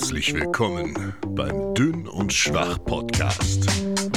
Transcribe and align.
Herzlich 0.00 0.32
willkommen 0.32 1.12
beim 1.26 1.74
Dünn 1.74 2.06
und 2.06 2.32
Schwach 2.32 2.78
Podcast. 2.84 3.68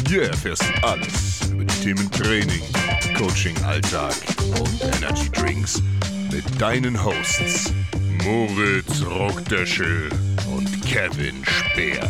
Hier 0.07 0.25
erfährst 0.25 0.61
du 0.61 0.87
alles 0.87 1.49
über 1.51 1.65
die 1.65 1.81
Themen 1.81 2.11
Training, 2.11 2.61
Coaching, 3.17 3.57
Alltag 3.63 4.13
und 4.59 4.79
Energy 4.79 5.31
Drinks 5.31 5.81
mit 6.31 6.43
deinen 6.61 7.03
Hosts 7.03 7.73
Moritz 8.23 9.03
Rockdöschel 9.03 10.09
und 10.55 10.83
Kevin 10.83 11.43
Speer. 11.45 12.07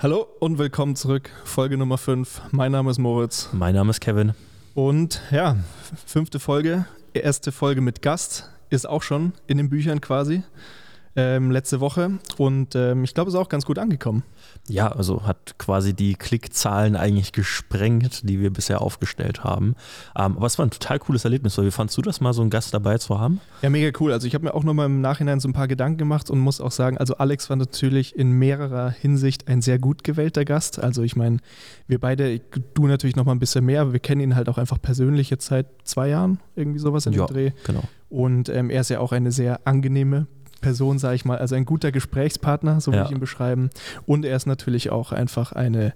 Hallo 0.00 0.26
und 0.40 0.58
willkommen 0.58 0.96
zurück. 0.96 1.30
Folge 1.44 1.78
Nummer 1.78 1.98
5. 1.98 2.42
Mein 2.50 2.72
Name 2.72 2.90
ist 2.90 2.98
Moritz. 2.98 3.50
Mein 3.52 3.76
Name 3.76 3.90
ist 3.90 4.00
Kevin. 4.00 4.34
Und 4.74 5.22
ja, 5.30 5.56
fünfte 6.04 6.40
Folge, 6.40 6.84
erste 7.14 7.52
Folge 7.52 7.80
mit 7.80 8.02
Gast 8.02 8.50
ist 8.70 8.88
auch 8.88 9.02
schon 9.02 9.32
in 9.46 9.56
den 9.56 9.70
Büchern 9.70 10.00
quasi. 10.00 10.42
Ähm, 11.20 11.50
letzte 11.50 11.80
Woche 11.80 12.12
und 12.36 12.76
ähm, 12.76 13.02
ich 13.02 13.12
glaube, 13.12 13.28
es 13.28 13.34
ist 13.34 13.40
auch 13.40 13.48
ganz 13.48 13.66
gut 13.66 13.76
angekommen. 13.76 14.22
Ja, 14.68 14.86
also 14.92 15.26
hat 15.26 15.58
quasi 15.58 15.92
die 15.92 16.14
Klickzahlen 16.14 16.94
eigentlich 16.94 17.32
gesprengt, 17.32 18.28
die 18.28 18.38
wir 18.40 18.52
bisher 18.52 18.80
aufgestellt 18.82 19.42
haben. 19.42 19.74
Ähm, 20.16 20.36
aber 20.36 20.46
es 20.46 20.58
war 20.58 20.66
ein 20.66 20.70
total 20.70 21.00
cooles 21.00 21.24
Erlebnis. 21.24 21.58
Wie 21.58 21.72
fandst 21.72 21.96
du 21.96 22.02
das 22.02 22.20
mal, 22.20 22.32
so 22.32 22.42
einen 22.42 22.50
Gast 22.50 22.72
dabei 22.72 22.98
zu 22.98 23.18
haben? 23.18 23.40
Ja, 23.62 23.70
mega 23.70 23.90
cool. 23.98 24.12
Also 24.12 24.28
ich 24.28 24.34
habe 24.34 24.44
mir 24.44 24.54
auch 24.54 24.62
nochmal 24.62 24.86
im 24.86 25.00
Nachhinein 25.00 25.40
so 25.40 25.48
ein 25.48 25.54
paar 25.54 25.66
Gedanken 25.66 25.98
gemacht 25.98 26.30
und 26.30 26.38
muss 26.38 26.60
auch 26.60 26.70
sagen, 26.70 26.98
also 26.98 27.16
Alex 27.16 27.50
war 27.50 27.56
natürlich 27.56 28.14
in 28.14 28.30
mehrerer 28.30 28.90
Hinsicht 28.90 29.48
ein 29.48 29.60
sehr 29.60 29.80
gut 29.80 30.04
gewählter 30.04 30.44
Gast. 30.44 30.78
Also 30.78 31.02
ich 31.02 31.16
meine, 31.16 31.38
wir 31.88 31.98
beide, 31.98 32.38
du 32.74 32.86
natürlich 32.86 33.16
nochmal 33.16 33.34
ein 33.34 33.40
bisschen 33.40 33.64
mehr, 33.64 33.80
aber 33.80 33.92
wir 33.92 34.00
kennen 34.00 34.20
ihn 34.20 34.36
halt 34.36 34.48
auch 34.48 34.58
einfach 34.58 34.80
persönlich 34.80 35.30
jetzt 35.30 35.46
seit 35.46 35.66
zwei 35.82 36.10
Jahren, 36.10 36.38
irgendwie 36.54 36.78
sowas 36.78 37.06
in 37.06 37.14
ja, 37.14 37.26
dem 37.26 37.34
Dreh. 37.34 37.50
genau. 37.64 37.82
Und 38.10 38.48
ähm, 38.48 38.70
er 38.70 38.80
ist 38.80 38.88
ja 38.88 39.00
auch 39.00 39.12
eine 39.12 39.32
sehr 39.32 39.66
angenehme 39.66 40.26
Person, 40.60 40.98
sage 40.98 41.14
ich 41.16 41.24
mal, 41.24 41.38
also 41.38 41.54
ein 41.54 41.64
guter 41.64 41.92
Gesprächspartner, 41.92 42.80
so 42.80 42.90
würde 42.92 42.98
Ja. 42.98 43.04
ich 43.06 43.10
ihn 43.12 43.20
beschreiben. 43.20 43.70
Und 44.06 44.24
er 44.24 44.36
ist 44.36 44.46
natürlich 44.46 44.90
auch 44.90 45.12
einfach 45.12 45.52
eine 45.52 45.94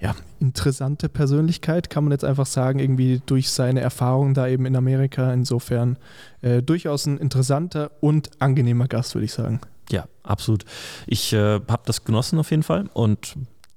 ja, 0.00 0.14
interessante 0.40 1.08
Persönlichkeit, 1.08 1.88
kann 1.88 2.04
man 2.04 2.10
jetzt 2.12 2.24
einfach 2.24 2.46
sagen, 2.46 2.78
irgendwie 2.78 3.22
durch 3.24 3.50
seine 3.50 3.80
Erfahrungen 3.80 4.34
da 4.34 4.46
eben 4.48 4.66
in 4.66 4.76
Amerika. 4.76 5.32
Insofern 5.32 5.96
äh, 6.42 6.62
durchaus 6.62 7.06
ein 7.06 7.16
interessanter 7.18 7.90
und 8.00 8.30
angenehmer 8.40 8.86
Gast, 8.88 9.14
würde 9.14 9.24
ich 9.24 9.32
sagen. 9.32 9.60
Ja, 9.90 10.04
absolut. 10.22 10.64
Ich 11.06 11.32
äh, 11.32 11.60
habe 11.68 11.82
das 11.86 12.04
genossen 12.04 12.38
auf 12.38 12.50
jeden 12.50 12.62
Fall 12.62 12.90
und 12.92 13.36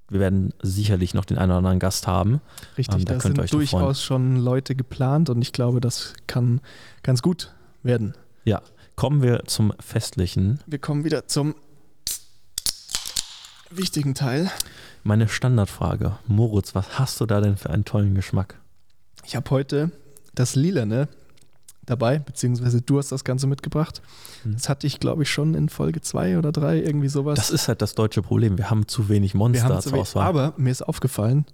wir 0.10 0.20
werden 0.22 0.54
sicherlich 0.62 1.14
noch 1.14 1.26
den 1.26 1.38
einen 1.38 1.52
oder 1.52 1.58
anderen 1.58 1.80
Gast 1.80 2.08
haben. 2.08 2.40
Richtig, 2.78 3.00
Ähm, 3.00 3.06
da 3.06 3.14
da 3.16 3.20
sind 3.20 3.54
durchaus 3.54 4.02
schon 4.02 4.38
Leute 4.38 4.74
geplant 4.76 5.30
und 5.30 5.42
ich 5.42 5.52
glaube, 5.54 5.82
das 5.82 6.14
kann 6.28 6.62
ganz 7.04 7.22
gut 7.22 7.54
werden. 7.84 8.14
Ja, 8.46 8.62
kommen 8.98 9.22
wir 9.22 9.44
zum 9.46 9.72
Festlichen. 9.80 10.60
Wir 10.66 10.80
kommen 10.80 11.04
wieder 11.06 11.28
zum 11.28 11.56
wichtigen 13.70 14.16
Teil. 14.16 14.52
Meine 15.04 15.30
Standardfrage. 15.30 16.18
Moritz, 16.28 16.74
was 16.76 16.98
hast 17.00 17.22
du 17.22 17.26
da 17.26 17.40
denn 17.40 17.58
für 17.58 17.70
einen 17.70 17.86
tollen 17.86 18.16
Geschmack? 18.16 18.60
Ich 19.24 19.36
habe 19.36 19.50
heute 19.52 19.92
das 20.34 20.56
Lilane 20.56 21.08
dabei, 21.86 22.18
beziehungsweise 22.20 22.82
du 22.82 22.98
hast 22.98 23.12
das 23.12 23.24
Ganze 23.24 23.46
mitgebracht. 23.48 24.02
Hm. 24.44 24.54
Das 24.54 24.68
hatte 24.68 24.88
ich, 24.88 25.00
glaube 25.00 25.24
ich, 25.24 25.30
schon 25.32 25.54
in 25.54 25.70
Folge 25.70 26.02
2 26.02 26.38
oder 26.40 26.52
3, 26.52 26.80
irgendwie 26.80 27.08
sowas. 27.08 27.38
Das 27.38 27.52
ist 27.52 27.68
halt 27.68 27.82
das 27.84 27.94
deutsche 27.94 28.24
Problem. 28.24 28.58
Wir 28.58 28.70
haben 28.72 28.88
zu 28.88 29.10
wenig 29.10 29.34
Wir 29.34 29.38
Monster 29.38 29.68
zur 29.68 29.80
zu 29.82 29.90
wenig- 29.92 30.02
Auswahl. 30.02 30.26
aber 30.28 30.54
mir 30.58 30.72
ist 30.72 30.82
aufgefallen, 30.82 31.46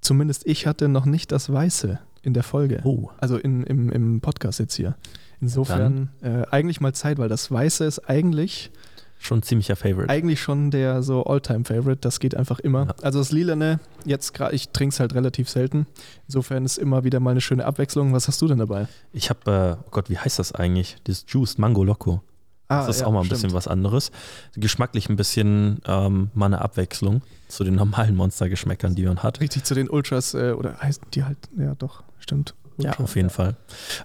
zumindest 0.00 0.46
ich 0.46 0.66
hatte 0.68 0.88
noch 0.88 1.06
nicht 1.06 1.32
das 1.32 1.52
Weiße 1.52 1.98
in 2.22 2.34
der 2.34 2.44
Folge. 2.44 2.80
oh, 2.84 3.10
Also 3.18 3.36
in, 3.36 3.64
im, 3.64 3.90
im 3.90 4.20
Podcast 4.20 4.60
jetzt 4.60 4.74
hier. 4.74 4.96
Insofern 5.44 6.08
äh, 6.22 6.42
eigentlich 6.50 6.80
mal 6.80 6.94
Zeit, 6.94 7.18
weil 7.18 7.28
das 7.28 7.50
Weiße 7.50 7.84
ist 7.84 7.98
eigentlich, 8.08 8.70
schon 9.18 9.38
ein 9.38 9.42
ziemlicher 9.42 9.76
Favorite. 9.76 10.08
eigentlich 10.10 10.40
schon 10.40 10.70
der 10.70 11.02
so 11.02 11.24
All-Time-Favorite. 11.24 11.98
Das 12.00 12.18
geht 12.20 12.34
einfach 12.36 12.58
immer. 12.60 12.86
Ja. 12.86 12.94
Also 13.02 13.18
das 13.18 13.30
Lilane, 13.32 13.78
jetzt 14.04 14.34
gerade, 14.34 14.54
ich 14.54 14.70
trinke 14.70 14.92
es 14.94 15.00
halt 15.00 15.14
relativ 15.14 15.48
selten. 15.48 15.86
Insofern 16.26 16.64
ist 16.64 16.78
immer 16.78 17.04
wieder 17.04 17.20
mal 17.20 17.30
eine 17.32 17.40
schöne 17.40 17.64
Abwechslung. 17.64 18.12
Was 18.12 18.26
hast 18.28 18.40
du 18.42 18.48
denn 18.48 18.58
dabei? 18.58 18.86
Ich 19.12 19.30
habe, 19.30 19.78
äh, 19.78 19.82
oh 19.82 19.88
Gott, 19.90 20.10
wie 20.10 20.18
heißt 20.18 20.38
das 20.38 20.52
eigentlich? 20.52 20.96
Das 21.04 21.24
Juice 21.28 21.58
Mango 21.58 21.84
Loco. 21.84 22.22
Ah, 22.68 22.80
Das 22.86 22.96
ist 22.96 23.00
ja, 23.02 23.06
auch 23.06 23.12
mal 23.12 23.20
ein 23.20 23.24
stimmt. 23.26 23.42
bisschen 23.42 23.52
was 23.54 23.68
anderes. 23.68 24.10
Geschmacklich 24.56 25.08
ein 25.10 25.16
bisschen 25.16 25.80
ähm, 25.86 26.30
mal 26.34 26.46
eine 26.46 26.60
Abwechslung 26.62 27.20
zu 27.48 27.62
den 27.64 27.74
normalen 27.74 28.16
Monstergeschmäckern, 28.16 28.94
die 28.94 29.04
man 29.04 29.22
hat. 29.22 29.40
Richtig 29.40 29.64
zu 29.64 29.74
den 29.74 29.88
Ultras, 29.90 30.32
äh, 30.34 30.52
oder 30.52 30.78
heißt 30.80 31.02
die 31.14 31.24
halt, 31.24 31.36
ja 31.58 31.74
doch, 31.74 32.02
stimmt. 32.18 32.54
Ja, 32.78 32.90
Ultra. 32.90 33.04
auf 33.04 33.16
jeden 33.16 33.30
Fall. 33.30 33.56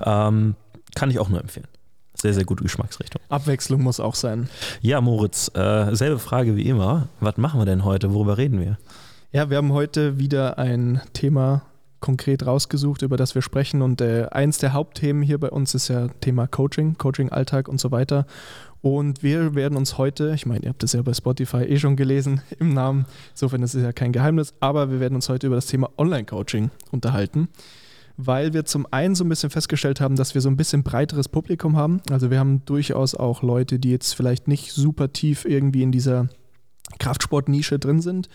Ähm, 0.03 0.55
kann 0.95 1.09
ich 1.09 1.19
auch 1.19 1.29
nur 1.29 1.39
empfehlen. 1.39 1.67
Sehr, 2.15 2.33
sehr 2.33 2.43
gute 2.43 2.63
Geschmacksrichtung. 2.63 3.21
Abwechslung 3.29 3.81
muss 3.81 3.99
auch 3.99 4.15
sein. 4.15 4.49
Ja, 4.81 4.99
Moritz, 4.99 5.49
äh, 5.55 5.95
selbe 5.95 6.19
Frage 6.19 6.57
wie 6.57 6.67
immer. 6.67 7.07
Was 7.21 7.37
machen 7.37 7.61
wir 7.61 7.65
denn 7.65 7.85
heute? 7.85 8.13
Worüber 8.13 8.37
reden 8.37 8.59
wir? 8.59 8.77
Ja, 9.31 9.49
wir 9.49 9.57
haben 9.57 9.71
heute 9.71 10.17
wieder 10.17 10.57
ein 10.57 11.01
Thema 11.13 11.61
konkret 12.01 12.45
rausgesucht, 12.45 13.01
über 13.01 13.17
das 13.17 13.35
wir 13.35 13.41
sprechen. 13.41 13.81
Und 13.81 14.01
äh, 14.01 14.27
eins 14.31 14.57
der 14.57 14.73
Hauptthemen 14.73 15.23
hier 15.23 15.37
bei 15.37 15.49
uns 15.49 15.73
ist 15.75 15.87
ja 15.87 16.07
Thema 16.21 16.47
Coaching, 16.47 16.97
Coaching-Alltag 16.97 17.67
und 17.67 17.79
so 17.79 17.91
weiter. 17.91 18.25
Und 18.81 19.23
wir 19.23 19.55
werden 19.55 19.77
uns 19.77 19.97
heute, 19.97 20.33
ich 20.33 20.45
meine, 20.45 20.63
ihr 20.63 20.69
habt 20.69 20.83
das 20.83 20.93
ja 20.93 21.01
bei 21.01 21.13
Spotify 21.13 21.63
eh 21.63 21.77
schon 21.79 21.95
gelesen 21.95 22.41
im 22.59 22.73
Namen, 22.73 23.05
insofern 23.31 23.61
ist 23.61 23.75
es 23.75 23.83
ja 23.83 23.91
kein 23.91 24.13
Geheimnis, 24.13 24.53
aber 24.61 24.89
wir 24.89 24.99
werden 24.99 25.15
uns 25.15 25.27
heute 25.27 25.47
über 25.47 25.57
das 25.57 25.65
Thema 25.65 25.89
Online-Coaching 25.97 26.71
unterhalten, 26.91 27.49
weil 28.21 28.53
wir 28.53 28.65
zum 28.65 28.85
einen 28.91 29.15
so 29.15 29.23
ein 29.23 29.29
bisschen 29.29 29.49
festgestellt 29.49 30.01
haben, 30.01 30.17
dass 30.17 30.33
wir 30.33 30.41
so 30.41 30.49
ein 30.49 30.57
bisschen 30.57 30.83
breiteres 30.83 31.29
Publikum 31.29 31.77
haben. 31.77 32.01
Also 32.11 32.29
wir 32.29 32.37
haben 32.37 32.65
durchaus 32.65 33.15
auch 33.15 33.41
Leute, 33.43 33.79
die 33.79 33.91
jetzt 33.91 34.13
vielleicht 34.13 34.49
nicht 34.49 34.73
super 34.73 35.13
tief 35.13 35.45
irgendwie 35.45 35.83
in 35.83 35.93
dieser 35.93 36.27
Kraftsportnische 36.99 37.79
drin 37.79 38.01
sind. 38.01 38.27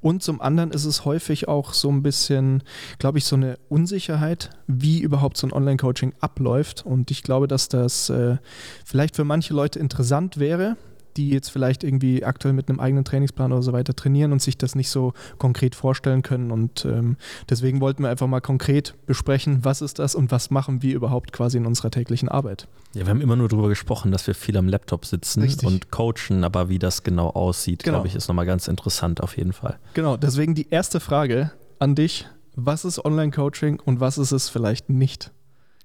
Und 0.00 0.22
zum 0.22 0.40
anderen 0.40 0.70
ist 0.70 0.86
es 0.86 1.04
häufig 1.04 1.46
auch 1.46 1.74
so 1.74 1.90
ein 1.90 2.02
bisschen, 2.02 2.62
glaube 2.98 3.18
ich, 3.18 3.26
so 3.26 3.36
eine 3.36 3.58
Unsicherheit, 3.68 4.50
wie 4.66 5.00
überhaupt 5.00 5.36
so 5.36 5.46
ein 5.46 5.52
Online-Coaching 5.52 6.14
abläuft. 6.20 6.86
Und 6.86 7.10
ich 7.10 7.22
glaube, 7.22 7.48
dass 7.48 7.68
das 7.68 8.08
äh, 8.08 8.38
vielleicht 8.86 9.16
für 9.16 9.24
manche 9.24 9.52
Leute 9.52 9.78
interessant 9.78 10.38
wäre, 10.38 10.78
die 11.18 11.28
jetzt 11.30 11.50
vielleicht 11.50 11.84
irgendwie 11.84 12.24
aktuell 12.24 12.54
mit 12.54 12.68
einem 12.70 12.80
eigenen 12.80 13.04
Trainingsplan 13.04 13.52
oder 13.52 13.62
so 13.62 13.72
weiter 13.72 13.94
trainieren 13.94 14.32
und 14.32 14.40
sich 14.40 14.56
das 14.56 14.74
nicht 14.74 14.88
so 14.88 15.12
konkret 15.36 15.74
vorstellen 15.74 16.22
können. 16.22 16.50
Und 16.50 16.84
ähm, 16.84 17.16
deswegen 17.50 17.80
wollten 17.80 18.02
wir 18.04 18.08
einfach 18.10 18.26
mal 18.28 18.40
konkret 18.40 18.94
besprechen, 19.06 19.64
was 19.64 19.82
ist 19.82 19.98
das 19.98 20.14
und 20.14 20.30
was 20.30 20.50
machen 20.50 20.80
wir 20.80 20.94
überhaupt 20.94 21.32
quasi 21.32 21.58
in 21.58 21.66
unserer 21.66 21.90
täglichen 21.90 22.28
Arbeit. 22.28 22.68
Ja, 22.94 23.02
wir 23.04 23.10
haben 23.10 23.20
immer 23.20 23.36
nur 23.36 23.48
darüber 23.48 23.68
gesprochen, 23.68 24.12
dass 24.12 24.26
wir 24.26 24.34
viel 24.34 24.56
am 24.56 24.68
Laptop 24.68 25.04
sitzen 25.04 25.42
Richtig. 25.42 25.66
und 25.68 25.90
coachen, 25.90 26.44
aber 26.44 26.68
wie 26.70 26.78
das 26.78 27.02
genau 27.02 27.28
aussieht, 27.30 27.82
Genau. 27.82 27.96
glaube 27.98 28.08
ich, 28.08 28.14
ist 28.14 28.28
nochmal 28.28 28.46
ganz 28.46 28.68
interessant 28.68 29.20
auf 29.20 29.36
jeden 29.36 29.52
Fall. 29.52 29.78
Genau, 29.94 30.16
deswegen 30.16 30.54
die 30.54 30.68
erste 30.70 31.00
Frage 31.00 31.50
an 31.80 31.94
dich. 31.94 32.26
Was 32.54 32.84
ist 32.84 33.04
Online-Coaching 33.04 33.80
und 33.84 34.00
was 34.00 34.18
ist 34.18 34.32
es 34.32 34.48
vielleicht 34.48 34.88
nicht? 34.88 35.32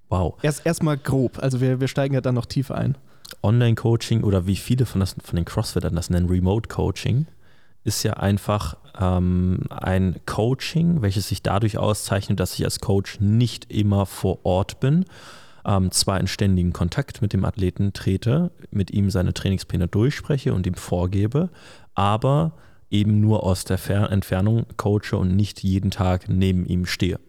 Wow. 0.10 0.36
Erst 0.44 0.66
erstmal 0.66 0.98
grob, 0.98 1.40
also 1.42 1.60
wir, 1.60 1.80
wir 1.80 1.88
steigen 1.88 2.14
ja 2.14 2.22
dann 2.22 2.36
noch 2.36 2.46
tiefer 2.46 2.76
ein. 2.76 2.98
Online-Coaching 3.42 4.24
oder 4.24 4.46
wie 4.48 4.56
viele 4.56 4.86
von, 4.86 5.00
das, 5.00 5.16
von 5.24 5.36
den 5.36 5.46
Crossfittern 5.46 5.96
das 5.96 6.10
nennen, 6.10 6.28
Remote-Coaching, 6.28 7.26
ist 7.84 8.04
ja 8.04 8.14
einfach 8.14 8.78
ähm, 9.00 9.62
ein 9.70 10.20
Coaching, 10.26 11.02
welches 11.02 11.28
sich 11.28 11.42
dadurch 11.42 11.78
auszeichnet, 11.78 12.40
dass 12.40 12.54
ich 12.54 12.64
als 12.64 12.80
Coach 12.80 13.20
nicht 13.20 13.72
immer 13.72 14.06
vor 14.06 14.46
Ort 14.46 14.80
bin, 14.80 15.06
ähm, 15.66 15.92
zwar 15.92 16.20
in 16.20 16.28
ständigen 16.28 16.74
Kontakt 16.74 17.22
mit 17.22 17.34
dem 17.34 17.46
Athleten 17.46 17.94
trete, 17.94 18.52
mit 18.72 18.92
ihm 18.92 19.10
seine 19.10 19.34
Trainingspläne 19.34 19.88
durchspreche 19.88 20.54
und 20.54 20.68
ihm 20.68 20.76
vorgebe, 20.76 21.50
aber 21.96 22.54
eben 22.90 23.20
nur 23.20 23.44
aus 23.44 23.66
der 23.66 23.78
Fer 23.78 24.12
Entfernung 24.12 24.66
coache 24.78 25.18
und 25.18 25.36
nicht 25.36 25.64
jeden 25.64 25.92
Tag 25.92 26.30
neben 26.30 26.66
ihm 26.66 26.86
stehe. 26.86 27.20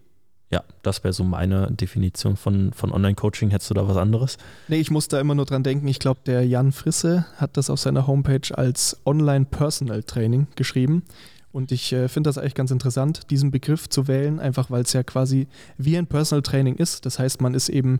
Ja, 0.54 0.62
das 0.82 1.02
wäre 1.02 1.12
so 1.12 1.24
meine 1.24 1.66
Definition 1.72 2.36
von, 2.36 2.72
von 2.72 2.92
Online-Coaching. 2.92 3.50
Hättest 3.50 3.70
du 3.70 3.74
da 3.74 3.88
was 3.88 3.96
anderes? 3.96 4.38
Nee, 4.68 4.76
ich 4.76 4.88
muss 4.88 5.08
da 5.08 5.18
immer 5.18 5.34
nur 5.34 5.46
dran 5.46 5.64
denken, 5.64 5.88
ich 5.88 5.98
glaube, 5.98 6.20
der 6.24 6.46
Jan 6.46 6.70
Frisse 6.70 7.26
hat 7.38 7.56
das 7.56 7.70
auf 7.70 7.80
seiner 7.80 8.06
Homepage 8.06 8.56
als 8.56 9.00
Online-Personal-Training 9.04 10.46
geschrieben. 10.54 11.02
Und 11.50 11.72
ich 11.72 11.92
äh, 11.92 12.06
finde 12.06 12.28
das 12.28 12.38
eigentlich 12.38 12.54
ganz 12.54 12.70
interessant, 12.70 13.32
diesen 13.32 13.50
Begriff 13.50 13.88
zu 13.88 14.06
wählen, 14.06 14.38
einfach 14.38 14.70
weil 14.70 14.82
es 14.82 14.92
ja 14.92 15.02
quasi 15.02 15.48
wie 15.76 15.98
ein 15.98 16.06
Personal 16.06 16.42
Training 16.42 16.76
ist. 16.76 17.04
Das 17.04 17.18
heißt, 17.18 17.40
man 17.40 17.54
ist 17.54 17.68
eben 17.68 17.98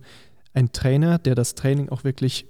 ein 0.53 0.71
Trainer, 0.71 1.19
der 1.19 1.35
das 1.35 1.57
Training 1.57 1.89
auch 1.89 2.05
wirklich 2.05 2.47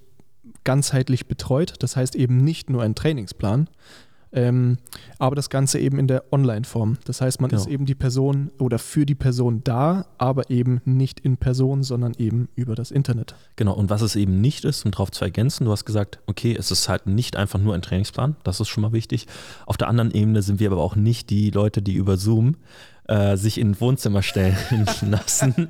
ganzheitlich 0.64 1.28
betreut. 1.28 1.76
Das 1.78 1.96
heißt 1.96 2.14
eben 2.14 2.36
nicht 2.36 2.68
nur 2.68 2.82
ein 2.82 2.94
Trainingsplan, 2.94 3.70
ähm, 4.34 4.78
aber 5.18 5.36
das 5.36 5.48
Ganze 5.48 5.78
eben 5.78 5.98
in 5.98 6.08
der 6.08 6.24
Online-Form. 6.32 6.98
Das 7.04 7.20
heißt, 7.20 7.40
man 7.40 7.50
Genau. 7.50 7.62
ist 7.62 7.68
eben 7.68 7.86
die 7.86 7.94
Person 7.94 8.50
oder 8.58 8.78
für 8.78 9.06
die 9.06 9.14
Person 9.14 9.62
da, 9.64 10.06
aber 10.18 10.50
eben 10.50 10.80
nicht 10.84 11.20
in 11.20 11.36
Person, 11.36 11.82
sondern 11.82 12.14
eben 12.18 12.48
über 12.56 12.74
das 12.74 12.90
Internet. 12.90 13.34
Genau, 13.56 13.74
und 13.74 13.90
was 13.90 14.02
es 14.02 14.16
eben 14.16 14.40
nicht 14.40 14.64
ist, 14.64 14.84
um 14.84 14.90
darauf 14.90 15.10
zu 15.10 15.24
ergänzen, 15.24 15.64
du 15.64 15.70
hast 15.72 15.84
gesagt, 15.84 16.18
okay, 16.26 16.54
es 16.58 16.70
ist 16.70 16.88
halt 16.88 17.06
nicht 17.06 17.36
einfach 17.36 17.58
nur 17.60 17.74
ein 17.74 17.82
Trainingsplan, 17.82 18.36
das 18.44 18.60
ist 18.60 18.68
schon 18.68 18.82
mal 18.82 18.92
wichtig. 18.92 19.26
Auf 19.66 19.76
der 19.76 19.88
anderen 19.88 20.10
Ebene 20.10 20.42
sind 20.42 20.60
wir 20.60 20.70
aber 20.72 20.82
auch 20.82 20.96
nicht 20.96 21.30
die 21.30 21.50
Leute, 21.50 21.80
die 21.80 21.94
über 21.94 22.16
Zoom 22.16 22.56
äh, 23.08 23.36
sich 23.36 23.58
in 23.58 23.72
ein 23.72 23.80
Wohnzimmer 23.80 24.22
stellen 24.22 24.56
lassen 25.02 25.68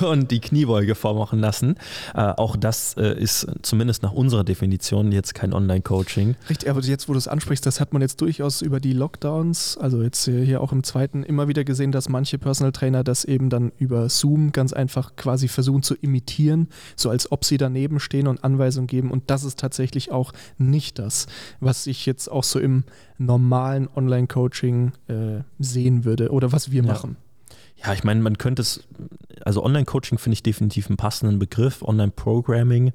und 0.00 0.30
die 0.30 0.40
Kniebeuge 0.40 0.94
vormachen 0.94 1.38
lassen. 1.38 1.76
Äh, 2.14 2.20
auch 2.20 2.56
das 2.56 2.96
äh, 2.96 3.18
ist 3.18 3.46
zumindest 3.62 4.02
nach 4.02 4.12
unserer 4.12 4.44
Definition 4.44 5.12
jetzt 5.12 5.34
kein 5.34 5.52
Online-Coaching. 5.52 6.36
Richtig, 6.48 6.70
aber 6.70 6.80
jetzt, 6.80 7.08
wo 7.08 7.12
du 7.12 7.18
es 7.18 7.28
ansprichst, 7.28 7.66
das 7.66 7.80
hat 7.80 7.92
man 7.92 8.02
jetzt 8.02 8.20
durchaus 8.20 8.62
über 8.62 8.80
die 8.80 8.92
Lockdowns, 8.92 9.76
also 9.78 10.02
jetzt 10.02 10.24
hier 10.24 10.60
auch 10.60 10.72
im 10.72 10.82
zweiten, 10.82 11.22
immer 11.22 11.48
wieder 11.48 11.64
gesehen, 11.64 11.92
dass 11.92 12.08
manche 12.08 12.38
Personal 12.38 12.72
Trainer 12.72 13.04
das 13.04 13.24
eben 13.24 13.50
dann 13.50 13.72
über 13.78 14.08
Zoom 14.08 14.52
ganz 14.52 14.72
einfach 14.72 15.16
quasi 15.16 15.48
versuchen 15.48 15.82
zu 15.82 15.94
imitieren, 15.94 16.68
so 16.96 17.10
als 17.10 17.30
ob 17.30 17.44
sie 17.44 17.56
daneben 17.56 18.00
stehen 18.00 18.26
und 18.26 18.42
Anweisungen 18.44 18.86
geben. 18.86 19.10
Und 19.10 19.30
das 19.30 19.44
ist 19.44 19.58
tatsächlich 19.58 20.12
auch 20.12 20.32
nicht 20.58 20.98
das, 20.98 21.26
was 21.60 21.86
ich 21.86 22.06
jetzt 22.06 22.30
auch 22.30 22.44
so 22.44 22.58
im 22.58 22.84
normalen 23.18 23.88
Online-Coaching 23.94 24.92
äh, 25.08 25.42
sehen 25.58 26.04
würde 26.04 26.30
oder 26.30 26.52
was 26.52 26.70
wir 26.70 26.82
machen. 26.82 27.16
Ja, 27.84 27.92
ich 27.92 28.04
meine, 28.04 28.20
man 28.20 28.38
könnte 28.38 28.62
es, 28.62 28.86
also 29.44 29.62
Online-Coaching 29.62 30.18
finde 30.18 30.34
ich 30.34 30.42
definitiv 30.42 30.88
einen 30.88 30.96
passenden 30.96 31.38
Begriff. 31.38 31.82
Online-Programming 31.82 32.92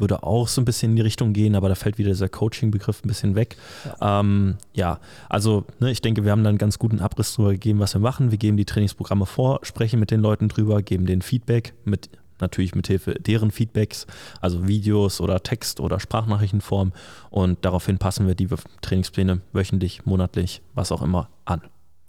würde 0.00 0.22
auch 0.22 0.48
so 0.48 0.60
ein 0.60 0.64
bisschen 0.64 0.92
in 0.92 0.96
die 0.96 1.02
Richtung 1.02 1.32
gehen, 1.32 1.54
aber 1.54 1.68
da 1.68 1.74
fällt 1.74 1.98
wieder 1.98 2.10
dieser 2.10 2.28
Coaching-Begriff 2.28 3.04
ein 3.04 3.08
bisschen 3.08 3.34
weg. 3.34 3.56
Ja, 4.00 4.20
ähm, 4.20 4.56
ja 4.72 4.98
also 5.28 5.66
ne, 5.78 5.90
ich 5.90 6.00
denke, 6.00 6.24
wir 6.24 6.32
haben 6.32 6.42
da 6.42 6.48
einen 6.48 6.58
ganz 6.58 6.78
guten 6.78 7.00
Abriss 7.00 7.34
darüber 7.34 7.52
gegeben, 7.52 7.78
was 7.78 7.94
wir 7.94 8.00
machen. 8.00 8.30
Wir 8.30 8.38
geben 8.38 8.56
die 8.56 8.64
Trainingsprogramme 8.64 9.26
vor, 9.26 9.60
sprechen 9.62 10.00
mit 10.00 10.10
den 10.10 10.20
Leuten 10.20 10.48
drüber, 10.48 10.82
geben 10.82 11.06
den 11.06 11.22
Feedback 11.22 11.74
mit 11.84 12.08
natürlich 12.40 12.74
mit 12.74 12.86
Hilfe 12.86 13.14
deren 13.14 13.50
Feedbacks, 13.50 14.06
also 14.40 14.66
Videos 14.66 15.20
oder 15.20 15.42
Text 15.42 15.80
oder 15.80 16.00
Sprachnachrichtenform 16.00 16.92
und 17.30 17.64
daraufhin 17.64 17.98
passen 17.98 18.26
wir 18.26 18.34
die 18.34 18.48
Trainingspläne 18.82 19.40
wöchentlich, 19.52 20.06
monatlich, 20.06 20.62
was 20.74 20.92
auch 20.92 21.02
immer 21.02 21.28
an. 21.44 21.62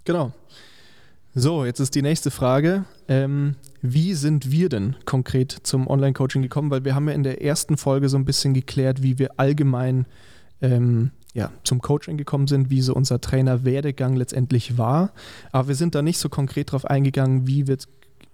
Genau. 0.04 0.32
So, 1.34 1.64
jetzt 1.64 1.80
ist 1.80 1.94
die 1.94 2.02
nächste 2.02 2.30
Frage. 2.30 2.84
Ähm, 3.08 3.56
wie 3.80 4.12
sind 4.12 4.50
wir 4.50 4.68
denn 4.68 4.96
konkret 5.06 5.50
zum 5.62 5.86
Online-Coaching 5.86 6.42
gekommen? 6.42 6.70
Weil 6.70 6.84
wir 6.84 6.94
haben 6.94 7.08
ja 7.08 7.14
in 7.14 7.22
der 7.22 7.42
ersten 7.42 7.78
Folge 7.78 8.10
so 8.10 8.18
ein 8.18 8.26
bisschen 8.26 8.52
geklärt, 8.52 9.02
wie 9.02 9.18
wir 9.18 9.38
allgemein 9.38 10.04
ähm, 10.60 11.10
ja, 11.32 11.50
zum 11.64 11.80
Coaching 11.80 12.18
gekommen 12.18 12.48
sind, 12.48 12.68
wie 12.68 12.82
so 12.82 12.94
unser 12.94 13.20
Trainer-Werdegang 13.20 14.14
letztendlich 14.14 14.76
war. 14.76 15.12
Aber 15.52 15.68
wir 15.68 15.74
sind 15.74 15.94
da 15.94 16.02
nicht 16.02 16.18
so 16.18 16.28
konkret 16.28 16.68
darauf 16.68 16.84
eingegangen, 16.84 17.46
wie 17.46 17.66
wir 17.66 17.78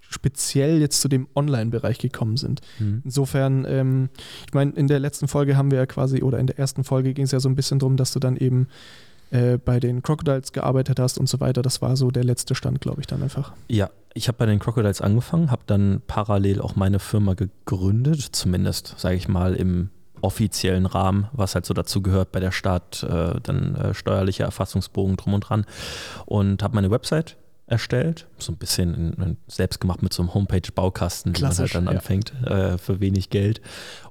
speziell 0.09 0.81
jetzt 0.81 1.01
zu 1.01 1.09
dem 1.09 1.29
Online-Bereich 1.35 1.99
gekommen 1.99 2.37
sind. 2.37 2.61
Mhm. 2.79 3.03
Insofern, 3.05 3.65
ähm, 3.69 4.09
ich 4.47 4.55
meine, 4.55 4.73
in 4.73 4.89
der 4.89 4.99
letzten 4.99 5.29
Folge 5.29 5.57
haben 5.57 5.71
wir 5.71 5.79
ja 5.79 5.87
quasi, 5.87 6.23
oder 6.23 6.39
in 6.39 6.47
der 6.47 6.59
ersten 6.59 6.85
Folge 6.85 7.15
ging 7.15 7.25
es 7.25 7.33
ja 7.33 7.41
so 7.41 7.49
ein 7.49 7.55
bisschen 7.55 7.79
darum, 7.79 7.97
dass 7.97 8.13
du 8.13 8.19
dann 8.19 8.37
eben 8.37 8.69
äh, 9.31 9.59
bei 9.59 9.79
den 9.79 10.03
Crocodiles 10.03 10.53
gearbeitet 10.53 10.99
hast 10.99 11.19
und 11.19 11.29
so 11.29 11.41
weiter. 11.41 11.63
Das 11.63 11.83
war 11.83 11.97
so 11.97 12.11
der 12.11 12.25
letzte 12.25 12.55
Stand, 12.55 12.81
glaube 12.81 13.01
ich, 13.01 13.07
dann 13.07 13.23
einfach. 13.23 13.53
Ja, 13.69 13.91
ich 14.15 14.29
habe 14.29 14.39
bei 14.39 14.47
den 14.47 14.59
Crocodiles 14.59 15.01
angefangen, 15.01 15.51
habe 15.51 15.63
dann 15.67 16.01
parallel 16.07 16.61
auch 16.61 16.77
meine 16.77 16.99
Firma 16.99 17.35
gegründet, 17.35 18.21
zumindest, 18.33 18.95
sage 18.97 19.17
ich 19.17 19.29
mal, 19.29 19.55
im 19.55 19.91
offiziellen 20.21 20.87
Rahmen, 20.87 21.29
was 21.33 21.55
halt 21.55 21.67
so 21.67 21.75
dazu 21.75 22.03
gehört 22.03 22.33
bei 22.33 22.41
der 22.41 22.51
Stadt, 22.51 23.03
äh, 23.03 23.39
dann 23.43 23.77
äh, 23.77 23.95
steuerlicher 23.95 24.45
Erfassungsbogen 24.45 25.17
drum 25.17 25.35
und 25.35 25.41
dran 25.41 25.65
und 26.27 26.63
habe 26.63 26.75
meine 26.75 26.91
Website 26.91 27.37
erstellt, 27.69 28.27
so 28.39 28.53
ein 28.53 28.57
bisschen 28.57 28.95
in, 28.95 29.13
in 29.23 29.37
selbst 29.47 29.81
gemacht 29.81 30.03
mit 30.03 30.13
so 30.13 30.23
einem 30.23 30.35
Homepage-Baukasten, 30.35 31.37
wie 31.37 31.43
man 31.43 31.57
halt 31.57 31.75
dann 31.75 31.85
ja. 31.85 31.91
anfängt, 31.91 32.33
äh, 32.45 32.79
für 32.79 33.01
wenig 33.01 33.31
Geld. 33.31 33.61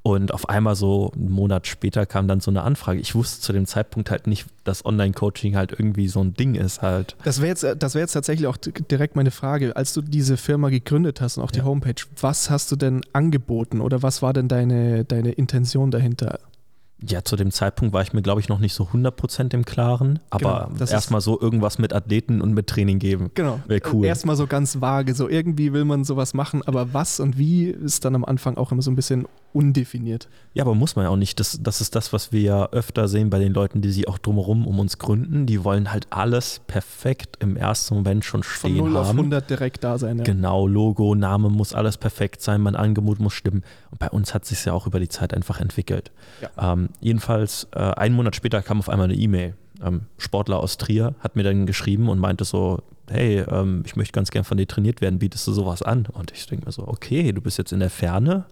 Und 0.03 0.33
auf 0.33 0.47
einmal 0.47 0.75
so 0.75 1.11
einen 1.15 1.31
Monat 1.31 1.67
später 1.67 2.05
kam 2.05 2.27
dann 2.27 2.39
so 2.39 2.51
eine 2.51 2.61
Anfrage. 2.61 2.99
Ich 2.99 3.15
wusste 3.15 3.41
zu 3.41 3.51
dem 3.53 3.65
Zeitpunkt 3.65 4.09
halt 4.11 4.27
nicht, 4.27 4.45
dass 4.63 4.85
Online-Coaching 4.85 5.55
halt 5.55 5.71
irgendwie 5.71 6.07
so 6.07 6.21
ein 6.21 6.33
Ding 6.33 6.55
ist 6.55 6.81
halt. 6.81 7.15
Das 7.23 7.39
wäre 7.39 7.49
jetzt, 7.49 7.65
das 7.79 7.93
wär 7.93 8.01
jetzt 8.01 8.13
tatsächlich 8.13 8.47
auch 8.47 8.57
direkt 8.57 9.15
meine 9.15 9.31
Frage. 9.31 9.75
Als 9.75 9.93
du 9.93 10.01
diese 10.01 10.37
Firma 10.37 10.69
gegründet 10.69 11.19
hast 11.19 11.37
und 11.37 11.43
auch 11.43 11.51
die 11.51 11.59
Ja. 11.59 11.65
Homepage, 11.65 12.01
was 12.21 12.49
hast 12.49 12.71
du 12.71 12.75
denn 12.75 13.01
angeboten 13.11 13.81
oder 13.81 14.01
was 14.03 14.21
war 14.21 14.33
denn 14.33 14.47
deine, 14.47 15.03
deine 15.03 15.31
Intention 15.31 15.91
dahinter? 15.91 16.39
Ja, 17.05 17.23
zu 17.23 17.35
dem 17.35 17.51
Zeitpunkt 17.51 17.93
war 17.93 18.01
ich 18.01 18.13
mir, 18.13 18.23
glaube 18.23 18.41
ich, 18.41 18.49
noch 18.49 18.57
nicht 18.57 18.73
so 18.73 18.85
100% 18.91 19.53
im 19.53 19.65
Klaren, 19.65 20.19
aber 20.31 20.65
Genau, 20.67 20.77
das 20.79 20.89
ist- 20.89 20.93
erstmal 20.93 21.21
so 21.21 21.39
irgendwas 21.39 21.77
mit 21.77 21.93
Athleten 21.93 22.41
und 22.41 22.53
mit 22.53 22.65
Training 22.67 22.97
geben. 22.97 23.29
Genau. 23.35 23.59
Wär 23.67 23.81
cool. 23.93 24.05
Erstmal 24.05 24.35
so 24.35 24.47
ganz 24.47 24.81
vage. 24.81 25.13
So 25.13 25.29
irgendwie 25.29 25.73
will 25.73 25.85
man 25.85 26.03
sowas 26.03 26.33
machen, 26.33 26.63
aber 26.65 26.93
was 26.95 27.19
und 27.19 27.37
wie 27.37 27.65
ist 27.67 28.03
dann 28.03 28.15
am 28.15 28.25
Anfang 28.25 28.57
auch 28.57 28.71
immer 28.71 28.81
so 28.81 28.89
ein 28.89 28.95
bisschen 28.95 29.27
undefiniert. 29.53 30.27
Ja, 30.53 30.63
aber 30.63 30.75
muss 30.75 30.95
man 30.95 31.05
ja 31.05 31.09
auch 31.11 31.15
nicht. 31.17 31.39
Das, 31.39 31.59
das 31.61 31.81
ist 31.81 31.95
das, 31.95 32.13
was 32.13 32.31
wir 32.31 32.41
ja 32.41 32.69
öfter 32.71 33.07
sehen 33.07 33.29
bei 33.29 33.39
den 33.39 33.53
Leuten, 33.53 33.81
die 33.81 33.91
sich 33.91 34.07
auch 34.07 34.17
drumherum 34.17 34.67
um 34.67 34.79
uns 34.79 34.97
gründen. 34.97 35.45
Die 35.45 35.63
wollen 35.63 35.91
halt 35.91 36.07
alles 36.11 36.61
perfekt 36.67 37.37
im 37.39 37.57
ersten 37.57 37.95
Moment 37.95 38.25
schon 38.25 38.43
Von 38.43 38.71
stehen 38.71 38.77
0 38.77 38.97
auf 38.97 39.07
haben. 39.07 39.17
100 39.19 39.49
direkt 39.49 39.83
da 39.83 39.97
sein. 39.97 40.17
Ja. 40.19 40.23
Genau, 40.23 40.67
Logo, 40.67 41.15
Name 41.15 41.49
muss 41.49 41.73
alles 41.73 41.97
perfekt 41.97 42.41
sein, 42.41 42.61
mein 42.61 42.75
Angebot 42.75 43.19
muss 43.19 43.33
stimmen. 43.33 43.63
Und 43.91 43.99
bei 43.99 44.09
uns 44.09 44.33
hat 44.33 44.45
sich 44.45 44.63
ja 44.65 44.73
auch 44.73 44.85
über 44.87 44.99
die 44.99 45.09
Zeit 45.09 45.33
einfach 45.33 45.59
entwickelt. 45.59 46.11
Ähm, 46.59 46.86
jedenfalls, 46.99 47.67
äh, 47.73 47.79
einen 47.79 48.15
Monat 48.15 48.35
später 48.35 48.61
kam 48.61 48.79
auf 48.79 48.89
einmal 48.89 49.05
eine 49.05 49.15
E-Mail. 49.15 49.55
Ähm, 49.83 50.01
Sportler 50.17 50.59
aus 50.59 50.77
Trier 50.77 51.15
hat 51.19 51.35
mir 51.35 51.43
dann 51.43 51.65
geschrieben 51.65 52.09
und 52.09 52.19
meinte 52.19 52.45
so, 52.45 52.81
hey, 53.09 53.39
ähm, 53.49 53.83
ich 53.85 53.95
möchte 53.95 54.11
ganz 54.11 54.31
gern 54.31 54.43
von 54.43 54.57
dir 54.57 54.67
trainiert 54.67 55.01
werden, 55.01 55.19
bietest 55.19 55.47
du 55.47 55.51
sowas 55.51 55.81
an? 55.81 56.07
Und 56.11 56.31
ich 56.31 56.45
denke 56.47 56.65
mir 56.65 56.71
so, 56.71 56.87
okay, 56.87 57.31
du 57.31 57.41
bist 57.41 57.57
jetzt 57.57 57.71
in 57.71 57.79
der 57.79 57.89
Ferne, 57.89 58.45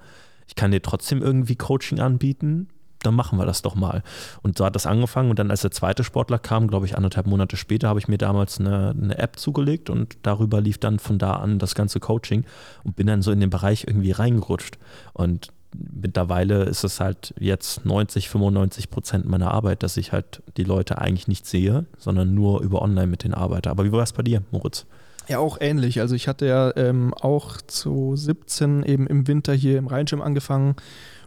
ich 0.47 0.55
kann 0.55 0.71
dir 0.71 0.81
trotzdem 0.81 1.21
irgendwie 1.21 1.55
Coaching 1.55 1.99
anbieten, 1.99 2.67
dann 3.05 3.15
machen 3.15 3.37
wir 3.37 3.45
das 3.45 3.61
doch 3.61 3.75
mal. 3.75 4.03
Und 4.41 4.57
so 4.57 4.65
hat 4.65 4.75
das 4.75 4.85
angefangen 4.85 5.29
und 5.29 5.39
dann 5.39 5.51
als 5.51 5.61
der 5.61 5.71
zweite 5.71 6.03
Sportler 6.03 6.39
kam, 6.39 6.67
glaube 6.67 6.85
ich 6.85 6.95
anderthalb 6.95 7.27
Monate 7.27 7.57
später, 7.57 7.87
habe 7.87 7.99
ich 7.99 8.07
mir 8.07 8.17
damals 8.17 8.59
eine, 8.59 8.95
eine 8.99 9.17
App 9.17 9.37
zugelegt 9.37 9.89
und 9.89 10.17
darüber 10.23 10.61
lief 10.61 10.77
dann 10.77 10.99
von 10.99 11.17
da 11.17 11.33
an 11.33 11.59
das 11.59 11.75
ganze 11.75 11.99
Coaching 11.99 12.45
und 12.83 12.95
bin 12.95 13.07
dann 13.07 13.21
so 13.21 13.31
in 13.31 13.39
den 13.39 13.49
Bereich 13.49 13.85
irgendwie 13.87 14.11
reingerutscht. 14.11 14.77
Und 15.13 15.49
mittlerweile 15.93 16.63
ist 16.63 16.83
es 16.83 16.99
halt 16.99 17.33
jetzt 17.39 17.85
90, 17.85 18.29
95 18.29 18.89
Prozent 18.89 19.25
meiner 19.25 19.51
Arbeit, 19.51 19.83
dass 19.83 19.97
ich 19.97 20.11
halt 20.11 20.41
die 20.57 20.63
Leute 20.63 20.99
eigentlich 20.99 21.27
nicht 21.27 21.45
sehe, 21.45 21.85
sondern 21.97 22.33
nur 22.33 22.61
über 22.61 22.81
online 22.81 23.07
mit 23.07 23.23
denen 23.23 23.33
arbeite. 23.33 23.69
Aber 23.69 23.85
wie 23.85 23.91
war 23.91 24.03
es 24.03 24.13
bei 24.13 24.23
dir, 24.23 24.41
Moritz? 24.51 24.85
Ja, 25.27 25.39
auch 25.39 25.57
ähnlich. 25.59 25.99
Also 26.01 26.13
ich 26.13 26.27
hatte 26.27 26.45
ja 26.45 26.75
ähm, 26.75 27.13
auch 27.13 27.57
zu 27.61 28.15
17 28.15 28.83
eben 28.83 29.07
im 29.07 29.27
Winter 29.27 29.53
hier 29.53 29.79
im 29.79 29.87
Rheinschirm 29.87 30.21
angefangen 30.21 30.75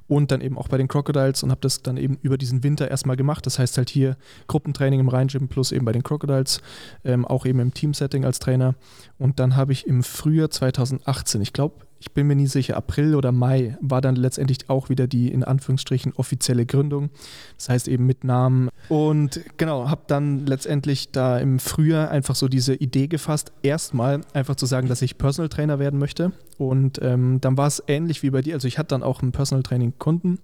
und 0.08 0.30
dann 0.30 0.40
eben 0.40 0.56
auch 0.56 0.68
bei 0.68 0.78
den 0.78 0.88
Crocodiles 0.88 1.42
und 1.42 1.50
habe 1.50 1.60
das 1.60 1.82
dann 1.82 1.96
eben 1.96 2.18
über 2.22 2.38
diesen 2.38 2.62
Winter 2.64 2.90
erstmal 2.90 3.16
gemacht. 3.16 3.44
Das 3.44 3.58
heißt 3.58 3.76
halt 3.76 3.90
hier 3.90 4.16
Gruppentraining 4.46 5.00
im 5.00 5.08
Rheinschirm 5.08 5.48
plus 5.48 5.70
eben 5.70 5.84
bei 5.84 5.92
den 5.92 6.02
Crocodiles, 6.02 6.60
ähm, 7.04 7.24
auch 7.24 7.44
eben 7.44 7.60
im 7.60 7.74
Teamsetting 7.74 8.24
als 8.24 8.38
Trainer. 8.38 8.74
Und 9.18 9.38
dann 9.38 9.54
habe 9.56 9.72
ich 9.72 9.86
im 9.86 10.02
Frühjahr 10.02 10.50
2018, 10.50 11.42
ich 11.42 11.52
glaube, 11.52 11.76
ich 12.00 12.12
bin 12.12 12.26
mir 12.26 12.36
nie 12.36 12.46
sicher, 12.46 12.76
April 12.76 13.14
oder 13.14 13.32
Mai, 13.32 13.76
war 13.80 14.00
dann 14.00 14.16
letztendlich 14.16 14.68
auch 14.68 14.88
wieder 14.88 15.06
die 15.06 15.32
in 15.32 15.42
Anführungsstrichen 15.42 16.12
offizielle 16.14 16.64
Gründung. 16.64 17.10
Das 17.56 17.68
heißt 17.68 17.88
eben 17.88 18.06
mit 18.06 18.24
Namen. 18.24 18.68
Und 18.88 19.40
genau, 19.56 19.88
habe 19.88 20.02
dann 20.06 20.46
letztendlich 20.46 21.10
da 21.10 21.38
im 21.38 21.58
Frühjahr 21.58 22.10
einfach 22.10 22.36
so 22.36 22.48
diese 22.48 22.74
Idee 22.74 23.08
gefasst, 23.08 23.52
erstmal 23.62 24.20
einfach 24.32 24.56
zu 24.56 24.66
sagen, 24.66 24.88
dass 24.88 25.02
ich 25.02 25.18
Personal 25.18 25.48
Trainer 25.48 25.78
werden 25.78 25.98
möchte. 25.98 26.32
Und 26.56 27.00
ähm, 27.02 27.40
dann 27.40 27.56
war 27.56 27.66
es 27.66 27.82
ähnlich 27.86 28.22
wie 28.22 28.30
bei 28.30 28.42
dir. 28.42 28.54
Also 28.54 28.68
ich 28.68 28.78
hatte 28.78 28.88
dann 28.88 29.02
auch 29.02 29.22
einen 29.22 29.32
Personal 29.32 29.62
Training 29.62 29.94
Kunden. 29.98 30.38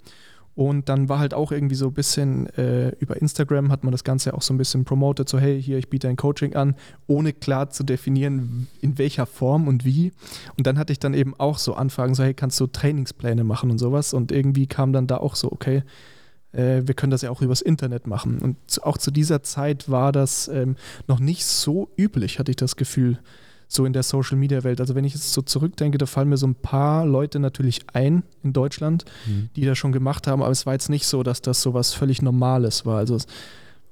Und 0.54 0.88
dann 0.88 1.08
war 1.08 1.18
halt 1.18 1.34
auch 1.34 1.50
irgendwie 1.50 1.74
so 1.74 1.88
ein 1.88 1.94
bisschen 1.94 2.46
äh, 2.56 2.90
über 3.00 3.20
Instagram 3.20 3.72
hat 3.72 3.82
man 3.82 3.90
das 3.90 4.04
Ganze 4.04 4.34
auch 4.34 4.42
so 4.42 4.54
ein 4.54 4.58
bisschen 4.58 4.84
promotet, 4.84 5.28
so 5.28 5.38
hey, 5.38 5.60
hier, 5.60 5.78
ich 5.78 5.90
biete 5.90 6.08
ein 6.08 6.16
Coaching 6.16 6.54
an, 6.54 6.76
ohne 7.08 7.32
klar 7.32 7.70
zu 7.70 7.82
definieren, 7.82 8.68
in 8.80 8.96
welcher 8.98 9.26
Form 9.26 9.66
und 9.66 9.84
wie. 9.84 10.12
Und 10.56 10.66
dann 10.66 10.78
hatte 10.78 10.92
ich 10.92 11.00
dann 11.00 11.12
eben 11.12 11.34
auch 11.38 11.58
so 11.58 11.74
Anfragen, 11.74 12.14
so 12.14 12.22
hey, 12.22 12.34
kannst 12.34 12.60
du 12.60 12.68
Trainingspläne 12.68 13.42
machen 13.42 13.70
und 13.70 13.78
sowas. 13.78 14.14
Und 14.14 14.30
irgendwie 14.30 14.68
kam 14.68 14.92
dann 14.92 15.08
da 15.08 15.16
auch 15.16 15.34
so, 15.34 15.50
okay, 15.50 15.82
äh, 16.52 16.82
wir 16.84 16.94
können 16.94 17.10
das 17.10 17.22
ja 17.22 17.30
auch 17.30 17.42
übers 17.42 17.60
Internet 17.60 18.06
machen. 18.06 18.38
Und 18.38 18.56
auch 18.82 18.98
zu 18.98 19.10
dieser 19.10 19.42
Zeit 19.42 19.90
war 19.90 20.12
das 20.12 20.46
ähm, 20.48 20.76
noch 21.08 21.18
nicht 21.18 21.44
so 21.44 21.90
üblich, 21.96 22.38
hatte 22.38 22.52
ich 22.52 22.56
das 22.56 22.76
Gefühl, 22.76 23.18
so 23.68 23.84
in 23.84 23.92
der 23.92 24.02
Social 24.02 24.36
Media 24.36 24.64
Welt. 24.64 24.80
Also 24.80 24.94
wenn 24.94 25.04
ich 25.04 25.14
jetzt 25.14 25.32
so 25.32 25.42
zurückdenke, 25.42 25.98
da 25.98 26.06
fallen 26.06 26.28
mir 26.28 26.36
so 26.36 26.46
ein 26.46 26.54
paar 26.54 27.06
Leute 27.06 27.38
natürlich 27.38 27.82
ein 27.92 28.22
in 28.42 28.52
Deutschland, 28.52 29.04
die 29.56 29.64
das 29.64 29.78
schon 29.78 29.92
gemacht 29.92 30.26
haben, 30.26 30.42
aber 30.42 30.52
es 30.52 30.66
war 30.66 30.72
jetzt 30.72 30.90
nicht 30.90 31.06
so, 31.06 31.22
dass 31.22 31.42
das 31.42 31.62
so 31.62 31.74
was 31.74 31.94
völlig 31.94 32.22
Normales 32.22 32.86
war. 32.86 32.98
Also 32.98 33.18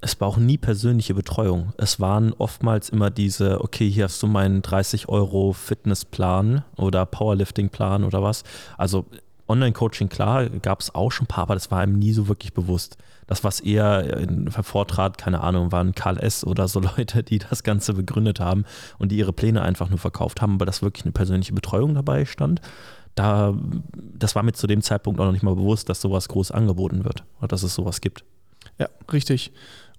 es 0.05 0.21
war 0.21 0.29
auch 0.29 0.37
nie 0.37 0.59
persönliche 0.59 1.15
Betreuung. 1.15 1.73
Es 1.77 2.01
waren 2.01 2.33
oftmals 2.33 2.89
immer 2.89 3.11
diese, 3.11 3.61
okay, 3.61 3.89
hier 3.89 4.05
hast 4.05 4.23
du 4.23 4.27
meinen 4.27 4.61
30 4.61 5.09
Euro 5.09 5.53
Fitnessplan 5.53 6.65
oder 6.77 7.07
Powerlifting-Plan 7.07 8.03
oder 8.03 8.23
was. 8.23 8.43
Also 8.77 9.07
Online-Coaching, 9.49 10.09
klar, 10.09 10.49
gab 10.49 10.81
es 10.81 10.95
auch 10.95 11.11
schon 11.11 11.25
ein 11.25 11.29
paar, 11.29 11.45
aber 11.45 11.55
das 11.55 11.71
war 11.71 11.81
einem 11.81 11.99
nie 11.99 12.13
so 12.13 12.29
wirklich 12.29 12.53
bewusst. 12.53 12.97
Das, 13.27 13.45
was 13.45 13.61
eher 13.61 14.19
in 14.19 14.51
hervortrat, 14.51 15.19
keine 15.19 15.41
Ahnung, 15.41 15.73
waren 15.73 15.95
Karl 15.95 16.19
S. 16.19 16.45
oder 16.45 16.69
so 16.69 16.81
Leute, 16.97 17.23
die 17.23 17.39
das 17.39 17.63
Ganze 17.63 17.95
begründet 17.95 18.41
haben 18.41 18.65
und 18.99 19.11
die 19.11 19.17
ihre 19.17 19.33
Pläne 19.33 19.63
einfach 19.63 19.91
nur 19.91 19.99
verkauft 19.99 20.41
haben, 20.41 20.55
aber 20.55 20.67
dass 20.67 20.83
wirklich 20.83 21.05
eine 21.05 21.13
persönliche 21.13 21.53
Betreuung 21.53 21.95
dabei 21.95 22.25
stand. 22.25 22.61
Da, 23.15 23.55
das 23.95 24.35
war 24.35 24.43
mir 24.43 24.53
zu 24.53 24.67
dem 24.67 24.81
Zeitpunkt 24.81 25.21
auch 25.21 25.27
noch 25.27 25.33
nicht 25.33 25.43
mal 25.43 25.55
bewusst, 25.55 25.89
dass 25.89 26.01
sowas 26.01 26.29
groß 26.29 26.51
angeboten 26.51 27.05
wird 27.05 27.25
oder 27.39 27.49
dass 27.49 27.63
es 27.63 27.75
sowas 27.75 28.01
gibt. 28.01 28.25
Ja, 28.79 28.89
richtig. 29.13 29.53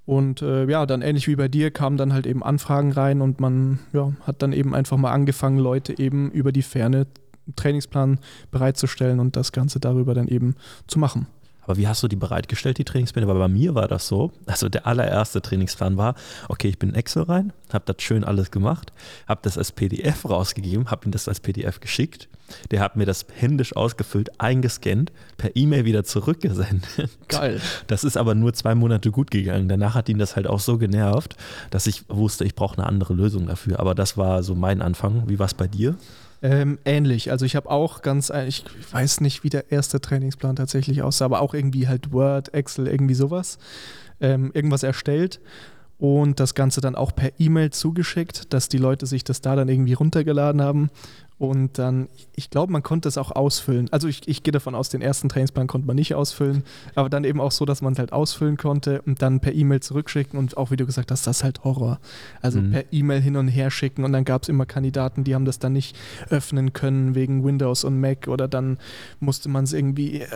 Und 0.05 0.41
äh, 0.41 0.65
ja, 0.65 0.85
dann 0.85 1.01
ähnlich 1.01 1.27
wie 1.27 1.35
bei 1.35 1.47
dir 1.47 1.71
kamen 1.71 1.95
dann 1.95 2.11
halt 2.11 2.25
eben 2.25 2.43
Anfragen 2.43 2.91
rein 2.91 3.21
und 3.21 3.39
man 3.39 3.79
ja, 3.93 4.11
hat 4.21 4.41
dann 4.41 4.51
eben 4.51 4.75
einfach 4.75 4.97
mal 4.97 5.11
angefangen, 5.11 5.59
Leute 5.59 5.97
eben 5.97 6.29
über 6.31 6.51
die 6.51 6.61
Ferne 6.61 7.07
Trainingsplan 7.55 8.19
bereitzustellen 8.51 9.19
und 9.19 9.35
das 9.35 9.51
Ganze 9.51 9.79
darüber 9.79 10.13
dann 10.13 10.27
eben 10.27 10.55
zu 10.87 10.99
machen. 10.99 11.27
Aber 11.65 11.77
wie 11.77 11.87
hast 11.87 12.03
du 12.03 12.07
die 12.07 12.15
bereitgestellt, 12.15 12.77
die 12.77 12.83
Trainingspläne? 12.83 13.27
Weil 13.27 13.39
bei 13.39 13.47
mir 13.47 13.75
war 13.75 13.87
das 13.87 14.07
so, 14.07 14.31
also 14.45 14.69
der 14.69 14.85
allererste 14.85 15.41
Trainingsplan 15.41 15.97
war, 15.97 16.15
okay, 16.49 16.67
ich 16.67 16.77
bin 16.77 16.89
in 16.89 16.95
Excel 16.95 17.23
rein, 17.23 17.53
habe 17.71 17.85
das 17.85 18.03
schön 18.03 18.23
alles 18.23 18.51
gemacht, 18.51 18.91
habe 19.27 19.39
das 19.43 19.57
als 19.57 19.71
PDF 19.71 20.25
rausgegeben, 20.29 20.91
habe 20.91 21.07
ihm 21.07 21.11
das 21.11 21.27
als 21.27 21.39
PDF 21.39 21.79
geschickt. 21.79 22.27
Der 22.71 22.81
hat 22.81 22.97
mir 22.97 23.05
das 23.05 23.25
händisch 23.33 23.75
ausgefüllt, 23.75 24.39
eingescannt, 24.39 25.11
per 25.37 25.55
E-Mail 25.55 25.85
wieder 25.85 26.03
zurückgesendet. 26.03 27.09
Geil. 27.29 27.61
Das 27.87 28.03
ist 28.03 28.17
aber 28.17 28.35
nur 28.35 28.53
zwei 28.53 28.75
Monate 28.75 29.09
gut 29.11 29.31
gegangen. 29.31 29.69
Danach 29.69 29.95
hat 29.95 30.09
ihn 30.09 30.19
das 30.19 30.35
halt 30.35 30.47
auch 30.47 30.59
so 30.59 30.77
genervt, 30.77 31.35
dass 31.71 31.87
ich 31.87 32.03
wusste, 32.09 32.43
ich 32.43 32.55
brauche 32.55 32.77
eine 32.77 32.85
andere 32.85 33.13
Lösung 33.13 33.47
dafür. 33.47 33.79
Aber 33.79 33.95
das 33.95 34.17
war 34.17 34.43
so 34.43 34.53
mein 34.53 34.81
Anfang. 34.81 35.29
Wie 35.29 35.39
war 35.39 35.45
es 35.45 35.53
bei 35.53 35.67
dir? 35.67 35.95
Ähm, 36.43 36.77
ähnlich. 36.83 37.31
Also 37.31 37.45
ich 37.45 37.55
habe 37.55 37.71
auch 37.71 38.01
ganz, 38.01 38.29
ich 38.29 38.65
weiß 38.91 39.21
nicht, 39.21 39.45
wie 39.45 39.49
der 39.49 39.71
erste 39.71 40.01
Trainingsplan 40.01 40.57
tatsächlich 40.57 41.01
aussah, 41.01 41.25
aber 41.25 41.41
auch 41.41 41.53
irgendwie 41.53 41.87
halt 41.87 42.11
Word, 42.11 42.53
Excel, 42.53 42.87
irgendwie 42.87 43.13
sowas. 43.13 43.57
Ähm, 44.19 44.51
irgendwas 44.53 44.83
erstellt 44.83 45.39
und 45.97 46.41
das 46.41 46.53
Ganze 46.53 46.81
dann 46.81 46.95
auch 46.95 47.15
per 47.15 47.31
E-Mail 47.39 47.69
zugeschickt, 47.69 48.53
dass 48.53 48.67
die 48.67 48.77
Leute 48.77 49.05
sich 49.05 49.23
das 49.23 49.39
da 49.39 49.55
dann 49.55 49.69
irgendwie 49.69 49.93
runtergeladen 49.93 50.61
haben 50.61 50.89
und 51.49 51.77
dann, 51.77 52.07
ich 52.35 52.49
glaube, 52.49 52.71
man 52.71 52.83
konnte 52.83 53.07
es 53.07 53.17
auch 53.17 53.31
ausfüllen. 53.31 53.87
Also 53.91 54.07
ich, 54.07 54.27
ich 54.27 54.43
gehe 54.43 54.51
davon 54.51 54.75
aus, 54.75 54.89
den 54.89 55.01
ersten 55.01 55.29
Trainingsplan 55.29 55.67
konnte 55.67 55.87
man 55.87 55.95
nicht 55.95 56.15
ausfüllen, 56.15 56.63
aber 56.95 57.09
dann 57.09 57.23
eben 57.23 57.39
auch 57.41 57.51
so, 57.51 57.65
dass 57.65 57.81
man 57.81 57.93
es 57.93 57.99
halt 57.99 58.13
ausfüllen 58.13 58.57
konnte 58.57 59.01
und 59.03 59.21
dann 59.21 59.39
per 59.39 59.53
E-Mail 59.53 59.81
zurückschicken 59.81 60.37
und 60.37 60.57
auch 60.57 60.71
wie 60.71 60.75
du 60.75 60.85
gesagt 60.85 61.11
hast, 61.11 61.27
das 61.27 61.37
ist 61.37 61.43
halt 61.43 61.63
Horror. 61.63 61.99
Also 62.41 62.61
mhm. 62.61 62.71
per 62.71 62.83
E-Mail 62.91 63.21
hin 63.21 63.35
und 63.35 63.47
her 63.47 63.71
schicken 63.71 64.03
und 64.03 64.13
dann 64.13 64.25
gab 64.25 64.43
es 64.43 64.49
immer 64.49 64.65
Kandidaten, 64.65 65.23
die 65.23 65.35
haben 65.35 65.45
das 65.45 65.59
dann 65.59 65.73
nicht 65.73 65.95
öffnen 66.29 66.73
können 66.73 67.15
wegen 67.15 67.43
Windows 67.43 67.83
und 67.83 67.99
Mac 67.99 68.27
oder 68.27 68.47
dann 68.47 68.77
musste 69.19 69.49
man 69.49 69.63
es 69.63 69.73
irgendwie 69.73 70.21
äh, 70.21 70.27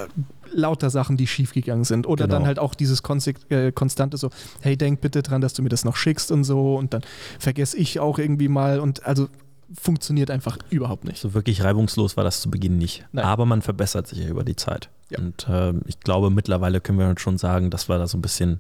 lauter 0.52 0.90
Sachen, 0.90 1.18
die 1.18 1.28
schiefgegangen 1.28 1.84
sind. 1.84 2.08
Oder 2.08 2.26
genau. 2.26 2.40
dann 2.40 2.48
halt 2.48 2.60
auch 2.60 2.76
dieses 2.76 3.02
äh, 3.50 3.72
konstante 3.72 4.18
so, 4.18 4.30
hey, 4.62 4.78
denk 4.78 5.02
bitte 5.02 5.24
dran, 5.24 5.42
dass 5.42 5.54
du 5.54 5.62
mir 5.62 5.70
das 5.70 5.86
noch 5.86 5.96
schickst 5.96 6.32
und 6.32 6.44
so 6.44 6.76
und 6.76 6.94
dann 6.94 7.02
vergesse 7.40 7.78
ich 7.78 8.00
auch 8.00 8.20
irgendwie 8.20 8.48
mal 8.48 8.80
und 8.80 9.06
also 9.06 9.28
funktioniert 9.74 10.32
einfach 10.32 10.58
überhaupt 10.70 11.04
nicht. 11.06 11.20
So 11.20 11.34
wirklich 11.34 11.64
reibungslos 11.64 12.18
war 12.18 12.24
das 12.24 12.42
zu 12.42 12.50
Beginn 12.50 12.78
nicht. 12.78 13.06
Nein. 13.12 13.26
Aber 13.26 13.46
man 13.46 13.62
verbessert 13.62 14.08
sich 14.08 14.20
ja 14.20 14.28
über 14.28 14.44
die 14.44 14.56
Zeit. 14.56 14.90
Ja. 15.10 15.20
Und 15.20 15.48
äh, 15.50 15.74
ich 15.86 16.00
glaube, 16.00 16.30
mittlerweile 16.30 16.82
können 16.82 17.00
wir 17.00 17.14
schon 17.18 17.38
sagen, 17.38 17.70
dass 17.70 17.90
wir 17.90 17.98
da 17.98 18.08
so 18.08 18.18
ein 18.18 18.22
bisschen 18.22 18.60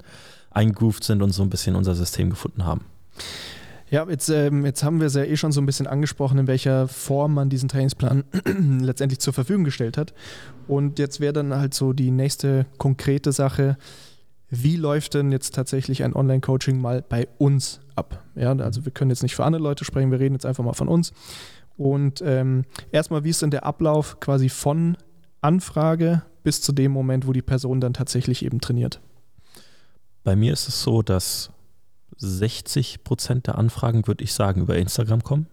eingrooved 0.52 1.04
sind 1.04 1.22
und 1.22 1.32
so 1.32 1.44
ein 1.44 1.50
bisschen 1.50 1.76
unser 1.76 1.96
System 1.96 2.30
gefunden 2.30 2.66
haben. 2.66 2.86
Ja, 3.90 4.06
jetzt, 4.10 4.28
ähm, 4.28 4.66
jetzt 4.66 4.84
haben 4.84 5.00
wir 5.00 5.08
es 5.08 5.14
ja 5.14 5.24
eh 5.24 5.38
schon 5.38 5.54
so 5.54 5.62
ein 5.62 5.66
bisschen 5.66 5.88
angesprochen, 5.88 6.40
in 6.40 6.48
welcher 6.48 6.90
Form 6.90 7.34
man 7.34 7.50
diesen 7.50 7.70
Trainingsplan 7.70 8.26
letztendlich 8.82 9.20
zur 9.20 9.34
Verfügung 9.34 9.64
gestellt 9.64 9.98
hat. 9.98 10.14
Und 10.68 11.00
jetzt 11.00 11.22
wäre 11.22 11.32
dann 11.32 11.54
halt 11.56 11.74
so 11.74 11.94
die 11.94 12.12
nächste 12.12 12.66
konkrete 12.78 13.32
Sache, 13.32 13.78
wie 14.50 14.78
läuft 14.78 15.14
denn 15.14 15.32
jetzt 15.32 15.56
tatsächlich 15.56 16.04
ein 16.04 16.16
Online-Coaching 16.16 16.80
mal 16.80 17.02
bei 17.02 17.28
uns 17.38 17.82
ab? 17.96 18.24
Ja, 18.36 18.56
also 18.56 18.86
wir 18.86 18.92
können 18.92 19.12
jetzt 19.12 19.24
nicht 19.24 19.36
für 19.36 19.44
andere 19.44 19.62
Leute 19.62 19.84
sprechen, 19.84 20.12
wir 20.12 20.20
reden 20.20 20.36
jetzt 20.36 20.46
einfach 20.46 20.64
mal 20.64 20.74
von 20.74 20.88
uns. 20.88 21.12
Und 21.76 22.22
ähm, 22.26 22.66
erstmal, 22.92 23.24
wie 23.24 23.30
ist 23.30 23.42
denn 23.42 23.52
der 23.52 23.66
Ablauf 23.66 24.20
quasi 24.20 24.50
von 24.50 24.98
Anfrage 25.42 26.24
bis 26.44 26.62
zu 26.62 26.72
dem 26.72 26.92
Moment, 26.92 27.28
wo 27.28 27.34
die 27.34 27.42
Person 27.42 27.82
dann 27.82 27.94
tatsächlich 27.94 28.44
eben 28.44 28.62
trainiert? 28.62 29.02
Bei 30.24 30.36
mir 30.36 30.54
ist 30.54 30.68
es 30.68 30.82
so, 30.82 31.02
dass 31.02 31.52
60 32.18 33.04
Prozent 33.04 33.48
der 33.48 33.58
Anfragen, 33.58 34.08
würde 34.08 34.24
ich 34.24 34.34
sagen, 34.34 34.62
über 34.62 34.78
Instagram 34.78 35.24
kommen. 35.24 35.48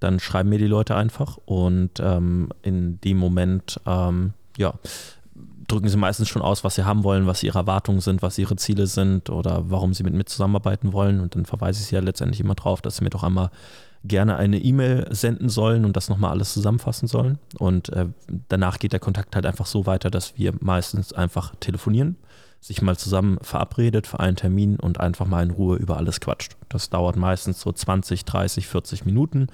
Dann 0.00 0.18
schreiben 0.18 0.48
mir 0.48 0.58
die 0.58 0.66
Leute 0.66 0.96
einfach 0.96 1.38
und 1.44 2.00
ähm, 2.00 2.48
in 2.62 3.00
dem 3.02 3.18
Moment, 3.18 3.80
ähm, 3.86 4.32
ja, 4.58 4.74
drücken 5.68 5.88
sie 5.88 5.96
meistens 5.96 6.28
schon 6.28 6.42
aus, 6.42 6.64
was 6.64 6.74
sie 6.74 6.84
haben 6.84 7.04
wollen, 7.04 7.26
was 7.26 7.42
ihre 7.42 7.58
Erwartungen 7.58 8.00
sind, 8.00 8.22
was 8.22 8.38
ihre 8.38 8.56
Ziele 8.56 8.86
sind 8.86 9.30
oder 9.30 9.70
warum 9.70 9.94
sie 9.94 10.02
mit 10.02 10.14
mir 10.14 10.24
zusammenarbeiten 10.24 10.92
wollen. 10.92 11.20
Und 11.20 11.34
dann 11.34 11.46
verweise 11.46 11.80
ich 11.80 11.86
sie 11.86 11.94
ja 11.94 12.00
letztendlich 12.00 12.40
immer 12.40 12.54
darauf, 12.54 12.82
dass 12.82 12.96
sie 12.96 13.04
mir 13.04 13.10
doch 13.10 13.22
einmal 13.22 13.50
gerne 14.04 14.36
eine 14.36 14.58
E-Mail 14.58 15.06
senden 15.10 15.48
sollen 15.48 15.84
und 15.84 15.96
das 15.96 16.08
nochmal 16.08 16.32
alles 16.32 16.52
zusammenfassen 16.52 17.06
sollen. 17.06 17.38
Und 17.58 17.90
äh, 17.90 18.06
danach 18.48 18.78
geht 18.78 18.92
der 18.92 19.00
Kontakt 19.00 19.34
halt 19.34 19.46
einfach 19.46 19.66
so 19.66 19.86
weiter, 19.86 20.10
dass 20.10 20.36
wir 20.36 20.52
meistens 20.60 21.12
einfach 21.12 21.54
telefonieren, 21.60 22.16
sich 22.60 22.82
mal 22.82 22.96
zusammen 22.96 23.38
verabredet 23.42 24.06
für 24.06 24.20
einen 24.20 24.36
Termin 24.36 24.76
und 24.76 24.98
einfach 24.98 25.26
mal 25.26 25.42
in 25.42 25.50
Ruhe 25.50 25.76
über 25.76 25.96
alles 25.96 26.20
quatscht. 26.20 26.56
Das 26.68 26.90
dauert 26.90 27.16
meistens 27.16 27.60
so 27.60 27.70
20, 27.70 28.24
30, 28.24 28.66
40 28.66 29.04
Minuten 29.04 29.48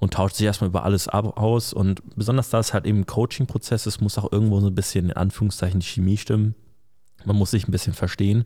und 0.00 0.14
tauscht 0.14 0.36
sich 0.36 0.46
erstmal 0.46 0.70
über 0.70 0.82
alles 0.84 1.08
aus. 1.08 1.72
Und 1.72 2.02
besonders 2.16 2.50
da 2.50 2.58
es 2.58 2.74
halt 2.74 2.86
eben 2.86 3.00
ein 3.00 3.06
Coaching-Prozess 3.06 3.86
ist, 3.86 4.00
muss 4.00 4.18
auch 4.18 4.32
irgendwo 4.32 4.58
so 4.60 4.66
ein 4.66 4.74
bisschen 4.74 5.10
in 5.10 5.12
Anführungszeichen 5.12 5.80
die 5.80 5.86
Chemie 5.86 6.16
stimmen. 6.16 6.54
Man 7.24 7.36
muss 7.36 7.52
sich 7.52 7.68
ein 7.68 7.72
bisschen 7.72 7.92
verstehen. 7.92 8.44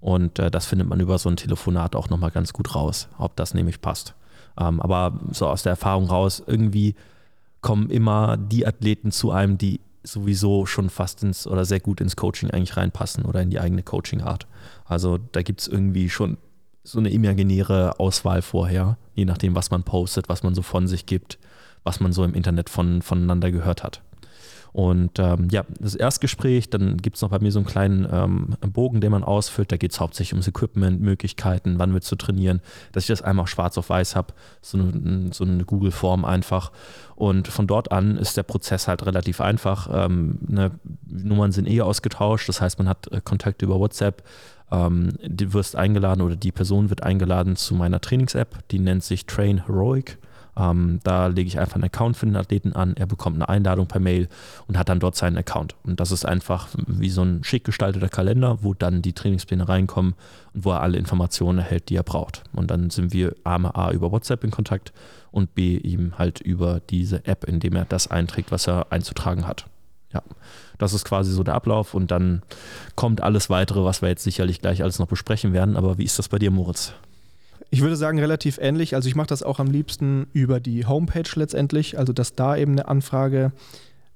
Und 0.00 0.38
äh, 0.38 0.50
das 0.50 0.66
findet 0.66 0.88
man 0.88 1.00
über 1.00 1.18
so 1.18 1.28
ein 1.28 1.36
Telefonat 1.36 1.96
auch 1.96 2.08
nochmal 2.08 2.30
ganz 2.30 2.52
gut 2.52 2.74
raus, 2.74 3.08
ob 3.18 3.36
das 3.36 3.52
nämlich 3.52 3.80
passt. 3.80 4.14
Ähm, 4.58 4.80
aber 4.80 5.20
so 5.32 5.48
aus 5.48 5.64
der 5.64 5.70
Erfahrung 5.70 6.06
raus, 6.06 6.42
irgendwie 6.46 6.94
kommen 7.60 7.90
immer 7.90 8.36
die 8.36 8.66
Athleten 8.66 9.10
zu 9.10 9.32
einem, 9.32 9.58
die 9.58 9.80
sowieso 10.04 10.66
schon 10.66 10.90
fast 10.90 11.22
ins 11.22 11.46
oder 11.46 11.64
sehr 11.64 11.80
gut 11.80 12.00
ins 12.00 12.16
Coaching 12.16 12.50
eigentlich 12.50 12.76
reinpassen 12.76 13.24
oder 13.24 13.42
in 13.42 13.50
die 13.50 13.60
eigene 13.60 13.82
Coaching-Art. 13.82 14.46
Also 14.84 15.18
da 15.18 15.42
gibt 15.42 15.60
es 15.60 15.68
irgendwie 15.68 16.10
schon 16.10 16.38
so 16.84 16.98
eine 16.98 17.10
imaginäre 17.10 17.98
Auswahl 18.00 18.42
vorher, 18.42 18.96
je 19.14 19.24
nachdem, 19.24 19.54
was 19.54 19.70
man 19.70 19.82
postet, 19.82 20.28
was 20.28 20.42
man 20.42 20.54
so 20.54 20.62
von 20.62 20.88
sich 20.88 21.06
gibt, 21.06 21.38
was 21.84 22.00
man 22.00 22.12
so 22.12 22.24
im 22.24 22.34
Internet 22.34 22.70
von, 22.70 23.02
voneinander 23.02 23.50
gehört 23.50 23.82
hat. 23.82 24.02
Und 24.72 25.18
ähm, 25.18 25.48
ja, 25.50 25.64
das 25.80 25.94
Erstgespräch, 25.94 26.70
dann 26.70 26.96
gibt 26.96 27.16
es 27.16 27.22
noch 27.22 27.28
bei 27.28 27.38
mir 27.40 27.52
so 27.52 27.58
einen 27.58 27.66
kleinen 27.66 28.08
ähm, 28.10 28.56
Bogen, 28.72 29.02
den 29.02 29.12
man 29.12 29.22
ausfüllt. 29.22 29.70
Da 29.70 29.76
geht 29.76 29.92
es 29.92 30.00
hauptsächlich 30.00 30.32
ums 30.32 30.48
Equipment, 30.48 31.02
Möglichkeiten, 31.02 31.78
wann 31.78 31.92
willst 31.92 32.10
du 32.10 32.16
trainieren, 32.16 32.62
dass 32.92 33.04
ich 33.04 33.08
das 33.08 33.20
einmal 33.20 33.46
schwarz 33.46 33.76
auf 33.76 33.90
weiß 33.90 34.16
habe, 34.16 34.32
so 34.62 34.78
eine, 34.78 35.30
so 35.32 35.44
eine 35.44 35.66
Google-Form 35.66 36.24
einfach. 36.24 36.72
Und 37.16 37.48
von 37.48 37.66
dort 37.66 37.92
an 37.92 38.16
ist 38.16 38.38
der 38.38 38.44
Prozess 38.44 38.88
halt 38.88 39.04
relativ 39.04 39.42
einfach. 39.42 39.90
Ähm, 39.92 40.38
ne, 40.48 40.70
Nummern 41.06 41.52
sind 41.52 41.68
eh 41.68 41.82
ausgetauscht, 41.82 42.48
das 42.48 42.62
heißt, 42.62 42.78
man 42.78 42.88
hat 42.88 43.12
äh, 43.12 43.20
Kontakte 43.22 43.66
über 43.66 43.78
WhatsApp. 43.78 44.22
Ähm, 44.72 45.10
du 45.22 45.52
wirst 45.52 45.76
eingeladen 45.76 46.22
oder 46.22 46.34
die 46.34 46.50
Person 46.50 46.88
wird 46.88 47.02
eingeladen 47.02 47.56
zu 47.56 47.74
meiner 47.74 48.00
Trainings-App, 48.00 48.68
die 48.70 48.78
nennt 48.78 49.04
sich 49.04 49.26
Train 49.26 49.66
Heroic. 49.66 50.18
Ähm, 50.54 51.00
da 51.02 51.28
lege 51.28 51.48
ich 51.48 51.58
einfach 51.58 51.76
einen 51.76 51.84
Account 51.84 52.16
für 52.16 52.26
den 52.26 52.36
Athleten 52.36 52.74
an, 52.74 52.94
er 52.96 53.06
bekommt 53.06 53.36
eine 53.36 53.48
Einladung 53.48 53.86
per 53.86 54.00
Mail 54.00 54.28
und 54.66 54.78
hat 54.78 54.88
dann 54.88 55.00
dort 55.00 55.16
seinen 55.16 55.38
Account. 55.38 55.76
Und 55.84 56.00
das 56.00 56.10
ist 56.12 56.26
einfach 56.26 56.68
wie 56.86 57.08
so 57.08 57.22
ein 57.22 57.42
schick 57.44 57.64
gestalteter 57.64 58.08
Kalender, 58.08 58.58
wo 58.62 58.74
dann 58.74 59.02
die 59.02 59.14
Trainingspläne 59.14 59.68
reinkommen 59.68 60.14
und 60.52 60.64
wo 60.64 60.72
er 60.72 60.82
alle 60.82 60.98
Informationen 60.98 61.58
erhält, 61.58 61.88
die 61.88 61.96
er 61.96 62.02
braucht. 62.02 62.42
Und 62.52 62.70
dann 62.70 62.90
sind 62.90 63.12
wir 63.12 63.34
A, 63.44 63.56
A 63.56 63.92
über 63.92 64.12
WhatsApp 64.12 64.44
in 64.44 64.50
Kontakt 64.50 64.92
und 65.30 65.54
B 65.54 65.76
ihm 65.78 66.18
halt 66.18 66.40
über 66.40 66.80
diese 66.80 67.24
App, 67.26 67.44
indem 67.44 67.76
er 67.76 67.86
das 67.86 68.08
einträgt, 68.08 68.52
was 68.52 68.68
er 68.68 68.92
einzutragen 68.92 69.46
hat. 69.46 69.66
Ja, 70.12 70.22
das 70.78 70.92
ist 70.92 71.04
quasi 71.04 71.32
so 71.32 71.42
der 71.42 71.54
Ablauf 71.54 71.94
und 71.94 72.10
dann 72.10 72.42
kommt 72.96 73.22
alles 73.22 73.50
weitere, 73.50 73.84
was 73.84 74.02
wir 74.02 74.08
jetzt 74.08 74.24
sicherlich 74.24 74.60
gleich 74.60 74.82
alles 74.82 74.98
noch 74.98 75.06
besprechen 75.06 75.52
werden. 75.52 75.76
Aber 75.76 75.98
wie 75.98 76.04
ist 76.04 76.18
das 76.18 76.28
bei 76.28 76.38
dir, 76.38 76.50
Moritz? 76.50 76.92
Ich 77.70 77.80
würde 77.80 77.96
sagen, 77.96 78.18
relativ 78.18 78.58
ähnlich. 78.58 78.94
Also 78.94 79.08
ich 79.08 79.14
mache 79.14 79.28
das 79.28 79.42
auch 79.42 79.58
am 79.58 79.70
liebsten 79.70 80.26
über 80.34 80.60
die 80.60 80.84
Homepage 80.84 81.30
letztendlich. 81.34 81.98
Also 81.98 82.12
dass 82.12 82.34
da 82.34 82.56
eben 82.56 82.72
eine 82.72 82.86
Anfrage 82.86 83.52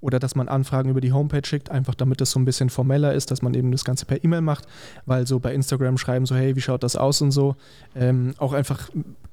oder 0.01 0.19
dass 0.19 0.35
man 0.35 0.49
Anfragen 0.49 0.91
über 0.91 1.01
die 1.01 1.13
Homepage 1.13 1.47
schickt, 1.47 1.71
einfach 1.71 1.95
damit 1.95 2.21
es 2.21 2.31
so 2.31 2.39
ein 2.39 2.45
bisschen 2.45 2.69
formeller 2.69 3.15
ist, 3.15 3.31
dass 3.31 3.43
man 3.43 3.55
eben 3.55 3.73
das 3.73 3.85
Ganze 3.85 4.05
per 4.05 4.23
E-Mail 4.23 4.43
macht, 4.43 4.67
weil 5.07 5.27
so 5.27 5.39
bei 5.39 5.55
Instagram 5.55 5.97
schreiben 5.97 6.27
so, 6.27 6.37
hey, 6.37 6.55
wie 6.55 6.61
schaut 6.61 6.83
das 6.83 6.97
aus 6.97 7.23
und 7.23 7.31
so. 7.31 7.57
Ähm, 7.95 8.35
auch 8.39 8.53
einfach 8.53 8.91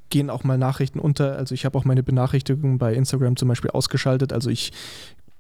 gehen 0.09 0.29
auch 0.29 0.43
mal 0.43 0.57
Nachrichten 0.57 0.99
unter. 0.99 1.35
Also 1.35 1.53
ich 1.53 1.65
habe 1.65 1.77
auch 1.77 1.85
meine 1.85 2.03
Benachrichtigungen 2.03 2.77
bei 2.77 2.93
Instagram 2.93 3.35
zum 3.35 3.49
Beispiel 3.49 3.71
ausgeschaltet. 3.71 4.31
Also 4.31 4.49
ich 4.49 4.71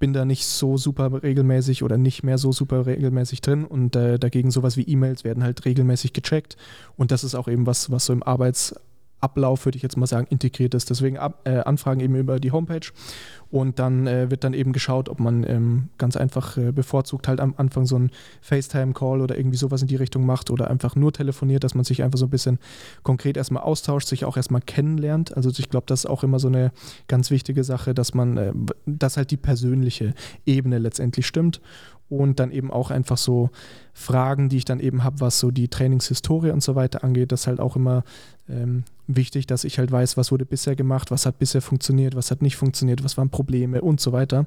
bin 0.03 0.11
da 0.11 0.25
nicht 0.25 0.45
so 0.45 0.75
super 0.75 1.23
regelmäßig 1.23 1.81
oder 1.81 1.97
nicht 1.97 2.23
mehr 2.23 2.37
so 2.37 2.51
super 2.51 2.85
regelmäßig 2.85 3.39
drin 3.39 3.63
und 3.63 3.95
äh, 3.95 4.19
dagegen 4.19 4.51
sowas 4.51 4.75
wie 4.75 4.81
E-Mails 4.81 5.23
werden 5.23 5.43
halt 5.43 5.63
regelmäßig 5.63 6.11
gecheckt 6.11 6.57
und 6.97 7.11
das 7.11 7.23
ist 7.23 7.35
auch 7.35 7.47
eben 7.47 7.65
was, 7.65 7.89
was 7.89 8.07
so 8.07 8.11
im 8.11 8.21
Arbeits 8.21 8.75
Ablauf, 9.21 9.63
würde 9.63 9.77
ich 9.77 9.81
jetzt 9.81 9.95
mal 9.95 10.05
sagen, 10.05 10.27
integriert 10.29 10.73
ist. 10.73 10.89
Deswegen 10.89 11.17
ab, 11.17 11.39
äh, 11.45 11.59
Anfragen 11.59 12.01
eben 12.01 12.17
über 12.17 12.41
die 12.41 12.51
Homepage 12.51 12.85
und 13.53 13.77
dann 13.77 14.07
äh, 14.07 14.31
wird 14.31 14.43
dann 14.43 14.55
eben 14.55 14.73
geschaut, 14.73 15.09
ob 15.09 15.19
man 15.19 15.47
ähm, 15.47 15.89
ganz 15.99 16.17
einfach 16.17 16.57
äh, 16.57 16.71
bevorzugt 16.71 17.27
halt 17.27 17.39
am 17.39 17.53
Anfang 17.55 17.85
so 17.85 17.95
einen 17.95 18.09
FaceTime-Call 18.41 19.21
oder 19.21 19.37
irgendwie 19.37 19.57
sowas 19.57 19.83
in 19.83 19.87
die 19.87 19.95
Richtung 19.95 20.25
macht 20.25 20.49
oder 20.49 20.71
einfach 20.71 20.95
nur 20.95 21.13
telefoniert, 21.13 21.63
dass 21.63 21.75
man 21.75 21.83
sich 21.83 22.01
einfach 22.01 22.17
so 22.17 22.25
ein 22.25 22.31
bisschen 22.31 22.57
konkret 23.03 23.37
erstmal 23.37 23.61
austauscht, 23.61 24.07
sich 24.07 24.25
auch 24.25 24.37
erstmal 24.37 24.61
kennenlernt. 24.61 25.37
Also 25.37 25.51
ich 25.51 25.69
glaube, 25.69 25.85
das 25.85 25.99
ist 25.99 26.09
auch 26.09 26.23
immer 26.23 26.39
so 26.39 26.47
eine 26.47 26.71
ganz 27.07 27.29
wichtige 27.29 27.63
Sache, 27.63 27.93
dass 27.93 28.15
man, 28.15 28.37
äh, 28.37 28.53
dass 28.87 29.17
halt 29.17 29.29
die 29.29 29.37
persönliche 29.37 30.15
Ebene 30.47 30.79
letztendlich 30.79 31.27
stimmt 31.27 31.61
und 32.09 32.39
dann 32.39 32.51
eben 32.51 32.71
auch 32.71 32.91
einfach 32.91 33.17
so 33.17 33.49
Fragen, 33.93 34.49
die 34.49 34.57
ich 34.57 34.65
dann 34.65 34.79
eben 34.79 35.03
habe, 35.03 35.19
was 35.19 35.39
so 35.39 35.51
die 35.51 35.67
Trainingshistorie 35.67 36.51
und 36.51 36.63
so 36.63 36.75
weiter 36.75 37.03
angeht, 37.03 37.31
das 37.31 37.41
ist 37.41 37.47
halt 37.47 37.59
auch 37.59 37.75
immer 37.75 38.03
ähm, 38.49 38.83
wichtig, 39.07 39.47
dass 39.47 39.63
ich 39.63 39.79
halt 39.79 39.91
weiß, 39.91 40.17
was 40.17 40.31
wurde 40.31 40.45
bisher 40.45 40.75
gemacht, 40.75 41.11
was 41.11 41.25
hat 41.25 41.39
bisher 41.39 41.61
funktioniert, 41.61 42.15
was 42.15 42.31
hat 42.31 42.41
nicht 42.41 42.55
funktioniert, 42.55 43.03
was 43.03 43.17
waren 43.17 43.29
Probleme 43.29 43.42
und 43.81 43.99
so 43.99 44.11
weiter. 44.11 44.45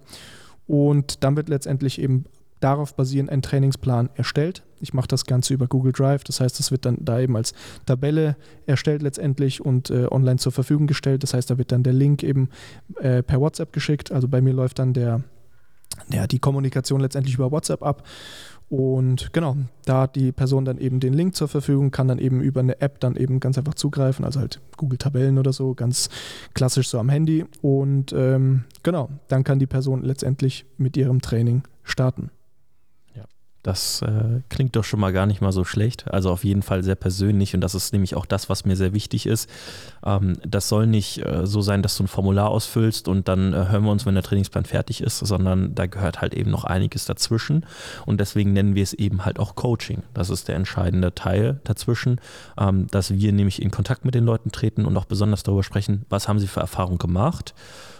Und 0.66 1.22
dann 1.22 1.36
wird 1.36 1.48
letztendlich 1.48 2.00
eben 2.00 2.24
darauf 2.60 2.94
basierend 2.94 3.30
ein 3.30 3.42
Trainingsplan 3.42 4.10
erstellt. 4.14 4.62
Ich 4.80 4.94
mache 4.94 5.08
das 5.08 5.24
Ganze 5.24 5.54
über 5.54 5.66
Google 5.66 5.92
Drive, 5.92 6.24
das 6.24 6.40
heißt, 6.40 6.58
es 6.60 6.70
wird 6.70 6.84
dann 6.84 6.98
da 7.00 7.20
eben 7.20 7.36
als 7.36 7.54
Tabelle 7.86 8.36
erstellt 8.66 9.02
letztendlich 9.02 9.64
und 9.64 9.90
äh, 9.90 10.06
online 10.10 10.38
zur 10.38 10.52
Verfügung 10.52 10.86
gestellt. 10.86 11.22
Das 11.22 11.34
heißt, 11.34 11.50
da 11.50 11.58
wird 11.58 11.72
dann 11.72 11.82
der 11.82 11.92
Link 11.92 12.22
eben 12.22 12.50
äh, 13.00 13.22
per 13.22 13.40
WhatsApp 13.40 13.72
geschickt. 13.72 14.10
Also 14.12 14.28
bei 14.28 14.40
mir 14.40 14.52
läuft 14.52 14.78
dann 14.78 14.92
der, 14.92 15.22
ja, 16.10 16.26
die 16.26 16.38
Kommunikation 16.38 17.00
letztendlich 17.00 17.34
über 17.34 17.50
WhatsApp 17.50 17.82
ab 17.82 18.02
und 18.68 19.32
genau, 19.32 19.56
da 19.84 20.02
hat 20.02 20.16
die 20.16 20.32
Person 20.32 20.64
dann 20.64 20.78
eben 20.78 20.98
den 20.98 21.12
Link 21.12 21.36
zur 21.36 21.46
Verfügung, 21.46 21.92
kann 21.92 22.08
dann 22.08 22.18
eben 22.18 22.40
über 22.40 22.60
eine 22.60 22.80
App 22.80 22.98
dann 22.98 23.14
eben 23.14 23.38
ganz 23.38 23.58
einfach 23.58 23.74
zugreifen, 23.74 24.24
also 24.24 24.40
halt 24.40 24.60
Google 24.76 24.98
Tabellen 24.98 25.38
oder 25.38 25.52
so, 25.52 25.74
ganz 25.74 26.08
klassisch 26.54 26.88
so 26.88 26.98
am 26.98 27.08
Handy. 27.08 27.44
Und 27.62 28.12
ähm, 28.12 28.64
genau, 28.82 29.08
dann 29.28 29.44
kann 29.44 29.60
die 29.60 29.66
Person 29.66 30.02
letztendlich 30.02 30.66
mit 30.78 30.96
ihrem 30.96 31.20
Training 31.20 31.62
starten. 31.84 32.30
Das 33.66 34.00
äh, 34.02 34.42
klingt 34.48 34.76
doch 34.76 34.84
schon 34.84 35.00
mal 35.00 35.12
gar 35.12 35.26
nicht 35.26 35.40
mal 35.40 35.50
so 35.50 35.64
schlecht. 35.64 36.08
Also 36.08 36.30
auf 36.30 36.44
jeden 36.44 36.62
Fall 36.62 36.84
sehr 36.84 36.94
persönlich 36.94 37.52
und 37.52 37.60
das 37.62 37.74
ist 37.74 37.92
nämlich 37.92 38.14
auch 38.14 38.24
das, 38.24 38.48
was 38.48 38.64
mir 38.64 38.76
sehr 38.76 38.92
wichtig 38.92 39.26
ist. 39.26 39.50
Ähm, 40.04 40.34
das 40.46 40.68
soll 40.68 40.86
nicht 40.86 41.18
äh, 41.26 41.48
so 41.48 41.62
sein, 41.62 41.82
dass 41.82 41.96
du 41.96 42.04
ein 42.04 42.06
Formular 42.06 42.48
ausfüllst 42.48 43.08
und 43.08 43.26
dann 43.26 43.52
äh, 43.52 43.56
hören 43.68 43.82
wir 43.82 43.90
uns, 43.90 44.06
wenn 44.06 44.14
der 44.14 44.22
Trainingsplan 44.22 44.66
fertig 44.66 45.00
ist, 45.00 45.18
sondern 45.18 45.74
da 45.74 45.86
gehört 45.86 46.20
halt 46.20 46.32
eben 46.32 46.48
noch 46.48 46.62
einiges 46.62 47.06
dazwischen 47.06 47.66
und 48.06 48.20
deswegen 48.20 48.52
nennen 48.52 48.76
wir 48.76 48.84
es 48.84 48.92
eben 48.92 49.24
halt 49.24 49.40
auch 49.40 49.56
Coaching. 49.56 50.04
Das 50.14 50.30
ist 50.30 50.46
der 50.46 50.54
entscheidende 50.54 51.12
Teil 51.16 51.58
dazwischen, 51.64 52.20
ähm, 52.56 52.86
dass 52.92 53.14
wir 53.14 53.32
nämlich 53.32 53.60
in 53.60 53.72
Kontakt 53.72 54.04
mit 54.04 54.14
den 54.14 54.24
Leuten 54.24 54.52
treten 54.52 54.86
und 54.86 54.96
auch 54.96 55.06
besonders 55.06 55.42
darüber 55.42 55.64
sprechen, 55.64 56.06
was 56.08 56.28
haben 56.28 56.38
sie 56.38 56.46
für 56.46 56.60
Erfahrungen 56.60 56.98
gemacht. 56.98 57.52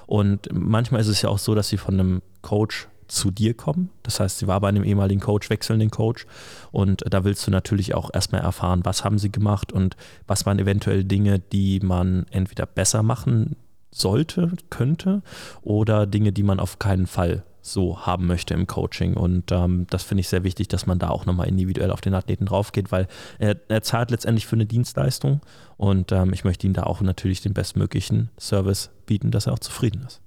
Und 0.07 0.49
manchmal 0.53 1.01
ist 1.01 1.09
es 1.09 1.23
ja 1.23 1.29
auch 1.29 1.39
so, 1.39 1.57
dass 1.57 1.69
sie 1.69 1.77
von 1.77 1.95
einem 1.95 2.23
Coach 2.43 2.87
zu 3.09 3.31
dir 3.31 3.55
kommen. 3.55 3.91
Das 4.03 4.21
heißt, 4.21 4.39
sie 4.39 4.47
war 4.47 4.61
bei 4.61 4.69
einem 4.69 4.85
ehemaligen 4.85 5.21
Coach, 5.21 5.51
wechseln 5.51 5.81
den 5.81 5.91
Coach 5.91 6.27
und 6.73 7.03
da 7.09 7.25
willst 7.25 7.47
du 7.47 7.51
natürlich 7.51 7.95
auch 7.95 8.11
erstmal 8.13 8.43
erfahren, 8.43 8.81
was 8.85 9.05
haben 9.05 9.19
sie 9.19 9.31
gemacht 9.31 9.73
und 9.73 9.97
was 10.27 10.47
waren 10.47 10.59
eventuell 10.59 11.05
Dinge, 11.05 11.39
die 11.39 11.81
man 11.81 12.27
entweder 12.31 12.67
besser 12.67 13.03
machen 13.03 13.57
sollte, 13.91 14.53
könnte 14.71 15.23
oder 15.63 16.07
Dinge, 16.07 16.33
die 16.33 16.43
man 16.43 16.61
auf 16.61 16.79
keinen 16.79 17.07
Fall 17.07 17.45
so 17.67 18.07
haben 18.07 18.27
möchte 18.27 18.55
im 18.55 18.67
Coaching. 18.67 19.15
Und 19.15 19.51
ähm, 19.51 19.87
das 19.91 20.05
finde 20.05 20.21
ich 20.21 20.29
sehr 20.29 20.45
wichtig, 20.45 20.69
dass 20.69 20.87
man 20.87 20.99
da 20.99 21.09
auch 21.09 21.27
nochmal 21.27 21.49
individuell 21.49 21.91
auf 21.91 22.01
den 22.01 22.15
Athleten 22.15 22.47
drauf 22.47 22.73
geht, 22.73 22.93
weil 22.93 23.09
er, 23.39 23.57
er 23.69 23.83
zahlt 23.83 24.11
letztendlich 24.11 24.47
für 24.47 24.57
eine 24.57 24.67
Dienstleistung 24.67 25.41
und 25.77 26.13
ähm, 26.13 26.33
ich 26.33 26.45
möchte 26.45 26.67
ihm 26.67 26.75
da 26.75 26.85
auch 26.85 27.01
natürlich 27.01 27.41
den 27.41 27.55
bestmöglichen 27.55 28.31
Service 28.39 28.91
bieten, 29.07 29.31
dass 29.31 29.47
er 29.47 29.55
auch 29.55 29.59
zufrieden 29.59 30.05
ist. 30.07 30.21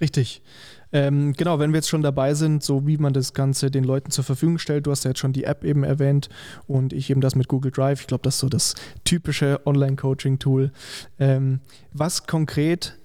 Richtig. 0.00 0.42
Ähm, 0.92 1.34
genau, 1.34 1.58
wenn 1.58 1.72
wir 1.72 1.78
jetzt 1.78 1.88
schon 1.88 2.02
dabei 2.02 2.34
sind, 2.34 2.62
so 2.62 2.86
wie 2.86 2.96
man 2.96 3.12
das 3.12 3.34
Ganze 3.34 3.70
den 3.70 3.84
Leuten 3.84 4.10
zur 4.10 4.24
Verfügung 4.24 4.58
stellt, 4.58 4.86
du 4.86 4.90
hast 4.90 5.04
ja 5.04 5.10
jetzt 5.10 5.20
schon 5.20 5.32
die 5.32 5.44
App 5.44 5.64
eben 5.64 5.84
erwähnt 5.84 6.28
und 6.66 6.92
ich 6.92 7.10
eben 7.10 7.20
das 7.20 7.34
mit 7.34 7.48
Google 7.48 7.70
Drive. 7.70 8.00
Ich 8.00 8.06
glaube, 8.06 8.22
das 8.22 8.36
ist 8.36 8.40
so 8.40 8.48
das 8.48 8.74
typische 9.04 9.60
Online-Coaching-Tool. 9.66 10.72
Ähm, 11.18 11.60
was 11.92 12.26
konkret 12.26 12.96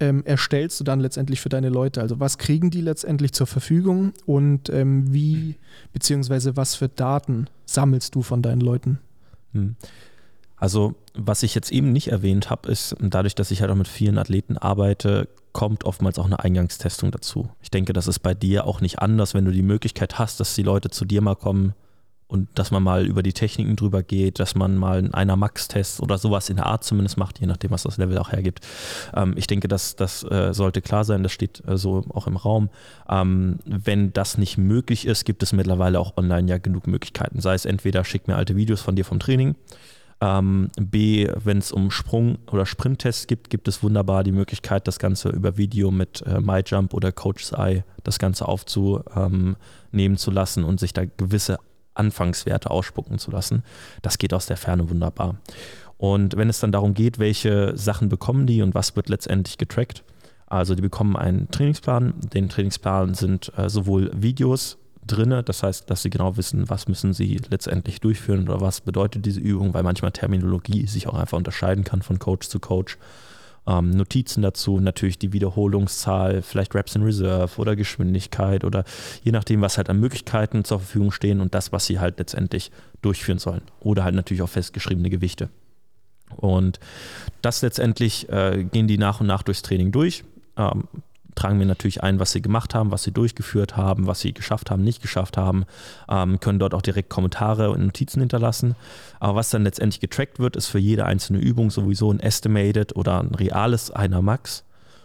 ähm, 0.00 0.24
erstellst 0.24 0.80
du 0.80 0.84
dann 0.84 1.00
letztendlich 1.00 1.40
für 1.40 1.48
deine 1.48 1.68
Leute? 1.68 2.00
Also 2.00 2.20
was 2.20 2.38
kriegen 2.38 2.70
die 2.70 2.80
letztendlich 2.80 3.32
zur 3.32 3.46
Verfügung 3.46 4.12
und 4.26 4.70
ähm, 4.70 5.12
wie, 5.12 5.56
beziehungsweise 5.92 6.56
was 6.56 6.74
für 6.74 6.88
Daten 6.88 7.46
sammelst 7.66 8.14
du 8.14 8.22
von 8.22 8.42
deinen 8.42 8.60
Leuten? 8.60 8.98
Hm. 9.52 9.76
Also 10.56 10.94
was 11.14 11.42
ich 11.42 11.54
jetzt 11.54 11.70
eben 11.70 11.92
nicht 11.92 12.08
erwähnt 12.08 12.50
habe, 12.50 12.70
ist 12.70 12.96
dadurch, 13.00 13.34
dass 13.34 13.50
ich 13.50 13.60
halt 13.60 13.70
auch 13.70 13.76
mit 13.76 13.88
vielen 13.88 14.18
Athleten 14.18 14.56
arbeite, 14.56 15.28
kommt 15.58 15.82
oftmals 15.82 16.20
auch 16.20 16.26
eine 16.26 16.38
Eingangstestung 16.38 17.10
dazu. 17.10 17.50
Ich 17.60 17.72
denke, 17.72 17.92
das 17.92 18.06
ist 18.06 18.20
bei 18.20 18.32
dir 18.32 18.64
auch 18.64 18.80
nicht 18.80 19.00
anders, 19.00 19.34
wenn 19.34 19.44
du 19.44 19.50
die 19.50 19.62
Möglichkeit 19.62 20.16
hast, 20.16 20.38
dass 20.38 20.54
die 20.54 20.62
Leute 20.62 20.88
zu 20.88 21.04
dir 21.04 21.20
mal 21.20 21.34
kommen 21.34 21.74
und 22.28 22.48
dass 22.54 22.70
man 22.70 22.80
mal 22.80 23.04
über 23.04 23.24
die 23.24 23.32
Techniken 23.32 23.74
drüber 23.74 24.04
geht, 24.04 24.38
dass 24.38 24.54
man 24.54 24.76
mal 24.76 24.98
einen 24.98 25.14
einer 25.14 25.34
Max-Test 25.34 26.00
oder 26.00 26.16
sowas 26.16 26.48
in 26.48 26.58
der 26.58 26.66
Art 26.66 26.84
zumindest 26.84 27.16
macht, 27.16 27.40
je 27.40 27.48
nachdem, 27.48 27.72
was 27.72 27.82
das 27.82 27.96
Level 27.96 28.18
auch 28.18 28.30
hergibt. 28.30 28.60
Ähm, 29.16 29.34
ich 29.36 29.48
denke, 29.48 29.66
das, 29.66 29.96
das 29.96 30.22
äh, 30.22 30.54
sollte 30.54 30.80
klar 30.80 31.02
sein, 31.02 31.24
das 31.24 31.32
steht 31.32 31.60
äh, 31.66 31.76
so 31.76 32.04
auch 32.14 32.28
im 32.28 32.36
Raum. 32.36 32.70
Ähm, 33.08 33.58
wenn 33.64 34.12
das 34.12 34.38
nicht 34.38 34.58
möglich 34.58 35.08
ist, 35.08 35.24
gibt 35.24 35.42
es 35.42 35.52
mittlerweile 35.52 35.98
auch 35.98 36.16
online 36.16 36.48
ja 36.48 36.58
genug 36.58 36.86
Möglichkeiten. 36.86 37.40
Sei 37.40 37.54
es 37.54 37.64
entweder 37.64 38.04
schick 38.04 38.28
mir 38.28 38.36
alte 38.36 38.54
Videos 38.54 38.80
von 38.80 38.94
dir 38.94 39.04
vom 39.04 39.18
Training 39.18 39.56
ähm, 40.20 40.70
B, 40.80 41.28
wenn 41.44 41.58
es 41.58 41.70
um 41.70 41.90
Sprung- 41.90 42.38
oder 42.50 42.66
Sprinttests 42.66 43.26
gibt, 43.26 43.50
gibt 43.50 43.68
es 43.68 43.82
wunderbar 43.82 44.24
die 44.24 44.32
Möglichkeit, 44.32 44.88
das 44.88 44.98
Ganze 44.98 45.28
über 45.28 45.56
Video 45.56 45.90
mit 45.90 46.22
äh, 46.22 46.40
MyJump 46.40 46.92
oder 46.92 47.12
Coach's 47.12 47.52
Eye 47.52 47.84
das 48.02 48.18
Ganze 48.18 48.48
aufzunehmen 48.48 49.56
ähm, 49.92 50.16
zu 50.16 50.30
lassen 50.30 50.64
und 50.64 50.80
sich 50.80 50.92
da 50.92 51.04
gewisse 51.04 51.58
Anfangswerte 51.94 52.70
ausspucken 52.70 53.18
zu 53.18 53.30
lassen. 53.30 53.62
Das 54.02 54.18
geht 54.18 54.34
aus 54.34 54.46
der 54.46 54.56
Ferne 54.56 54.90
wunderbar. 54.90 55.36
Und 55.98 56.36
wenn 56.36 56.48
es 56.48 56.60
dann 56.60 56.72
darum 56.72 56.94
geht, 56.94 57.18
welche 57.18 57.76
Sachen 57.76 58.08
bekommen 58.08 58.46
die 58.46 58.62
und 58.62 58.74
was 58.74 58.94
wird 58.96 59.08
letztendlich 59.08 59.58
getrackt, 59.58 60.04
also 60.46 60.74
die 60.74 60.82
bekommen 60.82 61.16
einen 61.16 61.50
Trainingsplan. 61.50 62.14
Den 62.32 62.48
Trainingsplan 62.48 63.14
sind 63.14 63.52
äh, 63.56 63.68
sowohl 63.68 64.10
Videos 64.14 64.78
drin. 65.08 65.42
Das 65.44 65.62
heißt, 65.62 65.90
dass 65.90 66.02
sie 66.02 66.10
genau 66.10 66.36
wissen, 66.36 66.68
was 66.68 66.88
müssen 66.88 67.12
sie 67.12 67.40
letztendlich 67.50 68.00
durchführen 68.00 68.48
oder 68.48 68.60
was 68.60 68.80
bedeutet 68.80 69.26
diese 69.26 69.40
Übung, 69.40 69.74
weil 69.74 69.82
manchmal 69.82 70.12
Terminologie 70.12 70.86
sich 70.86 71.08
auch 71.08 71.14
einfach 71.14 71.36
unterscheiden 71.36 71.84
kann 71.84 72.02
von 72.02 72.18
Coach 72.18 72.48
zu 72.48 72.60
Coach. 72.60 72.98
Ähm, 73.66 73.90
Notizen 73.90 74.42
dazu, 74.42 74.80
natürlich 74.80 75.18
die 75.18 75.32
Wiederholungszahl, 75.32 76.42
vielleicht 76.42 76.74
Reps 76.74 76.94
in 76.94 77.02
Reserve 77.02 77.60
oder 77.60 77.76
Geschwindigkeit 77.76 78.64
oder 78.64 78.84
je 79.22 79.32
nachdem, 79.32 79.60
was 79.60 79.76
halt 79.76 79.90
an 79.90 80.00
Möglichkeiten 80.00 80.64
zur 80.64 80.78
Verfügung 80.78 81.12
stehen 81.12 81.40
und 81.40 81.54
das, 81.54 81.72
was 81.72 81.86
sie 81.86 81.98
halt 81.98 82.18
letztendlich 82.18 82.70
durchführen 83.02 83.38
sollen. 83.38 83.62
Oder 83.80 84.04
halt 84.04 84.14
natürlich 84.14 84.42
auch 84.42 84.48
festgeschriebene 84.48 85.10
Gewichte. 85.10 85.50
Und 86.36 86.80
das 87.42 87.62
letztendlich 87.62 88.28
äh, 88.30 88.64
gehen 88.64 88.88
die 88.88 88.98
nach 88.98 89.20
und 89.20 89.26
nach 89.26 89.42
durchs 89.42 89.62
Training 89.62 89.92
durch. 89.92 90.24
Ähm, 90.56 90.84
tragen 91.38 91.58
wir 91.60 91.66
natürlich 91.66 92.02
ein, 92.02 92.18
was 92.18 92.32
sie 92.32 92.42
gemacht 92.42 92.74
haben, 92.74 92.90
was 92.90 93.04
sie 93.04 93.12
durchgeführt 93.12 93.76
haben, 93.76 94.06
was 94.06 94.20
sie 94.20 94.34
geschafft 94.34 94.70
haben, 94.70 94.82
nicht 94.82 95.00
geschafft 95.00 95.36
haben, 95.36 95.64
ähm, 96.08 96.40
können 96.40 96.58
dort 96.58 96.74
auch 96.74 96.82
direkt 96.82 97.10
Kommentare 97.10 97.70
und 97.70 97.84
Notizen 97.84 98.20
hinterlassen. 98.20 98.74
Aber 99.20 99.36
was 99.36 99.50
dann 99.50 99.62
letztendlich 99.62 100.00
getrackt 100.00 100.40
wird, 100.40 100.56
ist 100.56 100.66
für 100.66 100.80
jede 100.80 101.04
einzelne 101.06 101.38
Übung 101.38 101.70
sowieso 101.70 102.12
ein 102.12 102.18
Estimated 102.18 102.96
oder 102.96 103.20
ein 103.20 103.34
reales 103.34 103.90
einer 103.92 104.20
Max. 104.20 104.64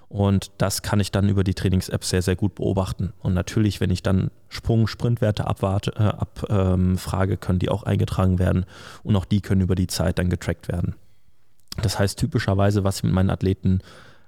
Und 0.10 0.52
das 0.58 0.82
kann 0.82 1.00
ich 1.00 1.12
dann 1.12 1.30
über 1.30 1.43
die 1.43 1.54
Trainings-App 1.54 2.04
sehr, 2.04 2.22
sehr 2.22 2.36
gut 2.36 2.56
beobachten. 2.56 3.13
Und 3.19 3.34
natürlich, 3.34 3.80
wenn 3.80 3.89
ich 3.89 4.04
dann 4.04 4.30
Sprung-, 4.50 4.88
Sprintwerte 4.88 5.48
abwarte, 5.48 5.93
äh, 5.96 6.04
abfrage, 6.04 7.34
ähm, 7.34 7.39
können 7.39 7.60
die 7.60 7.69
auch 7.69 7.84
eingetragen 7.84 8.38
werden. 8.38 8.65
Und 9.04 9.15
auch 9.15 9.26
die 9.26 9.41
können 9.41 9.62
über 9.62 9.76
die 9.76 9.88
Zeit 9.88 10.19
dann 10.19 10.30
getrackt 10.30 10.67
werden. 10.67 10.96
Das 11.82 11.98
heißt, 11.98 12.19
typischerweise, 12.19 12.84
was 12.84 12.98
ich 12.98 13.04
mit 13.04 13.13
meinen 13.13 13.32
Athleten 13.32 13.82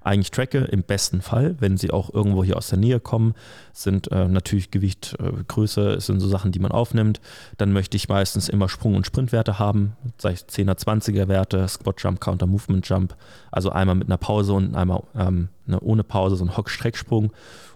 eigentlich 0.06 0.32
tracke, 0.32 0.60
im 0.60 0.84
besten 0.84 1.22
Fall, 1.22 1.56
wenn 1.60 1.78
sie 1.78 1.92
auch 1.92 2.14
irgendwo 2.14 2.44
hier 2.44 2.58
aus 2.58 2.70
der 2.70 2.78
Nähe 2.78 3.00
kommen, 3.00 3.34
sind 3.74 4.12
äh, 4.12 4.28
natürlich 4.28 4.72
Gewicht, 4.72 5.16
äh, 5.20 5.44
Größe, 5.48 6.00
sind 6.00 6.20
so 6.20 6.28
Sachen, 6.28 6.52
die 6.52 6.60
man 6.60 6.72
aufnimmt. 6.72 7.20
Dann 7.58 7.74
möchte 7.74 7.98
ich 7.98 8.08
meistens 8.08 8.50
immer 8.50 8.70
Sprung- 8.70 8.96
und 8.96 9.06
Sprintwerte 9.06 9.60
haben, 9.60 9.94
sei 10.18 10.34
es 10.34 10.48
10er, 10.48 10.78
20er 10.78 11.28
Werte, 11.28 11.68
Squat 11.68 12.02
Jump, 12.02 12.22
Counter 12.22 12.48
Movement 12.48 12.88
Jump, 12.88 13.16
also 13.52 13.72
einmal 13.72 13.96
mit 13.96 14.08
einer 14.08 14.18
Pause 14.18 14.54
und 14.54 14.76
einmal 14.76 15.04
ähm, 15.16 15.50
eine 15.68 15.80
ohne 15.80 16.04
Pause, 16.04 16.36
so 16.36 16.46
ein 16.46 16.56
Hock-Strecksprung 16.56 17.32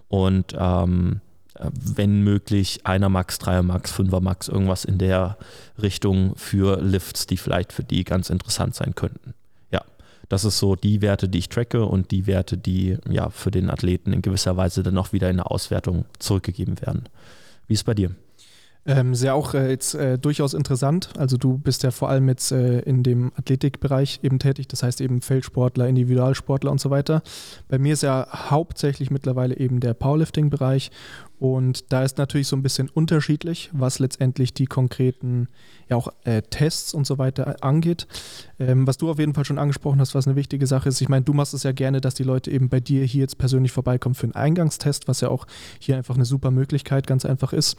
und 0.08 0.56
ähm, 0.58 1.22
äh, 1.56 1.70
wenn 1.74 2.24
möglich, 2.24 2.82
einer 2.86 3.10
Max, 3.10 3.40
Dreier 3.40 3.64
Max, 3.64 3.92
Fünfer 3.92 4.22
Max, 4.22 4.48
irgendwas 4.48 4.86
in 4.86 4.98
der 4.98 5.38
Richtung 5.82 6.36
für 6.36 6.82
Lifts, 6.82 7.28
die 7.28 7.38
vielleicht 7.38 7.74
für 7.74 7.84
die 7.84 8.04
ganz 8.04 8.30
interessant 8.30 8.76
sein 8.76 8.96
könnten. 8.96 9.34
Das 10.30 10.46
ist 10.46 10.60
so 10.60 10.76
die 10.76 11.02
Werte, 11.02 11.28
die 11.28 11.40
ich 11.40 11.50
tracke 11.50 11.86
und 11.86 12.12
die 12.12 12.28
Werte, 12.28 12.58
die 12.58 12.98
ja 13.10 13.30
für 13.30 13.52
den 13.52 13.70
Athleten 13.70 14.14
in 14.14 14.22
gewisser 14.22 14.56
Weise 14.56 14.84
dann 14.84 14.98
auch 14.98 15.12
wieder 15.12 15.30
in 15.30 15.38
der 15.38 15.52
Auswertung 15.52 16.06
zurückgegeben 16.20 16.80
werden. 16.82 17.10
Wie 17.68 17.74
ist 17.74 17.80
es 17.80 17.84
bei 17.84 17.96
dir? 17.96 18.12
Ähm, 18.86 19.14
sehr 19.14 19.36
auch 19.36 19.54
äh, 19.54 19.70
jetzt 19.70 19.94
äh, 19.94 20.18
durchaus 20.18 20.54
interessant. 20.54 21.10
Also 21.18 21.38
du 21.38 21.58
bist 21.58 21.84
ja 21.84 21.92
vor 21.92 22.10
allem 22.10 22.30
jetzt 22.30 22.52
äh, 22.52 22.80
in 22.80 23.04
dem 23.04 23.32
Athletikbereich 23.36 24.22
eben 24.24 24.40
tätig, 24.40 24.68
das 24.68 24.84
heißt 24.84 25.02
eben 25.02 25.22
Feldsportler, 25.22 25.88
Individualsportler 25.88 26.72
und 26.72 26.80
so 26.80 26.90
weiter. 26.90 27.22
Bei 27.68 27.78
mir 27.78 27.94
ist 27.94 28.04
ja 28.04 28.28
hauptsächlich 28.50 29.12
mittlerweile 29.12 29.58
eben 29.58 29.80
der 29.80 29.94
Powerlifting-Bereich 29.94 30.92
und 31.40 31.94
da 31.94 32.04
ist 32.04 32.18
natürlich 32.18 32.48
so 32.48 32.58
ein 32.58 32.64
bisschen 32.64 32.90
unterschiedlich, 32.90 33.70
was 33.72 34.00
letztendlich 34.00 34.54
die 34.54 34.66
konkreten 34.66 35.48
ja 35.90 35.96
auch 35.96 36.10
äh, 36.26 36.42
Tests 36.42 36.94
und 36.94 37.08
so 37.08 37.18
weiter 37.18 37.64
angeht. 37.64 38.08
Ähm, 38.60 38.86
was 38.86 38.98
du 38.98 39.10
auf 39.10 39.20
jeden 39.20 39.34
Fall 39.34 39.46
schon 39.46 39.58
angesprochen 39.58 40.02
hast, 40.02 40.16
was 40.16 40.28
eine 40.28 40.36
wichtige 40.36 40.68
Sache 40.68 40.90
ist. 40.90 41.00
Ich 41.00 41.08
meine, 41.08 41.24
du 41.24 41.34
machst 41.34 41.54
es 41.54 41.64
ja 41.64 41.72
gerne, 41.72 42.02
dass 42.02 42.14
die 42.14 42.24
Leute 42.24 42.52
eben 42.52 42.68
bei 42.68 42.82
dir 42.82 43.06
hier 43.06 43.22
jetzt 43.22 43.38
persönlich 43.38 43.72
vorbeikommen 43.72 44.16
für 44.16 44.26
einen 44.26 44.36
Eingangstest, 44.36 45.08
was 45.08 45.22
ja 45.22 45.30
auch 45.30 45.48
hier 45.80 45.96
einfach 45.96 46.16
eine 46.16 46.26
super 46.26 46.52
Möglichkeit 46.52 47.08
ganz 47.08 47.24
einfach 47.24 47.54
ist. 47.54 47.78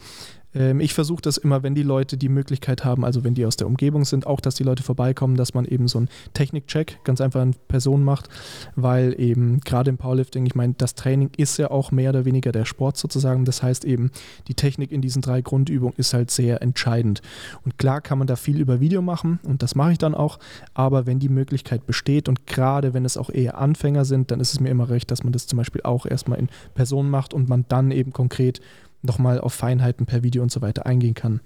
Ähm, 0.53 0.79
ich 0.79 0.93
versuche 0.93 1.21
das 1.21 1.37
immer, 1.37 1.63
wenn 1.63 1.75
die 1.75 1.83
Leute 1.83 2.17
die 2.17 2.29
Möglichkeit 2.29 2.83
haben, 2.83 3.05
also 3.05 3.23
wenn 3.23 3.33
die 3.33 3.45
aus 3.45 3.57
der 3.57 3.67
Umgebung 3.67 4.05
sind, 4.05 4.27
auch, 4.27 4.39
dass 4.39 4.55
die 4.55 4.63
Leute 4.63 4.83
vorbeikommen, 4.83 5.35
dass 5.35 5.53
man 5.53 5.65
eben 5.65 5.87
so 5.87 5.99
einen 5.99 6.09
Technikcheck 6.33 7.03
ganz 7.03 7.21
einfach 7.21 7.41
in 7.41 7.55
Person 7.67 8.03
macht, 8.03 8.29
weil 8.75 9.19
eben 9.19 9.59
gerade 9.61 9.89
im 9.89 9.97
Powerlifting, 9.97 10.45
ich 10.45 10.55
meine, 10.55 10.73
das 10.77 10.95
Training 10.95 11.31
ist 11.37 11.57
ja 11.57 11.71
auch 11.71 11.91
mehr 11.91 12.09
oder 12.09 12.25
weniger 12.25 12.51
der 12.51 12.65
Sport 12.65 12.97
sozusagen. 12.97 13.45
Das 13.51 13.61
heißt 13.61 13.83
eben, 13.83 14.11
die 14.47 14.53
Technik 14.53 14.93
in 14.93 15.01
diesen 15.01 15.21
drei 15.21 15.41
Grundübungen 15.41 15.93
ist 15.97 16.13
halt 16.13 16.31
sehr 16.31 16.61
entscheidend. 16.61 17.21
Und 17.65 17.77
klar 17.77 17.99
kann 17.99 18.17
man 18.17 18.25
da 18.25 18.37
viel 18.37 18.61
über 18.61 18.79
Video 18.79 19.01
machen 19.01 19.41
und 19.43 19.61
das 19.61 19.75
mache 19.75 19.91
ich 19.91 19.97
dann 19.97 20.15
auch, 20.15 20.39
aber 20.73 21.05
wenn 21.05 21.19
die 21.19 21.27
Möglichkeit 21.27 21.85
besteht 21.85 22.29
und 22.29 22.47
gerade 22.47 22.93
wenn 22.93 23.03
es 23.03 23.17
auch 23.17 23.29
eher 23.29 23.57
Anfänger 23.57 24.05
sind, 24.05 24.31
dann 24.31 24.39
ist 24.39 24.53
es 24.53 24.61
mir 24.61 24.69
immer 24.69 24.89
recht, 24.89 25.11
dass 25.11 25.25
man 25.25 25.33
das 25.33 25.47
zum 25.47 25.57
Beispiel 25.57 25.81
auch 25.83 26.05
erstmal 26.05 26.39
in 26.39 26.47
Person 26.75 27.09
macht 27.09 27.33
und 27.33 27.49
man 27.49 27.65
dann 27.67 27.91
eben 27.91 28.13
konkret 28.13 28.61
nochmal 29.01 29.41
auf 29.41 29.53
Feinheiten 29.53 30.05
per 30.05 30.23
Video 30.23 30.43
und 30.43 30.51
so 30.51 30.61
weiter 30.61 30.85
eingehen 30.85 31.13
kann. 31.13 31.41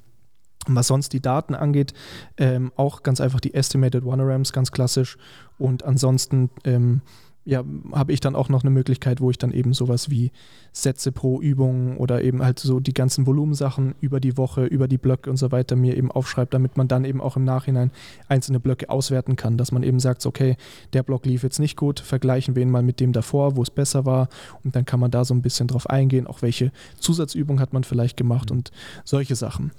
Und 0.67 0.75
was 0.75 0.85
sonst 0.85 1.11
die 1.13 1.21
Daten 1.21 1.55
angeht, 1.55 1.93
ähm, 2.37 2.71
auch 2.75 3.01
ganz 3.01 3.19
einfach 3.19 3.39
die 3.39 3.55
Estimated 3.55 4.05
One-Rams, 4.05 4.53
ganz 4.53 4.71
klassisch. 4.71 5.17
Und 5.57 5.83
ansonsten 5.83 6.51
ähm, 6.65 7.01
ja, 7.45 7.63
habe 7.91 8.12
ich 8.12 8.19
dann 8.19 8.36
auch 8.36 8.49
noch 8.49 8.63
eine 8.63 8.71
Möglichkeit, 8.71 9.21
wo 9.21 9.29
ich 9.29 9.38
dann 9.38 9.51
eben 9.51 9.73
sowas 9.73 10.10
wie 10.10 10.31
Sätze 10.71 11.12
pro 11.12 11.39
Übung 11.39 11.97
oder 11.97 12.23
eben 12.23 12.43
halt 12.43 12.58
so 12.58 12.79
die 12.79 12.93
ganzen 12.93 13.27
Volumensachen 13.27 13.93
über 14.01 14.19
die 14.19 14.36
Woche, 14.36 14.65
über 14.65 14.88
die 14.88 14.97
Blöcke 14.97 15.29
und 15.29 15.38
so 15.38 15.51
weiter 15.51 15.75
mir 15.75 15.95
eben 15.95 16.12
aufschreibt, 16.12 16.55
damit 16.55 16.75
man 16.75 16.88
dann 16.88 17.05
eben 17.05 17.21
auch 17.21 17.38
im 17.38 17.43
Nachhinein 17.43 17.91
einzelne 18.27 18.60
Blöcke 18.60 18.89
auswerten 18.89 19.36
kann, 19.36 19.58
dass 19.58 19.71
man 19.71 19.84
eben 19.84 19.99
sagt, 19.99 20.25
okay, 20.25 20.58
der 20.93 21.03
Block 21.03 21.27
lief 21.27 21.43
jetzt 21.43 21.60
nicht 21.60 21.77
gut, 21.77 21.99
vergleichen 21.99 22.55
wir 22.55 22.63
ihn 22.63 22.71
mal 22.71 22.84
mit 22.84 22.99
dem 22.99 23.13
davor, 23.13 23.55
wo 23.55 23.62
es 23.62 23.69
besser 23.69 24.05
war. 24.05 24.27
Und 24.63 24.75
dann 24.75 24.86
kann 24.86 24.99
man 24.99 25.12
da 25.12 25.23
so 25.23 25.36
ein 25.36 25.43
bisschen 25.43 25.67
drauf 25.67 25.88
eingehen, 25.88 26.25
auch 26.25 26.41
welche 26.41 26.71
Zusatzübung 26.99 27.60
hat 27.60 27.73
man 27.73 27.84
vielleicht 27.84 28.17
gemacht 28.17 28.49
und 28.49 28.71
solche 29.03 29.36
Sachen. 29.36 29.71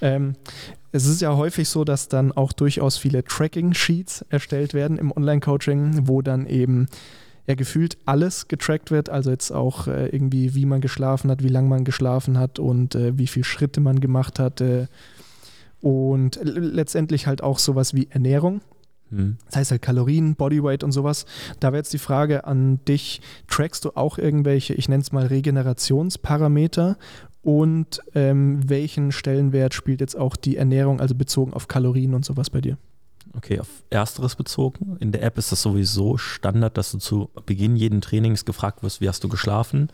Ähm, 0.00 0.36
es 0.94 1.06
ist 1.06 1.20
ja 1.20 1.34
häufig 1.36 1.68
so, 1.68 1.82
dass 1.82 2.06
dann 2.06 2.30
auch 2.30 2.52
durchaus 2.52 2.96
viele 2.98 3.24
Tracking-Sheets 3.24 4.26
erstellt 4.28 4.74
werden 4.74 4.96
im 4.96 5.10
Online-Coaching, 5.10 6.06
wo 6.06 6.22
dann 6.22 6.46
eben 6.46 6.86
ja 7.48 7.56
gefühlt 7.56 7.98
alles 8.06 8.46
getrackt 8.46 8.92
wird, 8.92 9.10
also 9.10 9.30
jetzt 9.30 9.50
auch 9.50 9.88
äh, 9.88 10.06
irgendwie, 10.06 10.54
wie 10.54 10.66
man 10.66 10.80
geschlafen 10.80 11.32
hat, 11.32 11.42
wie 11.42 11.48
lange 11.48 11.68
man 11.68 11.82
geschlafen 11.82 12.38
hat 12.38 12.60
und 12.60 12.94
äh, 12.94 13.18
wie 13.18 13.26
viele 13.26 13.42
Schritte 13.42 13.80
man 13.80 13.98
gemacht 13.98 14.38
hat. 14.38 14.60
Äh, 14.60 14.86
und 15.80 16.38
letztendlich 16.44 17.26
halt 17.26 17.42
auch 17.42 17.58
sowas 17.58 17.92
wie 17.92 18.06
Ernährung. 18.10 18.60
Hm. 19.10 19.36
Das 19.46 19.56
heißt 19.56 19.70
halt 19.72 19.82
Kalorien, 19.82 20.36
Bodyweight 20.36 20.84
und 20.84 20.92
sowas. 20.92 21.26
Da 21.58 21.72
wäre 21.72 21.80
jetzt 21.80 21.92
die 21.92 21.98
Frage 21.98 22.44
an 22.44 22.78
dich, 22.84 23.20
trackst 23.48 23.84
du 23.84 23.96
auch 23.96 24.16
irgendwelche, 24.16 24.74
ich 24.74 24.88
nenne 24.88 25.02
es 25.02 25.10
mal 25.10 25.26
Regenerationsparameter 25.26 26.96
und 27.44 28.00
ähm, 28.14 28.68
welchen 28.68 29.12
Stellenwert 29.12 29.74
spielt 29.74 30.00
jetzt 30.00 30.16
auch 30.16 30.34
die 30.34 30.56
Ernährung, 30.56 31.00
also 31.00 31.14
bezogen 31.14 31.52
auf 31.52 31.68
Kalorien 31.68 32.14
und 32.14 32.24
sowas 32.24 32.50
bei 32.50 32.60
dir? 32.60 32.78
Okay, 33.36 33.60
auf 33.60 33.68
Ersteres 33.90 34.34
bezogen. 34.34 34.96
In 35.00 35.12
der 35.12 35.22
App 35.22 35.36
ist 35.36 35.52
das 35.52 35.60
sowieso 35.60 36.16
Standard, 36.16 36.78
dass 36.78 36.92
du 36.92 36.98
zu 36.98 37.30
Beginn 37.46 37.76
jeden 37.76 38.00
Trainings 38.00 38.44
gefragt 38.44 38.82
wirst, 38.82 39.00
wie 39.00 39.08
hast 39.08 39.22
du 39.24 39.28
geschlafen? 39.28 39.90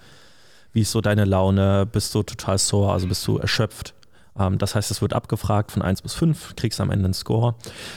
Wie 0.73 0.83
ist 0.83 0.93
so 0.93 1.01
deine 1.01 1.25
Laune? 1.25 1.87
Bist 1.87 2.15
du 2.15 2.23
total 2.23 2.59
sore, 2.59 2.93
also 2.93 3.09
bist 3.09 3.27
du 3.27 3.39
erschöpft? 3.39 3.95
Ähm, 4.39 4.59
das 4.59 4.77
heißt, 4.77 4.91
es 4.91 5.03
wird 5.03 5.13
abgefragt 5.13 5.73
von 5.73 5.83
1 5.83 6.03
bis 6.03 6.15
5, 6.15 6.55
kriegst 6.55 6.81
am 6.81 6.91
Ende 6.91 7.07
einen 7.07 7.15
Score. 7.15 7.57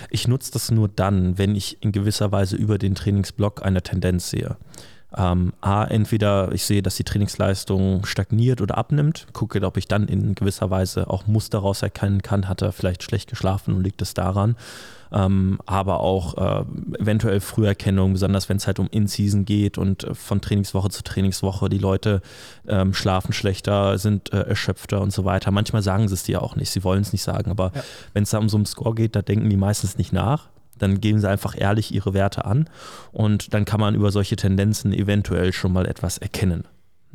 Ich 0.10 0.28
nutze 0.28 0.52
das 0.52 0.72
nur 0.72 0.88
dann, 0.88 1.38
wenn 1.38 1.56
ich 1.56 1.84
in 1.84 1.92
gewisser 1.92 2.32
Weise 2.32 2.56
über 2.56 2.80
den 2.80 2.96
Trainingsblock 2.96 3.64
eine 3.64 3.84
Tendenz 3.84 4.32
sehe. 4.32 4.58
Ähm, 5.16 5.54
A, 5.62 5.84
entweder 5.86 6.52
ich 6.52 6.66
sehe, 6.66 6.82
dass 6.82 6.96
die 6.96 7.04
Trainingsleistung 7.04 8.06
stagniert 8.06 8.62
oder 8.62 8.78
abnimmt, 8.78 9.28
gucke, 9.34 9.62
ob 9.64 9.78
ich 9.78 9.88
dann 9.88 10.08
in 10.08 10.36
gewisser 10.36 10.70
Weise 10.70 11.10
auch 11.10 11.28
Muster 11.28 11.54
daraus 11.54 11.82
erkennen 11.82 12.22
kann, 12.22 12.50
hat 12.50 12.62
er 12.62 12.72
vielleicht 12.72 13.04
schlecht 13.04 13.30
geschlafen 13.30 13.74
und 13.76 13.84
liegt 13.84 14.02
es 14.02 14.14
daran. 14.14 14.56
Ähm, 15.12 15.60
aber 15.68 16.00
auch 16.00 16.38
äh, 16.38 16.66
eventuell 17.00 17.40
Früherkennung, 17.40 18.14
besonders 18.14 18.50
wenn 18.50 18.58
es 18.58 18.66
halt 18.66 18.80
um 18.80 18.88
In-Season 18.90 19.46
geht 19.46 19.78
und 19.78 20.04
äh, 20.04 20.16
von 20.16 20.42
Trainingswoche 20.42 20.90
zu 20.90 21.04
Trainingswoche 21.04 21.70
die 21.70 21.78
Leute 21.78 22.22
ähm, 22.68 22.96
schlafen 22.96 23.32
schlechter, 23.32 24.00
sind 24.00 24.34
äh, 24.34 24.40
erschöpfter 24.40 25.02
und 25.02 25.14
so 25.14 25.24
weiter. 25.24 25.52
Manchmal 25.52 25.84
sagen 25.84 26.08
sie 26.08 26.16
es 26.16 26.24
dir 26.24 26.42
auch 26.42 26.56
nicht, 26.56 26.72
sie 26.72 26.84
wollen 26.84 27.02
es 27.02 27.14
nicht 27.14 27.22
sagen, 27.22 27.52
aber 27.52 27.72
ja. 27.76 27.84
wenn 28.14 28.24
es 28.24 28.32
da 28.32 28.40
um 28.40 28.50
so 28.50 28.58
einen 28.58 28.66
Score 28.66 28.96
geht, 28.96 29.16
da 29.16 29.22
denken 29.22 29.50
die 29.52 29.58
meistens 29.58 30.00
nicht 30.00 30.14
nach. 30.14 30.48
Dann 30.78 31.02
geben 31.02 31.20
sie 31.20 31.30
einfach 31.30 31.56
ehrlich 31.58 31.94
ihre 31.94 32.14
Werte 32.14 32.46
an 32.46 32.70
und 33.12 33.54
dann 33.54 33.66
kann 33.66 33.80
man 33.80 33.96
über 33.96 34.12
solche 34.12 34.36
Tendenzen 34.36 34.94
eventuell 34.94 35.54
schon 35.54 35.72
mal 35.72 35.86
etwas 35.86 36.18
erkennen. 36.18 36.66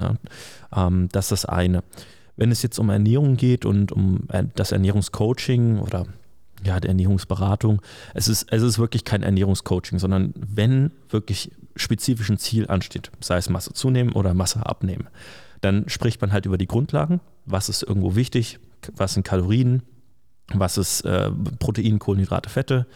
Ja? 0.00 0.14
Ähm, 0.74 1.08
das 1.12 1.26
ist 1.26 1.44
das 1.44 1.44
eine. 1.46 1.82
Wenn 2.36 2.52
es 2.52 2.62
jetzt 2.62 2.78
um 2.78 2.88
Ernährung 2.88 3.36
geht 3.36 3.64
und 3.64 3.90
um 3.90 4.28
äh, 4.28 4.44
das 4.54 4.72
Ernährungscoaching 4.72 5.80
oder 5.80 6.06
ja, 6.64 6.80
die 6.80 6.88
Ernährungsberatung, 6.88 7.82
es 8.14 8.28
ist, 8.28 8.52
es 8.52 8.62
ist 8.62 8.78
wirklich 8.78 9.04
kein 9.04 9.22
Ernährungscoaching, 9.22 9.98
sondern 9.98 10.34
wenn 10.36 10.90
wirklich 11.08 11.52
spezifisch 11.76 12.28
ein 12.30 12.38
Ziel 12.38 12.66
ansteht, 12.68 13.10
sei 13.20 13.38
es 13.38 13.48
Masse 13.48 13.72
zunehmen 13.72 14.12
oder 14.12 14.34
Masse 14.34 14.64
abnehmen, 14.66 15.08
dann 15.60 15.88
spricht 15.88 16.20
man 16.20 16.32
halt 16.32 16.46
über 16.46 16.58
die 16.58 16.66
Grundlagen, 16.66 17.20
was 17.44 17.68
ist 17.68 17.82
irgendwo 17.82 18.14
wichtig, 18.16 18.58
was 18.96 19.14
sind 19.14 19.24
Kalorien, 19.24 19.82
was 20.52 20.78
ist 20.78 21.02
äh, 21.02 21.30
Protein, 21.58 21.98
Kohlenhydrate, 21.98 22.48
Fette, 22.48 22.86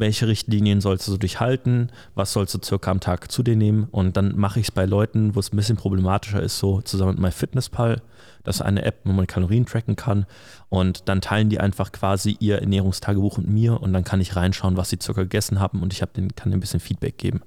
welche 0.00 0.28
Richtlinien 0.28 0.80
sollst 0.80 1.08
du 1.08 1.16
durchhalten, 1.16 1.90
was 2.14 2.32
sollst 2.32 2.54
du 2.54 2.58
circa 2.62 2.90
am 2.90 3.00
Tag 3.00 3.30
zu 3.30 3.42
dir 3.42 3.56
nehmen 3.56 3.88
und 3.90 4.16
dann 4.16 4.36
mache 4.36 4.60
ich 4.60 4.66
es 4.66 4.70
bei 4.70 4.84
Leuten, 4.84 5.34
wo 5.34 5.40
es 5.40 5.52
ein 5.52 5.56
bisschen 5.56 5.76
problematischer 5.76 6.42
ist, 6.42 6.58
so 6.58 6.80
zusammen 6.80 7.12
mit 7.12 7.20
MyFitnessPal, 7.20 8.02
das 8.44 8.56
ist 8.56 8.62
eine 8.62 8.84
App, 8.84 9.00
wo 9.04 9.12
man 9.12 9.26
Kalorien 9.26 9.66
tracken 9.66 9.96
kann 9.96 10.26
und 10.68 11.08
dann 11.08 11.20
teilen 11.20 11.48
die 11.48 11.60
einfach 11.60 11.92
quasi 11.92 12.36
ihr 12.38 12.60
Ernährungstagebuch 12.60 13.38
mit 13.38 13.48
mir 13.48 13.80
und 13.80 13.92
dann 13.92 14.04
kann 14.04 14.20
ich 14.20 14.36
reinschauen, 14.36 14.76
was 14.76 14.90
sie 14.90 14.98
circa 15.02 15.22
gegessen 15.22 15.60
haben 15.60 15.82
und 15.82 15.92
ich 15.92 16.00
den, 16.14 16.34
kann 16.34 16.52
ein 16.52 16.60
bisschen 16.60 16.80
Feedback 16.80 17.18
geben. 17.18 17.42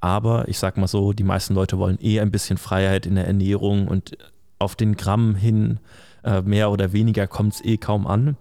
Aber 0.00 0.48
ich 0.48 0.58
sag 0.58 0.78
mal 0.78 0.88
so, 0.88 1.12
die 1.12 1.24
meisten 1.24 1.54
Leute 1.54 1.78
wollen 1.78 1.98
eh 2.00 2.20
ein 2.20 2.30
bisschen 2.30 2.56
Freiheit 2.56 3.04
in 3.04 3.16
der 3.16 3.26
Ernährung 3.26 3.86
und 3.86 4.16
auf 4.58 4.76
den 4.76 4.96
Gramm 4.96 5.34
hin 5.34 5.78
äh, 6.24 6.42
mehr 6.42 6.70
oder 6.70 6.92
weniger 6.92 7.26
kommt 7.26 7.54
es 7.54 7.64
eh 7.64 7.76
kaum 7.76 8.06
an. 8.06 8.36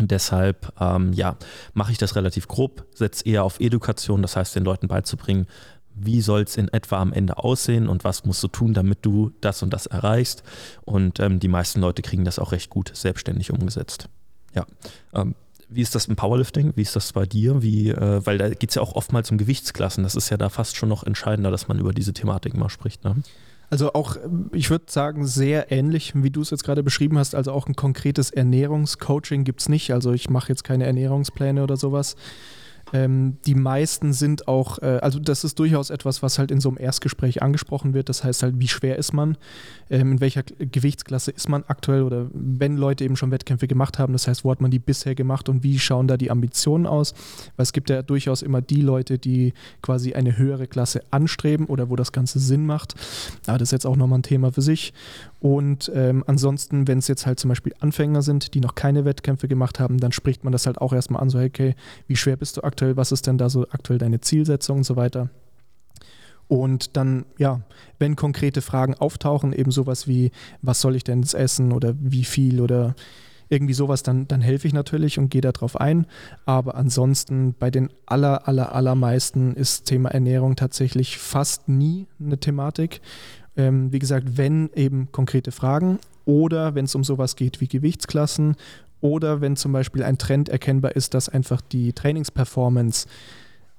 Deshalb, 0.00 0.72
ähm, 0.80 1.12
ja, 1.12 1.36
mache 1.74 1.92
ich 1.92 1.98
das 1.98 2.16
relativ 2.16 2.48
grob, 2.48 2.86
setze 2.94 3.24
eher 3.26 3.44
auf 3.44 3.60
Education, 3.60 4.22
das 4.22 4.36
heißt, 4.36 4.54
den 4.54 4.64
Leuten 4.64 4.88
beizubringen, 4.88 5.46
wie 5.94 6.20
soll 6.20 6.42
es 6.42 6.56
in 6.56 6.68
etwa 6.68 6.98
am 6.98 7.12
Ende 7.12 7.38
aussehen 7.38 7.88
und 7.88 8.04
was 8.04 8.24
musst 8.24 8.42
du 8.42 8.48
tun, 8.48 8.74
damit 8.74 8.98
du 9.02 9.32
das 9.40 9.62
und 9.62 9.70
das 9.70 9.86
erreichst. 9.86 10.42
Und 10.84 11.18
ähm, 11.20 11.40
die 11.40 11.48
meisten 11.48 11.80
Leute 11.80 12.02
kriegen 12.02 12.24
das 12.24 12.38
auch 12.38 12.52
recht 12.52 12.70
gut 12.70 12.92
selbstständig 12.94 13.50
umgesetzt. 13.50 14.08
Ja. 14.54 14.66
Ähm, 15.12 15.34
wie 15.68 15.82
ist 15.82 15.94
das 15.94 16.06
im 16.06 16.16
Powerlifting? 16.16 16.72
Wie 16.76 16.82
ist 16.82 16.96
das 16.96 17.12
bei 17.12 17.26
dir? 17.26 17.62
Wie, 17.62 17.90
äh, 17.90 18.24
weil 18.24 18.38
da 18.38 18.48
geht 18.48 18.70
es 18.70 18.76
ja 18.76 18.82
auch 18.82 18.94
oftmals 18.94 19.30
um 19.30 19.38
Gewichtsklassen. 19.38 20.02
Das 20.02 20.14
ist 20.14 20.30
ja 20.30 20.36
da 20.36 20.48
fast 20.48 20.76
schon 20.76 20.88
noch 20.88 21.04
entscheidender, 21.04 21.50
dass 21.50 21.68
man 21.68 21.78
über 21.78 21.92
diese 21.92 22.14
Thematik 22.14 22.56
mal 22.56 22.70
spricht. 22.70 23.04
Ne? 23.04 23.16
Also 23.70 23.92
auch, 23.92 24.16
ich 24.52 24.70
würde 24.70 24.86
sagen, 24.88 25.26
sehr 25.26 25.70
ähnlich, 25.70 26.12
wie 26.14 26.30
du 26.30 26.40
es 26.40 26.50
jetzt 26.50 26.64
gerade 26.64 26.82
beschrieben 26.82 27.18
hast. 27.18 27.34
Also 27.34 27.52
auch 27.52 27.66
ein 27.66 27.76
konkretes 27.76 28.30
Ernährungscoaching 28.30 29.44
gibt 29.44 29.60
es 29.60 29.68
nicht. 29.68 29.92
Also 29.92 30.12
ich 30.12 30.30
mache 30.30 30.48
jetzt 30.48 30.64
keine 30.64 30.86
Ernährungspläne 30.86 31.62
oder 31.62 31.76
sowas. 31.76 32.16
Ähm, 32.92 33.38
die 33.46 33.54
meisten 33.54 34.12
sind 34.12 34.48
auch, 34.48 34.78
äh, 34.80 34.98
also 35.02 35.18
das 35.18 35.44
ist 35.44 35.58
durchaus 35.58 35.90
etwas, 35.90 36.22
was 36.22 36.38
halt 36.38 36.50
in 36.50 36.60
so 36.60 36.68
einem 36.68 36.78
Erstgespräch 36.78 37.42
angesprochen 37.42 37.94
wird. 37.94 38.08
Das 38.08 38.24
heißt 38.24 38.42
halt, 38.42 38.54
wie 38.58 38.68
schwer 38.68 38.96
ist 38.96 39.12
man, 39.12 39.36
ähm, 39.90 40.12
in 40.12 40.20
welcher 40.20 40.42
Gewichtsklasse 40.42 41.30
ist 41.30 41.48
man 41.48 41.64
aktuell 41.68 42.02
oder 42.02 42.26
wenn 42.32 42.76
Leute 42.76 43.04
eben 43.04 43.16
schon 43.16 43.30
Wettkämpfe 43.30 43.68
gemacht 43.68 43.98
haben, 43.98 44.12
das 44.12 44.28
heißt, 44.28 44.44
wo 44.44 44.50
hat 44.50 44.60
man 44.60 44.70
die 44.70 44.78
bisher 44.78 45.14
gemacht 45.14 45.48
und 45.48 45.62
wie 45.62 45.78
schauen 45.78 46.08
da 46.08 46.16
die 46.16 46.30
Ambitionen 46.30 46.86
aus? 46.86 47.14
Weil 47.56 47.64
es 47.64 47.72
gibt 47.72 47.90
ja 47.90 48.02
durchaus 48.02 48.42
immer 48.42 48.62
die 48.62 48.80
Leute, 48.80 49.18
die 49.18 49.52
quasi 49.82 50.14
eine 50.14 50.36
höhere 50.36 50.66
Klasse 50.66 51.02
anstreben 51.10 51.66
oder 51.66 51.90
wo 51.90 51.96
das 51.96 52.12
Ganze 52.12 52.38
Sinn 52.38 52.66
macht. 52.66 52.94
Aber 53.46 53.58
das 53.58 53.68
ist 53.68 53.72
jetzt 53.72 53.86
auch 53.86 53.96
nochmal 53.96 54.20
ein 54.20 54.22
Thema 54.22 54.52
für 54.52 54.62
sich. 54.62 54.92
Und 55.40 55.90
ähm, 55.94 56.24
ansonsten, 56.26 56.88
wenn 56.88 56.98
es 56.98 57.08
jetzt 57.08 57.26
halt 57.26 57.38
zum 57.38 57.48
Beispiel 57.48 57.72
Anfänger 57.78 58.22
sind, 58.22 58.54
die 58.54 58.60
noch 58.60 58.74
keine 58.74 59.04
Wettkämpfe 59.04 59.46
gemacht 59.46 59.78
haben, 59.78 59.98
dann 59.98 60.12
spricht 60.12 60.42
man 60.42 60.52
das 60.52 60.66
halt 60.66 60.78
auch 60.78 60.92
erstmal 60.92 61.22
an, 61.22 61.30
so, 61.30 61.38
hey, 61.38 61.48
okay, 61.48 61.74
wie 62.08 62.16
schwer 62.16 62.36
bist 62.36 62.56
du 62.56 62.62
aktuell, 62.62 62.77
was 62.80 63.12
ist 63.12 63.26
denn 63.26 63.38
da 63.38 63.48
so 63.48 63.66
aktuell 63.70 63.98
deine 63.98 64.20
Zielsetzung 64.20 64.78
und 64.78 64.84
so 64.84 64.96
weiter. 64.96 65.30
Und 66.48 66.96
dann, 66.96 67.26
ja, 67.36 67.60
wenn 67.98 68.16
konkrete 68.16 68.62
Fragen 68.62 68.94
auftauchen, 68.94 69.52
eben 69.52 69.70
sowas 69.70 70.08
wie, 70.08 70.30
was 70.62 70.80
soll 70.80 70.96
ich 70.96 71.04
denn 71.04 71.20
jetzt 71.20 71.34
essen 71.34 71.72
oder 71.72 71.94
wie 72.00 72.24
viel 72.24 72.60
oder 72.60 72.94
irgendwie 73.50 73.74
sowas, 73.74 74.02
dann, 74.02 74.28
dann 74.28 74.40
helfe 74.40 74.66
ich 74.66 74.74
natürlich 74.74 75.18
und 75.18 75.30
gehe 75.30 75.40
darauf 75.40 75.80
ein. 75.80 76.06
Aber 76.46 76.74
ansonsten 76.74 77.54
bei 77.58 77.70
den 77.70 77.90
aller, 78.06 78.48
aller, 78.48 78.74
allermeisten 78.74 79.54
ist 79.54 79.84
Thema 79.84 80.10
Ernährung 80.10 80.56
tatsächlich 80.56 81.18
fast 81.18 81.68
nie 81.68 82.06
eine 82.20 82.38
Thematik. 82.38 83.00
Ähm, 83.56 83.92
wie 83.92 83.98
gesagt, 83.98 84.36
wenn 84.36 84.70
eben 84.74 85.10
konkrete 85.12 85.52
Fragen 85.52 85.98
oder 86.28 86.74
wenn 86.74 86.84
es 86.84 86.94
um 86.94 87.04
sowas 87.04 87.36
geht 87.36 87.62
wie 87.62 87.68
Gewichtsklassen. 87.68 88.56
Oder 89.00 89.40
wenn 89.40 89.56
zum 89.56 89.72
Beispiel 89.72 90.02
ein 90.02 90.18
Trend 90.18 90.50
erkennbar 90.50 90.94
ist, 90.94 91.14
dass 91.14 91.28
einfach 91.28 91.62
die 91.62 91.94
Trainingsperformance 91.94 93.06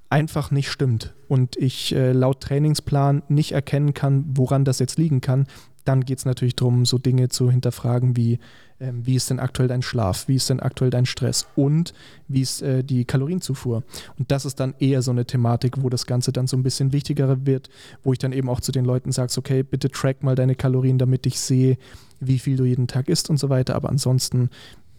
einfach 0.09 0.49
nicht 0.49 0.71
stimmt 0.71 1.13
und 1.27 1.57
ich 1.57 1.93
äh, 1.93 2.11
laut 2.11 2.41
Trainingsplan 2.41 3.21
nicht 3.27 3.51
erkennen 3.51 3.93
kann, 3.93 4.25
woran 4.29 4.65
das 4.65 4.79
jetzt 4.79 4.97
liegen 4.97 5.21
kann, 5.21 5.45
dann 5.85 6.03
geht 6.05 6.17
es 6.17 6.25
natürlich 6.25 6.55
darum, 6.55 6.85
so 6.85 6.97
Dinge 6.97 7.29
zu 7.29 7.51
hinterfragen 7.51 8.17
wie, 8.17 8.39
ähm, 8.79 9.05
wie 9.05 9.15
ist 9.15 9.29
denn 9.29 9.39
aktuell 9.39 9.67
dein 9.67 9.81
Schlaf, 9.81 10.27
wie 10.27 10.35
ist 10.35 10.49
denn 10.49 10.59
aktuell 10.59 10.89
dein 10.89 11.05
Stress 11.05 11.47
und 11.55 11.93
wie 12.27 12.41
ist 12.41 12.61
äh, 12.61 12.83
die 12.83 13.05
Kalorienzufuhr. 13.05 13.83
Und 14.17 14.31
das 14.31 14.45
ist 14.45 14.59
dann 14.59 14.73
eher 14.79 15.01
so 15.01 15.11
eine 15.11 15.25
Thematik, 15.25 15.81
wo 15.81 15.89
das 15.89 16.05
Ganze 16.05 16.31
dann 16.31 16.47
so 16.47 16.57
ein 16.57 16.63
bisschen 16.63 16.93
wichtiger 16.93 17.45
wird, 17.45 17.69
wo 18.03 18.13
ich 18.13 18.19
dann 18.19 18.33
eben 18.33 18.49
auch 18.49 18.61
zu 18.61 18.71
den 18.71 18.85
Leuten 18.85 19.11
sage, 19.11 19.33
okay, 19.37 19.63
bitte 19.63 19.89
track 19.89 20.23
mal 20.23 20.35
deine 20.35 20.55
Kalorien, 20.55 20.97
damit 20.97 21.25
ich 21.25 21.39
sehe, 21.39 21.77
wie 22.19 22.39
viel 22.39 22.57
du 22.57 22.65
jeden 22.65 22.87
Tag 22.87 23.09
isst 23.09 23.29
und 23.29 23.37
so 23.37 23.49
weiter. 23.49 23.75
Aber 23.75 23.89
ansonsten 23.89 24.49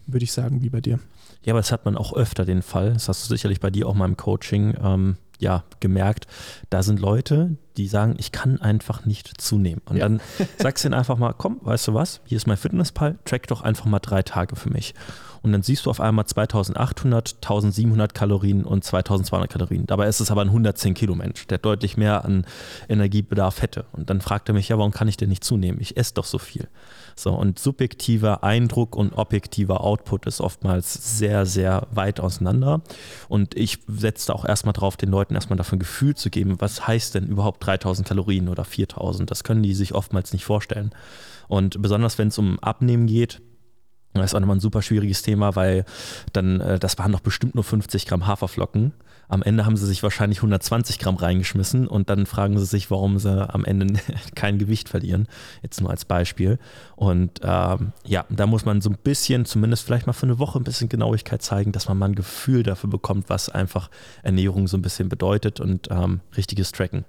würde 0.07 0.23
ich 0.23 0.31
sagen, 0.31 0.61
wie 0.61 0.69
bei 0.69 0.81
dir. 0.81 0.99
Ja, 1.43 1.53
aber 1.53 1.59
das 1.59 1.71
hat 1.71 1.85
man 1.85 1.97
auch 1.97 2.13
öfter 2.13 2.45
den 2.45 2.61
Fall. 2.61 2.93
Das 2.93 3.07
hast 3.09 3.23
du 3.23 3.33
sicherlich 3.33 3.59
bei 3.59 3.69
dir 3.69 3.87
auch 3.87 3.95
mal 3.95 4.05
im 4.05 4.17
Coaching 4.17 4.75
ähm, 4.81 5.17
ja, 5.41 5.63
gemerkt. 5.79 6.27
Da 6.69 6.83
sind 6.83 6.99
Leute, 6.99 7.57
die 7.75 7.87
sagen, 7.87 8.15
ich 8.19 8.31
kann 8.31 8.61
einfach 8.61 9.05
nicht 9.05 9.41
zunehmen. 9.41 9.81
Und 9.85 9.97
ja. 9.97 10.03
dann 10.03 10.21
sagst 10.57 10.83
du 10.83 10.87
ihnen 10.87 10.93
einfach 10.93 11.17
mal, 11.17 11.33
komm, 11.33 11.59
weißt 11.61 11.89
du 11.89 11.93
was, 11.93 12.21
hier 12.25 12.37
ist 12.37 12.47
mein 12.47 12.57
Fitnesspal, 12.57 13.17
track 13.25 13.47
doch 13.47 13.61
einfach 13.61 13.85
mal 13.85 13.99
drei 13.99 14.21
Tage 14.21 14.55
für 14.55 14.69
mich. 14.69 14.93
Und 15.43 15.51
dann 15.53 15.63
siehst 15.63 15.85
du 15.85 15.89
auf 15.89 15.99
einmal 15.99 16.25
2800, 16.25 17.35
1700 17.41 18.13
Kalorien 18.13 18.63
und 18.63 18.83
2200 18.83 19.49
Kalorien. 19.49 19.87
Dabei 19.87 20.07
ist 20.07 20.19
es 20.19 20.29
aber 20.29 20.41
ein 20.41 20.49
110 20.49 20.93
Kilo 20.93 21.15
Mensch, 21.15 21.47
der 21.47 21.57
deutlich 21.57 21.97
mehr 21.97 22.23
an 22.25 22.45
Energiebedarf 22.87 23.61
hätte. 23.61 23.85
Und 23.91 24.09
dann 24.09 24.21
fragt 24.21 24.49
er 24.49 24.53
mich, 24.53 24.69
ja, 24.69 24.77
warum 24.77 24.91
kann 24.91 25.07
ich 25.07 25.17
denn 25.17 25.29
nicht 25.29 25.43
zunehmen? 25.43 25.81
Ich 25.81 25.97
esse 25.97 26.13
doch 26.13 26.25
so 26.25 26.37
viel. 26.37 26.67
So, 27.15 27.31
und 27.33 27.59
subjektiver 27.59 28.43
Eindruck 28.43 28.95
und 28.95 29.13
objektiver 29.13 29.81
Output 29.81 30.27
ist 30.27 30.41
oftmals 30.41 31.17
sehr, 31.17 31.45
sehr 31.45 31.87
weit 31.91 32.19
auseinander. 32.19 32.81
Und 33.27 33.55
ich 33.55 33.79
setze 33.87 34.33
auch 34.35 34.45
erstmal 34.45 34.73
drauf, 34.73 34.95
den 34.95 35.09
Leuten 35.09 35.33
erstmal 35.33 35.59
ein 35.59 35.79
Gefühl 35.79 36.15
zu 36.15 36.29
geben, 36.29 36.59
was 36.59 36.87
heißt 36.87 37.15
denn 37.15 37.27
überhaupt 37.27 37.65
3000 37.65 38.07
Kalorien 38.07 38.47
oder 38.47 38.63
4000? 38.63 39.29
Das 39.29 39.43
können 39.43 39.63
die 39.63 39.73
sich 39.73 39.93
oftmals 39.93 40.33
nicht 40.33 40.45
vorstellen. 40.45 40.91
Und 41.47 41.81
besonders 41.81 42.17
wenn 42.17 42.29
es 42.29 42.37
um 42.37 42.59
Abnehmen 42.59 43.07
geht, 43.07 43.41
das 44.13 44.31
ist 44.31 44.35
auch 44.35 44.39
nochmal 44.39 44.57
ein 44.57 44.61
super 44.61 44.81
schwieriges 44.81 45.21
Thema, 45.21 45.55
weil 45.55 45.85
dann, 46.33 46.59
äh, 46.59 46.79
das 46.79 46.97
waren 46.97 47.11
doch 47.11 47.21
bestimmt 47.21 47.55
nur 47.55 47.63
50 47.63 48.05
Gramm 48.05 48.27
Haferflocken. 48.27 48.93
Am 49.29 49.41
Ende 49.43 49.65
haben 49.65 49.77
sie 49.77 49.87
sich 49.87 50.03
wahrscheinlich 50.03 50.39
120 50.39 50.99
Gramm 50.99 51.15
reingeschmissen 51.15 51.87
und 51.87 52.09
dann 52.09 52.25
fragen 52.25 52.59
sie 52.59 52.65
sich, 52.65 52.91
warum 52.91 53.17
sie 53.17 53.49
am 53.49 53.63
Ende 53.63 53.97
kein 54.35 54.57
Gewicht 54.57 54.89
verlieren. 54.89 55.27
Jetzt 55.61 55.79
nur 55.79 55.89
als 55.89 56.03
Beispiel. 56.03 56.59
Und 56.97 57.39
ähm, 57.41 57.93
ja, 58.05 58.25
da 58.29 58.45
muss 58.45 58.65
man 58.65 58.81
so 58.81 58.89
ein 58.89 58.97
bisschen, 59.01 59.45
zumindest 59.45 59.85
vielleicht 59.85 60.05
mal 60.05 60.11
für 60.11 60.25
eine 60.25 60.37
Woche 60.37 60.59
ein 60.59 60.65
bisschen 60.65 60.89
Genauigkeit 60.89 61.41
zeigen, 61.41 61.71
dass 61.71 61.87
man 61.87 61.97
mal 61.97 62.07
ein 62.09 62.15
Gefühl 62.15 62.63
dafür 62.63 62.89
bekommt, 62.89 63.29
was 63.29 63.47
einfach 63.47 63.89
Ernährung 64.21 64.67
so 64.67 64.75
ein 64.75 64.81
bisschen 64.81 65.07
bedeutet 65.07 65.61
und 65.61 65.87
ähm, 65.89 66.19
richtiges 66.35 66.73
Tracken. 66.73 67.05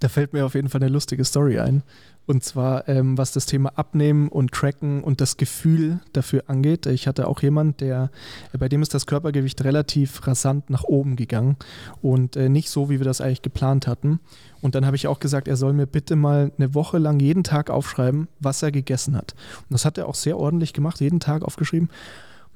Da 0.00 0.08
fällt 0.08 0.34
mir 0.34 0.44
auf 0.44 0.54
jeden 0.54 0.68
Fall 0.68 0.82
eine 0.82 0.92
lustige 0.92 1.24
Story 1.24 1.58
ein. 1.60 1.82
Und 2.28 2.44
zwar, 2.44 2.86
ähm, 2.90 3.16
was 3.16 3.32
das 3.32 3.46
Thema 3.46 3.72
Abnehmen 3.76 4.28
und 4.28 4.52
Tracken 4.52 5.02
und 5.02 5.22
das 5.22 5.38
Gefühl 5.38 6.00
dafür 6.12 6.44
angeht. 6.46 6.84
Ich 6.84 7.08
hatte 7.08 7.26
auch 7.26 7.40
jemand, 7.40 7.80
der, 7.80 8.10
bei 8.52 8.68
dem 8.68 8.82
ist 8.82 8.92
das 8.92 9.06
Körpergewicht 9.06 9.64
relativ 9.64 10.26
rasant 10.26 10.68
nach 10.68 10.84
oben 10.84 11.16
gegangen 11.16 11.56
und 12.02 12.36
äh, 12.36 12.50
nicht 12.50 12.68
so, 12.68 12.90
wie 12.90 13.00
wir 13.00 13.06
das 13.06 13.22
eigentlich 13.22 13.40
geplant 13.40 13.86
hatten. 13.86 14.20
Und 14.60 14.74
dann 14.74 14.84
habe 14.84 14.94
ich 14.94 15.06
auch 15.06 15.20
gesagt, 15.20 15.48
er 15.48 15.56
soll 15.56 15.72
mir 15.72 15.86
bitte 15.86 16.16
mal 16.16 16.52
eine 16.58 16.74
Woche 16.74 16.98
lang 16.98 17.18
jeden 17.18 17.44
Tag 17.44 17.70
aufschreiben, 17.70 18.28
was 18.40 18.62
er 18.62 18.72
gegessen 18.72 19.16
hat. 19.16 19.34
Und 19.62 19.72
das 19.72 19.86
hat 19.86 19.96
er 19.96 20.06
auch 20.06 20.14
sehr 20.14 20.36
ordentlich 20.36 20.74
gemacht, 20.74 21.00
jeden 21.00 21.20
Tag 21.20 21.42
aufgeschrieben. 21.42 21.88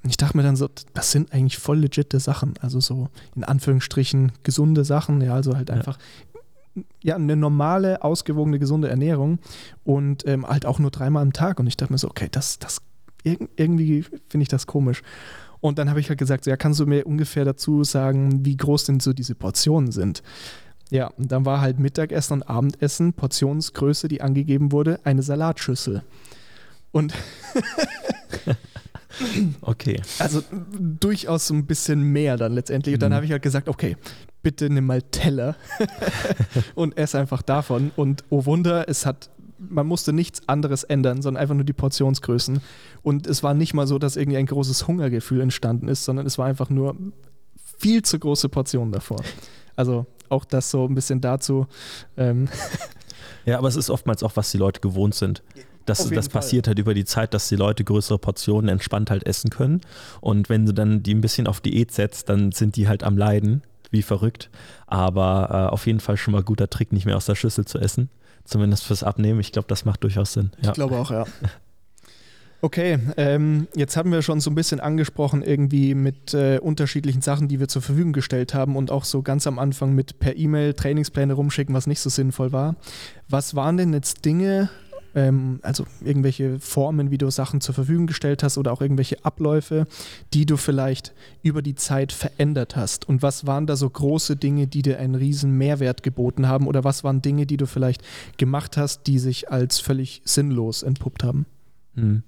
Und 0.03 0.11
ich 0.11 0.19
dachte 0.19 0.37
mir 0.37 0.43
dann 0.43 0.57
so, 0.57 0.69
das 0.93 1.13
sind 1.13 1.33
eigentlich 1.33 1.57
voll 1.57 1.79
legitime 1.79 2.21
Sachen. 2.21 2.55
Also 2.61 2.79
so 2.81 3.09
in 3.35 3.45
Anführungsstrichen 3.45 4.33
gesunde 4.43 4.85
Sachen. 4.85 5.23
Ja, 5.23 5.35
also 5.35 5.57
halt 5.57 5.71
einfach 5.71 5.97
ja, 7.03 7.17
eine 7.17 7.37
normale, 7.37 8.03
ausgewogene, 8.03 8.59
gesunde 8.59 8.89
Ernährung 8.89 9.39
und 9.85 10.27
ähm, 10.27 10.47
halt 10.47 10.67
auch 10.67 10.79
nur 10.79 10.91
dreimal 10.91 11.23
am 11.23 11.33
Tag. 11.33 11.61
Und 11.61 11.67
ich 11.67 11.77
dachte 11.77 11.93
mir 11.93 11.99
so, 11.99 12.09
okay, 12.09 12.29
das, 12.31 12.59
das 12.59 12.81
irgendwie 13.25 14.03
finde 14.03 14.43
ich 14.43 14.49
das 14.49 14.67
komisch. 14.67 15.03
Und 15.61 15.79
dann 15.79 15.91
habe 15.91 16.01
ich 16.01 16.09
halt 16.09 16.19
gesagt, 16.19 16.45
so, 16.45 16.51
ja, 16.51 16.57
kannst 16.57 16.81
du 16.81 16.87
mir 16.87 17.07
ungefähr 17.07 17.45
dazu 17.45 17.85
sagen, 17.85 18.45
wie 18.45 18.57
groß 18.57 18.85
denn 18.85 19.01
so 19.01 19.13
diese 19.13 19.35
Portionen 19.35 19.93
sind? 19.93 20.23
Ja, 20.91 21.07
und 21.07 21.31
dann 21.31 21.47
war 21.47 21.61
halt 21.61 21.79
Mittagessen 21.79 22.35
und 22.35 22.43
Abendessen, 22.43 23.13
Portionsgröße, 23.13 24.09
die 24.09 24.21
angegeben 24.21 24.73
wurde, 24.73 25.01
eine 25.05 25.23
Salatschüssel. 25.23 26.03
Und 26.91 27.15
okay. 29.61 30.01
Also 30.19 30.43
durchaus 30.79 31.47
so 31.47 31.55
ein 31.55 31.67
bisschen 31.67 32.03
mehr 32.03 32.37
dann 32.37 32.53
letztendlich. 32.53 32.95
Und 32.95 33.03
dann 33.03 33.13
mhm. 33.13 33.17
habe 33.17 33.27
ich 33.27 33.33
halt 33.33 33.43
gesagt, 33.43 33.69
okay, 33.69 33.97
bitte 34.43 34.71
nimm 34.71 34.87
mal 34.87 35.03
Teller 35.03 35.57
und 36.75 36.97
ess 36.97 37.15
einfach 37.15 37.43
davon. 37.43 37.93
Und 37.97 38.25
oh 38.31 38.45
Wunder, 38.45 38.89
es 38.89 39.07
hat, 39.07 39.31
man 39.59 39.87
musste 39.87 40.13
nichts 40.13 40.49
anderes 40.49 40.85
ändern, 40.85 41.23
sondern 41.23 41.41
einfach 41.41 41.55
nur 41.55 41.65
die 41.65 41.73
Portionsgrößen. 41.73 42.61
Und 43.03 43.27
es 43.27 43.43
war 43.43 43.55
nicht 43.55 43.75
mal 43.75 43.87
so, 43.87 43.99
dass 43.99 44.17
irgendwie 44.17 44.39
ein 44.39 44.47
großes 44.47 44.87
Hungergefühl 44.87 45.41
entstanden 45.41 45.89
ist, 45.89 46.05
sondern 46.05 46.27
es 46.27 46.39
war 46.39 46.47
einfach 46.47 46.71
nur 46.71 46.97
viel 47.79 48.03
zu 48.03 48.19
große 48.19 48.49
Portionen 48.49 48.93
davor. 48.93 49.23
Also 49.77 50.07
auch 50.29 50.45
das 50.45 50.71
so 50.71 50.87
ein 50.87 50.95
bisschen 50.95 51.21
dazu. 51.21 51.67
Ähm 52.17 52.49
ja, 53.45 53.59
aber 53.59 53.69
es 53.69 53.77
ist 53.77 53.91
oftmals 53.91 54.23
auch, 54.23 54.37
was 54.37 54.51
die 54.51 54.59
Leute 54.59 54.81
gewohnt 54.81 55.15
sind. 55.15 55.43
Das, 55.85 56.09
das 56.09 56.29
passiert 56.29 56.69
halt 56.69 56.79
über 56.79 56.95
die 56.95 57.05
Zeit, 57.05 57.35
dass 57.35 57.49
die 57.49 57.57
Leute 57.57 57.83
größere 57.83 58.19
Portionen 58.19 58.69
entspannt 58.69 59.11
halt 59.11 59.27
essen 59.27 59.51
können. 59.51 59.81
Und 60.21 60.49
wenn 60.49 60.65
du 60.65 60.73
dann 60.73 61.03
die 61.03 61.13
ein 61.13 61.21
bisschen 61.21 61.49
auf 61.49 61.61
Diät 61.61 61.91
setzt, 61.91 62.29
dann 62.29 62.53
sind 62.53 62.77
die 62.77 62.87
halt 62.87 63.03
am 63.03 63.17
Leiden 63.17 63.63
wie 63.93 64.03
verrückt. 64.03 64.51
Aber 64.87 65.49
äh, 65.51 65.73
auf 65.73 65.87
jeden 65.87 66.01
Fall 66.01 66.17
schon 66.17 66.33
mal 66.33 66.43
guter 66.43 66.69
Trick, 66.69 66.93
nicht 66.93 67.07
mehr 67.07 67.17
aus 67.17 67.27
der 67.27 67.35
Schüssel 67.37 67.65
zu 67.65 67.79
essen. 67.79 68.11
Zumindest 68.45 68.85
fürs 68.85 69.05
Abnehmen. 69.05 69.39
Ich 69.39 69.53
glaube, 69.53 69.69
das 69.69 69.85
macht 69.85 70.03
durchaus 70.03 70.33
Sinn. 70.33 70.51
Ja. 70.61 70.71
Ich 70.71 70.75
glaube 70.75 70.97
auch, 70.97 71.11
ja. 71.11 71.25
Okay, 72.65 72.97
ähm, 73.17 73.67
jetzt 73.75 73.97
haben 73.97 74.13
wir 74.13 74.23
schon 74.23 74.39
so 74.39 74.49
ein 74.49 74.55
bisschen 74.55 74.79
angesprochen, 74.79 75.43
irgendwie 75.43 75.97
mit 75.97 76.33
äh, 76.33 76.61
unterschiedlichen 76.61 77.21
Sachen, 77.21 77.49
die 77.49 77.59
wir 77.59 77.67
zur 77.67 77.83
Verfügung 77.83 78.13
gestellt 78.13 78.55
haben 78.55 78.77
und 78.77 78.93
auch 78.93 79.03
so 79.03 79.21
ganz 79.23 79.49
am 79.49 79.59
Anfang 79.59 79.97
mit 79.97 80.21
per 80.21 80.37
E-Mail 80.37 80.75
Trainingspläne 80.75 81.33
rumschicken, 81.33 81.75
was 81.75 81.89
nicht 81.89 81.99
so 81.99 82.09
sinnvoll 82.09 82.53
war. 82.53 82.77
Was 83.29 83.57
waren 83.57 83.79
denn 83.79 83.93
jetzt 83.93 84.25
Dinge, 84.25 84.71
ähm, 85.15 85.61
also 85.63 85.85
irgendwelche 86.01 86.59
Formen, 86.61 87.11
wie 87.11 87.19
du 87.19 87.31
Sachen 87.31 87.61
zur 87.61 87.75
Verfügung 87.75 88.07
gestellt 88.07 88.43
hast 88.43 88.59
oder 88.59 88.73
auch 88.73 88.81
irgendwelche 88.81 89.25
Abläufe, 89.25 89.87
die 90.35 90.47
du 90.47 90.57
vielleicht 90.57 91.13
über 91.43 91.63
die 91.63 91.75
Zeit 91.75 92.13
verändert 92.13 92.77
hast? 92.77 93.09
Und 93.09 93.23
was 93.23 93.47
waren 93.47 93.67
da 93.67 93.77
so 93.77 93.89
große 93.89 94.37
Dinge, 94.37 94.67
die 94.67 94.83
dir 94.83 94.99
einen 94.99 95.15
riesen 95.15 95.57
Mehrwert 95.59 96.03
geboten 96.03 96.49
haben? 96.49 96.67
Oder 96.67 96.85
was 96.85 97.05
waren 97.05 97.23
Dinge, 97.23 97.47
die 97.47 97.57
du 97.57 97.67
vielleicht 97.67 98.03
gemacht 98.37 98.77
hast, 98.77 99.07
die 99.07 99.19
sich 99.19 99.51
als 99.51 99.81
völlig 99.81 100.23
sinnlos 100.25 100.83
entpuppt 100.83 101.25
haben? 101.25 101.47
Mhm. 101.95 102.23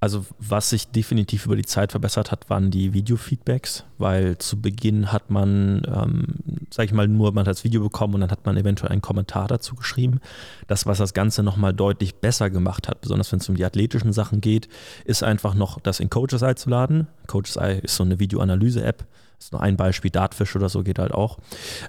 Also 0.00 0.24
was 0.38 0.70
sich 0.70 0.88
definitiv 0.88 1.46
über 1.46 1.56
die 1.56 1.64
Zeit 1.64 1.90
verbessert 1.90 2.30
hat, 2.30 2.48
waren 2.48 2.70
die 2.70 2.92
Video-Feedbacks, 2.92 3.84
weil 3.98 4.38
zu 4.38 4.60
Beginn 4.60 5.10
hat 5.10 5.28
man, 5.30 5.82
ähm, 5.92 6.26
sag 6.70 6.86
ich 6.86 6.92
mal, 6.92 7.08
nur 7.08 7.32
man 7.32 7.40
hat 7.40 7.50
das 7.50 7.64
Video 7.64 7.82
bekommen 7.82 8.14
und 8.14 8.20
dann 8.20 8.30
hat 8.30 8.46
man 8.46 8.56
eventuell 8.56 8.92
einen 8.92 9.02
Kommentar 9.02 9.48
dazu 9.48 9.74
geschrieben. 9.74 10.20
Das, 10.68 10.86
was 10.86 10.98
das 10.98 11.14
Ganze 11.14 11.42
nochmal 11.42 11.74
deutlich 11.74 12.14
besser 12.14 12.48
gemacht 12.48 12.86
hat, 12.86 13.00
besonders 13.00 13.32
wenn 13.32 13.40
es 13.40 13.48
um 13.48 13.56
die 13.56 13.64
athletischen 13.64 14.12
Sachen 14.12 14.40
geht, 14.40 14.68
ist 15.04 15.24
einfach 15.24 15.54
noch 15.54 15.80
das 15.80 15.98
in 15.98 16.10
Coaches 16.10 16.42
Eye 16.42 16.54
zu 16.54 16.70
laden. 16.70 17.08
Coaches 17.26 17.56
Eye 17.56 17.80
ist 17.82 17.96
so 17.96 18.04
eine 18.04 18.20
Videoanalyse-App. 18.20 19.04
Ist 19.40 19.52
nur 19.52 19.60
ein 19.60 19.76
Beispiel, 19.76 20.10
Dartfish 20.10 20.54
oder 20.56 20.68
so 20.68 20.82
geht 20.82 20.98
halt 20.98 21.12
auch. 21.12 21.38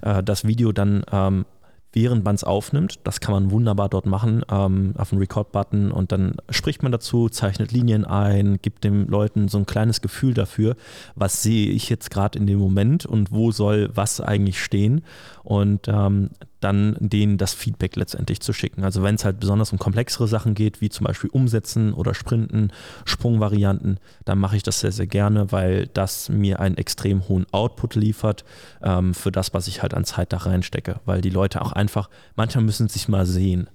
Äh, 0.02 0.24
das 0.24 0.46
Video 0.46 0.72
dann 0.72 1.04
ähm, 1.12 1.46
während 1.94 2.24
man 2.24 2.36
es 2.36 2.44
aufnimmt. 2.44 3.00
Das 3.04 3.20
kann 3.20 3.34
man 3.34 3.52
wunderbar 3.52 3.90
dort 3.90 4.06
machen, 4.06 4.44
ähm, 4.52 4.94
auf 4.98 5.10
den 5.10 5.20
Record-Button 5.20 5.92
und 5.92 6.12
dann 6.12 6.36
spricht 6.50 6.84
man 6.84 6.92
dazu, 6.92 7.30
zeichnet 7.30 7.72
Linien 7.72 8.06
ein, 8.06 8.60
gibt 8.62 8.84
den 8.84 9.08
Leuten 9.08 9.48
so 9.48 9.58
ein 9.58 9.66
kleines 9.66 10.02
Gefühl 10.02 10.34
dafür, 10.34 10.76
was 11.16 11.42
sehe 11.42 11.72
ich 11.72 11.90
jetzt 11.90 12.12
gerade 12.12 12.38
in 12.38 12.48
dem 12.48 12.60
Moment 12.60 13.06
und 13.06 13.32
wo 13.32 13.52
soll 13.52 13.90
was 13.94 14.22
eigentlich 14.22 14.64
stehen. 14.64 15.02
Und 15.50 15.88
ähm, 15.88 16.30
dann 16.60 16.96
denen 17.00 17.40
das 17.40 17.56
Feedback 17.56 17.96
letztendlich 17.96 18.40
zu 18.40 18.54
schicken. 18.54 18.84
Also 18.84 19.02
wenn 19.02 19.16
es 19.16 19.26
halt 19.26 19.40
besonders 19.40 19.72
um 19.72 19.80
komplexere 19.80 20.28
Sachen 20.28 20.54
geht, 20.54 20.80
wie 20.80 20.90
zum 20.90 21.08
Beispiel 21.08 21.32
Umsetzen 21.32 21.92
oder 21.92 22.14
Sprinten, 22.14 22.72
Sprungvarianten, 23.04 24.00
dann 24.26 24.38
mache 24.38 24.58
ich 24.58 24.62
das 24.62 24.80
sehr, 24.80 24.92
sehr 24.92 25.08
gerne, 25.08 25.52
weil 25.52 25.88
das 25.88 26.30
mir 26.30 26.60
einen 26.60 26.78
extrem 26.78 27.28
hohen 27.28 27.48
Output 27.52 27.96
liefert 27.96 28.46
ähm, 28.84 29.16
für 29.16 29.32
das, 29.32 29.52
was 29.56 29.68
ich 29.68 29.82
halt 29.82 29.96
an 29.96 30.06
Zeit 30.06 30.34
da 30.34 30.38
reinstecke. 30.38 31.00
Weil 31.06 31.22
die 31.22 31.32
Leute 31.32 31.64
auch 31.64 31.72
einfach, 31.72 32.12
manchmal 32.36 32.64
müssen 32.64 32.88
sich 32.88 33.08
mal 33.08 33.26
sehen, 33.26 33.72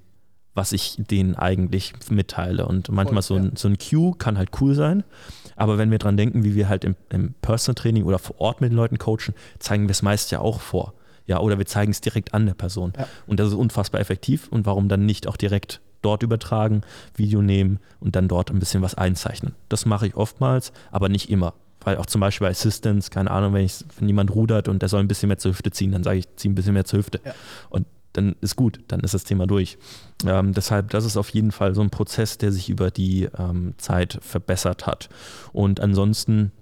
was 0.54 0.70
ich 0.70 0.94
denen 0.98 1.34
eigentlich 1.34 1.92
mitteile. 2.08 2.66
Und 2.66 2.88
manchmal 2.92 3.24
Voll, 3.24 3.42
so, 3.42 3.48
ein, 3.48 3.56
so 3.56 3.66
ein 3.66 3.78
Cue 3.78 4.14
kann 4.16 4.38
halt 4.38 4.50
cool 4.60 4.76
sein. 4.76 5.02
Aber 5.56 5.76
wenn 5.76 5.90
wir 5.90 5.98
dran 5.98 6.16
denken, 6.16 6.44
wie 6.44 6.54
wir 6.54 6.68
halt 6.68 6.84
im, 6.84 6.94
im 7.10 7.34
Personal 7.42 7.74
Training 7.74 8.04
oder 8.04 8.20
vor 8.20 8.40
Ort 8.40 8.60
mit 8.60 8.70
den 8.70 8.76
Leuten 8.76 8.98
coachen, 8.98 9.34
zeigen 9.58 9.88
wir 9.88 9.90
es 9.90 10.02
meist 10.02 10.30
ja 10.30 10.38
auch 10.38 10.60
vor. 10.60 10.94
Ja, 11.26 11.40
oder 11.40 11.58
wir 11.58 11.66
zeigen 11.66 11.90
es 11.90 12.00
direkt 12.00 12.34
an 12.34 12.46
der 12.46 12.54
Person. 12.54 12.92
Ja. 12.98 13.08
Und 13.26 13.40
das 13.40 13.48
ist 13.48 13.54
unfassbar 13.54 14.00
effektiv. 14.00 14.48
Und 14.48 14.66
warum 14.66 14.88
dann 14.88 15.06
nicht 15.06 15.26
auch 15.26 15.36
direkt 15.36 15.80
dort 16.02 16.22
übertragen, 16.22 16.82
Video 17.14 17.40
nehmen 17.40 17.78
und 18.00 18.14
dann 18.14 18.28
dort 18.28 18.50
ein 18.50 18.58
bisschen 18.58 18.82
was 18.82 18.94
einzeichnen? 18.94 19.54
Das 19.68 19.86
mache 19.86 20.06
ich 20.06 20.16
oftmals, 20.16 20.72
aber 20.90 21.08
nicht 21.08 21.30
immer. 21.30 21.54
Weil 21.80 21.98
auch 21.98 22.06
zum 22.06 22.20
Beispiel 22.20 22.46
bei 22.46 22.50
Assistance, 22.50 23.10
keine 23.10 23.30
Ahnung, 23.30 23.52
wenn, 23.54 23.64
ich, 23.64 23.84
wenn 23.98 24.08
jemand 24.08 24.34
rudert 24.34 24.68
und 24.68 24.80
der 24.80 24.88
soll 24.88 25.00
ein 25.00 25.08
bisschen 25.08 25.28
mehr 25.28 25.38
zur 25.38 25.52
Hüfte 25.52 25.70
ziehen, 25.70 25.92
dann 25.92 26.02
sage 26.02 26.18
ich, 26.18 26.36
zieh 26.36 26.48
ein 26.48 26.54
bisschen 26.54 26.74
mehr 26.74 26.84
zur 26.84 26.98
Hüfte. 27.00 27.20
Ja. 27.24 27.34
Und 27.70 27.86
dann 28.14 28.36
ist 28.40 28.56
gut, 28.56 28.80
dann 28.88 29.00
ist 29.00 29.12
das 29.12 29.24
Thema 29.24 29.46
durch. 29.46 29.76
Ähm, 30.24 30.52
deshalb, 30.52 30.90
das 30.90 31.04
ist 31.04 31.16
auf 31.16 31.30
jeden 31.30 31.52
Fall 31.52 31.74
so 31.74 31.82
ein 31.82 31.90
Prozess, 31.90 32.38
der 32.38 32.52
sich 32.52 32.70
über 32.70 32.90
die 32.90 33.28
ähm, 33.36 33.74
Zeit 33.76 34.18
verbessert 34.22 34.86
hat. 34.86 35.08
Und 35.52 35.80
ansonsten 35.80 36.52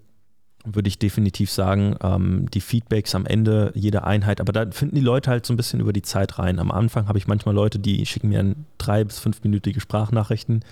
würde 0.64 0.88
ich 0.88 0.98
definitiv 0.98 1.50
sagen, 1.50 1.96
ähm, 2.02 2.48
die 2.52 2.60
Feedbacks 2.60 3.14
am 3.14 3.26
Ende 3.26 3.72
jeder 3.74 4.04
Einheit, 4.04 4.40
aber 4.40 4.52
da 4.52 4.70
finden 4.70 4.94
die 4.94 5.00
Leute 5.00 5.30
halt 5.30 5.44
so 5.44 5.52
ein 5.52 5.56
bisschen 5.56 5.80
über 5.80 5.92
die 5.92 6.02
Zeit 6.02 6.38
rein. 6.38 6.58
Am 6.58 6.70
Anfang 6.70 7.08
habe 7.08 7.18
ich 7.18 7.26
manchmal 7.26 7.54
Leute, 7.54 7.78
die 7.78 8.04
schicken 8.06 8.28
mir 8.28 8.54
drei- 8.78 9.04
bis 9.04 9.18
fünfminütige 9.18 9.80
Sprachnachrichten, 9.80 10.64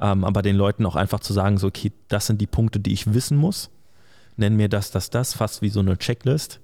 ähm, 0.00 0.24
aber 0.24 0.42
den 0.42 0.56
Leuten 0.56 0.86
auch 0.86 0.96
einfach 0.96 1.20
zu 1.20 1.32
sagen, 1.32 1.58
so, 1.58 1.66
okay, 1.66 1.92
das 2.08 2.26
sind 2.26 2.40
die 2.40 2.46
Punkte, 2.46 2.80
die 2.80 2.92
ich 2.92 3.12
wissen 3.12 3.36
muss, 3.36 3.70
nenn 4.36 4.56
mir 4.56 4.68
das, 4.68 4.90
das, 4.90 5.10
das, 5.10 5.34
fast 5.34 5.62
wie 5.62 5.68
so 5.68 5.80
eine 5.80 5.98
Checklist. 5.98 6.60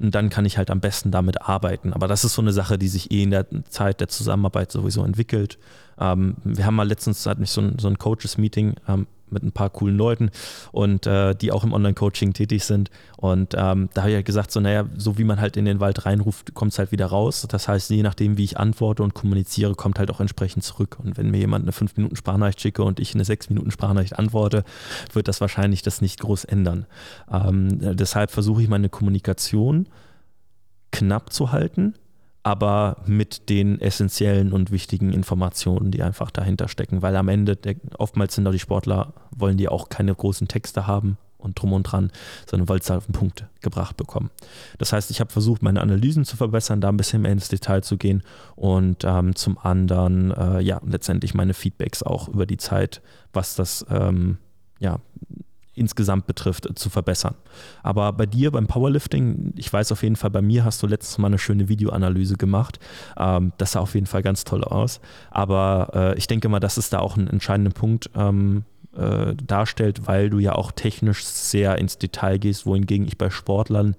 Und 0.00 0.12
dann 0.12 0.28
kann 0.28 0.44
ich 0.44 0.58
halt 0.58 0.72
am 0.72 0.80
besten 0.80 1.12
damit 1.12 1.42
arbeiten. 1.42 1.92
Aber 1.92 2.08
das 2.08 2.24
ist 2.24 2.34
so 2.34 2.42
eine 2.42 2.52
Sache, 2.52 2.78
die 2.78 2.88
sich 2.88 3.12
eh 3.12 3.22
in 3.22 3.30
der 3.30 3.46
Zeit 3.68 4.00
der 4.00 4.08
Zusammenarbeit 4.08 4.72
sowieso 4.72 5.04
entwickelt. 5.04 5.56
Ähm, 6.00 6.34
wir 6.42 6.66
haben 6.66 6.74
mal 6.74 6.88
letztens, 6.88 7.24
hat 7.26 7.38
mich 7.38 7.50
so 7.50 7.60
ein, 7.60 7.78
so 7.78 7.86
ein 7.86 7.96
Coaches-Meeting 7.96 8.74
ähm, 8.88 9.06
mit 9.34 9.42
ein 9.42 9.52
paar 9.52 9.70
coolen 9.70 9.96
Leuten 9.96 10.30
und 10.72 11.06
äh, 11.06 11.34
die 11.34 11.52
auch 11.52 11.64
im 11.64 11.72
Online-Coaching 11.72 12.32
tätig 12.32 12.64
sind. 12.64 12.90
Und 13.16 13.54
ähm, 13.56 13.90
da 13.92 14.02
habe 14.02 14.10
ich 14.10 14.16
halt 14.16 14.26
gesagt, 14.26 14.50
so, 14.50 14.60
naja, 14.60 14.86
so 14.96 15.18
wie 15.18 15.24
man 15.24 15.40
halt 15.40 15.56
in 15.56 15.66
den 15.66 15.80
Wald 15.80 16.06
reinruft, 16.06 16.54
kommt 16.54 16.72
es 16.72 16.78
halt 16.78 16.92
wieder 16.92 17.06
raus. 17.06 17.46
Das 17.48 17.68
heißt, 17.68 17.90
je 17.90 18.02
nachdem, 18.02 18.38
wie 18.38 18.44
ich 18.44 18.58
antworte 18.58 19.02
und 19.02 19.14
kommuniziere, 19.14 19.74
kommt 19.74 19.98
halt 19.98 20.10
auch 20.10 20.20
entsprechend 20.20 20.64
zurück. 20.64 20.98
Und 21.02 21.18
wenn 21.18 21.30
mir 21.30 21.38
jemand 21.38 21.64
eine 21.64 21.72
5-Minuten-Sprachnachricht 21.72 22.60
schicke 22.60 22.82
und 22.82 23.00
ich 23.00 23.14
eine 23.14 23.24
6-Minuten-Sprachnachricht 23.24 24.18
antworte, 24.18 24.64
wird 25.12 25.28
das 25.28 25.40
wahrscheinlich 25.40 25.82
das 25.82 26.00
nicht 26.00 26.20
groß 26.20 26.44
ändern. 26.44 26.86
Ähm, 27.30 27.96
deshalb 27.96 28.30
versuche 28.30 28.62
ich 28.62 28.68
meine 28.68 28.88
Kommunikation 28.88 29.86
knapp 30.92 31.32
zu 31.32 31.50
halten, 31.50 31.94
aber 32.44 32.98
mit 33.06 33.48
den 33.48 33.80
essentiellen 33.80 34.52
und 34.52 34.70
wichtigen 34.70 35.12
Informationen, 35.12 35.90
die 35.90 36.02
einfach 36.02 36.30
dahinter 36.30 36.68
stecken. 36.68 37.00
Weil 37.00 37.16
am 37.16 37.28
Ende, 37.28 37.58
oftmals 37.98 38.34
sind 38.34 38.44
da 38.44 38.50
die 38.50 38.58
Sportler, 38.58 39.14
wollen 39.34 39.56
die 39.56 39.68
auch 39.68 39.88
keine 39.88 40.14
großen 40.14 40.46
Texte 40.46 40.86
haben 40.86 41.16
und 41.38 41.60
drum 41.60 41.72
und 41.72 41.84
dran, 41.84 42.12
sondern 42.46 42.68
weil 42.68 42.78
es 42.78 42.90
halt 42.90 42.98
auf 42.98 43.06
den 43.06 43.12
Punkt 43.12 43.46
gebracht 43.62 43.96
bekommen. 43.96 44.30
Das 44.78 44.92
heißt, 44.92 45.10
ich 45.10 45.20
habe 45.20 45.32
versucht, 45.32 45.62
meine 45.62 45.80
Analysen 45.80 46.26
zu 46.26 46.36
verbessern, 46.36 46.82
da 46.82 46.90
ein 46.90 46.98
bisschen 46.98 47.22
mehr 47.22 47.32
ins 47.32 47.48
Detail 47.48 47.82
zu 47.82 47.96
gehen 47.96 48.22
und 48.56 49.04
ähm, 49.04 49.34
zum 49.34 49.58
anderen, 49.58 50.30
äh, 50.30 50.60
ja, 50.60 50.80
letztendlich 50.84 51.32
meine 51.32 51.54
Feedbacks 51.54 52.02
auch 52.02 52.28
über 52.28 52.44
die 52.44 52.58
Zeit, 52.58 53.00
was 53.32 53.54
das, 53.54 53.86
ähm, 53.88 54.36
ja, 54.80 55.00
insgesamt 55.74 56.26
betrifft, 56.26 56.68
zu 56.78 56.90
verbessern. 56.90 57.34
Aber 57.82 58.12
bei 58.12 58.26
dir 58.26 58.50
beim 58.50 58.66
Powerlifting, 58.66 59.52
ich 59.56 59.72
weiß 59.72 59.92
auf 59.92 60.02
jeden 60.02 60.16
Fall, 60.16 60.30
bei 60.30 60.42
mir 60.42 60.64
hast 60.64 60.82
du 60.82 60.86
letztes 60.86 61.18
Mal 61.18 61.28
eine 61.28 61.38
schöne 61.38 61.68
Videoanalyse 61.68 62.36
gemacht. 62.36 62.78
Ähm, 63.16 63.52
das 63.58 63.72
sah 63.72 63.80
auf 63.80 63.94
jeden 63.94 64.06
Fall 64.06 64.22
ganz 64.22 64.44
toll 64.44 64.64
aus. 64.64 65.00
Aber 65.30 65.90
äh, 65.94 66.18
ich 66.18 66.26
denke 66.26 66.48
mal, 66.48 66.60
dass 66.60 66.76
es 66.76 66.90
da 66.90 67.00
auch 67.00 67.16
einen 67.16 67.28
entscheidenden 67.28 67.72
Punkt 67.72 68.10
ähm, 68.14 68.64
äh, 68.96 69.34
darstellt, 69.34 70.06
weil 70.06 70.30
du 70.30 70.38
ja 70.38 70.54
auch 70.54 70.72
technisch 70.72 71.24
sehr 71.24 71.78
ins 71.78 71.98
Detail 71.98 72.38
gehst, 72.38 72.66
wohingegen 72.66 73.06
ich 73.06 73.18
bei 73.18 73.30
Sportlern 73.30 73.96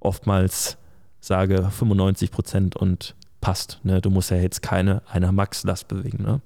oftmals 0.00 0.78
sage 1.20 1.70
95 1.70 2.30
Prozent 2.30 2.76
und 2.76 3.14
passt. 3.40 3.80
Ne? 3.82 4.00
Du 4.00 4.10
musst 4.10 4.30
ja 4.30 4.38
jetzt 4.38 4.62
keine 4.62 5.02
einer 5.10 5.32
Max-Last 5.32 5.88
bewegen. 5.88 6.22
Ne? 6.22 6.40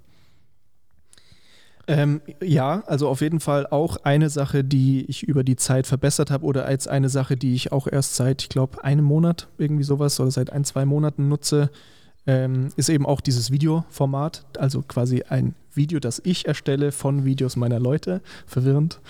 Ähm, 1.86 2.22
ja, 2.42 2.82
also 2.86 3.08
auf 3.08 3.20
jeden 3.20 3.40
Fall 3.40 3.66
auch 3.66 3.98
eine 4.04 4.30
Sache, 4.30 4.64
die 4.64 5.04
ich 5.06 5.22
über 5.22 5.44
die 5.44 5.56
Zeit 5.56 5.86
verbessert 5.86 6.30
habe 6.30 6.44
oder 6.44 6.64
als 6.64 6.88
eine 6.88 7.08
Sache, 7.08 7.36
die 7.36 7.54
ich 7.54 7.72
auch 7.72 7.86
erst 7.86 8.14
seit, 8.14 8.42
ich 8.42 8.48
glaube, 8.48 8.82
einem 8.82 9.04
Monat 9.04 9.48
irgendwie 9.58 9.84
sowas 9.84 10.18
oder 10.18 10.30
seit 10.30 10.50
ein, 10.50 10.64
zwei 10.64 10.84
Monaten 10.86 11.28
nutze, 11.28 11.70
ähm, 12.26 12.70
ist 12.76 12.88
eben 12.88 13.04
auch 13.04 13.20
dieses 13.20 13.50
Videoformat, 13.50 14.46
also 14.58 14.82
quasi 14.82 15.24
ein 15.28 15.54
Video, 15.76 16.00
das 16.00 16.20
ich 16.24 16.46
erstelle 16.46 16.92
von 16.92 17.24
Videos 17.24 17.56
meiner 17.56 17.80
Leute. 17.80 18.20
Verwirrend. 18.46 19.00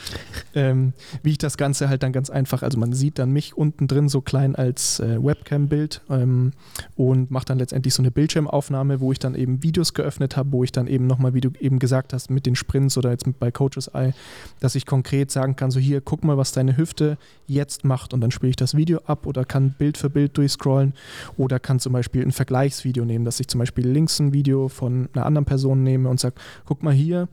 ähm, 0.55 0.93
wie 1.23 1.33
ich 1.33 1.39
das 1.39 1.57
Ganze 1.57 1.89
halt 1.89 2.03
dann 2.03 2.13
ganz 2.13 2.31
einfach, 2.31 2.63
also 2.63 2.79
man 2.79 2.93
sieht 2.93 3.19
dann 3.19 3.31
mich 3.31 3.57
unten 3.57 3.87
drin 3.87 4.09
so 4.09 4.21
klein 4.21 4.55
als 4.55 5.01
äh, 5.01 5.23
Webcam-Bild 5.23 6.03
ähm, 6.11 6.53
und 6.97 7.31
macht 7.31 7.51
dann 7.51 7.59
letztendlich 7.59 7.95
so 7.95 8.03
eine 8.03 8.11
Bildschirmaufnahme, 8.11 9.01
wo 9.01 9.13
ich 9.13 9.19
dann 9.19 9.35
eben 9.35 9.63
Videos 9.63 9.95
geöffnet 9.95 10.37
habe, 10.37 10.53
wo 10.53 10.65
ich 10.65 10.73
dann 10.73 10.87
eben 10.87 11.07
nochmal, 11.07 11.35
wie 11.35 11.41
du 11.41 11.51
eben 11.61 11.79
gesagt 11.79 12.13
hast, 12.13 12.31
mit 12.31 12.47
den 12.47 12.57
Sprints 12.57 12.97
oder 12.99 13.11
jetzt 13.11 13.25
bei 13.39 13.51
Coaches 13.51 13.89
Eye, 13.89 14.13
dass 14.61 14.75
ich 14.75 14.87
konkret 14.87 15.31
sagen 15.31 15.57
kann, 15.57 15.71
so 15.71 15.81
hier, 15.81 16.01
guck 16.01 16.25
mal, 16.25 16.37
was 16.37 16.53
deine 16.53 16.77
Hüfte 16.77 17.19
jetzt 17.47 17.85
macht 17.85 18.15
und 18.15 18.21
dann 18.21 18.31
spiele 18.31 18.51
ich 18.51 18.57
das 18.57 18.77
Video 18.77 19.01
ab 19.07 19.27
oder 19.27 19.45
kann 19.45 19.75
Bild 19.77 19.99
für 19.99 20.11
Bild 20.11 20.37
durchscrollen 20.37 20.95
oder 21.37 21.59
kann 21.59 21.79
zum 21.81 21.93
Beispiel 21.93 22.23
ein 22.23 22.33
Vergleichsvideo 22.33 23.05
nehmen, 23.05 23.25
dass 23.25 23.41
ich 23.41 23.49
zum 23.49 23.59
Beispiel 23.59 23.87
links 23.87 24.19
ein 24.19 24.33
Video 24.33 24.69
von 24.69 25.09
einer 25.13 25.27
anderen 25.27 25.45
Person 25.45 25.83
nehme 25.83 26.09
und 26.09 26.21
sage, 26.21 26.37
guck 26.65 26.83
mal 26.83 26.95
hier, 26.95 27.29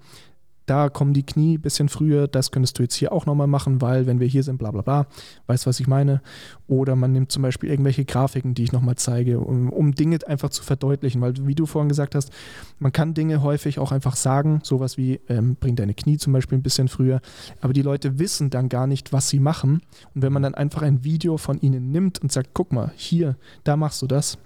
da 0.71 0.89
kommen 0.89 1.13
die 1.13 1.25
Knie 1.25 1.57
ein 1.57 1.61
bisschen 1.61 1.89
früher, 1.89 2.29
das 2.29 2.51
könntest 2.51 2.77
du 2.79 2.83
jetzt 2.83 2.95
hier 2.95 3.11
auch 3.11 3.25
nochmal 3.25 3.47
machen, 3.47 3.81
weil 3.81 4.05
wenn 4.05 4.21
wir 4.21 4.27
hier 4.27 4.41
sind, 4.41 4.57
bla 4.57 4.71
bla 4.71 4.81
bla, 4.81 5.07
weißt 5.47 5.65
du, 5.65 5.69
was 5.69 5.79
ich 5.79 5.87
meine? 5.87 6.21
Oder 6.67 6.95
man 6.95 7.11
nimmt 7.11 7.31
zum 7.31 7.41
Beispiel 7.43 7.69
irgendwelche 7.69 8.05
Grafiken, 8.05 8.53
die 8.53 8.63
ich 8.63 8.71
nochmal 8.71 8.95
zeige, 8.95 9.39
um, 9.39 9.69
um, 9.69 9.93
Dinge 9.93 10.19
einfach 10.27 10.49
zu 10.49 10.63
verdeutlichen, 10.63 11.19
weil 11.19 11.33
wie 11.45 11.55
du 11.55 11.65
vorhin 11.65 11.89
gesagt 11.89 12.15
hast, 12.15 12.31
man 12.79 12.93
kann 12.93 13.13
Dinge 13.13 13.41
häufig 13.41 13.79
auch 13.79 13.91
einfach 13.91 14.15
sagen, 14.15 14.61
sowas 14.63 14.97
wie, 14.97 15.19
ähm, 15.27 15.57
bring 15.59 15.75
deine 15.75 15.93
Knie 15.93 16.17
zum 16.17 16.31
Beispiel 16.31 16.57
ein 16.57 16.63
bisschen 16.63 16.87
früher, 16.87 17.19
aber 17.59 17.73
die 17.73 17.81
Leute 17.81 18.17
wissen 18.19 18.49
dann 18.49 18.69
gar 18.69 18.87
nicht, 18.87 19.11
was 19.11 19.27
sie 19.27 19.39
machen. 19.39 19.81
Und 20.15 20.21
wenn 20.21 20.31
man 20.31 20.43
dann 20.43 20.55
einfach 20.55 20.83
ein 20.83 21.03
Video 21.03 21.37
von 21.37 21.59
ihnen 21.59 21.91
nimmt 21.91 22.19
und 22.19 22.31
sagt, 22.31 22.51
guck 22.53 22.71
mal, 22.71 22.91
hier, 22.95 23.35
da 23.65 23.75
machst 23.75 24.01
du 24.01 24.07
das, 24.07 24.37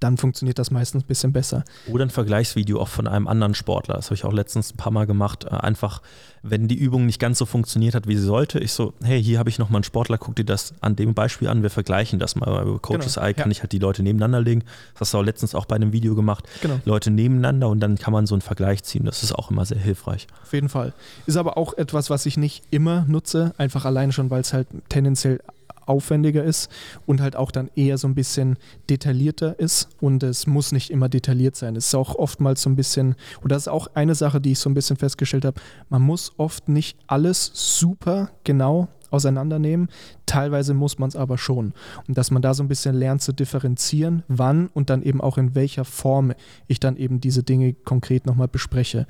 dann 0.00 0.16
funktioniert 0.16 0.58
das 0.58 0.70
meistens 0.70 1.04
ein 1.04 1.06
bisschen 1.06 1.32
besser. 1.32 1.64
Oder 1.88 2.04
ein 2.04 2.10
Vergleichsvideo 2.10 2.80
auch 2.80 2.88
von 2.88 3.06
einem 3.06 3.26
anderen 3.26 3.54
Sportler. 3.54 3.94
Das 3.94 4.06
habe 4.06 4.14
ich 4.16 4.24
auch 4.24 4.32
letztens 4.32 4.72
ein 4.72 4.76
paar 4.76 4.92
Mal 4.92 5.06
gemacht. 5.06 5.44
Äh, 5.44 5.50
einfach, 5.50 6.02
wenn 6.42 6.68
die 6.68 6.74
Übung 6.74 7.06
nicht 7.06 7.18
ganz 7.18 7.38
so 7.38 7.46
funktioniert 7.46 7.94
hat, 7.94 8.06
wie 8.06 8.16
sie 8.16 8.24
sollte, 8.24 8.58
ich 8.58 8.72
so, 8.72 8.92
hey, 9.02 9.22
hier 9.22 9.38
habe 9.38 9.48
ich 9.48 9.58
nochmal 9.58 9.78
einen 9.78 9.84
Sportler, 9.84 10.18
guck 10.18 10.36
dir 10.36 10.44
das 10.44 10.74
an 10.80 10.96
dem 10.96 11.14
Beispiel 11.14 11.48
an, 11.48 11.62
wir 11.62 11.70
vergleichen 11.70 12.18
das 12.18 12.36
mal. 12.36 12.62
Über 12.62 12.78
Coaches 12.78 13.14
genau, 13.14 13.26
Eye 13.26 13.34
kann 13.34 13.50
ja. 13.50 13.52
ich 13.52 13.60
halt 13.62 13.72
die 13.72 13.78
Leute 13.78 14.02
nebeneinander 14.02 14.40
legen. 14.40 14.62
Das 14.92 15.02
hast 15.02 15.14
du 15.14 15.18
auch 15.18 15.22
letztens 15.22 15.54
auch 15.54 15.64
bei 15.64 15.76
einem 15.76 15.92
Video 15.92 16.14
gemacht. 16.14 16.44
Genau. 16.60 16.80
Leute 16.84 17.10
nebeneinander 17.10 17.68
und 17.68 17.80
dann 17.80 17.96
kann 17.96 18.12
man 18.12 18.26
so 18.26 18.34
einen 18.34 18.42
Vergleich 18.42 18.82
ziehen. 18.82 19.04
Das 19.04 19.22
ist 19.22 19.32
auch 19.32 19.50
immer 19.50 19.64
sehr 19.64 19.78
hilfreich. 19.78 20.26
Auf 20.42 20.52
jeden 20.52 20.68
Fall. 20.68 20.92
Ist 21.26 21.36
aber 21.36 21.56
auch 21.56 21.74
etwas, 21.74 22.10
was 22.10 22.26
ich 22.26 22.36
nicht 22.36 22.62
immer 22.70 23.04
nutze, 23.08 23.54
einfach 23.58 23.84
alleine 23.84 24.12
schon, 24.12 24.30
weil 24.30 24.42
es 24.42 24.52
halt 24.52 24.68
tendenziell 24.88 25.40
aufwendiger 25.86 26.44
ist 26.44 26.70
und 27.06 27.20
halt 27.20 27.36
auch 27.36 27.50
dann 27.50 27.70
eher 27.74 27.98
so 27.98 28.08
ein 28.08 28.14
bisschen 28.14 28.56
detaillierter 28.90 29.58
ist. 29.58 29.88
Und 30.00 30.22
es 30.22 30.46
muss 30.46 30.72
nicht 30.72 30.90
immer 30.90 31.08
detailliert 31.08 31.56
sein. 31.56 31.76
Es 31.76 31.88
ist 31.88 31.94
auch 31.94 32.14
oftmals 32.14 32.62
so 32.62 32.70
ein 32.70 32.76
bisschen, 32.76 33.14
und 33.42 33.52
das 33.52 33.62
ist 33.62 33.68
auch 33.68 33.88
eine 33.94 34.14
Sache, 34.14 34.40
die 34.40 34.52
ich 34.52 34.58
so 34.58 34.70
ein 34.70 34.74
bisschen 34.74 34.96
festgestellt 34.96 35.44
habe, 35.44 35.60
man 35.88 36.02
muss 36.02 36.32
oft 36.36 36.68
nicht 36.68 36.98
alles 37.06 37.50
super 37.54 38.30
genau 38.44 38.88
auseinandernehmen. 39.14 39.88
Teilweise 40.26 40.74
muss 40.74 40.98
man 40.98 41.08
es 41.08 41.16
aber 41.16 41.38
schon. 41.38 41.72
Und 42.06 42.18
dass 42.18 42.30
man 42.30 42.42
da 42.42 42.52
so 42.52 42.62
ein 42.62 42.68
bisschen 42.68 42.94
lernt 42.94 43.22
zu 43.22 43.32
differenzieren, 43.32 44.24
wann 44.28 44.66
und 44.68 44.90
dann 44.90 45.02
eben 45.02 45.20
auch 45.20 45.38
in 45.38 45.54
welcher 45.54 45.84
Form 45.84 46.32
ich 46.66 46.80
dann 46.80 46.96
eben 46.96 47.20
diese 47.20 47.42
Dinge 47.42 47.72
konkret 47.72 48.26
nochmal 48.26 48.48
bespreche. 48.48 49.06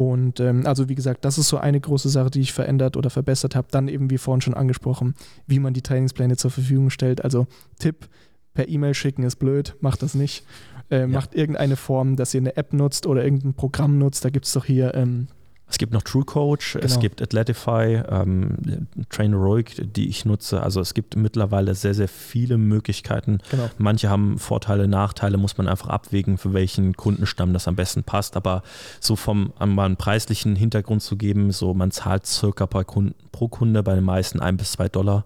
Und 0.00 0.40
ähm, 0.40 0.64
also 0.64 0.88
wie 0.88 0.94
gesagt, 0.94 1.26
das 1.26 1.36
ist 1.36 1.48
so 1.48 1.58
eine 1.58 1.78
große 1.78 2.08
Sache, 2.08 2.30
die 2.30 2.40
ich 2.40 2.54
verändert 2.54 2.96
oder 2.96 3.10
verbessert 3.10 3.54
habe. 3.54 3.68
Dann 3.70 3.86
eben, 3.86 4.08
wie 4.08 4.16
vorhin 4.16 4.40
schon 4.40 4.54
angesprochen, 4.54 5.14
wie 5.46 5.58
man 5.58 5.74
die 5.74 5.82
Trainingspläne 5.82 6.38
zur 6.38 6.50
Verfügung 6.50 6.88
stellt. 6.88 7.22
Also 7.22 7.46
Tipp, 7.78 8.08
per 8.54 8.66
E-Mail 8.66 8.94
schicken 8.94 9.24
ist 9.24 9.36
blöd, 9.36 9.76
macht 9.80 10.02
das 10.02 10.14
nicht. 10.14 10.46
Äh, 10.88 11.00
ja. 11.00 11.06
Macht 11.06 11.34
irgendeine 11.34 11.76
Form, 11.76 12.16
dass 12.16 12.32
ihr 12.32 12.40
eine 12.40 12.56
App 12.56 12.72
nutzt 12.72 13.06
oder 13.06 13.22
irgendein 13.22 13.52
Programm 13.52 13.98
nutzt. 13.98 14.24
Da 14.24 14.30
gibt 14.30 14.46
es 14.46 14.54
doch 14.54 14.64
hier 14.64 14.94
ähm, 14.94 15.26
Es 15.70 15.78
gibt 15.78 15.92
noch 15.92 16.02
True 16.02 16.24
Coach, 16.24 16.72
Genau. 16.74 16.84
es 16.84 16.98
gibt 16.98 17.22
Athletify, 17.22 18.02
ähm, 18.08 18.88
Traineroic, 19.08 19.92
die 19.94 20.08
ich 20.08 20.24
nutze. 20.24 20.62
Also 20.62 20.80
es 20.80 20.94
gibt 20.94 21.16
mittlerweile 21.16 21.74
sehr, 21.74 21.94
sehr 21.94 22.08
viele 22.08 22.58
Möglichkeiten. 22.58 23.38
Genau. 23.50 23.70
Manche 23.78 24.10
haben 24.10 24.38
Vorteile, 24.38 24.88
Nachteile, 24.88 25.36
muss 25.36 25.56
man 25.56 25.68
einfach 25.68 25.88
abwägen, 25.88 26.38
für 26.38 26.52
welchen 26.52 26.96
Kundenstamm 26.96 27.52
das 27.52 27.68
am 27.68 27.76
besten 27.76 28.02
passt. 28.02 28.36
Aber 28.36 28.62
so 28.98 29.14
vom 29.16 29.52
mal 29.64 29.86
einen 29.86 29.96
preislichen 29.96 30.56
Hintergrund 30.56 31.02
zu 31.02 31.16
geben, 31.16 31.52
so 31.52 31.72
man 31.72 31.90
zahlt 31.92 32.26
circa 32.26 32.66
pro 32.66 33.48
Kunde 33.48 33.82
bei 33.82 33.94
den 33.94 34.04
meisten 34.04 34.40
ein 34.40 34.56
bis 34.56 34.72
zwei 34.72 34.88
Dollar. 34.88 35.24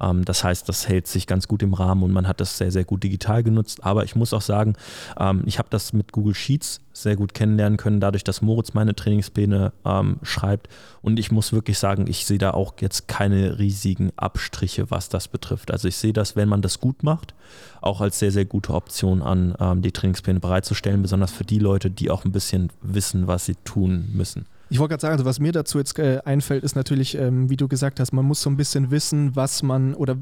Ähm, 0.00 0.24
das 0.24 0.44
heißt, 0.44 0.68
das 0.68 0.88
hält 0.88 1.06
sich 1.06 1.26
ganz 1.26 1.48
gut 1.48 1.62
im 1.62 1.74
Rahmen 1.74 2.02
und 2.02 2.12
man 2.12 2.28
hat 2.28 2.40
das 2.40 2.58
sehr, 2.58 2.70
sehr 2.70 2.84
gut 2.84 3.02
digital 3.02 3.42
genutzt. 3.42 3.84
Aber 3.84 4.04
ich 4.04 4.16
muss 4.16 4.32
auch 4.32 4.42
sagen, 4.42 4.74
ähm, 5.18 5.42
ich 5.46 5.58
habe 5.58 5.68
das 5.70 5.92
mit 5.92 6.12
Google 6.12 6.34
Sheets 6.34 6.80
sehr 6.92 7.16
gut 7.16 7.34
kennenlernen 7.34 7.76
können, 7.76 8.00
dadurch, 8.00 8.22
dass 8.22 8.42
Moritz 8.42 8.72
meine 8.74 8.94
Trainingspläne 8.94 9.72
ähm, 9.84 10.18
schreibt. 10.22 10.68
Und 11.02 11.18
ich 11.18 11.32
muss 11.32 11.52
wirklich 11.52 11.78
sagen, 11.78 12.06
ich 12.08 12.24
sehe 12.24 12.38
da 12.38 12.52
auch 12.52 12.74
jetzt 12.80 13.08
keine 13.08 13.58
riesigen 13.58 14.12
Abstriche, 14.16 14.90
was 14.90 15.08
das 15.08 15.26
betrifft. 15.28 15.70
Also 15.70 15.88
ich 15.88 15.96
sehe 15.96 16.12
das, 16.12 16.36
wenn 16.36 16.48
man 16.48 16.62
das 16.62 16.80
gut 16.80 17.02
macht, 17.02 17.34
auch 17.80 18.00
als 18.00 18.20
sehr, 18.20 18.30
sehr 18.30 18.44
gute 18.44 18.72
Option 18.74 19.22
an, 19.22 19.82
die 19.82 19.90
Trainingspläne 19.90 20.38
bereitzustellen, 20.38 21.02
besonders 21.02 21.32
für 21.32 21.44
die 21.44 21.58
Leute, 21.58 21.90
die 21.90 22.10
auch 22.10 22.24
ein 22.24 22.32
bisschen 22.32 22.70
wissen, 22.80 23.26
was 23.26 23.44
sie 23.44 23.56
tun 23.64 24.08
müssen. 24.12 24.46
Ich 24.70 24.78
wollte 24.78 24.92
gerade 24.92 25.02
sagen, 25.02 25.12
also 25.12 25.24
was 25.24 25.40
mir 25.40 25.52
dazu 25.52 25.78
jetzt 25.78 25.98
äh, 25.98 26.20
einfällt, 26.24 26.64
ist 26.64 26.74
natürlich, 26.74 27.16
ähm, 27.16 27.50
wie 27.50 27.56
du 27.56 27.68
gesagt 27.68 28.00
hast, 28.00 28.12
man 28.12 28.24
muss 28.24 28.42
so 28.42 28.50
ein 28.50 28.56
bisschen 28.56 28.90
wissen, 28.90 29.36
was 29.36 29.62
man 29.62 29.94
oder 29.94 30.16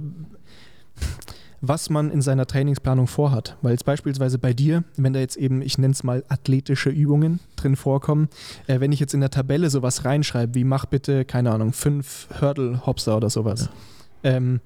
was 1.61 1.91
man 1.91 2.11
in 2.11 2.21
seiner 2.21 2.47
Trainingsplanung 2.47 3.07
vorhat. 3.07 3.57
Weil 3.63 3.73
jetzt 3.73 3.85
beispielsweise 3.85 4.39
bei 4.39 4.53
dir, 4.53 4.83
wenn 4.97 5.13
da 5.13 5.21
jetzt 5.21 5.37
eben, 5.37 5.63
ich 5.63 5.79
nenne 5.79 5.93
es 5.93 6.03
mal 6.03 6.25
athletische 6.29 6.91
Übungen 6.91 7.39
drin 7.57 7.77
vorkommen, 7.77 8.29
äh, 8.67 8.81
wenn 8.81 8.93
ich 8.93 9.01
jetzt 9.01 9.15
in 9.15 9.21
der 9.21 9.31
Tabelle 9.31 9.71
sowas 9.71 10.05
reinschreibe, 10.05 10.57
wie 10.57 10.65
mach 10.65 10.87
bitte, 10.87 11.25
keine 11.25 11.53
Ahnung, 11.53 11.73
fünf 11.73 12.29
Hurdle-Hopser 12.41 13.17
oder 13.17 13.31
sowas, 13.31 13.71
ähm, 14.25 14.61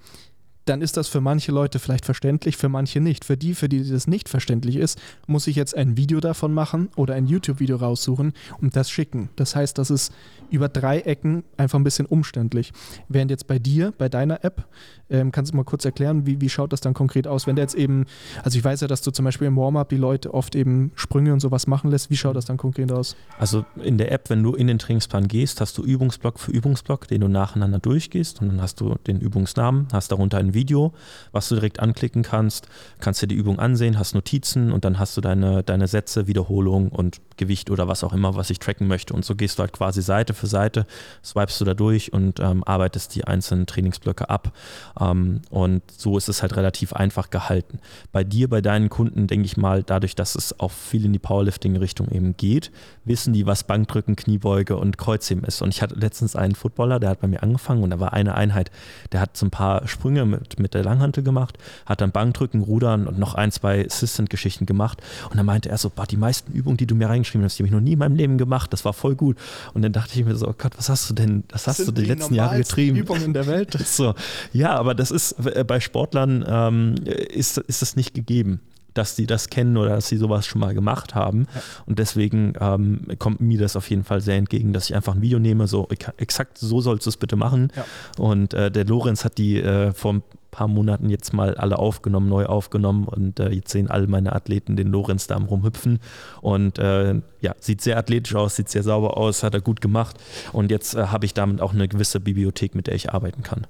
dann 0.66 0.82
ist 0.82 0.96
das 0.96 1.08
für 1.08 1.20
manche 1.20 1.52
Leute 1.52 1.78
vielleicht 1.78 2.04
verständlich, 2.04 2.56
für 2.56 2.68
manche 2.68 3.00
nicht. 3.00 3.24
Für 3.24 3.36
die, 3.36 3.54
für 3.54 3.68
die 3.68 3.88
das 3.88 4.06
nicht 4.06 4.28
verständlich 4.28 4.76
ist, 4.76 5.00
muss 5.26 5.46
ich 5.46 5.56
jetzt 5.56 5.76
ein 5.76 5.96
Video 5.96 6.20
davon 6.20 6.52
machen 6.52 6.90
oder 6.96 7.14
ein 7.14 7.26
YouTube-Video 7.26 7.76
raussuchen 7.76 8.34
und 8.60 8.76
das 8.76 8.90
schicken. 8.90 9.30
Das 9.36 9.56
heißt, 9.56 9.78
das 9.78 9.90
ist 9.90 10.12
über 10.50 10.68
drei 10.68 11.00
Ecken 11.00 11.44
einfach 11.56 11.78
ein 11.78 11.84
bisschen 11.84 12.06
umständlich. 12.06 12.72
Während 13.08 13.30
jetzt 13.30 13.46
bei 13.46 13.58
dir, 13.58 13.92
bei 13.96 14.08
deiner 14.08 14.44
App, 14.44 14.66
ähm, 15.08 15.30
kannst 15.30 15.52
du 15.52 15.56
mal 15.56 15.64
kurz 15.64 15.84
erklären, 15.84 16.26
wie, 16.26 16.40
wie 16.40 16.48
schaut 16.48 16.72
das 16.72 16.80
dann 16.80 16.94
konkret 16.94 17.26
aus? 17.26 17.46
Wenn 17.46 17.56
der 17.56 17.64
jetzt 17.64 17.74
eben, 17.74 18.06
also 18.42 18.58
ich 18.58 18.64
weiß 18.64 18.80
ja, 18.80 18.88
dass 18.88 19.02
du 19.02 19.10
zum 19.10 19.24
Beispiel 19.24 19.46
im 19.46 19.56
Warm-up 19.56 19.88
die 19.88 19.96
Leute 19.96 20.34
oft 20.34 20.54
eben 20.54 20.92
Sprünge 20.94 21.32
und 21.32 21.40
sowas 21.40 21.66
machen 21.66 21.90
lässt. 21.90 22.10
Wie 22.10 22.16
schaut 22.16 22.36
das 22.36 22.44
dann 22.44 22.56
konkret 22.56 22.90
aus? 22.92 23.16
Also 23.38 23.64
in 23.82 23.98
der 23.98 24.12
App, 24.12 24.30
wenn 24.30 24.42
du 24.42 24.54
in 24.54 24.66
den 24.66 24.78
Trainingsplan 24.78 25.28
gehst, 25.28 25.60
hast 25.60 25.78
du 25.78 25.82
Übungsblock 25.82 26.38
für 26.38 26.50
Übungsblock, 26.50 27.08
den 27.08 27.20
du 27.20 27.28
nacheinander 27.28 27.78
durchgehst 27.78 28.40
und 28.40 28.48
dann 28.48 28.62
hast 28.62 28.80
du 28.80 28.96
den 29.06 29.20
Übungsnamen, 29.20 29.88
hast 29.92 30.12
darunter 30.12 30.38
ein 30.38 30.54
Video, 30.54 30.92
was 31.32 31.48
du 31.48 31.54
direkt 31.54 31.80
anklicken 31.80 32.22
kannst, 32.22 32.68
kannst 33.00 33.22
dir 33.22 33.28
die 33.28 33.34
Übung 33.34 33.58
ansehen, 33.58 33.98
hast 33.98 34.14
Notizen 34.14 34.72
und 34.72 34.84
dann 34.84 34.98
hast 34.98 35.16
du 35.16 35.20
deine, 35.20 35.62
deine 35.62 35.86
Sätze, 35.88 36.26
Wiederholung 36.26 36.88
und 36.88 37.20
Gewicht 37.36 37.70
oder 37.70 37.88
was 37.88 38.04
auch 38.04 38.12
immer, 38.12 38.36
was 38.36 38.50
ich 38.50 38.58
tracken 38.58 38.86
möchte. 38.86 39.14
Und 39.14 39.24
so 39.24 39.34
gehst 39.34 39.58
du 39.58 39.62
halt 39.62 39.72
quasi 39.72 40.02
Seite 40.02 40.34
für 40.34 40.46
Seite, 40.46 40.86
swipest 41.24 41.60
du 41.60 41.64
da 41.64 41.74
durch 41.74 42.12
und 42.12 42.40
ähm, 42.40 42.64
arbeitest 42.64 43.14
die 43.14 43.24
einzelnen 43.24 43.66
Trainingsblöcke 43.66 44.30
ab. 44.30 44.52
Ähm, 45.00 45.42
und 45.50 45.82
so 45.96 46.16
ist 46.16 46.28
es 46.28 46.42
halt 46.42 46.56
relativ 46.56 46.92
einfach 46.92 47.30
gehalten. 47.30 47.78
Bei 48.12 48.24
dir, 48.24 48.48
bei 48.48 48.60
deinen 48.60 48.88
Kunden, 48.88 49.26
denke 49.26 49.46
ich 49.46 49.56
mal, 49.56 49.82
dadurch, 49.82 50.14
dass 50.14 50.34
es 50.34 50.58
auch 50.58 50.72
viel 50.72 51.04
in 51.04 51.12
die 51.12 51.18
Powerlifting-Richtung 51.18 52.08
eben 52.10 52.36
geht, 52.36 52.70
wissen 53.06 53.32
die, 53.32 53.46
was 53.46 53.64
Bankdrücken, 53.64 54.16
Kniebeuge 54.16 54.76
und 54.76 54.98
Kreuzheben 54.98 55.44
ist. 55.44 55.62
Und 55.62 55.70
ich 55.70 55.82
hatte 55.82 55.94
letztens 55.94 56.36
einen 56.36 56.54
Footballer, 56.54 57.00
der 57.00 57.10
hat 57.10 57.20
bei 57.20 57.28
mir 57.28 57.42
angefangen 57.42 57.82
und 57.82 57.90
da 57.90 58.00
war 58.00 58.12
eine 58.12 58.34
Einheit, 58.34 58.70
der 59.12 59.20
hat 59.20 59.36
so 59.36 59.46
ein 59.46 59.50
paar 59.50 59.86
Sprünge 59.86 60.26
mit, 60.26 60.58
mit 60.58 60.74
der 60.74 60.84
Langhantel 60.84 61.22
gemacht, 61.22 61.58
hat 61.86 62.00
dann 62.00 62.10
Bankdrücken, 62.10 62.62
Rudern 62.62 63.06
und 63.06 63.18
noch 63.18 63.34
ein, 63.34 63.50
zwei 63.52 63.84
Assistant-Geschichten 63.86 64.66
gemacht. 64.66 65.00
Und 65.30 65.36
dann 65.36 65.46
meinte 65.46 65.68
er 65.68 65.78
so, 65.78 65.90
boah, 65.90 66.06
die 66.06 66.16
meisten 66.16 66.52
Übungen, 66.52 66.76
die 66.76 66.86
du 66.86 66.94
mir 66.94 67.08
reingeschrieben 67.08 67.44
hast, 67.44 67.58
die 67.58 67.62
habe 67.62 67.68
ich 67.68 67.74
noch 67.74 67.80
nie 67.80 67.92
in 67.92 67.98
meinem 67.98 68.16
Leben 68.16 68.38
gemacht, 68.38 68.72
das 68.72 68.84
war 68.84 68.92
voll 68.92 69.14
gut. 69.14 69.36
Und 69.74 69.82
dann 69.82 69.92
dachte 69.92 70.18
ich 70.18 70.24
mir 70.24 70.34
so, 70.34 70.48
oh 70.48 70.54
Gott, 70.56 70.72
was 70.76 70.88
hast 70.88 71.08
du 71.08 71.14
denn, 71.14 71.44
was 71.50 71.66
hast 71.66 71.86
du 71.86 71.92
die, 71.92 72.04
letzten 72.04 72.34
Jahre 72.34 72.58
getrieben? 72.58 72.96
Übungen 72.96 73.22
in 73.22 73.32
der 73.32 73.46
Welt. 73.46 73.76
So, 73.96 74.14
ja, 74.52 74.74
aber 74.74 74.94
das 74.94 75.10
ist 75.10 75.32
äh, 75.46 75.64
bei 75.64 75.80
Sportlern 75.80 76.44
ähm, 76.46 76.96
ist, 77.06 77.56
ist 77.56 77.80
das 77.80 77.96
nicht 77.96 78.14
gegeben, 78.14 78.60
dass 78.96 79.16
sie 79.16 79.26
das 79.26 79.48
kennen 79.50 79.76
oder 79.76 79.90
dass 79.90 80.08
sie 80.08 80.16
sowas 80.16 80.46
schon 80.46 80.60
mal 80.60 80.74
gemacht 80.74 81.14
haben. 81.14 81.46
Ja. 81.54 81.62
Und 81.86 81.98
deswegen 81.98 82.54
ähm, 82.60 83.06
kommt 83.18 83.40
mir 83.40 83.58
das 83.58 83.76
auf 83.76 83.88
jeden 83.90 84.04
Fall 84.04 84.20
sehr 84.20 84.36
entgegen, 84.36 84.72
dass 84.72 84.88
ich 84.88 84.96
einfach 84.96 85.14
ein 85.14 85.22
Video 85.22 85.38
nehme, 85.38 85.66
so 85.66 85.88
exakt 86.16 86.58
so 86.58 86.80
sollst 86.80 87.06
du 87.06 87.10
es 87.10 87.16
bitte 87.16 87.36
machen. 87.36 87.72
Ja. 87.76 87.84
Und 88.18 88.54
äh, 88.54 88.70
der 88.70 88.84
Lorenz 88.84 89.24
hat 89.24 89.38
die 89.38 89.60
äh, 89.60 89.92
vor 89.92 90.14
ein 90.14 90.22
paar 90.56 90.68
Monaten 90.68 91.10
jetzt 91.10 91.34
mal 91.34 91.54
alle 91.54 91.78
aufgenommen, 91.78 92.30
neu 92.30 92.46
aufgenommen 92.46 93.06
und 93.06 93.40
äh, 93.40 93.50
jetzt 93.50 93.70
sehen 93.70 93.90
alle 93.90 94.06
meine 94.06 94.34
Athleten 94.34 94.74
den 94.74 94.88
Lorenz 94.88 95.26
da 95.26 95.36
am 95.36 95.44
rumhüpfen 95.44 95.98
und 96.40 96.78
äh, 96.78 97.14
ja, 97.42 97.54
sieht 97.60 97.82
sehr 97.82 97.98
athletisch 97.98 98.34
aus, 98.34 98.56
sieht 98.56 98.70
sehr 98.70 98.82
sauber 98.82 99.18
aus, 99.18 99.42
hat 99.42 99.52
er 99.52 99.60
gut 99.60 99.82
gemacht 99.82 100.16
und 100.54 100.70
jetzt 100.70 100.94
äh, 100.94 101.08
habe 101.08 101.26
ich 101.26 101.34
damit 101.34 101.60
auch 101.60 101.74
eine 101.74 101.88
gewisse 101.88 102.20
Bibliothek, 102.20 102.74
mit 102.74 102.86
der 102.86 102.94
ich 102.94 103.12
arbeiten 103.12 103.42
kann. 103.42 103.66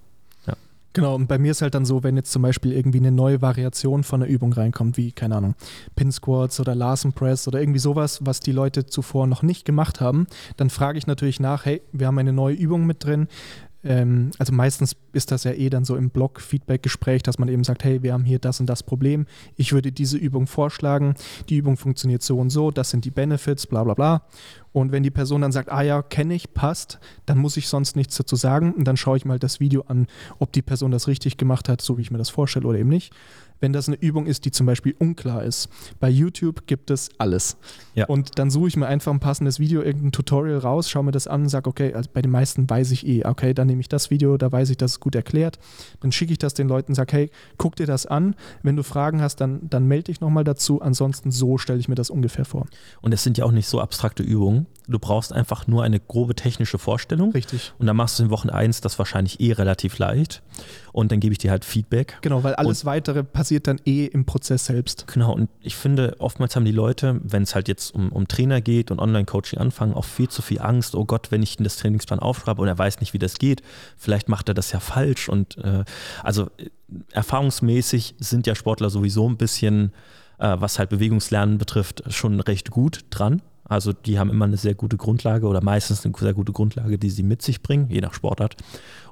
Genau, 0.96 1.14
und 1.14 1.26
bei 1.26 1.36
mir 1.36 1.50
ist 1.50 1.60
halt 1.60 1.74
dann 1.74 1.84
so, 1.84 2.02
wenn 2.04 2.16
jetzt 2.16 2.32
zum 2.32 2.40
Beispiel 2.40 2.72
irgendwie 2.72 3.00
eine 3.00 3.12
neue 3.12 3.42
Variation 3.42 4.02
von 4.02 4.22
einer 4.22 4.32
Übung 4.32 4.54
reinkommt, 4.54 4.96
wie, 4.96 5.12
keine 5.12 5.36
Ahnung, 5.36 5.54
Pin 5.94 6.10
Squats 6.10 6.58
oder 6.58 6.74
Larsen 6.74 7.12
Press 7.12 7.46
oder 7.46 7.60
irgendwie 7.60 7.80
sowas, 7.80 8.20
was 8.24 8.40
die 8.40 8.52
Leute 8.52 8.86
zuvor 8.86 9.26
noch 9.26 9.42
nicht 9.42 9.66
gemacht 9.66 10.00
haben, 10.00 10.26
dann 10.56 10.70
frage 10.70 10.96
ich 10.96 11.06
natürlich 11.06 11.38
nach, 11.38 11.66
hey, 11.66 11.82
wir 11.92 12.06
haben 12.06 12.16
eine 12.16 12.32
neue 12.32 12.54
Übung 12.54 12.86
mit 12.86 13.04
drin. 13.04 13.28
Ähm, 13.84 14.30
also 14.38 14.54
meistens 14.54 14.96
ist 15.12 15.30
das 15.30 15.44
ja 15.44 15.52
eh 15.52 15.68
dann 15.68 15.84
so 15.84 15.96
im 15.96 16.08
Blog-Feedback-Gespräch, 16.08 17.22
dass 17.22 17.38
man 17.38 17.48
eben 17.48 17.62
sagt, 17.62 17.84
hey, 17.84 18.02
wir 18.02 18.14
haben 18.14 18.24
hier 18.24 18.38
das 18.38 18.58
und 18.60 18.66
das 18.66 18.82
Problem. 18.82 19.26
Ich 19.56 19.74
würde 19.74 19.92
diese 19.92 20.16
Übung 20.16 20.46
vorschlagen. 20.46 21.14
Die 21.50 21.58
Übung 21.58 21.76
funktioniert 21.76 22.22
so 22.22 22.38
und 22.38 22.48
so. 22.48 22.70
Das 22.70 22.88
sind 22.88 23.04
die 23.04 23.10
Benefits, 23.10 23.66
bla 23.66 23.84
bla 23.84 23.92
bla. 23.92 24.22
Und 24.76 24.92
wenn 24.92 25.02
die 25.02 25.10
Person 25.10 25.40
dann 25.40 25.52
sagt, 25.52 25.72
ah 25.72 25.80
ja, 25.80 26.02
kenne 26.02 26.34
ich, 26.34 26.52
passt, 26.52 26.98
dann 27.24 27.38
muss 27.38 27.56
ich 27.56 27.66
sonst 27.66 27.96
nichts 27.96 28.14
dazu 28.18 28.36
sagen. 28.36 28.74
Und 28.74 28.84
dann 28.84 28.98
schaue 28.98 29.16
ich 29.16 29.24
mal 29.24 29.38
das 29.38 29.58
Video 29.58 29.84
an, 29.88 30.06
ob 30.38 30.52
die 30.52 30.60
Person 30.60 30.90
das 30.90 31.08
richtig 31.08 31.38
gemacht 31.38 31.70
hat, 31.70 31.80
so 31.80 31.96
wie 31.96 32.02
ich 32.02 32.10
mir 32.10 32.18
das 32.18 32.28
vorstelle 32.28 32.66
oder 32.66 32.78
eben 32.78 32.90
nicht. 32.90 33.14
Wenn 33.58 33.72
das 33.72 33.88
eine 33.88 33.96
Übung 33.96 34.26
ist, 34.26 34.44
die 34.44 34.50
zum 34.50 34.66
Beispiel 34.66 34.94
unklar 34.98 35.42
ist. 35.42 35.70
Bei 35.98 36.10
YouTube 36.10 36.66
gibt 36.66 36.90
es 36.90 37.08
alles. 37.16 37.56
Ja. 37.94 38.04
Und 38.04 38.38
dann 38.38 38.50
suche 38.50 38.68
ich 38.68 38.76
mir 38.76 38.86
einfach 38.86 39.10
ein 39.14 39.18
passendes 39.18 39.58
Video, 39.58 39.80
irgendein 39.80 40.12
Tutorial 40.12 40.58
raus, 40.58 40.90
schaue 40.90 41.04
mir 41.04 41.10
das 41.10 41.26
an 41.26 41.44
und 41.44 41.48
sage, 41.48 41.70
okay, 41.70 41.94
also 41.94 42.10
bei 42.12 42.20
den 42.20 42.30
meisten 42.30 42.68
weiß 42.68 42.90
ich 42.90 43.06
eh, 43.06 43.24
okay, 43.24 43.54
dann 43.54 43.68
nehme 43.68 43.80
ich 43.80 43.88
das 43.88 44.10
Video, 44.10 44.36
da 44.36 44.52
weiß 44.52 44.68
ich, 44.68 44.76
das 44.76 44.92
ist 44.92 45.00
gut 45.00 45.14
erklärt. 45.14 45.58
Dann 46.00 46.12
schicke 46.12 46.32
ich 46.32 46.38
das 46.38 46.52
den 46.52 46.68
Leuten 46.68 46.90
und 46.90 46.96
sage, 46.96 47.16
hey, 47.16 47.30
guck 47.56 47.76
dir 47.76 47.86
das 47.86 48.04
an. 48.04 48.34
Wenn 48.62 48.76
du 48.76 48.82
Fragen 48.82 49.22
hast, 49.22 49.36
dann, 49.36 49.60
dann 49.70 49.86
melde 49.86 50.12
dich 50.12 50.20
nochmal 50.20 50.44
dazu. 50.44 50.82
Ansonsten 50.82 51.30
so 51.30 51.56
stelle 51.56 51.78
ich 51.78 51.88
mir 51.88 51.94
das 51.94 52.10
ungefähr 52.10 52.44
vor. 52.44 52.66
Und 53.00 53.14
es 53.14 53.22
sind 53.24 53.38
ja 53.38 53.46
auch 53.46 53.52
nicht 53.52 53.68
so 53.68 53.80
abstrakte 53.80 54.22
Übungen. 54.22 54.65
Du 54.88 55.00
brauchst 55.00 55.32
einfach 55.32 55.66
nur 55.66 55.82
eine 55.82 55.98
grobe 55.98 56.36
technische 56.36 56.78
Vorstellung. 56.78 57.32
Richtig. 57.32 57.72
Und 57.78 57.86
dann 57.86 57.96
machst 57.96 58.18
du 58.18 58.22
in 58.22 58.30
Wochen 58.30 58.50
1 58.50 58.80
das 58.82 58.98
wahrscheinlich 58.98 59.40
eh 59.40 59.52
relativ 59.52 59.98
leicht. 59.98 60.42
Und 60.92 61.10
dann 61.10 61.18
gebe 61.18 61.32
ich 61.32 61.38
dir 61.38 61.50
halt 61.50 61.64
Feedback. 61.64 62.18
Genau, 62.20 62.44
weil 62.44 62.54
alles 62.54 62.84
Weitere 62.84 63.24
passiert 63.24 63.66
dann 63.66 63.80
eh 63.84 64.06
im 64.06 64.26
Prozess 64.26 64.66
selbst. 64.66 65.06
Genau, 65.08 65.34
und 65.34 65.50
ich 65.60 65.74
finde, 65.74 66.14
oftmals 66.20 66.54
haben 66.54 66.64
die 66.64 66.72
Leute, 66.72 67.20
wenn 67.24 67.42
es 67.42 67.54
halt 67.54 67.66
jetzt 67.66 67.94
um, 67.94 68.12
um 68.12 68.28
Trainer 68.28 68.60
geht 68.60 68.92
und 68.92 69.00
Online-Coaching 69.00 69.58
anfangen, 69.58 69.94
auch 69.94 70.04
viel 70.04 70.28
zu 70.28 70.40
viel 70.40 70.60
Angst. 70.60 70.94
Oh 70.94 71.04
Gott, 71.04 71.32
wenn 71.32 71.42
ich 71.42 71.56
das 71.56 71.76
Trainingsplan 71.78 72.20
aufschreibe 72.20 72.62
und 72.62 72.68
er 72.68 72.78
weiß 72.78 73.00
nicht, 73.00 73.12
wie 73.12 73.18
das 73.18 73.38
geht, 73.38 73.62
vielleicht 73.96 74.28
macht 74.28 74.48
er 74.48 74.54
das 74.54 74.70
ja 74.70 74.78
falsch. 74.78 75.28
Und 75.28 75.58
äh, 75.58 75.84
also 76.22 76.44
äh, 76.58 76.70
erfahrungsmäßig 77.10 78.14
sind 78.18 78.46
ja 78.46 78.54
Sportler 78.54 78.90
sowieso 78.90 79.28
ein 79.28 79.36
bisschen, 79.36 79.92
äh, 80.38 80.56
was 80.58 80.78
halt 80.78 80.90
Bewegungslernen 80.90 81.58
betrifft, 81.58 82.04
schon 82.08 82.38
recht 82.38 82.70
gut 82.70 83.04
dran. 83.10 83.42
Also 83.68 83.92
die 83.92 84.18
haben 84.18 84.30
immer 84.30 84.44
eine 84.44 84.56
sehr 84.56 84.74
gute 84.74 84.96
Grundlage 84.96 85.46
oder 85.46 85.62
meistens 85.62 86.04
eine 86.04 86.14
sehr 86.18 86.34
gute 86.34 86.52
Grundlage, 86.52 86.98
die 86.98 87.10
sie 87.10 87.22
mit 87.22 87.42
sich 87.42 87.62
bringen, 87.62 87.88
je 87.90 88.00
nach 88.00 88.14
Sportart. 88.14 88.56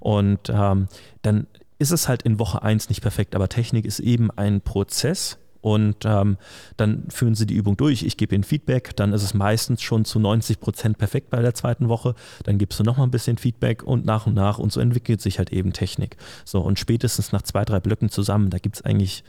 Und 0.01 0.49
ähm, 0.49 0.89
dann 1.23 1.47
ist 1.79 1.91
es 1.91 2.09
halt 2.09 2.23
in 2.23 2.39
Woche 2.39 2.63
1 2.63 2.89
nicht 2.89 3.03
perfekt, 3.03 3.35
aber 3.35 3.49
Technik 3.49 3.85
ist 3.85 4.01
eben 4.01 4.31
ein 4.31 4.61
Prozess. 4.61 5.39
Und 5.61 6.05
ähm, 6.05 6.37
dann 6.77 7.05
führen 7.09 7.35
sie 7.35 7.47
die 7.47 7.55
Übung 7.55 7.79
durch. 7.79 8.03
Ich 8.03 8.19
gebe 8.19 8.35
ihnen 8.35 8.45
Feedback. 8.45 8.95
Dann 8.97 9.15
ist 9.15 9.23
es 9.23 9.33
meistens 9.33 9.81
schon 9.81 10.05
zu 10.05 10.19
90 10.19 10.61
Prozent 10.61 10.99
perfekt 10.99 11.31
bei 11.31 11.41
der 11.41 11.55
zweiten 11.55 11.89
Woche. 11.89 12.15
Dann 12.43 12.59
gibst 12.59 12.79
du 12.79 12.85
nochmal 12.85 13.07
ein 13.07 13.11
bisschen 13.11 13.39
Feedback 13.39 13.83
und 13.83 14.05
nach 14.05 14.27
und 14.27 14.35
nach. 14.35 14.59
Und 14.59 14.73
so 14.73 14.81
entwickelt 14.81 15.23
sich 15.23 15.39
halt 15.39 15.55
eben 15.55 15.73
Technik. 15.73 16.19
So, 16.45 16.61
und 16.61 16.79
spätestens 16.79 17.33
nach 17.33 17.41
zwei, 17.41 17.65
drei 17.65 17.81
Blöcken 17.81 18.11
zusammen, 18.11 18.51
da 18.51 18.59
gibt 18.59 18.77
es 18.77 18.83
eigentlich 18.83 19.25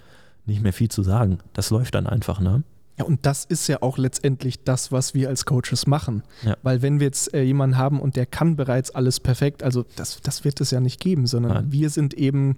nicht 0.45 0.61
mehr 0.61 0.73
viel 0.73 0.89
zu 0.89 1.03
sagen. 1.03 1.37
Das 1.53 1.69
läuft 1.69 1.95
dann 1.95 2.05
einfach, 2.05 2.41
ne? 2.41 2.63
Ja, 2.97 3.05
und 3.05 3.25
das 3.25 3.43
ist 3.43 3.67
ja 3.67 3.81
auch 3.81 3.97
letztendlich 3.97 4.63
das, 4.63 4.91
was 4.91 5.13
wir 5.13 5.27
als 5.27 5.45
Coaches 5.45 5.85
machen. 5.85 6.23
Ja. 6.43 6.55
Weil 6.63 6.81
wenn 6.81 6.99
wir 6.99 7.07
jetzt 7.07 7.33
äh, 7.33 7.43
jemanden 7.43 7.77
haben 7.77 7.99
und 7.99 8.15
der 8.15 8.25
kann 8.25 8.55
bereits 8.55 8.91
alles 8.91 9.19
perfekt, 9.19 9.63
also 9.63 9.85
das, 9.95 10.21
das 10.21 10.45
wird 10.45 10.61
es 10.61 10.71
ja 10.71 10.79
nicht 10.79 11.01
geben, 11.01 11.27
sondern 11.27 11.53
Nein. 11.53 11.71
wir 11.71 11.89
sind 11.89 12.13
eben 12.13 12.55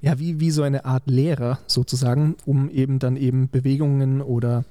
ja 0.00 0.18
wie, 0.18 0.40
wie 0.40 0.50
so 0.50 0.62
eine 0.62 0.84
Art 0.84 1.04
Lehrer 1.06 1.60
sozusagen, 1.68 2.36
um 2.44 2.68
eben 2.70 2.98
dann 2.98 3.16
eben 3.16 3.48
Bewegungen 3.48 4.20
oder 4.20 4.64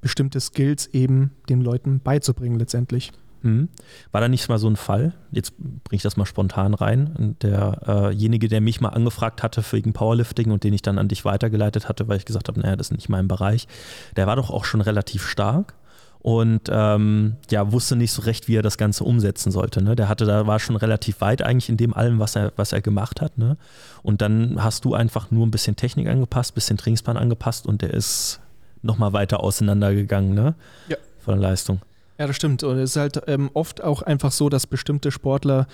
bestimmte 0.00 0.40
Skills 0.40 0.86
eben 0.88 1.32
den 1.48 1.60
Leuten 1.60 2.00
beizubringen 2.00 2.58
letztendlich. 2.58 3.12
Mhm. 3.42 3.68
War 4.12 4.20
da 4.20 4.28
nicht 4.28 4.48
mal 4.48 4.58
so 4.58 4.68
ein 4.68 4.76
Fall? 4.76 5.14
Jetzt 5.30 5.56
bringe 5.56 5.96
ich 5.96 6.02
das 6.02 6.16
mal 6.16 6.26
spontan 6.26 6.74
rein. 6.74 7.36
Derjenige, 7.42 8.46
äh 8.46 8.48
der 8.48 8.60
mich 8.60 8.80
mal 8.80 8.90
angefragt 8.90 9.42
hatte 9.42 9.62
wegen 9.70 9.92
Powerlifting 9.92 10.50
und 10.50 10.64
den 10.64 10.72
ich 10.72 10.82
dann 10.82 10.98
an 10.98 11.08
dich 11.08 11.24
weitergeleitet 11.24 11.88
hatte, 11.88 12.08
weil 12.08 12.18
ich 12.18 12.24
gesagt 12.24 12.48
habe, 12.48 12.60
naja, 12.60 12.76
das 12.76 12.88
ist 12.88 12.96
nicht 12.96 13.08
mein 13.08 13.28
Bereich, 13.28 13.68
der 14.16 14.26
war 14.26 14.36
doch 14.36 14.50
auch 14.50 14.64
schon 14.64 14.80
relativ 14.80 15.26
stark 15.26 15.74
und 16.20 16.62
ähm, 16.70 17.36
ja, 17.50 17.70
wusste 17.70 17.94
nicht 17.94 18.12
so 18.12 18.22
recht, 18.22 18.48
wie 18.48 18.56
er 18.56 18.62
das 18.62 18.76
Ganze 18.76 19.04
umsetzen 19.04 19.52
sollte. 19.52 19.82
Ne? 19.82 19.94
Der 19.94 20.08
hatte, 20.08 20.24
da 20.24 20.46
war 20.46 20.58
schon 20.58 20.76
relativ 20.76 21.20
weit 21.20 21.42
eigentlich 21.42 21.68
in 21.68 21.76
dem 21.76 21.94
allem, 21.94 22.18
was 22.18 22.34
er, 22.34 22.52
was 22.56 22.72
er 22.72 22.80
gemacht 22.80 23.20
hat. 23.20 23.38
Ne? 23.38 23.56
Und 24.02 24.20
dann 24.20 24.62
hast 24.62 24.84
du 24.84 24.94
einfach 24.94 25.30
nur 25.30 25.46
ein 25.46 25.50
bisschen 25.50 25.76
Technik 25.76 26.08
angepasst, 26.08 26.52
ein 26.52 26.54
bisschen 26.56 26.76
Trainingsplan 26.76 27.16
angepasst 27.16 27.66
und 27.66 27.82
der 27.82 27.94
ist 27.94 28.40
nochmal 28.82 29.12
weiter 29.12 29.40
auseinandergegangen, 29.40 30.34
ne? 30.34 30.54
Ja. 30.88 30.96
Von 31.18 31.40
der 31.40 31.50
Leistung. 31.50 31.80
Ja, 32.18 32.26
das 32.26 32.36
stimmt. 32.36 32.62
Und 32.64 32.78
es 32.78 32.90
ist 32.90 32.96
halt 32.96 33.22
ähm, 33.26 33.50
oft 33.54 33.82
auch 33.82 34.02
einfach 34.02 34.32
so, 34.32 34.48
dass 34.48 34.66
bestimmte 34.66 35.10
Sportler 35.10 35.66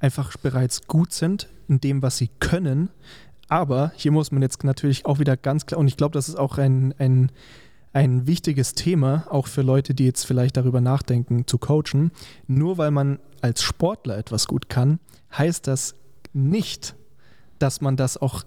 einfach 0.00 0.36
bereits 0.36 0.86
gut 0.86 1.12
sind 1.12 1.48
in 1.68 1.80
dem, 1.80 2.02
was 2.02 2.18
sie 2.18 2.28
können. 2.40 2.90
Aber 3.48 3.92
hier 3.94 4.10
muss 4.10 4.32
man 4.32 4.42
jetzt 4.42 4.64
natürlich 4.64 5.06
auch 5.06 5.20
wieder 5.20 5.36
ganz 5.36 5.66
klar, 5.66 5.78
und 5.78 5.86
ich 5.86 5.96
glaube, 5.96 6.12
das 6.12 6.28
ist 6.28 6.36
auch 6.36 6.58
ein, 6.58 6.94
ein 6.98 7.30
ein 7.96 8.26
wichtiges 8.26 8.74
Thema, 8.74 9.26
auch 9.30 9.46
für 9.46 9.62
Leute, 9.62 9.94
die 9.94 10.04
jetzt 10.04 10.26
vielleicht 10.26 10.58
darüber 10.58 10.82
nachdenken, 10.82 11.46
zu 11.46 11.56
coachen. 11.56 12.10
Nur 12.46 12.76
weil 12.76 12.90
man 12.90 13.18
als 13.40 13.62
Sportler 13.62 14.18
etwas 14.18 14.48
gut 14.48 14.68
kann, 14.68 15.00
heißt 15.32 15.66
das 15.66 15.94
nicht, 16.34 16.94
dass 17.58 17.80
man 17.80 17.96
das 17.96 18.18
auch 18.18 18.44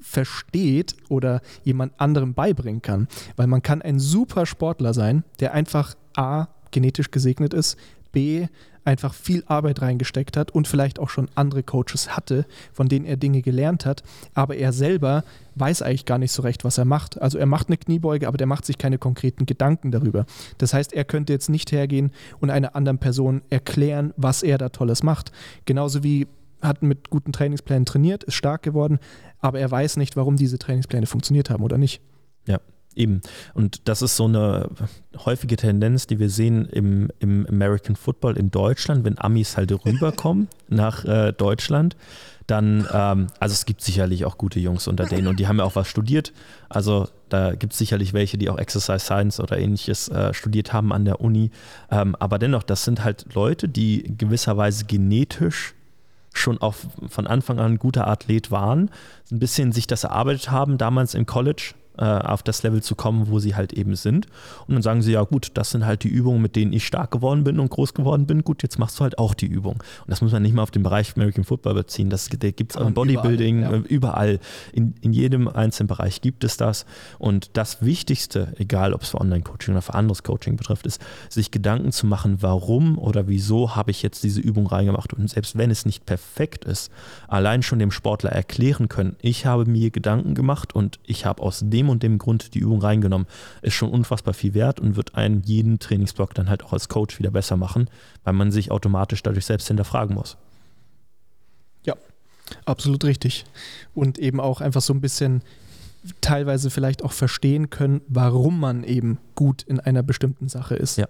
versteht 0.00 0.96
oder 1.08 1.40
jemand 1.62 2.00
anderem 2.00 2.34
beibringen 2.34 2.82
kann. 2.82 3.06
Weil 3.36 3.46
man 3.46 3.62
kann 3.62 3.80
ein 3.80 4.00
super 4.00 4.44
Sportler 4.44 4.92
sein, 4.92 5.22
der 5.38 5.54
einfach 5.54 5.94
A, 6.18 6.48
genetisch 6.70 7.10
gesegnet 7.10 7.54
ist, 7.54 7.76
B, 8.12 8.46
einfach 8.84 9.12
viel 9.12 9.44
Arbeit 9.46 9.82
reingesteckt 9.82 10.36
hat 10.36 10.50
und 10.50 10.66
vielleicht 10.66 10.98
auch 10.98 11.10
schon 11.10 11.28
andere 11.34 11.62
Coaches 11.62 12.16
hatte, 12.16 12.46
von 12.72 12.88
denen 12.88 13.04
er 13.04 13.18
Dinge 13.18 13.42
gelernt 13.42 13.84
hat, 13.84 14.02
aber 14.32 14.56
er 14.56 14.72
selber 14.72 15.24
weiß 15.56 15.82
eigentlich 15.82 16.06
gar 16.06 16.16
nicht 16.18 16.32
so 16.32 16.42
recht, 16.42 16.64
was 16.64 16.78
er 16.78 16.86
macht. 16.86 17.20
Also 17.20 17.36
er 17.36 17.46
macht 17.46 17.68
eine 17.68 17.76
Kniebeuge, 17.76 18.26
aber 18.26 18.38
der 18.38 18.46
macht 18.46 18.64
sich 18.64 18.78
keine 18.78 18.96
konkreten 18.96 19.44
Gedanken 19.44 19.90
darüber. 19.90 20.24
Das 20.56 20.72
heißt, 20.72 20.94
er 20.94 21.04
könnte 21.04 21.34
jetzt 21.34 21.50
nicht 21.50 21.70
hergehen 21.70 22.12
und 22.40 22.48
einer 22.48 22.74
anderen 22.74 22.98
Person 22.98 23.42
erklären, 23.50 24.14
was 24.16 24.42
er 24.42 24.56
da 24.56 24.70
Tolles 24.70 25.02
macht. 25.02 25.32
Genauso 25.66 26.02
wie 26.02 26.26
hat 26.62 26.82
mit 26.82 27.10
guten 27.10 27.32
Trainingsplänen 27.32 27.84
trainiert, 27.84 28.24
ist 28.24 28.34
stark 28.34 28.62
geworden, 28.62 28.98
aber 29.38 29.60
er 29.60 29.70
weiß 29.70 29.98
nicht, 29.98 30.16
warum 30.16 30.36
diese 30.36 30.58
Trainingspläne 30.58 31.06
funktioniert 31.06 31.50
haben 31.50 31.62
oder 31.62 31.78
nicht. 31.78 32.00
Ja, 32.46 32.58
Eben. 32.98 33.20
Und 33.54 33.88
das 33.88 34.02
ist 34.02 34.16
so 34.16 34.24
eine 34.24 34.68
häufige 35.24 35.56
Tendenz, 35.56 36.08
die 36.08 36.18
wir 36.18 36.28
sehen 36.28 36.66
im, 36.66 37.10
im 37.20 37.46
American 37.46 37.94
Football 37.94 38.36
in 38.36 38.50
Deutschland, 38.50 39.04
wenn 39.04 39.16
Amis 39.20 39.56
halt 39.56 39.70
rüberkommen 39.70 40.48
nach 40.68 41.04
äh, 41.04 41.32
Deutschland. 41.32 41.96
Dann, 42.48 42.88
ähm, 42.92 43.28
also 43.38 43.52
es 43.52 43.66
gibt 43.66 43.82
sicherlich 43.82 44.24
auch 44.24 44.36
gute 44.36 44.58
Jungs 44.58 44.88
unter 44.88 45.04
denen 45.04 45.28
und 45.28 45.38
die 45.38 45.46
haben 45.46 45.58
ja 45.58 45.64
auch 45.64 45.76
was 45.76 45.86
studiert. 45.86 46.32
Also 46.68 47.06
da 47.28 47.54
gibt 47.54 47.74
es 47.74 47.78
sicherlich 47.78 48.14
welche, 48.14 48.36
die 48.36 48.50
auch 48.50 48.58
Exercise 48.58 48.98
Science 49.04 49.38
oder 49.38 49.58
ähnliches 49.58 50.08
äh, 50.08 50.34
studiert 50.34 50.72
haben 50.72 50.92
an 50.92 51.04
der 51.04 51.20
Uni. 51.20 51.52
Ähm, 51.92 52.16
aber 52.18 52.40
dennoch, 52.40 52.64
das 52.64 52.84
sind 52.84 53.04
halt 53.04 53.32
Leute, 53.32 53.68
die 53.68 54.12
gewisserweise 54.18 54.86
genetisch 54.86 55.74
schon 56.32 56.58
auch 56.58 56.74
von 57.08 57.28
Anfang 57.28 57.60
an 57.60 57.72
ein 57.72 57.78
guter 57.78 58.08
Athlet 58.08 58.50
waren, 58.50 58.90
ein 59.30 59.38
bisschen 59.38 59.70
sich 59.70 59.86
das 59.86 60.04
erarbeitet 60.04 60.50
haben, 60.50 60.78
damals 60.78 61.14
im 61.14 61.26
College 61.26 61.74
äh, 61.98 62.04
auf 62.04 62.42
das 62.42 62.62
Level 62.62 62.82
zu 62.82 62.94
kommen, 62.94 63.28
wo 63.28 63.38
sie 63.38 63.54
halt 63.54 63.72
eben 63.72 63.96
sind. 63.96 64.26
Und 64.66 64.74
dann 64.74 64.82
sagen 64.82 65.02
sie, 65.02 65.12
ja 65.12 65.22
gut, 65.22 65.50
das 65.54 65.70
sind 65.70 65.84
halt 65.84 66.04
die 66.04 66.08
Übungen, 66.08 66.40
mit 66.40 66.56
denen 66.56 66.72
ich 66.72 66.86
stark 66.86 67.10
geworden 67.10 67.44
bin 67.44 67.58
und 67.58 67.70
groß 67.70 67.94
geworden 67.94 68.26
bin. 68.26 68.44
Gut, 68.44 68.62
jetzt 68.62 68.78
machst 68.78 68.98
du 68.98 69.02
halt 69.04 69.18
auch 69.18 69.34
die 69.34 69.46
Übung. 69.46 69.74
Und 69.74 70.08
das 70.08 70.20
muss 70.20 70.32
man 70.32 70.42
nicht 70.42 70.54
mal 70.54 70.62
auf 70.62 70.70
den 70.70 70.82
Bereich 70.82 71.16
American 71.16 71.44
Football 71.44 71.74
beziehen. 71.74 72.10
Das 72.10 72.30
gibt 72.30 72.70
es 72.70 72.76
auch 72.76 72.86
im 72.86 72.94
Bodybuilding, 72.94 73.58
überall. 73.58 73.80
Ja. 73.80 73.86
überall. 73.86 74.40
In, 74.72 74.94
in 75.00 75.12
jedem 75.12 75.48
einzelnen 75.48 75.88
Bereich 75.88 76.20
gibt 76.20 76.44
es 76.44 76.56
das. 76.56 76.86
Und 77.18 77.50
das 77.54 77.82
Wichtigste, 77.82 78.54
egal 78.58 78.94
ob 78.94 79.02
es 79.02 79.10
für 79.10 79.20
Online-Coaching 79.20 79.74
oder 79.74 79.82
für 79.82 79.94
anderes 79.94 80.22
Coaching 80.22 80.56
betrifft, 80.56 80.86
ist, 80.86 81.00
sich 81.28 81.50
Gedanken 81.50 81.92
zu 81.92 82.06
machen, 82.06 82.38
warum 82.40 82.98
oder 82.98 83.26
wieso 83.28 83.74
habe 83.74 83.90
ich 83.90 84.02
jetzt 84.02 84.22
diese 84.22 84.40
Übung 84.40 84.66
reingemacht. 84.66 85.12
Und 85.12 85.28
selbst 85.28 85.58
wenn 85.58 85.70
es 85.70 85.84
nicht 85.84 86.06
perfekt 86.06 86.64
ist, 86.64 86.90
allein 87.26 87.62
schon 87.62 87.78
dem 87.78 87.90
Sportler 87.90 88.30
erklären 88.30 88.88
können, 88.88 89.16
ich 89.20 89.46
habe 89.46 89.66
mir 89.66 89.90
Gedanken 89.90 90.34
gemacht 90.34 90.74
und 90.74 91.00
ich 91.04 91.26
habe 91.26 91.42
aus 91.42 91.62
dem 91.64 91.87
und 91.88 92.02
dem 92.02 92.18
Grund 92.18 92.54
die 92.54 92.60
Übung 92.60 92.80
reingenommen, 92.80 93.26
ist 93.62 93.74
schon 93.74 93.90
unfassbar 93.90 94.34
viel 94.34 94.54
wert 94.54 94.80
und 94.80 94.96
wird 94.96 95.14
einen 95.14 95.42
jeden 95.42 95.78
Trainingsblock 95.78 96.34
dann 96.34 96.48
halt 96.48 96.64
auch 96.64 96.72
als 96.72 96.88
Coach 96.88 97.18
wieder 97.18 97.30
besser 97.30 97.56
machen, 97.56 97.90
weil 98.24 98.34
man 98.34 98.50
sich 98.50 98.70
automatisch 98.70 99.22
dadurch 99.22 99.46
selbst 99.46 99.68
hinterfragen 99.68 100.14
muss. 100.14 100.36
Ja, 101.84 101.94
absolut 102.64 103.04
richtig. 103.04 103.44
Und 103.94 104.18
eben 104.18 104.40
auch 104.40 104.60
einfach 104.60 104.82
so 104.82 104.92
ein 104.92 105.00
bisschen 105.00 105.42
teilweise 106.20 106.70
vielleicht 106.70 107.02
auch 107.02 107.12
verstehen 107.12 107.70
können, 107.70 108.00
warum 108.08 108.60
man 108.60 108.84
eben 108.84 109.18
gut 109.34 109.62
in 109.62 109.80
einer 109.80 110.02
bestimmten 110.02 110.48
Sache 110.48 110.76
ist. 110.76 110.96
Ja. 110.96 111.08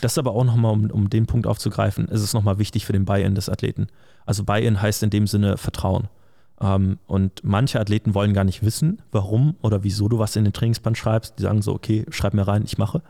Das 0.00 0.12
ist 0.12 0.18
aber 0.18 0.32
auch 0.32 0.44
nochmal, 0.44 0.72
um, 0.72 0.90
um 0.90 1.10
den 1.10 1.26
Punkt 1.26 1.46
aufzugreifen, 1.46 2.08
ist 2.08 2.22
es 2.22 2.34
nochmal 2.34 2.58
wichtig 2.58 2.86
für 2.86 2.92
den 2.92 3.04
Buy-in 3.04 3.34
des 3.34 3.48
Athleten. 3.48 3.88
Also 4.26 4.44
Buy-in 4.44 4.80
heißt 4.80 5.02
in 5.02 5.10
dem 5.10 5.26
Sinne 5.26 5.56
Vertrauen. 5.56 6.08
Ähm, 6.60 6.98
und 7.06 7.42
manche 7.42 7.80
Athleten 7.80 8.14
wollen 8.14 8.34
gar 8.34 8.44
nicht 8.44 8.62
wissen, 8.62 9.02
warum 9.12 9.56
oder 9.62 9.84
wieso 9.84 10.08
du 10.08 10.18
was 10.18 10.36
in 10.36 10.44
den 10.44 10.52
Trainingsplan 10.52 10.94
schreibst. 10.94 11.38
Die 11.38 11.42
sagen 11.42 11.62
so, 11.62 11.74
okay, 11.74 12.04
schreib 12.10 12.34
mir 12.34 12.46
rein, 12.46 12.64
ich 12.64 12.78
mache. 12.78 13.02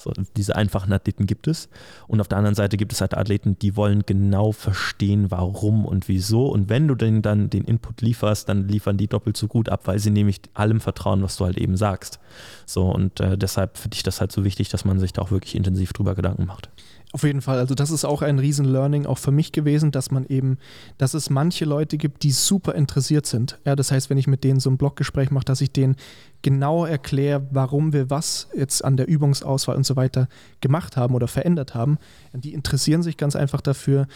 So, 0.00 0.12
diese 0.36 0.54
einfachen 0.54 0.92
Athleten 0.92 1.26
gibt 1.26 1.48
es. 1.48 1.68
Und 2.06 2.20
auf 2.20 2.28
der 2.28 2.38
anderen 2.38 2.54
Seite 2.54 2.76
gibt 2.76 2.92
es 2.92 3.00
halt 3.00 3.16
Athleten, 3.16 3.58
die 3.58 3.74
wollen 3.74 4.04
genau 4.06 4.52
verstehen, 4.52 5.32
warum 5.32 5.84
und 5.84 6.06
wieso. 6.06 6.46
Und 6.46 6.68
wenn 6.68 6.86
du 6.86 6.94
denen 6.94 7.20
dann 7.20 7.50
den 7.50 7.64
Input 7.64 8.00
lieferst, 8.00 8.48
dann 8.48 8.68
liefern 8.68 8.96
die 8.96 9.08
doppelt 9.08 9.36
so 9.36 9.48
gut 9.48 9.68
ab, 9.68 9.82
weil 9.86 9.98
sie 9.98 10.10
nämlich 10.10 10.40
allem 10.54 10.80
vertrauen, 10.80 11.22
was 11.24 11.36
du 11.36 11.46
halt 11.46 11.58
eben 11.58 11.76
sagst. 11.76 12.20
So, 12.64 12.84
und 12.84 13.18
äh, 13.18 13.36
deshalb 13.36 13.76
finde 13.76 13.96
ich 13.96 14.04
das 14.04 14.20
halt 14.20 14.30
so 14.30 14.44
wichtig, 14.44 14.68
dass 14.68 14.84
man 14.84 15.00
sich 15.00 15.12
da 15.12 15.22
auch 15.22 15.32
wirklich 15.32 15.56
intensiv 15.56 15.92
drüber 15.92 16.14
Gedanken 16.14 16.46
macht. 16.46 16.70
Auf 17.12 17.22
jeden 17.22 17.40
Fall. 17.40 17.58
Also 17.58 17.74
das 17.74 17.90
ist 17.90 18.04
auch 18.04 18.20
ein 18.20 18.38
Riesen-Learning 18.38 19.06
auch 19.06 19.16
für 19.16 19.30
mich 19.30 19.52
gewesen, 19.52 19.90
dass 19.92 20.10
man 20.10 20.26
eben, 20.26 20.58
dass 20.98 21.14
es 21.14 21.30
manche 21.30 21.64
Leute 21.64 21.96
gibt, 21.96 22.22
die 22.22 22.32
super 22.32 22.74
interessiert 22.74 23.24
sind. 23.24 23.58
Ja, 23.64 23.74
das 23.76 23.90
heißt, 23.90 24.10
wenn 24.10 24.18
ich 24.18 24.26
mit 24.26 24.44
denen 24.44 24.60
so 24.60 24.68
ein 24.68 24.76
Bloggespräch 24.76 25.30
mache, 25.30 25.46
dass 25.46 25.62
ich 25.62 25.72
denen 25.72 25.96
genau 26.42 26.84
erkläre, 26.84 27.46
warum 27.50 27.94
wir 27.94 28.10
was 28.10 28.48
jetzt 28.54 28.84
an 28.84 28.98
der 28.98 29.08
Übungsauswahl 29.08 29.76
und 29.76 29.86
so 29.86 29.96
weiter 29.96 30.28
gemacht 30.60 30.98
haben 30.98 31.14
oder 31.14 31.28
verändert 31.28 31.74
haben. 31.74 31.96
Die 32.34 32.52
interessieren 32.52 33.02
sich 33.02 33.16
ganz 33.16 33.36
einfach 33.36 33.62
dafür 33.62 34.06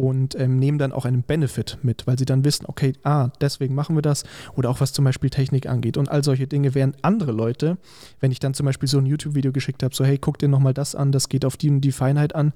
und 0.00 0.34
ähm, 0.34 0.58
nehmen 0.58 0.78
dann 0.78 0.92
auch 0.92 1.04
einen 1.04 1.22
Benefit 1.22 1.78
mit, 1.82 2.06
weil 2.06 2.18
sie 2.18 2.24
dann 2.24 2.44
wissen, 2.44 2.64
okay, 2.66 2.94
ah, 3.04 3.28
deswegen 3.40 3.74
machen 3.74 3.96
wir 3.96 4.02
das 4.02 4.24
oder 4.56 4.70
auch 4.70 4.80
was 4.80 4.92
zum 4.92 5.04
Beispiel 5.04 5.28
Technik 5.28 5.66
angeht. 5.66 5.96
Und 5.96 6.08
all 6.10 6.24
solche 6.24 6.46
Dinge, 6.46 6.74
während 6.74 7.04
andere 7.04 7.32
Leute, 7.32 7.76
wenn 8.18 8.32
ich 8.32 8.40
dann 8.40 8.54
zum 8.54 8.66
Beispiel 8.66 8.88
so 8.88 8.98
ein 8.98 9.06
YouTube-Video 9.06 9.52
geschickt 9.52 9.82
habe, 9.82 9.94
so 9.94 10.04
hey, 10.04 10.16
guck 10.18 10.38
dir 10.38 10.48
nochmal 10.48 10.74
das 10.74 10.94
an, 10.94 11.12
das 11.12 11.28
geht 11.28 11.44
auf 11.44 11.56
die 11.56 11.68
und 11.68 11.82
die 11.82 11.92
Feinheit 11.92 12.34
an 12.34 12.52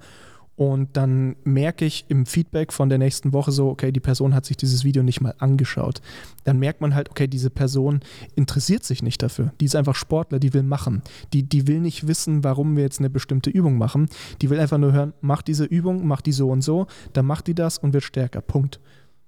und 0.55 0.95
dann 0.95 1.35
merke 1.43 1.83
ich 1.83 2.05
im 2.07 2.25
Feedback 2.25 2.71
von 2.71 2.87
der 2.87 2.97
nächsten 2.97 3.33
Woche 3.33 3.51
so, 3.51 3.69
okay, 3.69 3.91
die 3.91 3.99
Person 3.99 4.33
hat 4.33 4.45
sich 4.45 4.55
dieses 4.55 4.85
Video 4.85 5.03
nicht 5.03 5.19
mal 5.19 5.35
angeschaut. 5.37 6.01
Dann 6.45 6.59
merkt 6.59 6.79
man 6.79 6.95
halt, 6.95 7.09
okay, 7.09 7.27
diese 7.27 7.49
Person 7.49 7.99
interessiert 8.35 8.85
sich 8.85 9.03
nicht 9.03 9.21
dafür. 9.21 9.51
Die 9.59 9.65
ist 9.65 9.75
einfach 9.75 9.95
Sportler, 9.95 10.39
die 10.39 10.53
will 10.53 10.63
machen. 10.63 11.01
Die, 11.33 11.43
die 11.43 11.67
will 11.67 11.81
nicht 11.81 12.07
wissen, 12.07 12.45
warum 12.45 12.77
wir 12.77 12.83
jetzt 12.83 12.99
eine 12.99 13.09
bestimmte 13.09 13.49
Übung 13.49 13.77
machen. 13.77 14.07
Die 14.41 14.49
will 14.49 14.59
einfach 14.59 14.77
nur 14.77 14.93
hören, 14.93 15.13
mach 15.19 15.41
diese 15.41 15.65
Übung, 15.65 16.07
mach 16.07 16.21
die 16.21 16.31
so 16.31 16.49
und 16.49 16.61
so, 16.61 16.87
dann 17.11 17.25
macht 17.25 17.47
die 17.47 17.55
das 17.55 17.77
und 17.77 17.93
wird 17.93 18.05
stärker. 18.05 18.39
Punkt. 18.39 18.79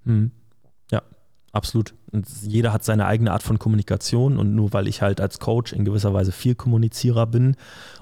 Mhm. 0.05 0.32
Absolut. 1.58 1.95
Und 2.12 2.28
jeder 2.43 2.72
hat 2.72 2.84
seine 2.84 3.08
eigene 3.08 3.32
Art 3.32 3.41
von 3.41 3.58
Kommunikation 3.58 4.38
und 4.38 4.53
nur 4.53 4.74
weil 4.74 4.88
ich 4.88 5.01
halt 5.01 5.20
als 5.20 5.39
Coach 5.39 5.74
in 5.74 5.86
gewisser 5.86 6.14
Weise 6.14 6.32
viel 6.32 6.53
Kommunizierer 6.53 7.26
bin 7.26 7.55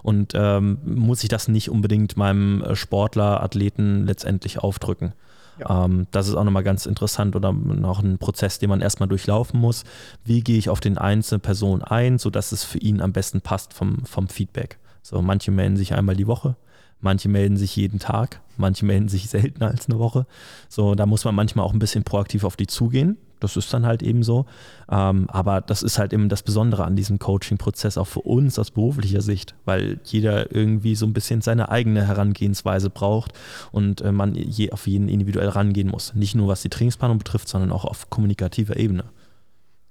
und 0.03 0.33
ähm, 0.35 0.77
muss 0.83 1.23
ich 1.23 1.29
das 1.29 1.47
nicht 1.47 1.69
unbedingt 1.69 2.17
meinem 2.17 2.61
äh, 2.61 2.75
Sportler, 2.75 3.41
Athleten 3.41 4.05
letztendlich 4.05 4.59
aufdrücken. 4.59 5.13
Ja. 5.57 5.85
Ähm, 5.85 6.05
das 6.11 6.27
ist 6.27 6.35
auch 6.35 6.43
nochmal 6.43 6.65
ganz 6.65 6.85
interessant 6.85 7.37
oder 7.37 7.53
noch 7.53 8.03
ein 8.03 8.17
Prozess, 8.17 8.59
den 8.59 8.69
man 8.69 8.81
erstmal 8.81 9.07
durchlaufen 9.07 9.57
muss. 9.57 9.85
Wie 10.25 10.43
gehe 10.43 10.57
ich 10.57 10.67
auf 10.67 10.81
den 10.81 10.97
einzelnen 10.97 11.39
Person 11.39 11.81
ein, 11.81 12.17
sodass 12.17 12.51
es 12.51 12.65
für 12.65 12.79
ihn 12.79 12.99
am 12.99 13.13
besten 13.13 13.39
passt 13.39 13.73
vom, 13.73 14.05
vom 14.05 14.27
Feedback. 14.27 14.79
So, 15.01 15.21
manche 15.21 15.51
melden 15.51 15.77
sich 15.77 15.93
einmal 15.93 16.17
die 16.17 16.27
Woche, 16.27 16.57
manche 16.99 17.29
melden 17.29 17.55
sich 17.55 17.73
jeden 17.77 17.99
Tag, 17.99 18.41
manche 18.57 18.85
melden 18.85 19.07
sich 19.07 19.29
seltener 19.29 19.67
als 19.67 19.87
eine 19.87 19.97
Woche. 19.97 20.25
So, 20.67 20.93
da 20.93 21.05
muss 21.05 21.23
man 21.23 21.35
manchmal 21.35 21.65
auch 21.65 21.71
ein 21.71 21.79
bisschen 21.79 22.03
proaktiv 22.03 22.43
auf 22.43 22.57
die 22.57 22.67
zugehen 22.67 23.17
das 23.45 23.55
ist 23.57 23.73
dann 23.73 23.85
halt 23.85 24.01
eben 24.01 24.23
so. 24.23 24.45
Ähm, 24.89 25.29
aber 25.29 25.61
das 25.61 25.83
ist 25.83 25.99
halt 25.99 26.13
eben 26.13 26.29
das 26.29 26.43
Besondere 26.43 26.83
an 26.83 26.95
diesem 26.95 27.19
Coaching-Prozess, 27.19 27.97
auch 27.97 28.07
für 28.07 28.21
uns 28.21 28.57
aus 28.59 28.71
beruflicher 28.71 29.21
Sicht, 29.21 29.55
weil 29.65 29.99
jeder 30.03 30.53
irgendwie 30.53 30.95
so 30.95 31.05
ein 31.05 31.13
bisschen 31.13 31.41
seine 31.41 31.69
eigene 31.69 32.07
Herangehensweise 32.07 32.89
braucht 32.89 33.33
und 33.71 34.01
äh, 34.01 34.11
man 34.11 34.35
je 34.35 34.71
auf 34.71 34.87
jeden 34.87 35.07
individuell 35.07 35.49
rangehen 35.49 35.89
muss. 35.89 36.13
Nicht 36.15 36.35
nur 36.35 36.47
was 36.47 36.61
die 36.61 36.69
Trainingsplanung 36.69 37.19
betrifft, 37.19 37.47
sondern 37.47 37.71
auch 37.71 37.85
auf 37.85 38.09
kommunikativer 38.09 38.77
Ebene. 38.77 39.05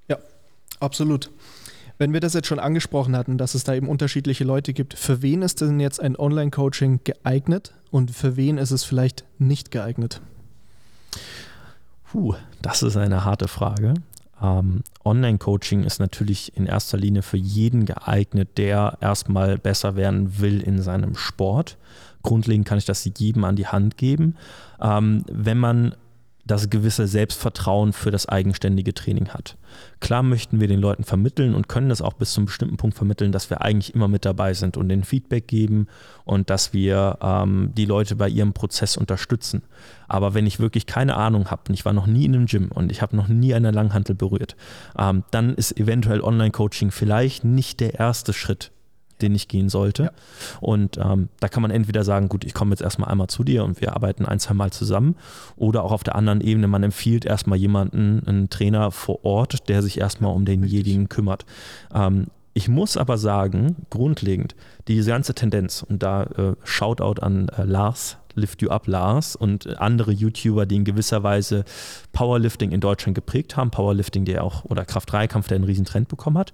Ja, 0.09 0.19
absolut. 0.81 1.31
Wenn 1.97 2.13
wir 2.13 2.21
das 2.21 2.35
jetzt 2.35 2.49
schon 2.49 2.59
angesprochen 2.59 3.17
hatten, 3.17 3.39
dass 3.39 3.55
es 3.55 3.63
da 3.63 3.75
eben 3.75 3.89
unterschiedliche 3.89 4.43
Leute 4.43 4.73
gibt, 4.73 4.95
für 4.95 5.23
wen 5.23 5.43
ist 5.43 5.61
denn 5.61 5.79
jetzt 5.79 6.01
ein 6.01 6.17
Online-Coaching 6.17 7.01
geeignet 7.05 7.73
und 7.93 8.11
für 8.11 8.37
wen 8.37 8.59
ist 8.59 8.73
es 8.73 8.83
vielleicht 8.83 9.25
nicht 9.39 9.71
geeignet? 9.71 10.21
Puh, 12.15 12.37
das 12.63 12.85
ist 12.85 12.97
eine 12.97 13.25
harte 13.25 13.49
Frage. 13.49 13.95
Ähm, 14.41 14.85
Online-Coaching 15.05 15.83
ist 15.83 15.99
natürlich 15.99 16.57
in 16.57 16.67
erster 16.67 16.97
Linie 16.97 17.23
für 17.23 17.39
jeden 17.39 17.87
geeignet, 17.87 18.51
der 18.57 18.99
erstmal 19.01 19.59
besser 19.59 19.97
werden 19.97 20.39
will 20.39 20.61
in 20.61 20.81
seinem 20.81 21.17
Sport. 21.17 21.77
Grundlegend 22.23 22.69
kann 22.69 22.79
ich 22.79 22.85
das 22.85 23.05
jedem 23.19 23.43
an 23.43 23.57
die 23.57 23.67
Hand 23.67 23.97
geben. 23.97 24.37
Ähm, 24.81 25.25
wenn 25.29 25.59
man 25.59 25.97
das 26.47 26.69
gewisse 26.69 27.07
Selbstvertrauen 27.07 27.93
für 27.93 28.11
das 28.11 28.29
eigenständige 28.29 28.93
Training 28.93 29.29
hat. 29.29 29.57
Klar 30.01 30.23
möchten 30.23 30.61
wir 30.61 30.69
den 30.69 30.81
Leuten 30.81 31.05
vermitteln 31.05 31.55
und 31.55 31.69
können 31.69 31.89
das 31.89 32.03
auch 32.03 32.13
bis 32.13 32.33
zu 32.33 32.41
einem 32.41 32.47
bestimmten 32.47 32.77
Punkt 32.77 32.97
vermitteln, 32.97 33.33
dass 33.33 33.49
wir 33.51 33.63
eigentlich 33.63 33.95
immer 33.95 34.09
mit 34.09 34.25
dabei 34.25 34.53
sind 34.55 34.77
und 34.77 34.89
den 34.89 35.05
Feedback 35.05 35.49
geben 35.49 35.87
und 36.25 36.51
dass 36.51 36.73
wir 36.73 37.19
ähm, 37.23 37.71
die 37.75 37.87
Leute 37.87 38.17
bei 38.17 38.29
ihrem 38.29 38.53
Prozess 38.53 38.97
unterstützen. 38.97 39.63
Aber 40.07 40.35
wenn 40.35 40.47
ich 40.47 40.61
wirklich 40.61 40.87
keine 40.87 41.17
Ahnung 41.17 41.51
habe 41.51 41.63
und 41.69 41.75
ich 41.75 41.85
war 41.85 41.93
noch 41.93 42.07
nie 42.07 42.27
in 42.27 42.35
einem 42.35 42.47
Gym 42.47 42.71
und 42.73 42.93
ich 42.93 43.01
habe 43.01 43.17
noch 43.17 43.29
nie 43.29 43.55
eine 43.55 43.71
Langhantel 43.71 44.15
berührt, 44.15 44.57
ähm, 44.99 45.25
dann 45.31 45.55
ist 45.55 45.79
eventuell 45.79 46.21
Online-Coaching 46.21 46.91
vielleicht 46.91 47.45
nicht 47.45 47.81
der 47.81 47.95
erste 47.95 48.33
Schritt 48.33 48.71
den 49.23 49.35
ich 49.35 49.49
gehen 49.49 49.69
sollte. 49.69 50.05
Ja. 50.05 50.11
Und 50.61 50.99
ähm, 50.99 51.29
da 51.41 51.49
kann 51.49 51.63
man 51.63 51.71
entweder 51.71 52.05
sagen, 52.05 52.29
gut, 52.29 52.45
ich 52.45 52.55
komme 52.55 52.71
jetzt 52.71 52.83
erstmal 52.83 53.11
einmal 53.11 53.29
zu 53.29 53.45
dir 53.45 53.65
und 53.65 53.81
wir 53.81 53.95
arbeiten 53.95 54.25
ein, 54.27 54.41
zwei 54.41 54.55
Mal 54.55 54.73
zusammen. 54.73 55.17
Oder 55.57 55.83
auch 55.85 55.93
auf 55.93 56.05
der 56.05 56.15
anderen 56.15 56.41
Ebene, 56.41 56.69
man 56.69 56.83
empfiehlt 56.83 57.25
erstmal 57.25 57.59
jemanden, 57.59 58.23
einen 58.27 58.51
Trainer 58.51 58.91
vor 58.91 59.25
Ort, 59.25 59.69
der 59.69 59.83
sich 59.83 59.99
erstmal 59.99 60.35
um 60.35 60.45
denjenigen 60.45 61.09
kümmert. 61.09 61.45
Ähm, 61.95 62.27
ich 62.57 62.69
muss 62.69 62.97
aber 62.97 63.19
sagen, 63.19 63.87
grundlegend, 63.91 64.55
diese 64.87 65.11
ganze 65.11 65.35
Tendenz, 65.35 65.85
und 65.89 66.03
da 66.03 66.23
äh, 66.23 66.55
Shoutout 66.63 67.21
an 67.21 67.49
äh, 67.49 67.65
Lars, 67.65 68.17
Lift 68.37 68.63
You 68.63 68.71
Up 68.71 68.87
Lars 68.87 69.37
und 69.37 69.79
andere 69.81 70.13
YouTuber, 70.13 70.67
die 70.67 70.77
in 70.77 70.85
gewisser 70.85 71.23
Weise 71.23 71.65
Powerlifting 72.13 72.73
in 72.73 72.81
Deutschland 72.81 73.15
geprägt 73.15 73.57
haben, 73.57 73.71
Powerlifting, 73.71 74.25
der 74.25 74.45
auch, 74.45 74.65
oder 74.65 74.85
Kraft-3-Kampf, 74.85 75.49
der 75.49 75.57
einen 75.57 75.65
riesen 75.65 75.85
Trend 75.85 76.09
bekommen 76.09 76.39
hat 76.39 76.53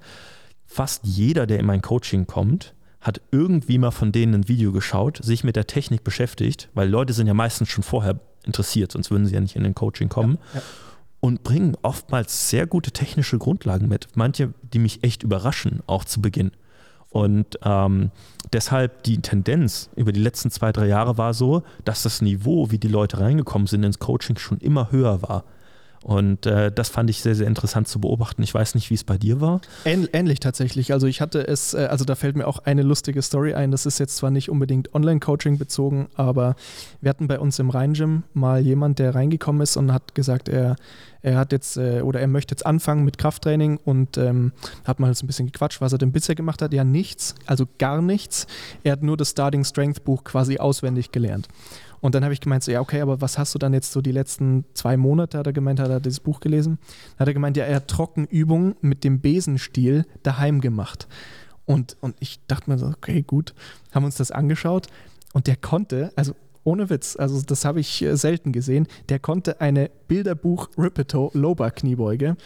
fast 0.70 1.04
jeder, 1.04 1.48
der 1.48 1.58
in 1.58 1.66
mein 1.66 1.82
Coaching 1.82 2.28
kommt, 2.28 2.74
hat 3.00 3.20
irgendwie 3.32 3.76
mal 3.76 3.90
von 3.90 4.12
denen 4.12 4.34
ein 4.34 4.48
Video 4.48 4.70
geschaut, 4.70 5.18
sich 5.20 5.42
mit 5.42 5.56
der 5.56 5.66
Technik 5.66 6.04
beschäftigt, 6.04 6.68
weil 6.74 6.88
Leute 6.88 7.12
sind 7.12 7.26
ja 7.26 7.34
meistens 7.34 7.68
schon 7.70 7.82
vorher 7.82 8.20
interessiert, 8.44 8.92
sonst 8.92 9.10
würden 9.10 9.26
sie 9.26 9.34
ja 9.34 9.40
nicht 9.40 9.56
in 9.56 9.64
den 9.64 9.74
Coaching 9.74 10.08
kommen. 10.08 10.38
Ja, 10.54 10.60
ja. 10.60 10.66
Und 11.18 11.42
bringen 11.42 11.76
oftmals 11.82 12.48
sehr 12.48 12.66
gute 12.66 12.92
technische 12.92 13.36
Grundlagen 13.36 13.88
mit. 13.88 14.08
Manche, 14.14 14.54
die 14.72 14.78
mich 14.78 15.02
echt 15.02 15.22
überraschen, 15.22 15.82
auch 15.86 16.04
zu 16.04 16.22
Beginn. 16.22 16.52
Und 17.10 17.58
ähm, 17.62 18.12
deshalb 18.52 19.02
die 19.02 19.20
Tendenz 19.20 19.90
über 19.96 20.12
die 20.12 20.20
letzten 20.20 20.50
zwei, 20.50 20.70
drei 20.70 20.86
Jahre 20.86 21.18
war 21.18 21.34
so, 21.34 21.64
dass 21.84 22.04
das 22.04 22.22
Niveau, 22.22 22.70
wie 22.70 22.78
die 22.78 22.88
Leute 22.88 23.18
reingekommen 23.18 23.66
sind 23.66 23.82
ins 23.82 23.98
Coaching, 23.98 24.38
schon 24.38 24.58
immer 24.58 24.92
höher 24.92 25.20
war. 25.20 25.44
Und 26.02 26.46
äh, 26.46 26.72
das 26.72 26.88
fand 26.88 27.10
ich 27.10 27.20
sehr, 27.20 27.34
sehr 27.34 27.46
interessant 27.46 27.86
zu 27.86 28.00
beobachten. 28.00 28.42
Ich 28.42 28.54
weiß 28.54 28.74
nicht, 28.74 28.88
wie 28.88 28.94
es 28.94 29.04
bei 29.04 29.18
dir 29.18 29.42
war. 29.42 29.60
Ähnlich 29.84 30.40
tatsächlich. 30.40 30.94
Also 30.94 31.06
ich 31.06 31.20
hatte 31.20 31.46
es, 31.46 31.74
äh, 31.74 31.88
also 31.90 32.06
da 32.06 32.14
fällt 32.14 32.36
mir 32.36 32.46
auch 32.46 32.58
eine 32.60 32.82
lustige 32.82 33.20
Story 33.20 33.52
ein. 33.52 33.70
Das 33.70 33.84
ist 33.84 33.98
jetzt 33.98 34.16
zwar 34.16 34.30
nicht 34.30 34.48
unbedingt 34.48 34.94
Online-Coaching 34.94 35.58
bezogen, 35.58 36.08
aber 36.14 36.56
wir 37.02 37.10
hatten 37.10 37.28
bei 37.28 37.38
uns 37.38 37.58
im 37.58 37.68
Rhein-Gym 37.68 38.22
mal 38.32 38.60
jemand, 38.60 38.98
der 38.98 39.14
reingekommen 39.14 39.60
ist 39.60 39.76
und 39.76 39.92
hat 39.92 40.14
gesagt, 40.14 40.48
er, 40.48 40.76
er 41.20 41.36
hat 41.36 41.52
jetzt 41.52 41.76
äh, 41.76 42.00
oder 42.00 42.18
er 42.18 42.28
möchte 42.28 42.52
jetzt 42.52 42.64
anfangen 42.64 43.04
mit 43.04 43.18
Krafttraining 43.18 43.78
und 43.84 44.16
ähm, 44.16 44.52
hat 44.86 45.00
mal 45.00 45.14
so 45.14 45.24
ein 45.24 45.26
bisschen 45.26 45.46
gequatscht, 45.46 45.82
was 45.82 45.92
er 45.92 45.98
denn 45.98 46.12
bisher 46.12 46.34
gemacht 46.34 46.62
hat. 46.62 46.72
Ja, 46.72 46.82
nichts, 46.82 47.34
also 47.44 47.66
gar 47.78 48.00
nichts. 48.00 48.46
Er 48.84 48.92
hat 48.92 49.02
nur 49.02 49.18
das 49.18 49.30
Starting 49.30 49.64
Strength 49.64 50.04
Buch 50.04 50.24
quasi 50.24 50.56
auswendig 50.56 51.12
gelernt. 51.12 51.46
Und 52.00 52.14
dann 52.14 52.24
habe 52.24 52.32
ich 52.32 52.40
gemeint, 52.40 52.62
so, 52.62 52.72
ja, 52.72 52.80
okay, 52.80 53.00
aber 53.00 53.20
was 53.20 53.38
hast 53.38 53.54
du 53.54 53.58
dann 53.58 53.74
jetzt 53.74 53.92
so 53.92 54.00
die 54.00 54.12
letzten 54.12 54.64
zwei 54.74 54.96
Monate, 54.96 55.38
hat 55.38 55.46
er 55.46 55.52
gemeint, 55.52 55.80
hat 55.80 55.90
er 55.90 56.00
dieses 56.00 56.20
Buch 56.20 56.40
gelesen. 56.40 56.78
Dann 57.16 57.20
hat 57.20 57.28
er 57.28 57.34
gemeint, 57.34 57.56
ja, 57.56 57.64
er 57.64 57.76
hat 57.76 57.88
Trockenübungen 57.88 58.76
mit 58.80 59.04
dem 59.04 59.20
Besenstiel 59.20 60.06
daheim 60.22 60.60
gemacht. 60.60 61.08
Und, 61.66 61.96
und 62.00 62.16
ich 62.20 62.40
dachte 62.46 62.70
mir 62.70 62.78
so, 62.78 62.86
okay, 62.86 63.22
gut, 63.22 63.54
haben 63.92 64.04
uns 64.04 64.16
das 64.16 64.30
angeschaut. 64.30 64.88
Und 65.32 65.46
der 65.46 65.56
konnte, 65.56 66.12
also 66.16 66.34
ohne 66.64 66.90
Witz, 66.90 67.16
also 67.16 67.40
das 67.42 67.64
habe 67.64 67.80
ich 67.80 68.02
äh, 68.02 68.16
selten 68.16 68.52
gesehen, 68.52 68.86
der 69.08 69.18
konnte 69.18 69.60
eine 69.60 69.90
Bilderbuch 70.08 70.68
Rippeto 70.76 71.30
Loba 71.34 71.70
Kniebeuge 71.70 72.36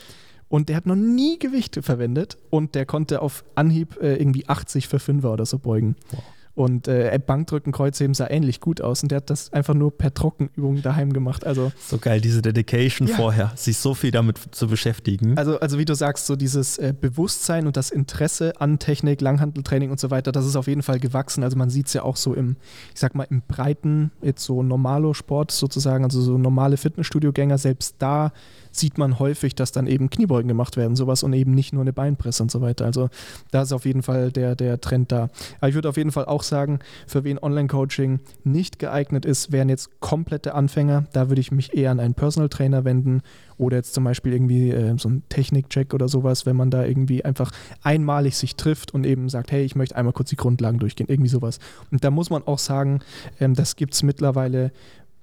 und 0.49 0.69
der 0.69 0.77
hat 0.77 0.87
noch 0.87 0.95
nie 0.97 1.39
Gewichte 1.39 1.83
verwendet 1.83 2.37
und 2.51 2.75
der 2.75 2.87
konnte 2.87 3.23
auf 3.23 3.45
Anhieb 3.55 4.01
äh, 4.01 4.17
irgendwie 4.17 4.49
80 4.49 4.89
für 4.89 4.99
5er 4.99 5.33
oder 5.33 5.47
so 5.47 5.59
beugen. 5.59 5.97
Wow. 6.11 6.23
Und 6.55 6.87
äh, 6.87 7.19
Bankdrücken, 7.25 7.73
Kreuzheben 7.73 8.15
sah 8.15 8.31
ähnlich 8.31 8.61
gut 8.61 8.81
aus 8.81 9.03
und 9.03 9.11
der 9.11 9.17
hat 9.17 9.31
das 9.31 9.53
einfach 9.53 9.75
nur 9.75 9.97
per 9.97 10.15
Trockenübung 10.15 10.83
daheim 10.83 11.13
gemacht. 11.13 11.45
Also 11.45 11.73
so 11.81 11.99
geil, 11.99 12.21
diese 12.21 12.43
Dedication 12.43 13.09
ja. 13.09 13.17
vorher, 13.17 13.53
sich 13.57 13.77
so 13.79 13.95
viel 13.95 14.13
damit 14.13 14.39
zu 14.53 14.69
beschäftigen. 14.69 15.37
Also, 15.37 15.59
also 15.59 15.79
wie 15.79 15.85
du 15.85 15.95
sagst, 15.95 16.27
so 16.27 16.37
dieses 16.37 16.79
äh, 16.79 16.95
Bewusstsein 16.99 17.67
und 17.67 17.77
das 17.77 17.91
Interesse 17.91 18.53
an 18.61 18.79
Technik, 18.79 19.21
Langhanteltraining 19.21 19.91
und 19.91 19.99
so 19.99 20.13
weiter, 20.13 20.31
das 20.31 20.47
ist 20.47 20.55
auf 20.55 20.69
jeden 20.69 20.83
Fall 20.83 21.01
gewachsen. 21.01 21.43
Also 21.43 21.57
man 21.57 21.71
sieht 21.71 21.89
es 21.89 21.93
ja 21.93 22.03
auch 22.03 22.17
so 22.17 22.35
im, 22.35 22.57
ich 22.95 23.01
sag 23.01 23.17
mal, 23.17 23.27
im 23.31 23.43
breiten, 23.43 24.13
jetzt 24.23 24.45
so 24.45 24.63
Normalo-Sport 24.63 25.51
sozusagen, 25.51 26.05
also 26.05 26.21
so 26.21 26.39
normale 26.39 26.77
Fitnessstudio-Gänger, 26.77 27.59
selbst 27.59 27.97
da 27.99 28.33
sieht 28.77 28.99
man 28.99 29.19
häufig, 29.19 29.55
dass 29.55 29.73
dann 29.73 29.87
eben 29.87 30.11
Kniebeugen 30.11 30.49
gemacht 30.49 30.77
werden, 30.77 30.97
sowas 30.97 31.23
und 31.23 31.33
eben 31.33 31.53
nicht 31.53 31.73
nur 31.73 31.83
eine 31.83 31.93
Beinpresse 31.93 32.43
und 32.43 32.51
so 32.51 32.61
weiter. 32.61 32.85
Also 32.85 33.09
da 33.51 33.63
ist 33.63 33.73
auf 33.73 33.85
jeden 33.85 34.03
Fall 34.03 34.33
der, 34.33 34.57
der 34.57 34.81
Trend 34.81 35.13
da. 35.13 35.31
Aber 35.59 35.69
ich 35.69 35.75
würde 35.75 35.89
auf 35.89 35.97
jeden 35.97 36.13
Fall 36.13 36.25
auch 36.27 36.43
sagen, 36.43 36.81
für 37.07 37.25
wen 37.25 37.39
Online-Coaching 37.39 38.21
nicht 38.45 38.79
geeignet 38.79 39.25
ist, 39.25 39.53
wären 39.53 39.69
jetzt 39.69 40.01
komplette 40.01 40.55
Anfänger. 40.55 41.07
Da 41.13 41.29
würde 41.29 41.41
ich 41.41 41.53
mich 41.53 41.75
eher 41.75 41.91
an 41.91 42.01
einen 42.01 42.15
Personal 42.15 42.49
Trainer 42.49 42.85
wenden 42.85 43.23
oder 43.57 43.77
jetzt 43.77 43.95
zum 43.95 44.05
Beispiel 44.05 44.33
irgendwie 44.33 44.71
äh, 44.71 44.99
so 44.99 45.09
ein 45.09 45.23
Technik-Check 45.29 45.95
oder 45.95 46.09
sowas, 46.09 46.47
wenn 46.47 46.57
man 46.57 46.71
da 46.71 46.85
irgendwie 46.85 47.25
einfach 47.25 47.51
einmalig 47.83 48.37
sich 48.37 48.57
trifft 48.57 48.93
und 48.93 49.07
eben 49.07 49.29
sagt, 49.29 49.53
hey, 49.53 49.65
ich 49.65 49.77
möchte 49.77 49.97
einmal 49.97 50.13
kurz 50.13 50.31
die 50.31 50.37
Grundlagen 50.37 50.79
durchgehen, 50.79 51.07
irgendwie 51.09 51.31
sowas. 51.31 51.59
Und 51.91 52.03
da 52.05 52.11
muss 52.11 52.31
man 52.31 52.43
auch 52.47 52.59
sagen, 52.59 53.01
ähm, 53.41 53.55
das 53.55 53.77
gibt 53.77 53.95
es 53.95 54.03
mittlerweile 54.03 54.73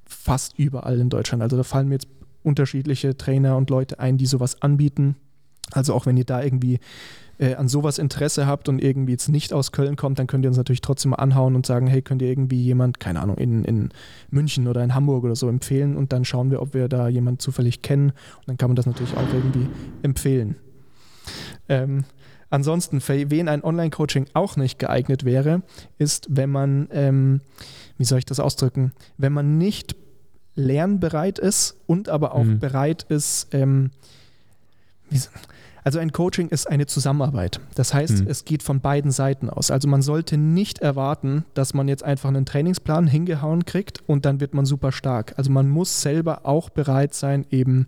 fast 0.05 0.57
überall 0.57 0.99
in 0.99 1.09
Deutschland. 1.09 1.41
Also 1.41 1.57
da 1.57 1.63
fallen 1.63 1.87
mir 1.87 1.95
jetzt 1.95 2.07
unterschiedliche 2.43 3.17
Trainer 3.17 3.57
und 3.57 3.69
Leute 3.69 3.99
ein, 3.99 4.17
die 4.17 4.25
sowas 4.25 4.61
anbieten. 4.61 5.15
Also 5.71 5.93
auch 5.93 6.05
wenn 6.05 6.17
ihr 6.17 6.25
da 6.25 6.43
irgendwie 6.43 6.79
äh, 7.41 7.55
an 7.55 7.67
sowas 7.67 7.97
Interesse 7.97 8.45
habt 8.45 8.69
und 8.69 8.81
irgendwie 8.81 9.13
jetzt 9.13 9.29
nicht 9.29 9.51
aus 9.51 9.71
Köln 9.71 9.95
kommt, 9.95 10.19
dann 10.19 10.27
könnt 10.27 10.45
ihr 10.45 10.49
uns 10.49 10.57
natürlich 10.57 10.81
trotzdem 10.81 11.11
mal 11.11 11.17
anhauen 11.17 11.55
und 11.55 11.65
sagen, 11.65 11.87
hey, 11.87 12.01
könnt 12.01 12.21
ihr 12.21 12.29
irgendwie 12.29 12.61
jemand, 12.61 12.99
keine 12.99 13.19
Ahnung, 13.19 13.37
in, 13.37 13.65
in 13.65 13.89
München 14.29 14.67
oder 14.67 14.83
in 14.83 14.93
Hamburg 14.93 15.23
oder 15.23 15.35
so 15.35 15.49
empfehlen 15.49 15.97
und 15.97 16.13
dann 16.13 16.23
schauen 16.23 16.51
wir, 16.51 16.61
ob 16.61 16.73
wir 16.73 16.87
da 16.87 17.07
jemanden 17.07 17.39
zufällig 17.39 17.81
kennen 17.81 18.09
und 18.11 18.47
dann 18.47 18.57
kann 18.57 18.69
man 18.69 18.75
das 18.75 18.85
natürlich 18.85 19.15
auch 19.17 19.33
irgendwie 19.33 19.67
empfehlen. 20.03 20.55
Ähm, 21.67 22.03
ansonsten, 22.49 23.01
für 23.01 23.31
wen 23.31 23.47
ein 23.47 23.63
Online-Coaching 23.63 24.27
auch 24.33 24.55
nicht 24.55 24.77
geeignet 24.77 25.25
wäre, 25.25 25.63
ist, 25.97 26.27
wenn 26.29 26.51
man, 26.51 26.89
ähm, 26.91 27.41
wie 27.97 28.05
soll 28.05 28.19
ich 28.19 28.25
das 28.25 28.39
ausdrücken, 28.39 28.91
wenn 29.17 29.33
man 29.33 29.57
nicht 29.57 29.95
lernbereit 30.55 31.39
ist 31.39 31.77
und 31.87 32.09
aber 32.09 32.33
auch 32.33 32.43
mhm. 32.43 32.59
bereit 32.59 33.05
ist, 33.09 33.47
ähm, 33.53 33.91
also 35.83 35.99
ein 35.99 36.11
Coaching 36.11 36.49
ist 36.49 36.69
eine 36.69 36.85
Zusammenarbeit. 36.85 37.59
Das 37.75 37.93
heißt, 37.93 38.21
mhm. 38.21 38.27
es 38.27 38.45
geht 38.45 38.61
von 38.63 38.81
beiden 38.81 39.11
Seiten 39.11 39.49
aus. 39.49 39.71
Also 39.71 39.87
man 39.87 40.01
sollte 40.01 40.37
nicht 40.37 40.79
erwarten, 40.79 41.45
dass 41.53 41.73
man 41.73 41.87
jetzt 41.87 42.03
einfach 42.03 42.29
einen 42.29 42.45
Trainingsplan 42.45 43.07
hingehauen 43.07 43.65
kriegt 43.65 44.01
und 44.07 44.25
dann 44.25 44.39
wird 44.39 44.53
man 44.53 44.65
super 44.65 44.91
stark. 44.91 45.33
Also 45.37 45.51
man 45.51 45.69
muss 45.69 46.01
selber 46.01 46.45
auch 46.45 46.69
bereit 46.69 47.13
sein, 47.13 47.45
eben 47.49 47.87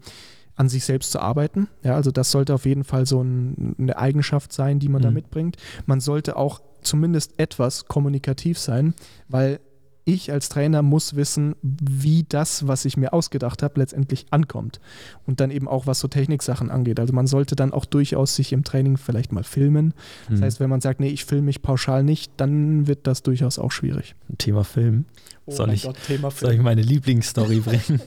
an 0.56 0.70
sich 0.70 0.86
selbst 0.86 1.12
zu 1.12 1.20
arbeiten. 1.20 1.68
Ja, 1.84 1.96
also 1.96 2.12
das 2.12 2.32
sollte 2.32 2.54
auf 2.54 2.66
jeden 2.66 2.84
Fall 2.84 3.06
so 3.06 3.22
ein, 3.24 3.76
eine 3.80 3.98
Eigenschaft 3.98 4.54
sein, 4.54 4.80
die 4.80 4.90
man 4.90 5.02
mhm. 5.02 5.06
da 5.06 5.12
mitbringt. 5.12 5.58
Man 5.86 6.00
sollte 6.00 6.36
auch 6.36 6.62
zumindest 6.82 7.40
etwas 7.40 7.86
kommunikativ 7.86 8.60
sein, 8.60 8.94
weil 9.30 9.60
ich 10.06 10.32
als 10.32 10.50
Trainer 10.50 10.82
muss 10.82 11.16
wissen, 11.16 11.56
wie 11.62 12.26
das, 12.28 12.68
was 12.68 12.86
ich 12.86 12.98
mir 12.98 13.14
ausgedacht 13.14 13.64
habe, 13.64 13.80
letztendlich 13.80 14.26
ankommt. 14.32 14.80
Und 15.26 15.40
dann 15.40 15.52
eben 15.52 15.68
auch, 15.68 15.88
was 15.88 16.00
so 16.00 16.08
Techniksachen 16.08 16.70
angeht. 16.70 17.00
Also 17.00 17.14
man 17.14 17.28
sollte 17.28 17.56
dann 17.56 17.72
auch 17.72 17.86
durchaus 17.86 18.36
sich 18.36 18.54
im 18.54 18.64
Training 18.64 18.98
vielleicht 18.98 19.32
mal 19.32 19.44
filmen. 19.44 19.94
Das 20.30 20.40
mhm. 20.40 20.44
heißt, 20.44 20.60
wenn 20.60 20.70
man 20.70 20.82
sagt, 20.82 21.00
nee, 21.00 21.10
ich 21.10 21.26
filme 21.26 21.44
mich 21.44 21.62
pauschal 21.62 22.04
nicht, 22.04 22.32
dann 22.38 22.88
wird 22.88 23.08
das 23.08 23.24
durchaus 23.24 23.60
auch 23.60 23.72
schwierig. 23.72 24.16
Thema 24.38 24.64
Film. 24.64 25.06
Oh 25.46 25.52
soll, 25.52 25.72
ich, 25.74 25.84
Gott, 25.84 25.98
Thema 26.06 26.32
Film. 26.32 26.48
soll 26.48 26.56
ich 26.56 26.62
meine 26.62 26.82
Lieblingsstory 26.82 27.60
bringen? 27.60 28.02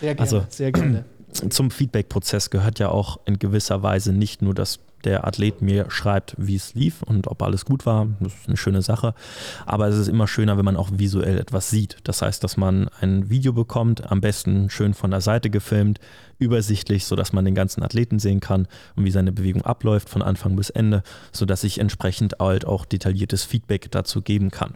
Sehr 0.00 0.14
gerne, 0.14 0.20
also, 0.20 0.46
sehr 0.48 0.72
gerne. 0.72 1.04
Zum 1.32 1.70
Feedback-Prozess 1.70 2.50
gehört 2.50 2.78
ja 2.80 2.88
auch 2.88 3.20
in 3.26 3.38
gewisser 3.38 3.82
Weise 3.82 4.12
nicht 4.12 4.42
nur 4.42 4.54
das 4.54 4.80
der 5.04 5.26
Athlet 5.26 5.62
mir 5.62 5.90
schreibt, 5.90 6.34
wie 6.38 6.56
es 6.56 6.74
lief 6.74 7.02
und 7.02 7.26
ob 7.26 7.42
alles 7.42 7.64
gut 7.64 7.86
war. 7.86 8.08
Das 8.20 8.34
ist 8.34 8.48
eine 8.48 8.56
schöne 8.56 8.82
Sache. 8.82 9.14
Aber 9.66 9.88
es 9.88 9.96
ist 9.96 10.08
immer 10.08 10.26
schöner, 10.26 10.56
wenn 10.58 10.64
man 10.64 10.76
auch 10.76 10.90
visuell 10.92 11.38
etwas 11.38 11.70
sieht. 11.70 11.98
Das 12.04 12.22
heißt, 12.22 12.42
dass 12.44 12.56
man 12.56 12.88
ein 13.00 13.30
Video 13.30 13.52
bekommt, 13.52 14.10
am 14.10 14.20
besten 14.20 14.70
schön 14.70 14.94
von 14.94 15.10
der 15.10 15.20
Seite 15.20 15.50
gefilmt, 15.50 16.00
übersichtlich, 16.38 17.04
sodass 17.04 17.32
man 17.32 17.44
den 17.44 17.54
ganzen 17.54 17.82
Athleten 17.82 18.18
sehen 18.18 18.40
kann 18.40 18.66
und 18.96 19.04
wie 19.04 19.10
seine 19.10 19.30
Bewegung 19.30 19.62
abläuft 19.62 20.08
von 20.08 20.22
Anfang 20.22 20.56
bis 20.56 20.70
Ende, 20.70 21.02
sodass 21.32 21.64
ich 21.64 21.78
entsprechend 21.78 22.36
halt 22.40 22.66
auch 22.66 22.84
detailliertes 22.84 23.44
Feedback 23.44 23.90
dazu 23.90 24.22
geben 24.22 24.50
kann. 24.50 24.74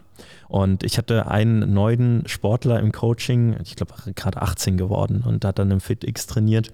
Und 0.48 0.84
ich 0.84 0.98
hatte 0.98 1.26
einen 1.28 1.72
neuen 1.72 2.28
Sportler 2.28 2.78
im 2.80 2.92
Coaching, 2.92 3.56
ich 3.62 3.76
glaube 3.76 3.94
gerade 4.14 4.42
18 4.42 4.76
geworden 4.76 5.24
und 5.26 5.44
hat 5.44 5.58
dann 5.58 5.70
im 5.70 5.80
FitX 5.80 6.26
trainiert. 6.26 6.70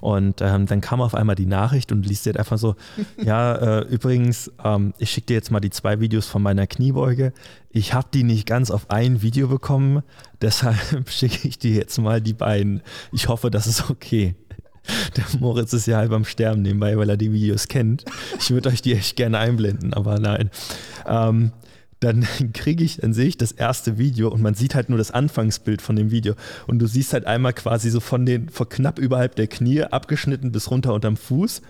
Und 0.00 0.40
ähm, 0.40 0.66
dann 0.66 0.80
kam 0.80 1.00
auf 1.00 1.14
einmal 1.14 1.36
die 1.36 1.46
Nachricht 1.46 1.92
und 1.92 2.06
liest 2.06 2.26
dir 2.26 2.36
einfach 2.36 2.58
so, 2.58 2.76
ja, 3.22 3.80
äh, 3.80 3.80
übrigens, 3.82 4.50
ähm, 4.64 4.94
ich 4.98 5.10
schicke 5.10 5.28
dir 5.28 5.34
jetzt 5.34 5.50
mal 5.50 5.60
die 5.60 5.70
zwei 5.70 6.00
Videos 6.00 6.26
von 6.26 6.42
meiner 6.42 6.66
Kniebeuge. 6.66 7.32
Ich 7.70 7.94
habe 7.94 8.08
die 8.12 8.24
nicht 8.24 8.46
ganz 8.46 8.70
auf 8.70 8.90
ein 8.90 9.22
Video 9.22 9.48
bekommen, 9.48 10.02
deshalb 10.42 10.78
schicke 11.08 11.48
ich 11.48 11.58
dir 11.58 11.74
jetzt 11.74 11.98
mal 11.98 12.20
die 12.20 12.34
beiden. 12.34 12.82
Ich 13.12 13.28
hoffe, 13.28 13.50
das 13.50 13.66
ist 13.66 13.90
okay. 13.90 14.34
Der 15.16 15.24
Moritz 15.38 15.74
ist 15.74 15.86
ja 15.86 15.98
halb 15.98 16.12
am 16.12 16.24
Sterben 16.24 16.62
nebenbei, 16.62 16.96
weil 16.96 17.10
er 17.10 17.18
die 17.18 17.30
Videos 17.30 17.68
kennt. 17.68 18.06
Ich 18.38 18.50
würde 18.50 18.70
euch 18.70 18.80
die 18.80 18.94
echt 18.94 19.16
gerne 19.16 19.38
einblenden, 19.38 19.92
aber 19.92 20.18
nein. 20.18 20.50
Ähm, 21.06 21.52
dann 22.00 22.26
kriege 22.52 22.84
ich, 22.84 22.98
dann 22.98 23.12
sehe 23.12 23.26
ich 23.26 23.38
das 23.38 23.52
erste 23.52 23.98
Video 23.98 24.28
und 24.28 24.42
man 24.42 24.54
sieht 24.54 24.74
halt 24.74 24.88
nur 24.88 24.98
das 24.98 25.10
Anfangsbild 25.10 25.82
von 25.82 25.96
dem 25.96 26.10
Video. 26.10 26.34
Und 26.66 26.78
du 26.78 26.86
siehst 26.86 27.12
halt 27.12 27.26
einmal 27.26 27.52
quasi 27.52 27.90
so 27.90 28.00
von 28.00 28.26
den, 28.26 28.48
von 28.48 28.68
knapp 28.68 28.98
überhalb 28.98 29.36
der 29.36 29.46
Knie 29.46 29.82
abgeschnitten 29.82 30.52
bis 30.52 30.70
runter 30.70 30.94
unterm 30.94 31.16
Fuß 31.16 31.62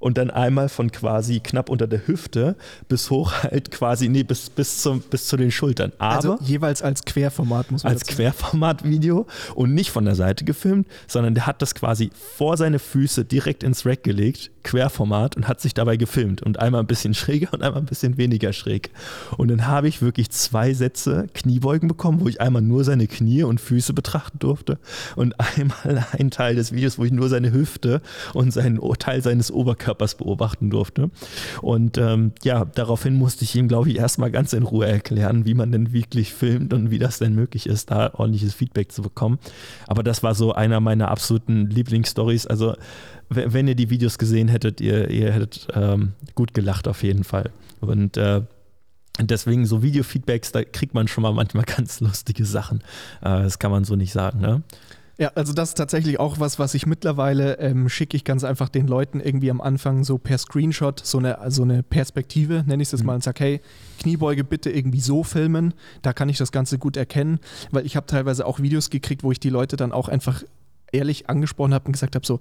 und 0.00 0.18
dann 0.18 0.30
einmal 0.30 0.68
von 0.68 0.90
quasi 0.90 1.40
knapp 1.40 1.68
unter 1.68 1.86
der 1.86 2.06
Hüfte 2.06 2.56
bis 2.88 3.10
hoch 3.10 3.32
halt 3.44 3.70
quasi, 3.70 4.08
nee, 4.08 4.24
bis, 4.24 4.50
bis, 4.50 4.82
zum, 4.82 5.00
bis 5.00 5.28
zu 5.28 5.36
den 5.36 5.52
Schultern. 5.52 5.92
Also 5.98 6.32
Aber 6.32 6.40
also 6.40 6.50
jeweils 6.50 6.82
als 6.82 7.04
Querformat 7.04 7.70
muss 7.70 7.84
man 7.84 7.92
Als 7.92 8.06
Querformat-Video 8.06 9.26
und 9.54 9.74
nicht 9.74 9.90
von 9.90 10.04
der 10.04 10.14
Seite 10.14 10.44
gefilmt, 10.44 10.88
sondern 11.06 11.34
der 11.34 11.46
hat 11.46 11.62
das 11.62 11.74
quasi 11.74 12.10
vor 12.36 12.56
seine 12.56 12.78
Füße 12.78 13.24
direkt 13.24 13.62
ins 13.62 13.86
Rack 13.86 14.02
gelegt, 14.02 14.50
Querformat 14.62 15.36
und 15.36 15.48
hat 15.48 15.60
sich 15.60 15.74
dabei 15.74 15.96
gefilmt 15.96 16.42
und 16.42 16.58
einmal 16.58 16.80
ein 16.80 16.86
bisschen 16.86 17.14
schräger 17.14 17.52
und 17.52 17.62
einmal 17.62 17.80
ein 17.80 17.86
bisschen 17.86 18.16
weniger 18.16 18.52
schräg. 18.52 18.90
Und 19.36 19.48
dann 19.48 19.66
habe 19.66 19.88
ich 19.88 20.02
wirklich 20.02 20.30
zwei 20.30 20.74
Sätze 20.74 21.26
Kniebeugen 21.34 21.88
bekommen, 21.88 22.20
wo 22.20 22.28
ich 22.28 22.40
einmal 22.40 22.62
nur 22.62 22.84
seine 22.84 23.06
Knie 23.06 23.42
und 23.42 23.60
Füße 23.60 23.92
betrachten 23.92 24.38
durfte 24.38 24.78
und 25.16 25.34
einmal 25.38 26.06
einen 26.12 26.30
Teil 26.30 26.56
des 26.56 26.72
Videos, 26.72 26.98
wo 26.98 27.04
ich 27.04 27.12
nur 27.12 27.28
seine 27.28 27.52
Hüfte 27.52 28.02
und 28.34 28.52
seinen 28.52 28.80
Teil 28.98 29.22
seines 29.22 29.50
Oberkörpers 29.50 29.90
Körpers 29.90 30.14
beobachten 30.14 30.70
durfte. 30.70 31.10
Und 31.62 31.98
ähm, 31.98 32.32
ja, 32.42 32.64
daraufhin 32.64 33.14
musste 33.14 33.44
ich 33.44 33.54
ihm, 33.56 33.68
glaube 33.68 33.90
ich, 33.90 33.98
erstmal 33.98 34.30
ganz 34.30 34.52
in 34.52 34.62
Ruhe 34.62 34.86
erklären, 34.86 35.44
wie 35.44 35.54
man 35.54 35.72
denn 35.72 35.92
wirklich 35.92 36.32
filmt 36.32 36.72
und 36.72 36.90
wie 36.90 36.98
das 36.98 37.18
denn 37.18 37.34
möglich 37.34 37.66
ist, 37.66 37.90
da 37.90 38.14
ordentliches 38.14 38.54
Feedback 38.54 38.92
zu 38.92 39.02
bekommen. 39.02 39.38
Aber 39.86 40.02
das 40.02 40.22
war 40.22 40.34
so 40.34 40.52
einer 40.52 40.80
meiner 40.80 41.08
absoluten 41.08 41.68
Lieblingsstories. 41.68 42.46
Also 42.46 42.76
wenn 43.30 43.68
ihr 43.68 43.76
die 43.76 43.90
Videos 43.90 44.18
gesehen 44.18 44.48
hättet, 44.48 44.80
ihr, 44.80 45.08
ihr 45.08 45.32
hättet 45.32 45.68
ähm, 45.74 46.12
gut 46.34 46.52
gelacht 46.52 46.88
auf 46.88 47.02
jeden 47.02 47.24
Fall. 47.24 47.50
Und 47.80 48.16
äh, 48.16 48.42
deswegen 49.20 49.66
so 49.66 49.82
Videofeedbacks, 49.82 50.52
da 50.52 50.64
kriegt 50.64 50.94
man 50.94 51.08
schon 51.08 51.22
mal 51.22 51.32
manchmal 51.32 51.64
ganz 51.76 52.00
lustige 52.00 52.44
Sachen. 52.44 52.78
Äh, 53.20 53.42
das 53.42 53.58
kann 53.58 53.70
man 53.70 53.84
so 53.84 53.96
nicht 53.96 54.12
sagen. 54.12 54.40
Ne? 54.40 54.62
Ja, 55.16 55.32
also 55.34 55.52
das 55.52 55.70
ist 55.70 55.74
tatsächlich 55.74 56.18
auch 56.18 56.40
was, 56.40 56.58
was 56.58 56.74
ich 56.74 56.86
mittlerweile 56.86 57.58
ähm, 57.58 57.88
schicke 57.88 58.16
ich 58.16 58.24
ganz 58.24 58.42
einfach 58.42 58.68
den 58.68 58.88
Leuten 58.88 59.20
irgendwie 59.20 59.50
am 59.50 59.60
Anfang 59.60 60.02
so 60.02 60.16
per 60.16 60.38
Screenshot 60.38 60.98
so 61.04 61.18
eine, 61.18 61.38
so 61.48 61.62
eine 61.62 61.82
Perspektive, 61.82 62.64
nenne 62.66 62.82
ich 62.82 62.92
es 62.92 63.00
mhm. 63.00 63.06
mal, 63.06 63.14
und 63.16 63.22
sage, 63.22 63.44
hey, 63.44 63.60
Kniebeuge 64.00 64.44
bitte 64.44 64.70
irgendwie 64.70 65.00
so 65.00 65.22
filmen, 65.22 65.74
da 66.00 66.14
kann 66.14 66.30
ich 66.30 66.38
das 66.38 66.52
Ganze 66.52 66.78
gut 66.78 66.96
erkennen, 66.96 67.38
weil 67.70 67.84
ich 67.84 67.96
habe 67.96 68.06
teilweise 68.06 68.46
auch 68.46 68.60
Videos 68.60 68.88
gekriegt, 68.88 69.22
wo 69.22 69.30
ich 69.30 69.38
die 69.38 69.50
Leute 69.50 69.76
dann 69.76 69.92
auch 69.92 70.08
einfach 70.08 70.42
ehrlich 70.90 71.28
angesprochen 71.28 71.74
habe 71.74 71.84
und 71.84 71.92
gesagt 71.92 72.14
habe, 72.14 72.26
so, 72.26 72.40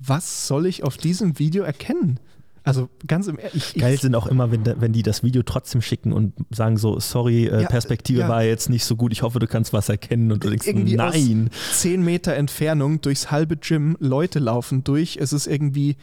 was 0.00 0.46
soll 0.46 0.66
ich 0.66 0.82
auf 0.82 0.96
diesem 0.96 1.38
Video 1.38 1.62
erkennen? 1.62 2.18
Also 2.62 2.90
ganz 3.06 3.26
im 3.26 3.38
Ehrlich. 3.38 3.74
Geil 3.74 3.98
sind 3.98 4.14
auch 4.14 4.26
immer, 4.26 4.50
wenn, 4.52 4.64
wenn 4.64 4.92
die 4.92 5.02
das 5.02 5.22
Video 5.22 5.42
trotzdem 5.42 5.80
schicken 5.80 6.12
und 6.12 6.34
sagen 6.50 6.76
so, 6.76 7.00
sorry, 7.00 7.46
äh, 7.46 7.62
ja, 7.62 7.68
Perspektive 7.68 8.20
ja. 8.20 8.28
war 8.28 8.42
jetzt 8.42 8.68
nicht 8.68 8.84
so 8.84 8.96
gut, 8.96 9.12
ich 9.12 9.22
hoffe, 9.22 9.38
du 9.38 9.46
kannst 9.46 9.72
was 9.72 9.88
erkennen 9.88 10.30
und 10.30 10.44
du 10.44 10.50
denkst, 10.50 10.66
irgendwie 10.66 10.94
nein. 10.94 11.50
Zehn 11.72 12.04
Meter 12.04 12.34
Entfernung 12.34 13.00
durchs 13.00 13.30
halbe 13.30 13.56
Gym, 13.56 13.96
Leute 13.98 14.40
laufen 14.40 14.84
durch, 14.84 15.16
es 15.16 15.32
ist 15.32 15.46
irgendwie, 15.46 15.96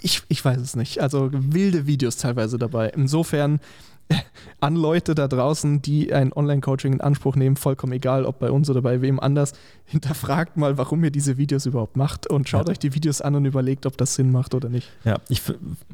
ich, 0.00 0.22
ich 0.28 0.42
weiß 0.42 0.58
es 0.58 0.74
nicht, 0.74 1.00
also 1.00 1.30
wilde 1.32 1.86
Videos 1.86 2.16
teilweise 2.16 2.56
dabei. 2.56 2.88
Insofern 2.88 3.60
an 4.60 4.76
Leute 4.76 5.14
da 5.14 5.28
draußen, 5.28 5.82
die 5.82 6.12
ein 6.12 6.32
Online-Coaching 6.32 6.94
in 6.94 7.00
Anspruch 7.00 7.36
nehmen, 7.36 7.56
vollkommen 7.56 7.92
egal, 7.92 8.24
ob 8.24 8.38
bei 8.38 8.50
uns 8.50 8.70
oder 8.70 8.82
bei 8.82 9.00
wem 9.00 9.20
anders, 9.20 9.52
hinterfragt 9.84 10.56
mal, 10.56 10.78
warum 10.78 11.04
ihr 11.04 11.10
diese 11.10 11.36
Videos 11.36 11.66
überhaupt 11.66 11.96
macht 11.96 12.26
und 12.26 12.48
schaut 12.48 12.68
ja. 12.68 12.72
euch 12.72 12.78
die 12.78 12.94
Videos 12.94 13.20
an 13.20 13.34
und 13.34 13.44
überlegt, 13.44 13.86
ob 13.86 13.96
das 13.96 14.14
Sinn 14.14 14.30
macht 14.30 14.54
oder 14.54 14.68
nicht. 14.68 14.90
Ja, 15.04 15.18
ich, 15.28 15.42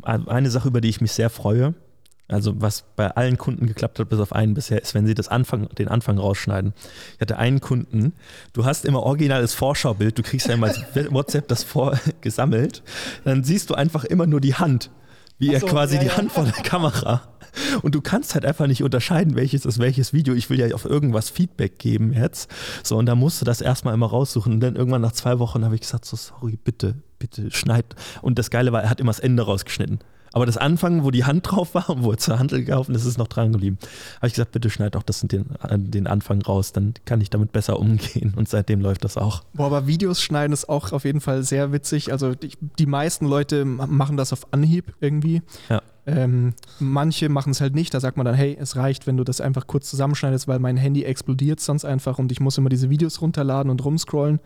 eine 0.03 0.51
Sache, 0.51 0.69
über 0.69 0.81
die 0.81 0.89
ich 0.89 1.01
mich 1.01 1.13
sehr 1.13 1.31
freue, 1.31 1.75
also 2.31 2.61
was 2.61 2.85
bei 2.95 3.09
allen 3.11 3.39
Kunden 3.39 3.67
geklappt 3.67 3.99
hat, 3.99 4.09
bis 4.09 4.21
auf 4.21 4.33
einen 4.33 4.55
bisher, 4.55 4.81
ist, 4.81 4.95
wenn 4.95 5.07
sie 5.07 5.15
das 5.15 5.29
Anfang, 5.29 5.69
den 5.71 5.89
Anfang 5.89 6.19
rausschneiden. 6.19 6.75
Ich 7.15 7.21
hatte 7.21 7.39
einen 7.39 7.61
Kunden, 7.61 8.13
du 8.53 8.65
hast 8.65 8.85
immer 8.85 9.03
originales 9.03 9.53
Vorschaubild, 9.55 10.17
du 10.17 10.23
kriegst 10.23 10.47
ja 10.47 10.55
immer 10.55 10.69
WhatsApp 11.11 11.49
das 11.49 11.65
vorgesammelt, 11.65 12.83
dann 13.25 13.43
siehst 13.43 13.71
du 13.71 13.75
einfach 13.75 14.05
immer 14.05 14.27
nur 14.27 14.41
die 14.41 14.55
Hand, 14.55 14.91
wie 15.41 15.49
so, 15.49 15.67
er 15.67 15.73
quasi 15.73 15.97
ja, 15.97 16.03
die 16.03 16.07
ja. 16.07 16.17
Hand 16.17 16.31
vor 16.31 16.45
der 16.45 16.53
Kamera 16.53 17.23
und 17.83 17.95
du 17.95 18.01
kannst 18.01 18.35
halt 18.35 18.45
einfach 18.45 18.67
nicht 18.67 18.83
unterscheiden, 18.83 19.35
welches 19.35 19.65
ist 19.65 19.79
welches 19.79 20.13
Video. 20.13 20.35
Ich 20.35 20.51
will 20.51 20.59
ja 20.59 20.75
auf 20.75 20.85
irgendwas 20.85 21.31
Feedback 21.31 21.79
geben 21.79 22.13
jetzt. 22.13 22.51
So, 22.83 22.97
und 22.97 23.07
da 23.07 23.15
musst 23.15 23.41
du 23.41 23.45
das 23.45 23.61
erstmal 23.61 23.95
immer 23.95 24.07
raussuchen. 24.07 24.55
Und 24.55 24.61
dann 24.61 24.77
irgendwann 24.77 25.03
nach 25.03 25.13
zwei 25.13 25.39
Wochen 25.39 25.65
habe 25.65 25.75
ich 25.75 25.83
gesagt, 25.83 26.05
so, 26.05 26.17
sorry, 26.17 26.59
bitte, 26.63 26.97
bitte, 27.19 27.51
schneid. 27.51 27.85
Und 28.23 28.39
das 28.39 28.51
Geile 28.51 28.73
war, 28.73 28.83
er 28.83 28.91
hat 28.91 29.01
immer 29.01 29.13
das 29.13 29.21
Ende 29.21 29.43
rausgeschnitten. 29.43 30.01
Aber 30.33 30.47
das 30.47 30.57
Anfang, 30.57 31.05
wo 31.05 31.11
die 31.11 31.25
Hand 31.25 31.43
drauf 31.51 31.75
war 31.75 31.91
und 31.91 32.03
wo 32.03 32.13
er 32.13 32.19
zur 32.19 32.39
Handel 32.39 32.65
gelaufen 32.65 32.95
ist, 32.95 33.05
ist 33.05 33.19
noch 33.19 33.29
dran 33.29 33.53
geblieben. 33.53 33.79
Habe 34.17 34.29
ich 34.29 34.35
gesagt, 34.35 34.53
bitte 34.53 34.71
schneid 34.71 34.97
auch 34.97 35.03
das 35.03 35.21
den, 35.21 35.47
den 35.71 36.07
Anfang 36.07 36.43
raus, 36.43 36.73
dann 36.73 36.95
kann 37.05 37.21
ich 37.21 37.31
damit 37.31 37.53
besser 37.53 37.79
umgehen. 37.79 38.35
Und 38.37 38.49
seitdem 38.49 38.81
läuft 38.81 39.05
das 39.05 39.17
auch. 39.17 39.43
Boah, 39.55 39.67
aber 39.67 39.87
Videos 39.87 40.23
schneiden 40.23 40.53
ist 40.53 40.69
auch 40.69 40.93
auf 40.93 41.05
jeden 41.05 41.21
Fall 41.21 41.43
sehr 41.43 41.73
witzig. 41.73 42.13
Also 42.13 42.35
die, 42.35 42.53
die 42.79 42.87
meisten 42.87 43.27
Leute 43.27 43.65
machen 43.65 44.17
das 44.17 44.33
auf 44.33 44.53
Anhieb 44.53 44.95
irgendwie. 45.01 45.43
Ja. 45.69 45.83
Ähm, 46.07 46.55
manche 46.79 47.29
machen 47.29 47.51
es 47.51 47.61
halt 47.61 47.75
nicht. 47.75 47.93
Da 47.93 48.01
sagt 48.01 48.17
man 48.17 48.27
dann, 48.27 48.35
hey, 48.35 48.57
es 48.59 48.77
reicht, 48.77 49.07
wenn 49.07 49.17
du 49.17 49.25
das 49.25 49.41
einfach 49.41 49.67
kurz 49.67 49.91
zusammenschneidest, 49.91 50.49
weil 50.49 50.59
mein 50.59 50.77
Handy 50.77 51.05
explodiert 51.05 51.61
sonst 51.61 51.85
einfach 51.85 52.19
und 52.19 52.33
ich 52.33 52.41
muss 52.41 52.59
immer 52.59 52.69
diese 52.69 52.91
Videos 52.91 53.21
runterladen 53.21 53.71
und 53.71 53.85
rumscrollen. 53.85 54.41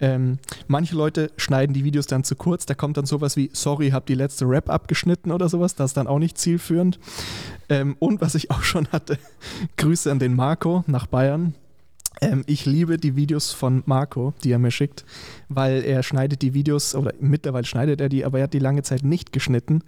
Ähm, 0.00 0.38
manche 0.66 0.96
Leute 0.96 1.30
schneiden 1.36 1.74
die 1.74 1.84
Videos 1.84 2.06
dann 2.06 2.24
zu 2.24 2.34
kurz. 2.36 2.66
Da 2.66 2.74
kommt 2.74 2.96
dann 2.96 3.06
sowas 3.06 3.36
wie, 3.36 3.50
sorry, 3.52 3.90
hab 3.90 4.06
die 4.06 4.14
letzte 4.14 4.46
Rap 4.46 4.70
abgeschnitten 4.70 5.30
oder 5.30 5.48
sowas. 5.48 5.74
Das 5.74 5.90
ist 5.90 5.96
dann 5.96 6.06
auch 6.06 6.18
nicht 6.18 6.38
zielführend. 6.38 6.98
Ähm, 7.68 7.96
und 7.98 8.20
was 8.20 8.34
ich 8.34 8.50
auch 8.50 8.62
schon 8.62 8.88
hatte, 8.88 9.18
Grüße 9.76 10.10
an 10.10 10.18
den 10.18 10.34
Marco 10.34 10.84
nach 10.86 11.06
Bayern. 11.06 11.54
Ähm, 12.20 12.44
ich 12.46 12.66
liebe 12.66 12.96
die 12.96 13.16
Videos 13.16 13.52
von 13.52 13.82
Marco, 13.86 14.34
die 14.42 14.52
er 14.52 14.58
mir 14.58 14.70
schickt, 14.70 15.04
weil 15.48 15.84
er 15.84 16.02
schneidet 16.02 16.42
die 16.42 16.54
Videos, 16.54 16.94
oder 16.94 17.12
mittlerweile 17.20 17.66
schneidet 17.66 18.00
er 18.00 18.08
die, 18.08 18.24
aber 18.24 18.38
er 18.38 18.44
hat 18.44 18.54
die 18.54 18.58
lange 18.58 18.82
Zeit 18.82 19.04
nicht 19.04 19.32
geschnitten 19.32 19.82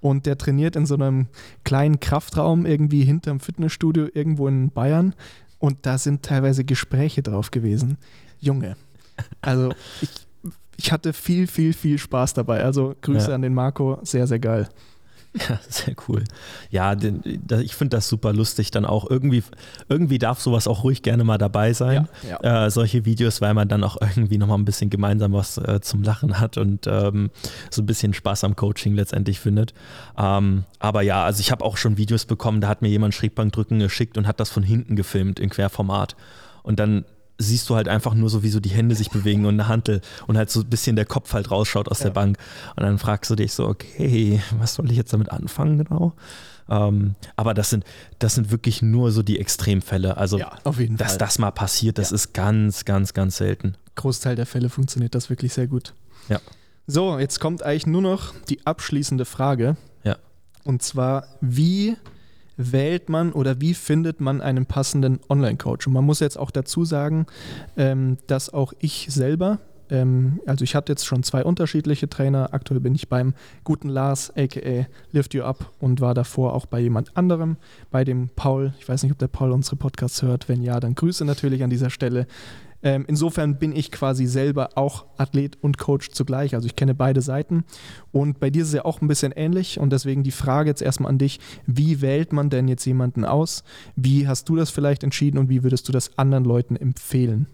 und 0.00 0.26
der 0.26 0.38
trainiert 0.38 0.76
in 0.76 0.86
so 0.86 0.94
einem 0.94 1.26
kleinen 1.64 2.00
Kraftraum 2.00 2.66
irgendwie 2.66 3.04
hinterm 3.04 3.40
Fitnessstudio 3.40 4.08
irgendwo 4.12 4.48
in 4.48 4.70
Bayern 4.70 5.14
und 5.58 5.78
da 5.82 5.98
sind 5.98 6.22
teilweise 6.22 6.64
Gespräche 6.64 7.22
drauf 7.22 7.50
gewesen. 7.50 7.98
Junge, 8.40 8.76
also 9.40 9.72
ich, 10.00 10.10
ich 10.76 10.92
hatte 10.92 11.12
viel, 11.12 11.46
viel, 11.46 11.72
viel 11.72 11.98
Spaß 11.98 12.34
dabei. 12.34 12.64
Also 12.64 12.94
Grüße 13.00 13.28
ja. 13.28 13.34
an 13.34 13.42
den 13.42 13.54
Marco, 13.54 13.98
sehr, 14.02 14.26
sehr 14.26 14.38
geil. 14.38 14.68
Ja, 15.48 15.60
sehr 15.68 15.94
cool. 16.08 16.24
Ja, 16.70 16.96
ich 17.60 17.74
finde 17.74 17.96
das 17.96 18.08
super 18.08 18.32
lustig 18.32 18.70
dann 18.70 18.84
auch. 18.84 19.08
Irgendwie, 19.08 19.42
irgendwie 19.88 20.18
darf 20.18 20.40
sowas 20.40 20.66
auch 20.66 20.84
ruhig 20.84 21.02
gerne 21.02 21.22
mal 21.24 21.38
dabei 21.38 21.72
sein. 21.72 22.08
Ja, 22.22 22.38
ja. 22.42 22.66
Äh, 22.66 22.70
solche 22.70 23.04
Videos, 23.04 23.40
weil 23.40 23.54
man 23.54 23.68
dann 23.68 23.84
auch 23.84 23.98
irgendwie 24.00 24.38
nochmal 24.38 24.58
ein 24.58 24.64
bisschen 24.64 24.90
gemeinsam 24.90 25.32
was 25.32 25.58
äh, 25.58 25.80
zum 25.80 26.02
Lachen 26.02 26.40
hat 26.40 26.56
und 26.56 26.86
ähm, 26.86 27.30
so 27.70 27.82
ein 27.82 27.86
bisschen 27.86 28.14
Spaß 28.14 28.44
am 28.44 28.56
Coaching 28.56 28.94
letztendlich 28.94 29.38
findet. 29.38 29.74
Ähm, 30.16 30.64
aber 30.78 31.02
ja, 31.02 31.24
also 31.24 31.40
ich 31.40 31.50
habe 31.50 31.64
auch 31.64 31.76
schon 31.76 31.98
Videos 31.98 32.24
bekommen, 32.24 32.60
da 32.60 32.68
hat 32.68 32.82
mir 32.82 32.88
jemand 32.88 33.14
Schrägbankdrücken 33.14 33.78
geschickt 33.78 34.16
und 34.16 34.26
hat 34.26 34.40
das 34.40 34.50
von 34.50 34.62
hinten 34.62 34.96
gefilmt 34.96 35.40
in 35.40 35.50
Querformat. 35.50 36.16
Und 36.62 36.78
dann 36.80 37.04
siehst 37.38 37.70
du 37.70 37.76
halt 37.76 37.88
einfach 37.88 38.14
nur 38.14 38.28
so, 38.28 38.42
wie 38.42 38.50
so 38.50 38.60
die 38.60 38.70
Hände 38.70 38.94
sich 38.94 39.10
bewegen 39.10 39.46
und 39.46 39.54
eine 39.54 39.68
Hantel 39.68 40.00
und 40.26 40.36
halt 40.36 40.50
so 40.50 40.60
ein 40.60 40.68
bisschen 40.68 40.96
der 40.96 41.06
Kopf 41.06 41.32
halt 41.32 41.50
rausschaut 41.50 41.88
aus 41.88 42.00
ja. 42.00 42.06
der 42.06 42.10
Bank. 42.10 42.36
Und 42.76 42.82
dann 42.82 42.98
fragst 42.98 43.30
du 43.30 43.36
dich 43.36 43.52
so, 43.52 43.66
okay, 43.66 44.42
was 44.58 44.74
soll 44.74 44.90
ich 44.90 44.96
jetzt 44.96 45.12
damit 45.12 45.30
anfangen 45.30 45.78
genau? 45.78 46.14
Ähm, 46.68 47.14
aber 47.36 47.54
das 47.54 47.70
sind, 47.70 47.84
das 48.18 48.34
sind 48.34 48.50
wirklich 48.50 48.82
nur 48.82 49.10
so 49.10 49.22
die 49.22 49.38
Extremfälle. 49.38 50.16
Also, 50.16 50.38
ja, 50.38 50.58
dass 50.64 51.12
Fall. 51.12 51.18
das 51.18 51.38
mal 51.38 51.50
passiert, 51.50 51.98
das 51.98 52.10
ja. 52.10 52.16
ist 52.16 52.34
ganz, 52.34 52.84
ganz, 52.84 53.14
ganz 53.14 53.36
selten. 53.38 53.76
Großteil 53.94 54.36
der 54.36 54.46
Fälle 54.46 54.68
funktioniert 54.68 55.14
das 55.14 55.30
wirklich 55.30 55.54
sehr 55.54 55.66
gut. 55.66 55.94
Ja. 56.28 56.40
So, 56.86 57.18
jetzt 57.18 57.40
kommt 57.40 57.62
eigentlich 57.62 57.86
nur 57.86 58.02
noch 58.02 58.34
die 58.48 58.66
abschließende 58.66 59.24
Frage. 59.24 59.76
Ja. 60.04 60.16
Und 60.64 60.82
zwar, 60.82 61.26
wie 61.40 61.96
wählt 62.58 63.08
man 63.08 63.32
oder 63.32 63.60
wie 63.62 63.72
findet 63.72 64.20
man 64.20 64.42
einen 64.42 64.66
passenden 64.66 65.20
Online-Coach? 65.30 65.86
Und 65.86 65.94
man 65.94 66.04
muss 66.04 66.20
jetzt 66.20 66.38
auch 66.38 66.50
dazu 66.50 66.84
sagen, 66.84 67.26
ähm, 67.78 68.18
dass 68.26 68.52
auch 68.52 68.74
ich 68.80 69.06
selber, 69.10 69.60
ähm, 69.90 70.40
also 70.44 70.64
ich 70.64 70.74
hatte 70.74 70.92
jetzt 70.92 71.06
schon 71.06 71.22
zwei 71.22 71.44
unterschiedliche 71.44 72.08
Trainer. 72.08 72.52
Aktuell 72.52 72.80
bin 72.80 72.94
ich 72.94 73.08
beim 73.08 73.32
guten 73.64 73.88
Lars, 73.88 74.32
aka 74.36 74.86
Lift 75.12 75.34
You 75.34 75.44
Up, 75.44 75.72
und 75.78 76.00
war 76.00 76.14
davor 76.14 76.52
auch 76.52 76.66
bei 76.66 76.80
jemand 76.80 77.16
anderem, 77.16 77.56
bei 77.90 78.04
dem 78.04 78.28
Paul. 78.34 78.74
Ich 78.80 78.88
weiß 78.88 79.02
nicht, 79.04 79.12
ob 79.12 79.18
der 79.18 79.28
Paul 79.28 79.52
unsere 79.52 79.76
Podcasts 79.76 80.20
hört. 80.22 80.48
Wenn 80.48 80.62
ja, 80.62 80.80
dann 80.80 80.94
Grüße 80.94 81.24
natürlich 81.24 81.62
an 81.62 81.70
dieser 81.70 81.90
Stelle. 81.90 82.26
Ähm, 82.82 83.04
insofern 83.08 83.58
bin 83.58 83.74
ich 83.74 83.90
quasi 83.90 84.26
selber 84.26 84.70
auch 84.76 85.06
Athlet 85.16 85.58
und 85.60 85.78
Coach 85.78 86.10
zugleich. 86.10 86.54
Also 86.54 86.66
ich 86.66 86.76
kenne 86.76 86.94
beide 86.94 87.22
Seiten. 87.22 87.64
Und 88.12 88.38
bei 88.38 88.50
dir 88.50 88.62
ist 88.62 88.68
es 88.68 88.74
ja 88.74 88.84
auch 88.84 89.00
ein 89.00 89.08
bisschen 89.08 89.32
ähnlich. 89.32 89.80
Und 89.80 89.90
deswegen 89.90 90.22
die 90.22 90.30
Frage 90.30 90.70
jetzt 90.70 90.82
erstmal 90.82 91.10
an 91.10 91.18
dich, 91.18 91.40
wie 91.66 92.00
wählt 92.00 92.32
man 92.32 92.50
denn 92.50 92.68
jetzt 92.68 92.84
jemanden 92.84 93.24
aus? 93.24 93.64
Wie 93.96 94.28
hast 94.28 94.48
du 94.48 94.56
das 94.56 94.70
vielleicht 94.70 95.02
entschieden 95.02 95.38
und 95.38 95.48
wie 95.48 95.64
würdest 95.64 95.88
du 95.88 95.92
das 95.92 96.16
anderen 96.18 96.44
Leuten 96.44 96.76
empfehlen? 96.76 97.46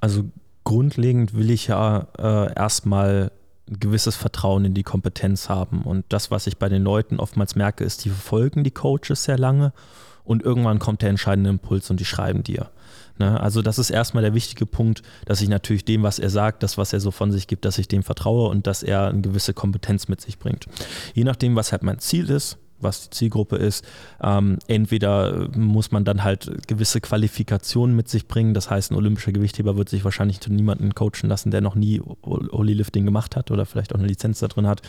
Also 0.00 0.24
grundlegend 0.62 1.34
will 1.34 1.50
ich 1.50 1.66
ja 1.66 2.06
äh, 2.18 2.54
erstmal 2.54 3.32
ein 3.68 3.80
gewisses 3.80 4.16
Vertrauen 4.16 4.64
in 4.64 4.74
die 4.74 4.84
Kompetenz 4.84 5.48
haben. 5.48 5.82
Und 5.82 6.04
das, 6.08 6.30
was 6.30 6.46
ich 6.46 6.58
bei 6.58 6.68
den 6.68 6.82
Leuten 6.82 7.18
oftmals 7.18 7.56
merke, 7.56 7.84
ist, 7.84 8.04
die 8.04 8.10
verfolgen 8.10 8.64
die 8.64 8.70
Coaches 8.70 9.24
sehr 9.24 9.38
lange 9.38 9.72
und 10.24 10.42
irgendwann 10.42 10.78
kommt 10.78 11.02
der 11.02 11.10
entscheidende 11.10 11.50
Impuls 11.50 11.90
und 11.90 12.00
die 12.00 12.04
schreiben 12.04 12.42
dir. 12.42 12.70
Ne? 13.18 13.40
Also 13.40 13.62
das 13.62 13.78
ist 13.78 13.90
erstmal 13.90 14.22
der 14.22 14.34
wichtige 14.34 14.66
Punkt, 14.66 15.02
dass 15.26 15.40
ich 15.40 15.48
natürlich 15.48 15.84
dem, 15.84 16.02
was 16.02 16.18
er 16.18 16.30
sagt, 16.30 16.62
das, 16.62 16.78
was 16.78 16.92
er 16.92 17.00
so 17.00 17.10
von 17.10 17.32
sich 17.32 17.46
gibt, 17.46 17.64
dass 17.64 17.78
ich 17.78 17.88
dem 17.88 18.02
vertraue 18.02 18.48
und 18.48 18.66
dass 18.66 18.82
er 18.82 19.08
eine 19.08 19.20
gewisse 19.20 19.54
Kompetenz 19.54 20.08
mit 20.08 20.20
sich 20.20 20.38
bringt. 20.38 20.66
Je 21.14 21.24
nachdem, 21.24 21.56
was 21.56 21.72
halt 21.72 21.82
mein 21.82 21.98
Ziel 21.98 22.30
ist, 22.30 22.58
was 22.80 23.08
die 23.08 23.10
Zielgruppe 23.10 23.56
ist. 23.56 23.84
Ähm, 24.22 24.58
entweder 24.66 25.48
muss 25.56 25.90
man 25.90 26.04
dann 26.04 26.24
halt 26.24 26.66
gewisse 26.66 27.00
Qualifikationen 27.00 27.94
mit 27.94 28.08
sich 28.08 28.28
bringen. 28.28 28.54
Das 28.54 28.70
heißt, 28.70 28.90
ein 28.90 28.96
olympischer 28.96 29.32
Gewichtheber 29.32 29.76
wird 29.76 29.88
sich 29.88 30.04
wahrscheinlich 30.04 30.40
zu 30.40 30.52
niemanden 30.52 30.94
coachen 30.94 31.28
lassen, 31.28 31.50
der 31.50 31.60
noch 31.60 31.74
nie 31.74 32.00
Holy-Lifting 32.24 33.04
gemacht 33.04 33.36
hat 33.36 33.50
oder 33.50 33.66
vielleicht 33.66 33.94
auch 33.94 33.98
eine 33.98 34.08
Lizenz 34.08 34.40
da 34.40 34.48
drin 34.48 34.66
hat. 34.66 34.82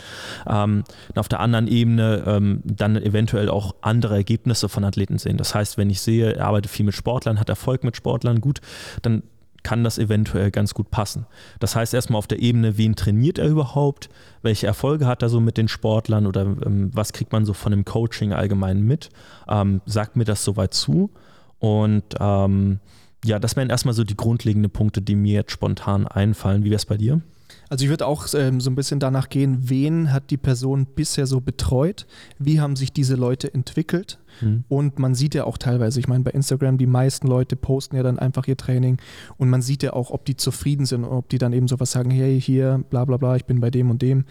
Ähm, 0.47 0.83
auf 1.15 1.27
der 1.27 1.39
anderen 1.39 1.67
Ebene 1.67 2.23
ähm, 2.25 2.61
dann 2.63 2.95
eventuell 2.95 3.49
auch 3.49 3.75
andere 3.81 4.15
Ergebnisse 4.15 4.69
von 4.69 4.83
Athleten 4.83 5.17
sehen. 5.17 5.37
Das 5.37 5.55
heißt, 5.55 5.77
wenn 5.77 5.89
ich 5.89 6.01
sehe, 6.01 6.33
er 6.33 6.45
arbeitet 6.45 6.71
viel 6.71 6.85
mit 6.85 6.95
Sportlern, 6.95 7.39
hat 7.39 7.49
Erfolg 7.49 7.83
mit 7.83 7.95
Sportlern, 7.95 8.41
gut, 8.41 8.61
dann 9.01 9.23
kann 9.63 9.83
das 9.83 9.97
eventuell 9.97 10.51
ganz 10.51 10.73
gut 10.73 10.91
passen. 10.91 11.25
Das 11.59 11.75
heißt 11.75 11.93
erstmal 11.93 12.19
auf 12.19 12.27
der 12.27 12.39
Ebene, 12.39 12.77
wen 12.77 12.95
trainiert 12.95 13.37
er 13.37 13.47
überhaupt, 13.47 14.09
welche 14.41 14.67
Erfolge 14.67 15.07
hat 15.07 15.21
er 15.21 15.29
so 15.29 15.39
mit 15.39 15.57
den 15.57 15.67
Sportlern 15.67 16.27
oder 16.27 16.41
ähm, 16.41 16.91
was 16.93 17.13
kriegt 17.13 17.31
man 17.31 17.45
so 17.45 17.53
von 17.53 17.71
dem 17.71 17.85
Coaching 17.85 18.33
allgemein 18.33 18.81
mit, 18.81 19.09
ähm, 19.47 19.81
sagt 19.85 20.15
mir 20.15 20.25
das 20.25 20.43
soweit 20.43 20.73
zu 20.73 21.11
und 21.59 22.03
ähm, 22.19 22.79
ja, 23.25 23.37
das 23.37 23.55
wären 23.55 23.69
erstmal 23.69 23.93
so 23.93 24.03
die 24.03 24.15
grundlegenden 24.15 24.71
Punkte, 24.71 25.01
die 25.01 25.15
mir 25.15 25.33
jetzt 25.33 25.51
spontan 25.51 26.07
einfallen. 26.07 26.63
Wie 26.63 26.69
wäre 26.69 26.77
es 26.77 26.85
bei 26.85 26.97
dir? 26.97 27.21
Also 27.69 27.85
ich 27.85 27.89
würde 27.89 28.07
auch 28.07 28.27
ähm, 28.33 28.59
so 28.59 28.69
ein 28.69 28.75
bisschen 28.75 28.99
danach 28.99 29.29
gehen, 29.29 29.69
wen 29.69 30.11
hat 30.11 30.31
die 30.31 30.37
Person 30.37 30.87
bisher 30.87 31.27
so 31.27 31.39
betreut, 31.39 32.07
wie 32.39 32.59
haben 32.59 32.75
sich 32.75 32.91
diese 32.91 33.15
Leute 33.15 33.53
entwickelt 33.53 34.19
mhm. 34.41 34.63
und 34.67 34.97
man 34.97 35.13
sieht 35.13 35.35
ja 35.35 35.43
auch 35.43 35.57
teilweise, 35.57 35.99
ich 35.99 36.07
meine 36.07 36.23
bei 36.23 36.31
Instagram, 36.31 36.77
die 36.79 36.87
meisten 36.87 37.27
Leute 37.27 37.55
posten 37.55 37.95
ja 37.95 38.03
dann 38.03 38.17
einfach 38.17 38.47
ihr 38.47 38.57
Training 38.57 38.97
und 39.37 39.49
man 39.49 39.61
sieht 39.61 39.83
ja 39.83 39.93
auch, 39.93 40.09
ob 40.09 40.25
die 40.25 40.35
zufrieden 40.35 40.85
sind, 40.85 41.05
ob 41.05 41.29
die 41.29 41.37
dann 41.37 41.53
eben 41.53 41.67
sowas 41.67 41.91
sagen, 41.91 42.09
hey 42.09 42.41
hier, 42.41 42.83
bla 42.89 43.05
bla 43.05 43.17
bla, 43.17 43.35
ich 43.35 43.45
bin 43.45 43.61
bei 43.61 43.69
dem 43.69 43.91
und 43.91 44.01
dem. 44.01 44.25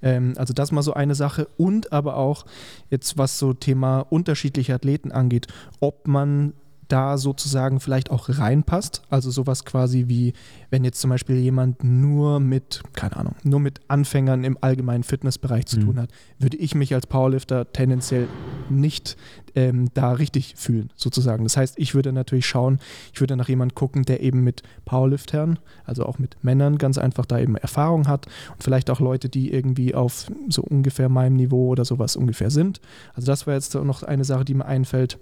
Ähm, 0.00 0.34
also 0.36 0.54
das 0.54 0.72
mal 0.72 0.82
so 0.82 0.94
eine 0.94 1.14
Sache 1.14 1.48
und 1.56 1.92
aber 1.92 2.16
auch 2.16 2.46
jetzt 2.90 3.18
was 3.18 3.38
so 3.38 3.52
Thema 3.52 4.00
unterschiedliche 4.00 4.74
Athleten 4.74 5.12
angeht, 5.12 5.46
ob 5.80 6.06
man 6.08 6.54
da 6.88 7.18
sozusagen 7.18 7.80
vielleicht 7.80 8.10
auch 8.10 8.28
reinpasst. 8.28 9.02
Also 9.10 9.30
sowas 9.30 9.64
quasi 9.64 10.04
wie, 10.08 10.32
wenn 10.70 10.84
jetzt 10.84 11.00
zum 11.00 11.10
Beispiel 11.10 11.36
jemand 11.36 11.84
nur 11.84 12.40
mit, 12.40 12.82
keine 12.94 13.16
Ahnung, 13.16 13.34
nur 13.44 13.60
mit 13.60 13.80
Anfängern 13.88 14.44
im 14.44 14.58
allgemeinen 14.60 15.04
Fitnessbereich 15.04 15.66
zu 15.66 15.78
mhm. 15.78 15.84
tun 15.84 16.00
hat, 16.00 16.10
würde 16.38 16.56
ich 16.56 16.74
mich 16.74 16.94
als 16.94 17.06
Powerlifter 17.06 17.72
tendenziell 17.72 18.28
nicht 18.70 19.16
ähm, 19.54 19.88
da 19.94 20.12
richtig 20.12 20.54
fühlen, 20.56 20.90
sozusagen. 20.96 21.44
Das 21.44 21.56
heißt, 21.56 21.78
ich 21.78 21.94
würde 21.94 22.12
natürlich 22.12 22.46
schauen, 22.46 22.78
ich 23.12 23.20
würde 23.20 23.36
nach 23.36 23.48
jemandem 23.48 23.74
gucken, 23.74 24.04
der 24.04 24.22
eben 24.22 24.42
mit 24.42 24.62
Powerliftern, 24.84 25.58
also 25.84 26.04
auch 26.06 26.18
mit 26.18 26.36
Männern 26.42 26.78
ganz 26.78 26.98
einfach 26.98 27.26
da 27.26 27.38
eben 27.38 27.56
Erfahrung 27.56 28.08
hat 28.08 28.26
und 28.52 28.62
vielleicht 28.62 28.90
auch 28.90 29.00
Leute, 29.00 29.28
die 29.28 29.52
irgendwie 29.52 29.94
auf 29.94 30.30
so 30.48 30.62
ungefähr 30.62 31.08
meinem 31.08 31.36
Niveau 31.36 31.68
oder 31.68 31.84
sowas 31.84 32.16
ungefähr 32.16 32.50
sind. 32.50 32.80
Also 33.14 33.26
das 33.26 33.46
war 33.46 33.54
jetzt 33.54 33.74
noch 33.74 34.02
eine 34.02 34.24
Sache, 34.24 34.44
die 34.44 34.54
mir 34.54 34.66
einfällt. 34.66 35.18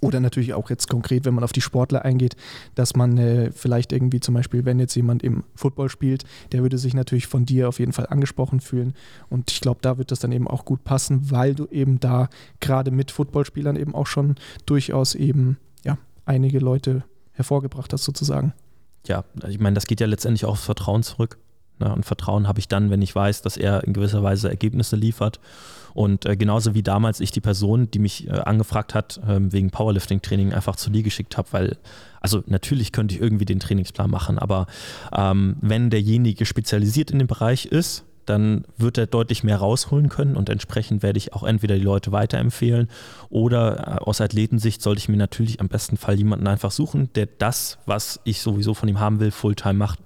Oder 0.00 0.20
natürlich 0.20 0.54
auch 0.54 0.70
jetzt 0.70 0.88
konkret, 0.88 1.24
wenn 1.24 1.34
man 1.34 1.44
auf 1.44 1.52
die 1.52 1.60
Sportler 1.60 2.04
eingeht, 2.04 2.36
dass 2.74 2.96
man 2.96 3.16
äh, 3.18 3.50
vielleicht 3.52 3.92
irgendwie 3.92 4.20
zum 4.20 4.34
Beispiel, 4.34 4.64
wenn 4.64 4.78
jetzt 4.78 4.94
jemand 4.94 5.22
im 5.22 5.44
Football 5.54 5.88
spielt, 5.88 6.24
der 6.52 6.62
würde 6.62 6.78
sich 6.78 6.94
natürlich 6.94 7.26
von 7.26 7.46
dir 7.46 7.68
auf 7.68 7.78
jeden 7.78 7.92
Fall 7.92 8.06
angesprochen 8.08 8.60
fühlen. 8.60 8.94
Und 9.30 9.50
ich 9.50 9.60
glaube, 9.60 9.80
da 9.82 9.98
wird 9.98 10.10
das 10.10 10.20
dann 10.20 10.32
eben 10.32 10.48
auch 10.48 10.64
gut 10.64 10.84
passen, 10.84 11.30
weil 11.30 11.54
du 11.54 11.66
eben 11.66 12.00
da 12.00 12.28
gerade 12.60 12.90
mit 12.90 13.10
Footballspielern 13.10 13.76
eben 13.76 13.94
auch 13.94 14.06
schon 14.06 14.36
durchaus 14.66 15.14
eben 15.14 15.56
ja, 15.84 15.98
einige 16.24 16.58
Leute 16.58 17.04
hervorgebracht 17.32 17.92
hast, 17.92 18.04
sozusagen. 18.04 18.52
Ja, 19.06 19.24
ich 19.46 19.60
meine, 19.60 19.74
das 19.74 19.86
geht 19.86 20.00
ja 20.00 20.06
letztendlich 20.06 20.44
auch 20.44 20.52
aufs 20.52 20.64
Vertrauen 20.64 21.02
zurück. 21.02 21.38
Ne? 21.78 21.92
Und 21.92 22.04
Vertrauen 22.04 22.48
habe 22.48 22.58
ich 22.58 22.68
dann, 22.68 22.90
wenn 22.90 23.02
ich 23.02 23.14
weiß, 23.14 23.42
dass 23.42 23.56
er 23.56 23.84
in 23.84 23.92
gewisser 23.92 24.22
Weise 24.22 24.48
Ergebnisse 24.48 24.96
liefert 24.96 25.40
und 25.96 26.26
äh, 26.26 26.36
genauso 26.36 26.74
wie 26.74 26.82
damals 26.82 27.20
ich 27.20 27.30
die 27.30 27.40
Person, 27.40 27.90
die 27.90 27.98
mich 27.98 28.28
äh, 28.28 28.32
angefragt 28.32 28.94
hat, 28.94 29.18
ähm, 29.26 29.50
wegen 29.50 29.70
Powerlifting-Training 29.70 30.52
einfach 30.52 30.76
zu 30.76 30.90
dir 30.90 31.02
geschickt 31.02 31.38
habe, 31.38 31.48
weil, 31.52 31.78
also 32.20 32.42
natürlich 32.46 32.92
könnte 32.92 33.14
ich 33.14 33.20
irgendwie 33.22 33.46
den 33.46 33.60
Trainingsplan 33.60 34.10
machen, 34.10 34.38
aber 34.38 34.66
ähm, 35.16 35.56
wenn 35.62 35.88
derjenige 35.88 36.44
spezialisiert 36.44 37.10
in 37.12 37.18
dem 37.18 37.28
Bereich 37.28 37.64
ist, 37.64 38.04
dann 38.26 38.64
wird 38.76 38.98
er 38.98 39.06
deutlich 39.06 39.42
mehr 39.42 39.56
rausholen 39.56 40.10
können 40.10 40.36
und 40.36 40.50
entsprechend 40.50 41.02
werde 41.02 41.16
ich 41.16 41.32
auch 41.32 41.44
entweder 41.44 41.76
die 41.76 41.84
Leute 41.84 42.12
weiterempfehlen 42.12 42.90
oder 43.30 43.78
äh, 43.78 44.04
aus 44.04 44.20
Athletensicht 44.20 44.82
sollte 44.82 44.98
ich 44.98 45.08
mir 45.08 45.16
natürlich 45.16 45.60
am 45.60 45.68
besten 45.68 45.96
Fall 45.96 46.16
jemanden 46.16 46.46
einfach 46.46 46.72
suchen, 46.72 47.08
der 47.14 47.26
das, 47.26 47.78
was 47.86 48.20
ich 48.24 48.42
sowieso 48.42 48.74
von 48.74 48.88
ihm 48.88 49.00
haben 49.00 49.18
will, 49.18 49.30
Fulltime 49.30 49.74
macht. 49.74 50.00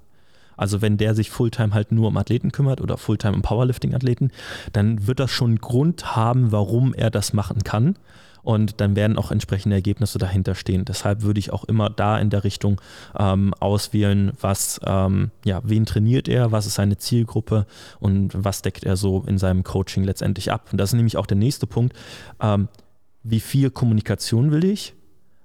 Also 0.61 0.83
wenn 0.83 0.99
der 0.99 1.15
sich 1.15 1.31
Fulltime 1.31 1.73
halt 1.73 1.91
nur 1.91 2.09
um 2.09 2.17
Athleten 2.19 2.53
kümmert 2.53 2.83
oder 2.83 2.99
Fulltime 2.99 3.35
um 3.35 3.41
Powerlifting-Athleten, 3.41 4.31
dann 4.75 5.07
wird 5.07 5.19
das 5.19 5.31
schon 5.31 5.57
Grund 5.57 6.15
haben, 6.15 6.53
warum 6.53 6.93
er 6.93 7.11
das 7.11 7.33
machen 7.33 7.65
kann. 7.65 7.97
Und 8.43 8.81
dann 8.81 8.95
werden 8.95 9.17
auch 9.17 9.31
entsprechende 9.31 9.77
Ergebnisse 9.77 10.19
dahinter 10.19 10.55
stehen. 10.55 10.85
Deshalb 10.85 11.23
würde 11.23 11.41
ich 11.41 11.51
auch 11.51 11.65
immer 11.65 11.89
da 11.89 12.19
in 12.19 12.29
der 12.29 12.45
Richtung 12.45 12.81
ähm, 13.19 13.55
auswählen, 13.59 14.33
was, 14.41 14.81
ähm, 14.85 15.31
ja, 15.45 15.61
wen 15.65 15.87
trainiert 15.87 16.29
er, 16.29 16.53
was 16.53 16.67
ist 16.67 16.75
seine 16.75 16.99
Zielgruppe 16.99 17.67
und 17.99 18.33
was 18.35 18.61
deckt 18.61 18.85
er 18.85 18.97
so 18.97 19.25
in 19.27 19.39
seinem 19.39 19.65
Coaching 19.65 20.05
letztendlich 20.05 20.53
ab. 20.53 20.69
Und 20.73 20.79
das 20.79 20.91
ist 20.91 20.95
nämlich 20.95 21.17
auch 21.17 21.27
der 21.27 21.39
nächste 21.39 21.67
Punkt. 21.67 21.95
Ähm, 22.41 22.69
wie 23.23 23.41
viel 23.41 23.71
Kommunikation 23.71 24.51
will 24.53 24.65
ich? 24.65 24.95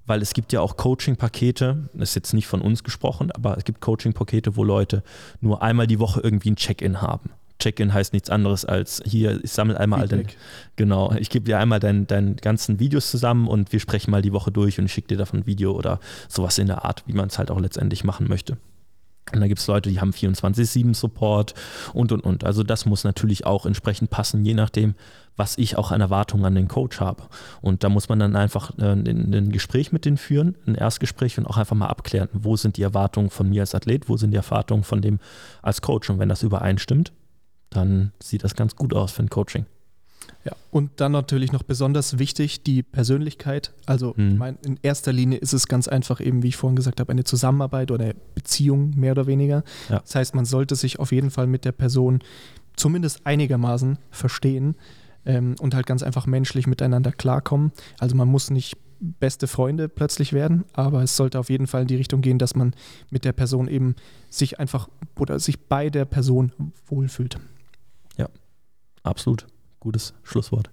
Weil 0.06 0.22
es 0.22 0.34
gibt 0.34 0.54
ja 0.54 0.62
auch 0.62 0.78
Coaching-Pakete, 0.78 1.90
das 1.94 2.10
ist 2.10 2.16
jetzt 2.16 2.34
nicht 2.34 2.48
von 2.48 2.62
uns 2.62 2.84
gesprochen, 2.84 3.32
aber 3.32 3.58
es 3.58 3.64
gibt 3.64 3.82
Coaching-Pakete, 3.82 4.56
wo 4.56 4.64
Leute 4.64 5.04
nur 5.42 5.62
einmal 5.62 5.88
die 5.88 6.00
Woche 6.00 6.22
irgendwie 6.22 6.52
ein 6.52 6.56
Check-in 6.56 7.02
haben. 7.02 7.32
Check-in 7.60 7.94
heißt 7.94 8.14
nichts 8.14 8.30
anderes 8.30 8.66
als 8.66 9.02
hier, 9.06 9.42
ich 9.44 9.52
sammle 9.52 9.80
einmal 9.80 10.02
all 10.02 10.08
dein, 10.08 10.28
genau, 10.76 11.14
ich 11.14 11.30
gebe 11.30 11.46
dir 11.46 11.58
einmal 11.58 11.80
deinen 11.80 12.06
dein 12.06 12.36
ganzen 12.36 12.80
Videos 12.80 13.10
zusammen 13.10 13.48
und 13.48 13.72
wir 13.72 13.80
sprechen 13.80 14.12
mal 14.12 14.22
die 14.22 14.34
Woche 14.34 14.52
durch 14.52 14.78
und 14.78 14.86
ich 14.86 14.94
schicke 14.94 15.08
dir 15.08 15.18
davon 15.18 15.40
ein 15.40 15.46
Video 15.46 15.72
oder 15.72 16.00
sowas 16.28 16.58
in 16.58 16.68
der 16.68 16.84
Art, 16.84 17.04
wie 17.08 17.14
man 17.14 17.28
es 17.28 17.38
halt 17.38 17.52
auch 17.52 17.60
letztendlich 17.60 18.04
machen 18.04 18.28
möchte. 18.28 18.58
Und 19.34 19.42
da 19.42 19.48
gibt 19.48 19.60
es 19.60 19.68
Leute, 19.68 19.90
die 19.90 20.00
haben 20.00 20.12
24-7-Support 20.12 21.56
und 21.94 22.12
und 22.12 22.22
und. 22.22 22.44
Also 22.44 22.62
das 22.62 22.86
muss 22.86 23.04
natürlich 23.04 23.46
auch 23.46 23.66
entsprechend 23.66 24.12
passen, 24.12 24.46
je 24.46 24.54
nachdem, 24.54 24.94
was 25.38 25.58
ich 25.58 25.78
auch 25.78 25.92
an 25.92 26.02
Erwartungen 26.02 26.46
an 26.46 26.56
den 26.56 26.68
Coach 26.68 27.00
habe. 27.00 27.24
Und 27.62 27.84
da 27.84 27.90
muss 27.90 28.10
man 28.10 28.20
dann 28.20 28.36
einfach 28.36 28.78
äh, 28.78 28.94
ein, 28.94 29.52
Gespräch 29.52 29.92
mit 29.92 30.06
denen 30.06 30.18
führen, 30.18 30.56
ein 30.66 30.76
Erstgespräch 30.76 31.38
und 31.38 31.46
auch 31.46 31.58
einfach 31.58 31.76
mal 31.76 31.88
abklären, 31.88 32.30
wo 32.34 32.56
sind 32.56 32.78
die 32.78 32.84
Erwartungen 32.84 33.30
von 33.30 33.50
mir 33.50 33.62
als 33.62 33.76
Athlet, 33.76 34.08
wo 34.08 34.18
sind 34.18 34.32
die 34.32 34.38
Erwartungen 34.38 34.84
von 34.84 35.02
dem 35.02 35.20
als 35.62 35.82
Coach. 35.82 36.10
Und 36.10 36.20
wenn 36.20 36.30
das 36.30 36.44
übereinstimmt, 36.44 37.12
dann 37.70 38.12
sieht 38.22 38.44
das 38.44 38.56
ganz 38.56 38.76
gut 38.76 38.94
aus 38.94 39.12
für 39.12 39.24
ein 39.24 39.30
Coaching. 39.30 39.66
Ja, 40.44 40.54
und 40.72 40.92
dann 40.98 41.12
natürlich 41.12 41.52
noch 41.52 41.64
besonders 41.64 42.20
wichtig 42.20 42.64
die 42.64 42.84
Persönlichkeit. 42.84 43.74
Also 43.86 44.14
mhm. 44.16 44.32
ich 44.32 44.38
meine, 44.38 44.58
in 44.64 44.80
erster 44.82 45.12
Linie 45.12 45.40
ist 45.40 45.54
es 45.54 45.68
ganz 45.68 45.88
einfach 45.88 46.22
eben, 46.22 46.44
wie 46.44 46.50
ich 46.50 46.56
vorhin 46.56 46.76
gesagt 46.76 47.00
habe, 47.00 47.12
eine 47.12 47.24
Zusammenarbeit 47.24 47.92
oder 47.92 48.06
eine 48.06 48.16
Beziehung 48.36 48.94
mehr 48.96 49.12
oder 49.12 49.28
weniger. 49.28 49.64
Ja. 49.90 50.00
Das 50.00 50.16
heißt, 50.16 50.36
man 50.36 50.46
sollte 50.46 50.76
sich 50.76 51.00
auf 51.00 51.12
jeden 51.12 51.32
Fall 51.32 51.48
mit 51.48 51.66
der 51.66 51.72
Person 51.72 52.20
zumindest 52.76 53.26
einigermaßen 53.26 53.98
verstehen 54.12 54.76
ähm, 55.26 55.56
und 55.60 55.76
halt 55.76 55.86
ganz 55.86 56.04
einfach 56.04 56.26
menschlich 56.26 56.68
miteinander 56.68 57.12
klarkommen. 57.12 57.72
Also 58.00 58.16
man 58.16 58.28
muss 58.28 58.50
nicht 58.50 58.78
beste 59.00 59.48
Freunde 59.48 59.90
plötzlich 59.90 60.34
werden, 60.34 60.66
aber 60.74 61.04
es 61.04 61.16
sollte 61.16 61.40
auf 61.40 61.50
jeden 61.50 61.68
Fall 61.68 61.84
in 61.84 61.88
die 61.88 61.96
Richtung 61.96 62.22
gehen, 62.22 62.40
dass 62.40 62.56
man 62.56 62.74
mit 63.10 63.26
der 63.26 63.34
Person 63.34 63.68
eben 63.68 63.96
sich 64.30 64.60
einfach 64.60 64.88
oder 65.20 65.40
sich 65.40 65.68
bei 65.68 65.90
der 65.90 66.06
Person 66.06 66.52
wohlfühlt. 66.88 67.38
Ja, 68.18 68.30
absolut. 69.04 69.48
Gutes 69.80 70.14
Schlusswort. 70.24 70.70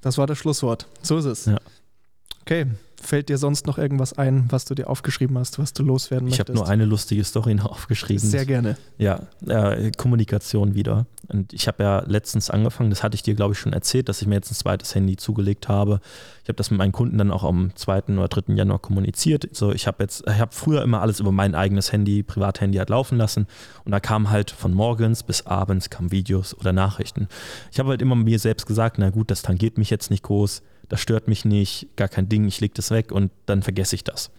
Das 0.00 0.18
war 0.18 0.26
das 0.26 0.38
Schlusswort. 0.38 0.86
So 1.02 1.16
ist 1.16 1.24
es. 1.24 1.46
Ja. 1.46 1.58
Okay, 2.42 2.66
Fällt 3.02 3.28
dir 3.28 3.36
sonst 3.36 3.66
noch 3.66 3.78
irgendwas 3.78 4.12
ein, 4.12 4.46
was 4.50 4.64
du 4.64 4.76
dir 4.76 4.88
aufgeschrieben 4.88 5.36
hast, 5.36 5.58
was 5.58 5.72
du 5.72 5.82
loswerden 5.82 6.28
ich 6.28 6.38
möchtest? 6.38 6.50
Ich 6.50 6.54
habe 6.54 6.64
nur 6.64 6.72
eine 6.72 6.84
lustige 6.84 7.24
Story 7.24 7.54
noch 7.54 7.66
aufgeschrieben. 7.66 8.20
Sehr 8.20 8.46
gerne. 8.46 8.76
Ja, 8.96 9.26
äh, 9.44 9.90
Kommunikation 9.90 10.76
wieder. 10.76 11.06
Und 11.28 11.52
ich 11.52 11.68
habe 11.68 11.82
ja 11.82 12.04
letztens 12.06 12.50
angefangen, 12.50 12.90
das 12.90 13.02
hatte 13.02 13.14
ich 13.14 13.22
dir, 13.22 13.34
glaube 13.34 13.52
ich, 13.52 13.58
schon 13.58 13.72
erzählt, 13.72 14.08
dass 14.08 14.20
ich 14.20 14.28
mir 14.28 14.36
jetzt 14.36 14.50
ein 14.50 14.54
zweites 14.54 14.94
Handy 14.94 15.16
zugelegt 15.16 15.68
habe. 15.68 16.00
Ich 16.42 16.48
habe 16.48 16.56
das 16.56 16.70
mit 16.70 16.78
meinen 16.78 16.92
Kunden 16.92 17.18
dann 17.18 17.30
auch 17.30 17.44
am 17.44 17.70
2. 17.74 18.04
oder 18.18 18.28
3. 18.28 18.54
Januar 18.54 18.78
kommuniziert. 18.80 19.48
So, 19.52 19.72
ich 19.72 19.86
habe 19.86 20.02
jetzt, 20.02 20.24
ich 20.26 20.38
habe 20.38 20.52
früher 20.52 20.82
immer 20.82 21.00
alles 21.00 21.20
über 21.20 21.32
mein 21.32 21.54
eigenes 21.54 21.92
Handy, 21.92 22.22
Privathandy 22.22 22.78
halt 22.78 22.90
laufen 22.90 23.18
lassen. 23.18 23.46
Und 23.84 23.92
da 23.92 24.00
kam 24.00 24.30
halt 24.30 24.50
von 24.50 24.74
morgens 24.74 25.22
bis 25.22 25.46
abends 25.46 25.90
kamen 25.90 26.10
Videos 26.10 26.56
oder 26.58 26.72
Nachrichten. 26.72 27.28
Ich 27.70 27.78
habe 27.78 27.90
halt 27.90 28.02
immer 28.02 28.16
mir 28.16 28.38
selbst 28.38 28.66
gesagt, 28.66 28.98
na 28.98 29.10
gut, 29.10 29.30
das 29.30 29.42
tangiert 29.42 29.78
mich 29.78 29.90
jetzt 29.90 30.10
nicht 30.10 30.22
groß 30.22 30.62
das 30.92 31.00
stört 31.00 31.26
mich 31.26 31.46
nicht, 31.46 31.88
gar 31.96 32.08
kein 32.08 32.28
Ding, 32.28 32.46
ich 32.46 32.60
lege 32.60 32.74
das 32.74 32.90
weg 32.90 33.12
und 33.12 33.30
dann 33.46 33.62
vergesse 33.62 33.94
ich 33.94 34.04
das. 34.04 34.30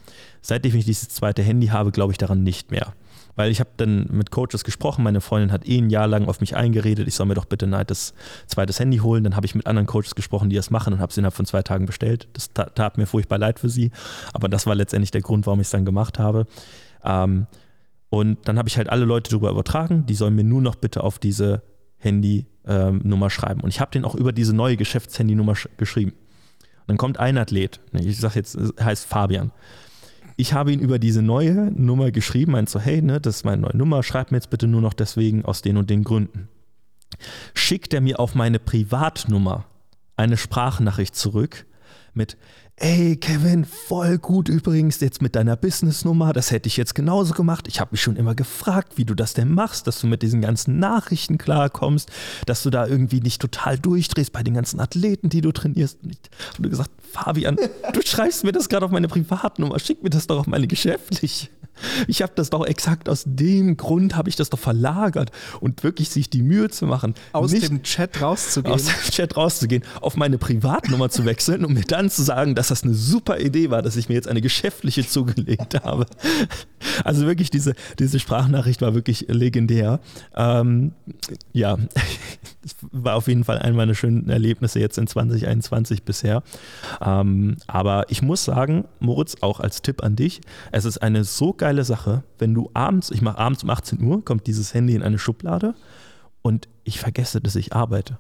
Seitdem 0.44 0.76
ich 0.76 0.86
dieses 0.86 1.10
zweite 1.10 1.42
Handy 1.42 1.68
habe, 1.68 1.92
glaube 1.92 2.12
ich 2.12 2.20
daran 2.20 2.44
nicht 2.44 2.70
mehr. 2.70 2.94
Weil 3.36 3.50
ich 3.52 3.60
habe 3.60 3.72
dann 3.78 4.08
mit 4.12 4.30
Coaches 4.30 4.64
gesprochen, 4.64 5.04
meine 5.04 5.22
Freundin 5.22 5.52
hat 5.52 5.68
eh 5.68 5.80
ein 5.80 5.90
Jahr 5.90 6.08
lang 6.08 6.28
auf 6.28 6.40
mich 6.40 6.56
eingeredet, 6.56 7.08
ich 7.08 7.16
soll 7.16 7.26
mir 7.26 7.34
doch 7.34 7.46
bitte 7.46 7.66
ein 7.66 7.86
zweites 8.48 8.80
Handy 8.80 8.98
holen. 8.98 9.24
Dann 9.24 9.36
habe 9.36 9.46
ich 9.46 9.56
mit 9.56 9.66
anderen 9.66 9.88
Coaches 9.88 10.16
gesprochen, 10.16 10.50
die 10.50 10.56
das 10.56 10.70
machen 10.70 10.94
und 10.94 11.00
habe 11.00 11.10
es 11.10 11.18
innerhalb 11.18 11.34
von 11.34 11.46
zwei 11.46 11.64
Tagen 11.64 11.86
bestellt. 11.86 12.28
Das 12.34 12.54
tat 12.54 12.98
mir 12.98 13.08
furchtbar 13.08 13.40
leid 13.40 13.60
für 13.60 13.70
sie, 13.70 13.92
aber 14.34 14.50
das 14.50 14.68
war 14.68 14.76
letztendlich 14.76 15.12
der 15.12 15.22
Grund, 15.22 15.48
warum 15.48 15.60
ich 15.60 15.68
es 15.68 15.72
dann 15.72 15.86
gemacht 15.86 16.20
habe. 16.20 16.46
Ähm, 17.04 17.48
und 18.10 18.48
dann 18.48 18.60
habe 18.60 18.70
ich 18.70 18.78
halt 18.78 18.90
alle 18.90 19.06
Leute 19.06 19.32
darüber 19.32 19.50
übertragen, 19.50 20.06
die 20.06 20.14
sollen 20.14 20.36
mir 20.36 20.44
nur 20.44 20.62
noch 20.62 20.76
bitte 20.76 21.04
auf 21.04 21.18
diese 21.18 21.64
Handynummer 21.98 23.26
ähm, 23.26 23.30
schreiben. 23.30 23.62
Und 23.62 23.70
ich 23.70 23.82
habe 23.82 23.90
den 23.90 24.06
auch 24.06 24.14
über 24.14 24.32
diese 24.32 24.56
neue 24.56 24.78
Geschäftshandynummer 24.78 25.56
geschrieben. 25.78 26.14
Dann 26.86 26.98
kommt 26.98 27.18
ein 27.18 27.38
Athlet, 27.38 27.80
ich 27.94 28.20
sage 28.20 28.36
jetzt, 28.36 28.58
heißt 28.80 29.06
Fabian. 29.06 29.52
Ich 30.36 30.54
habe 30.54 30.72
ihn 30.72 30.80
über 30.80 31.00
diese 31.00 31.22
neue 31.22 31.72
Nummer 31.76 32.12
geschrieben, 32.12 32.54
meint 32.54 32.70
so, 32.70 32.80
hey, 32.80 33.02
ne, 33.02 33.22
das 33.22 33.38
ist 33.38 33.46
meine 33.46 33.62
neue 33.62 33.78
Nummer, 33.78 34.04
schreib 34.04 34.32
mir 34.32 34.38
jetzt 34.38 34.50
bitte 34.50 34.68
nur 34.68 34.82
noch 34.82 34.94
deswegen 34.94 35.46
aus 35.46 35.62
den 35.62 35.78
und 35.78 35.90
den 35.90 36.04
Gründen. 36.04 36.50
Schickt 37.54 37.94
er 37.94 38.02
mir 38.02 38.20
auf 38.20 38.36
meine 38.36 38.60
Privatnummer 38.60 39.66
eine 40.16 40.38
Sprachnachricht 40.38 41.16
zurück 41.16 41.66
mit, 42.14 42.38
ey 42.78 43.16
Kevin, 43.18 43.66
voll 43.66 44.18
gut 44.18 44.50
übrigens 44.50 45.00
jetzt 45.00 45.22
mit 45.22 45.36
deiner 45.36 45.56
Businessnummer, 45.56 46.34
das 46.34 46.52
hätte 46.52 46.68
ich 46.68 46.78
jetzt 46.78 46.96
genauso 46.96 47.34
gemacht. 47.34 47.68
Ich 47.68 47.80
habe 47.80 47.90
mich 47.92 48.02
schon 48.02 48.16
immer 48.16 48.36
gefragt, 48.36 48.94
wie 48.98 49.06
du 49.06 49.14
das 49.14 49.34
denn 49.34 49.54
machst, 49.54 49.88
dass 49.88 50.02
du 50.02 50.08
mit 50.08 50.22
diesen 50.22 50.42
ganzen 50.42 50.80
Nachrichten 50.80 51.38
klarkommst, 51.38 52.12
dass 52.46 52.64
du 52.64 52.70
da 52.70 52.88
irgendwie 52.88 53.22
nicht 53.22 53.42
total 53.42 53.78
durchdrehst 53.78 54.34
bei 54.34 54.44
den 54.44 54.54
ganzen 54.54 54.80
Athleten, 54.80 55.30
die 55.30 55.42
du 55.42 55.52
trainierst. 55.52 56.00
Und 56.04 56.12
ich 56.12 56.58
habe 56.58 56.70
gesagt, 56.70 56.92
Fabian, 57.12 57.58
du 57.58 58.02
schreibst 58.06 58.44
mir 58.44 58.52
das 58.52 58.70
gerade 58.70 58.86
auf 58.86 58.92
meine 58.92 59.08
Privatnummer, 59.08 59.80
schick 59.80 60.04
mir 60.04 60.10
das 60.10 60.28
doch 60.28 60.40
auf 60.40 60.48
meine 60.48 60.68
geschäftliche. 60.68 61.50
Ich 62.08 62.22
habe 62.22 62.34
das 62.36 62.50
doch 62.50 62.66
exakt 62.66 63.10
aus 63.10 63.24
dem 63.26 63.78
Grund, 63.78 64.16
habe 64.16 64.30
ich 64.30 64.36
das 64.36 64.50
doch 64.50 64.60
verlagert 64.60 65.32
und 65.60 65.84
wirklich 65.84 66.10
sich 66.10 66.30
die 66.30 66.44
Mühe 66.44 66.70
zu 66.70 66.86
machen, 66.86 67.16
aus 67.32 67.52
dem 67.52 67.84
Chat 67.84 68.22
rauszugehen, 68.22 68.74
aus 68.74 68.86
dem 68.86 69.12
Chat 69.12 69.38
rauszugehen, 69.38 69.84
auf 70.02 70.16
meine 70.16 70.38
Privatnummer 70.38 71.10
zu 71.10 71.26
wechseln 71.26 71.66
und 71.66 71.74
mir 71.74 71.84
dann 71.84 72.10
zu 72.10 72.24
sagen, 72.24 72.56
dass 72.56 72.70
das 72.70 72.84
eine 72.84 72.94
super 72.94 73.40
Idee 73.40 73.70
war, 73.70 73.82
dass 73.82 73.96
ich 73.96 74.10
mir 74.10 74.16
jetzt 74.16 74.28
eine 74.28 74.42
geschäftliche 74.42 75.04
zugelegt 75.08 75.84
habe. 75.84 76.06
Also 77.04 77.26
wirklich 77.26 77.50
diese, 77.50 77.76
diese 78.00 78.20
Sprachnachricht 78.20 78.82
war 78.82 78.94
wirklich 78.94 79.28
legendär. 79.30 80.00
Ähm, 80.36 80.92
ja, 81.54 81.78
war 82.92 83.16
auf 83.16 83.28
jeden 83.28 83.44
Fall 83.44 83.60
ein 83.60 83.76
meiner 83.76 83.96
schönen 83.96 84.30
Erlebnisse 84.30 84.80
jetzt 84.80 84.98
in 84.98 85.08
2021 85.08 86.04
bisher. 86.04 86.44
Ähm, 87.02 87.58
aber 87.68 88.10
ich 88.10 88.22
muss 88.22 88.44
sagen, 88.44 88.86
Moritz, 89.00 89.38
auch 89.42 89.60
als 89.60 89.82
Tipp 89.82 90.04
an 90.04 90.16
dich, 90.16 90.42
es 90.72 90.86
ist 90.86 90.98
eine 91.00 91.24
so 91.24 91.54
geile 91.64 91.86
Sache, 91.86 92.24
wenn 92.40 92.54
du 92.54 92.70
abends, 92.74 93.10
ich 93.10 93.22
mache 93.22 93.38
abends 93.38 93.64
um 93.64 93.70
18 93.70 94.04
Uhr, 94.04 94.26
kommt 94.26 94.48
dieses 94.48 94.74
Handy 94.74 94.96
in 94.96 95.02
eine 95.02 95.18
Schublade 95.18 95.76
und 96.42 96.68
ich 96.84 97.00
vergesse, 97.00 97.40
dass 97.40 97.56
ich 97.56 97.72
arbeite. 97.72 98.20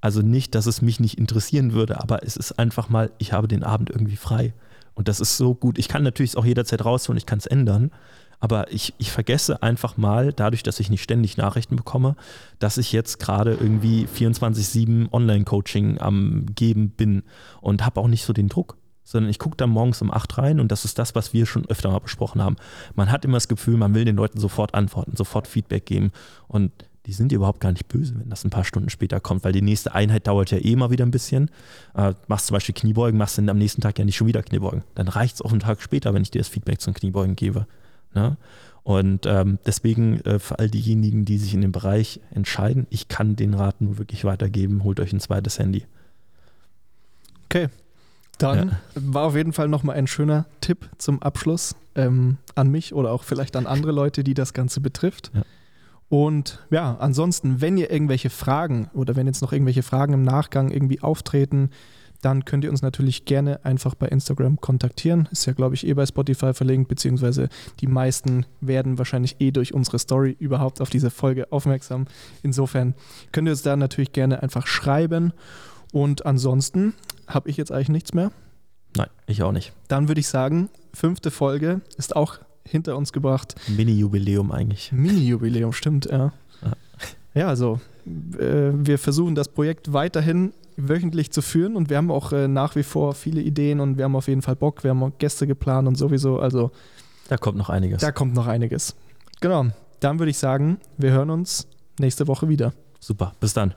Also 0.00 0.22
nicht, 0.22 0.54
dass 0.54 0.66
es 0.66 0.80
mich 0.80 1.00
nicht 1.00 1.18
interessieren 1.18 1.72
würde, 1.72 2.00
aber 2.00 2.22
es 2.22 2.36
ist 2.36 2.60
einfach 2.60 2.88
mal, 2.88 3.10
ich 3.18 3.32
habe 3.32 3.48
den 3.48 3.64
Abend 3.64 3.90
irgendwie 3.90 4.14
frei. 4.14 4.54
Und 4.94 5.08
das 5.08 5.18
ist 5.18 5.36
so 5.36 5.56
gut. 5.56 5.76
Ich 5.76 5.88
kann 5.88 6.04
natürlich 6.04 6.36
auch 6.36 6.44
jederzeit 6.44 6.84
rausholen, 6.84 7.18
ich 7.18 7.26
kann 7.26 7.40
es 7.40 7.46
ändern. 7.46 7.90
Aber 8.38 8.72
ich, 8.72 8.94
ich 8.98 9.10
vergesse 9.10 9.60
einfach 9.60 9.96
mal, 9.96 10.32
dadurch, 10.32 10.62
dass 10.62 10.78
ich 10.78 10.88
nicht 10.88 11.02
ständig 11.02 11.36
Nachrichten 11.36 11.74
bekomme, 11.74 12.14
dass 12.60 12.78
ich 12.78 12.92
jetzt 12.92 13.18
gerade 13.18 13.54
irgendwie 13.54 14.06
24-7 14.06 15.12
Online-Coaching 15.12 16.00
am 16.00 16.46
Geben 16.54 16.90
bin 16.90 17.24
und 17.60 17.84
habe 17.84 18.00
auch 18.00 18.08
nicht 18.08 18.24
so 18.24 18.32
den 18.32 18.48
Druck 18.48 18.76
sondern 19.04 19.30
ich 19.30 19.38
gucke 19.38 19.56
dann 19.56 19.70
morgens 19.70 20.02
um 20.02 20.10
8 20.10 20.38
rein 20.38 20.60
und 20.60 20.70
das 20.70 20.84
ist 20.84 20.98
das, 20.98 21.14
was 21.14 21.32
wir 21.32 21.46
schon 21.46 21.66
öfter 21.66 21.90
mal 21.90 21.98
besprochen 21.98 22.42
haben. 22.42 22.56
Man 22.94 23.10
hat 23.10 23.24
immer 23.24 23.36
das 23.36 23.48
Gefühl, 23.48 23.76
man 23.76 23.94
will 23.94 24.04
den 24.04 24.16
Leuten 24.16 24.40
sofort 24.40 24.74
antworten, 24.74 25.16
sofort 25.16 25.46
Feedback 25.46 25.86
geben 25.86 26.12
und 26.48 26.72
die 27.06 27.12
sind 27.12 27.32
überhaupt 27.32 27.60
gar 27.60 27.72
nicht 27.72 27.88
böse, 27.88 28.14
wenn 28.18 28.30
das 28.30 28.44
ein 28.44 28.50
paar 28.50 28.64
Stunden 28.64 28.88
später 28.88 29.18
kommt, 29.18 29.42
weil 29.42 29.52
die 29.52 29.62
nächste 29.62 29.94
Einheit 29.94 30.26
dauert 30.28 30.52
ja 30.52 30.58
eh 30.58 30.76
mal 30.76 30.90
wieder 30.90 31.04
ein 31.04 31.10
bisschen. 31.10 31.50
Äh, 31.94 32.14
machst 32.28 32.46
zum 32.46 32.54
Beispiel 32.54 32.74
Kniebeugen, 32.74 33.18
machst 33.18 33.38
dann 33.38 33.48
am 33.48 33.58
nächsten 33.58 33.80
Tag 33.80 33.98
ja 33.98 34.04
nicht 34.04 34.16
schon 34.16 34.28
wieder 34.28 34.42
Kniebeugen. 34.42 34.84
Dann 34.94 35.08
reicht 35.08 35.36
es 35.36 35.42
auch 35.42 35.50
einen 35.50 35.60
Tag 35.60 35.82
später, 35.82 36.14
wenn 36.14 36.22
ich 36.22 36.30
dir 36.30 36.38
das 36.38 36.48
Feedback 36.48 36.80
zum 36.80 36.94
Kniebeugen 36.94 37.34
gebe. 37.34 37.66
Ne? 38.14 38.36
Und 38.84 39.26
ähm, 39.26 39.58
deswegen 39.66 40.20
äh, 40.20 40.38
für 40.38 40.58
all 40.58 40.68
diejenigen, 40.68 41.24
die 41.24 41.38
sich 41.38 41.54
in 41.54 41.60
dem 41.60 41.72
Bereich 41.72 42.20
entscheiden, 42.32 42.86
ich 42.90 43.08
kann 43.08 43.36
den 43.36 43.54
Rat 43.54 43.80
nur 43.80 43.98
wirklich 43.98 44.24
weitergeben, 44.24 44.84
holt 44.84 45.00
euch 45.00 45.12
ein 45.12 45.20
zweites 45.20 45.58
Handy. 45.58 45.86
Okay, 47.46 47.68
dann 48.38 48.68
ja. 48.68 48.76
war 48.94 49.24
auf 49.24 49.36
jeden 49.36 49.52
Fall 49.52 49.68
nochmal 49.68 49.96
ein 49.96 50.06
schöner 50.06 50.46
Tipp 50.60 50.88
zum 50.98 51.22
Abschluss 51.22 51.76
ähm, 51.94 52.38
an 52.54 52.68
mich 52.70 52.94
oder 52.94 53.12
auch 53.12 53.24
vielleicht 53.24 53.56
an 53.56 53.66
andere 53.66 53.92
Leute, 53.92 54.24
die 54.24 54.34
das 54.34 54.52
Ganze 54.52 54.80
betrifft. 54.80 55.30
Ja. 55.34 55.42
Und 56.08 56.58
ja, 56.70 56.96
ansonsten, 56.98 57.60
wenn 57.62 57.78
ihr 57.78 57.90
irgendwelche 57.90 58.28
Fragen 58.28 58.90
oder 58.92 59.16
wenn 59.16 59.26
jetzt 59.26 59.40
noch 59.40 59.52
irgendwelche 59.52 59.82
Fragen 59.82 60.12
im 60.12 60.22
Nachgang 60.22 60.70
irgendwie 60.70 61.00
auftreten, 61.00 61.70
dann 62.20 62.44
könnt 62.44 62.64
ihr 62.64 62.70
uns 62.70 62.82
natürlich 62.82 63.24
gerne 63.24 63.64
einfach 63.64 63.94
bei 63.94 64.08
Instagram 64.08 64.60
kontaktieren. 64.60 65.28
Ist 65.32 65.46
ja, 65.46 65.52
glaube 65.52 65.74
ich, 65.74 65.86
eh 65.86 65.92
bei 65.94 66.06
Spotify 66.06 66.54
verlinkt, 66.54 66.88
beziehungsweise 66.88 67.48
die 67.80 67.86
meisten 67.86 68.46
werden 68.60 68.98
wahrscheinlich 68.98 69.36
eh 69.40 69.50
durch 69.50 69.74
unsere 69.74 69.98
Story 69.98 70.36
überhaupt 70.38 70.80
auf 70.80 70.88
diese 70.88 71.10
Folge 71.10 71.50
aufmerksam. 71.50 72.06
Insofern 72.42 72.94
könnt 73.32 73.48
ihr 73.48 73.52
uns 73.52 73.62
da 73.62 73.76
natürlich 73.76 74.12
gerne 74.12 74.42
einfach 74.42 74.66
schreiben. 74.66 75.32
Und 75.92 76.24
ansonsten 76.24 76.94
habe 77.26 77.50
ich 77.50 77.56
jetzt 77.56 77.72
eigentlich 77.72 77.88
nichts 77.88 78.14
mehr. 78.14 78.30
Nein, 78.96 79.08
ich 79.26 79.42
auch 79.42 79.52
nicht. 79.52 79.72
Dann 79.88 80.08
würde 80.08 80.20
ich 80.20 80.28
sagen, 80.28 80.68
fünfte 80.92 81.30
Folge 81.30 81.80
ist 81.96 82.14
auch 82.14 82.38
hinter 82.64 82.96
uns 82.96 83.12
gebracht. 83.12 83.54
Mini-Jubiläum 83.68 84.52
eigentlich. 84.52 84.92
Mini-Jubiläum, 84.92 85.72
stimmt, 85.72 86.06
ja. 86.06 86.32
ja. 86.62 86.72
Ja, 87.34 87.48
also 87.48 87.80
äh, 88.06 88.72
wir 88.74 88.98
versuchen 88.98 89.34
das 89.34 89.48
Projekt 89.48 89.92
weiterhin 89.92 90.52
wöchentlich 90.76 91.32
zu 91.32 91.42
führen 91.42 91.76
und 91.76 91.90
wir 91.90 91.96
haben 91.96 92.10
auch 92.10 92.32
äh, 92.32 92.48
nach 92.48 92.76
wie 92.76 92.82
vor 92.82 93.14
viele 93.14 93.40
Ideen 93.40 93.80
und 93.80 93.96
wir 93.96 94.04
haben 94.04 94.16
auf 94.16 94.28
jeden 94.28 94.42
Fall 94.42 94.56
Bock, 94.56 94.84
wir 94.84 94.90
haben 94.90 95.02
auch 95.02 95.12
Gäste 95.18 95.46
geplant 95.46 95.88
und 95.88 95.96
sowieso, 95.96 96.38
also 96.38 96.70
da 97.28 97.36
kommt 97.36 97.56
noch 97.56 97.70
einiges. 97.70 98.00
Da 98.00 98.12
kommt 98.12 98.34
noch 98.34 98.46
einiges. 98.46 98.94
Genau, 99.40 99.66
dann 100.00 100.18
würde 100.18 100.30
ich 100.30 100.38
sagen, 100.38 100.78
wir 100.98 101.12
hören 101.12 101.30
uns 101.30 101.66
nächste 101.98 102.26
Woche 102.26 102.48
wieder. 102.48 102.72
Super, 103.00 103.32
bis 103.40 103.54
dann. 103.54 103.74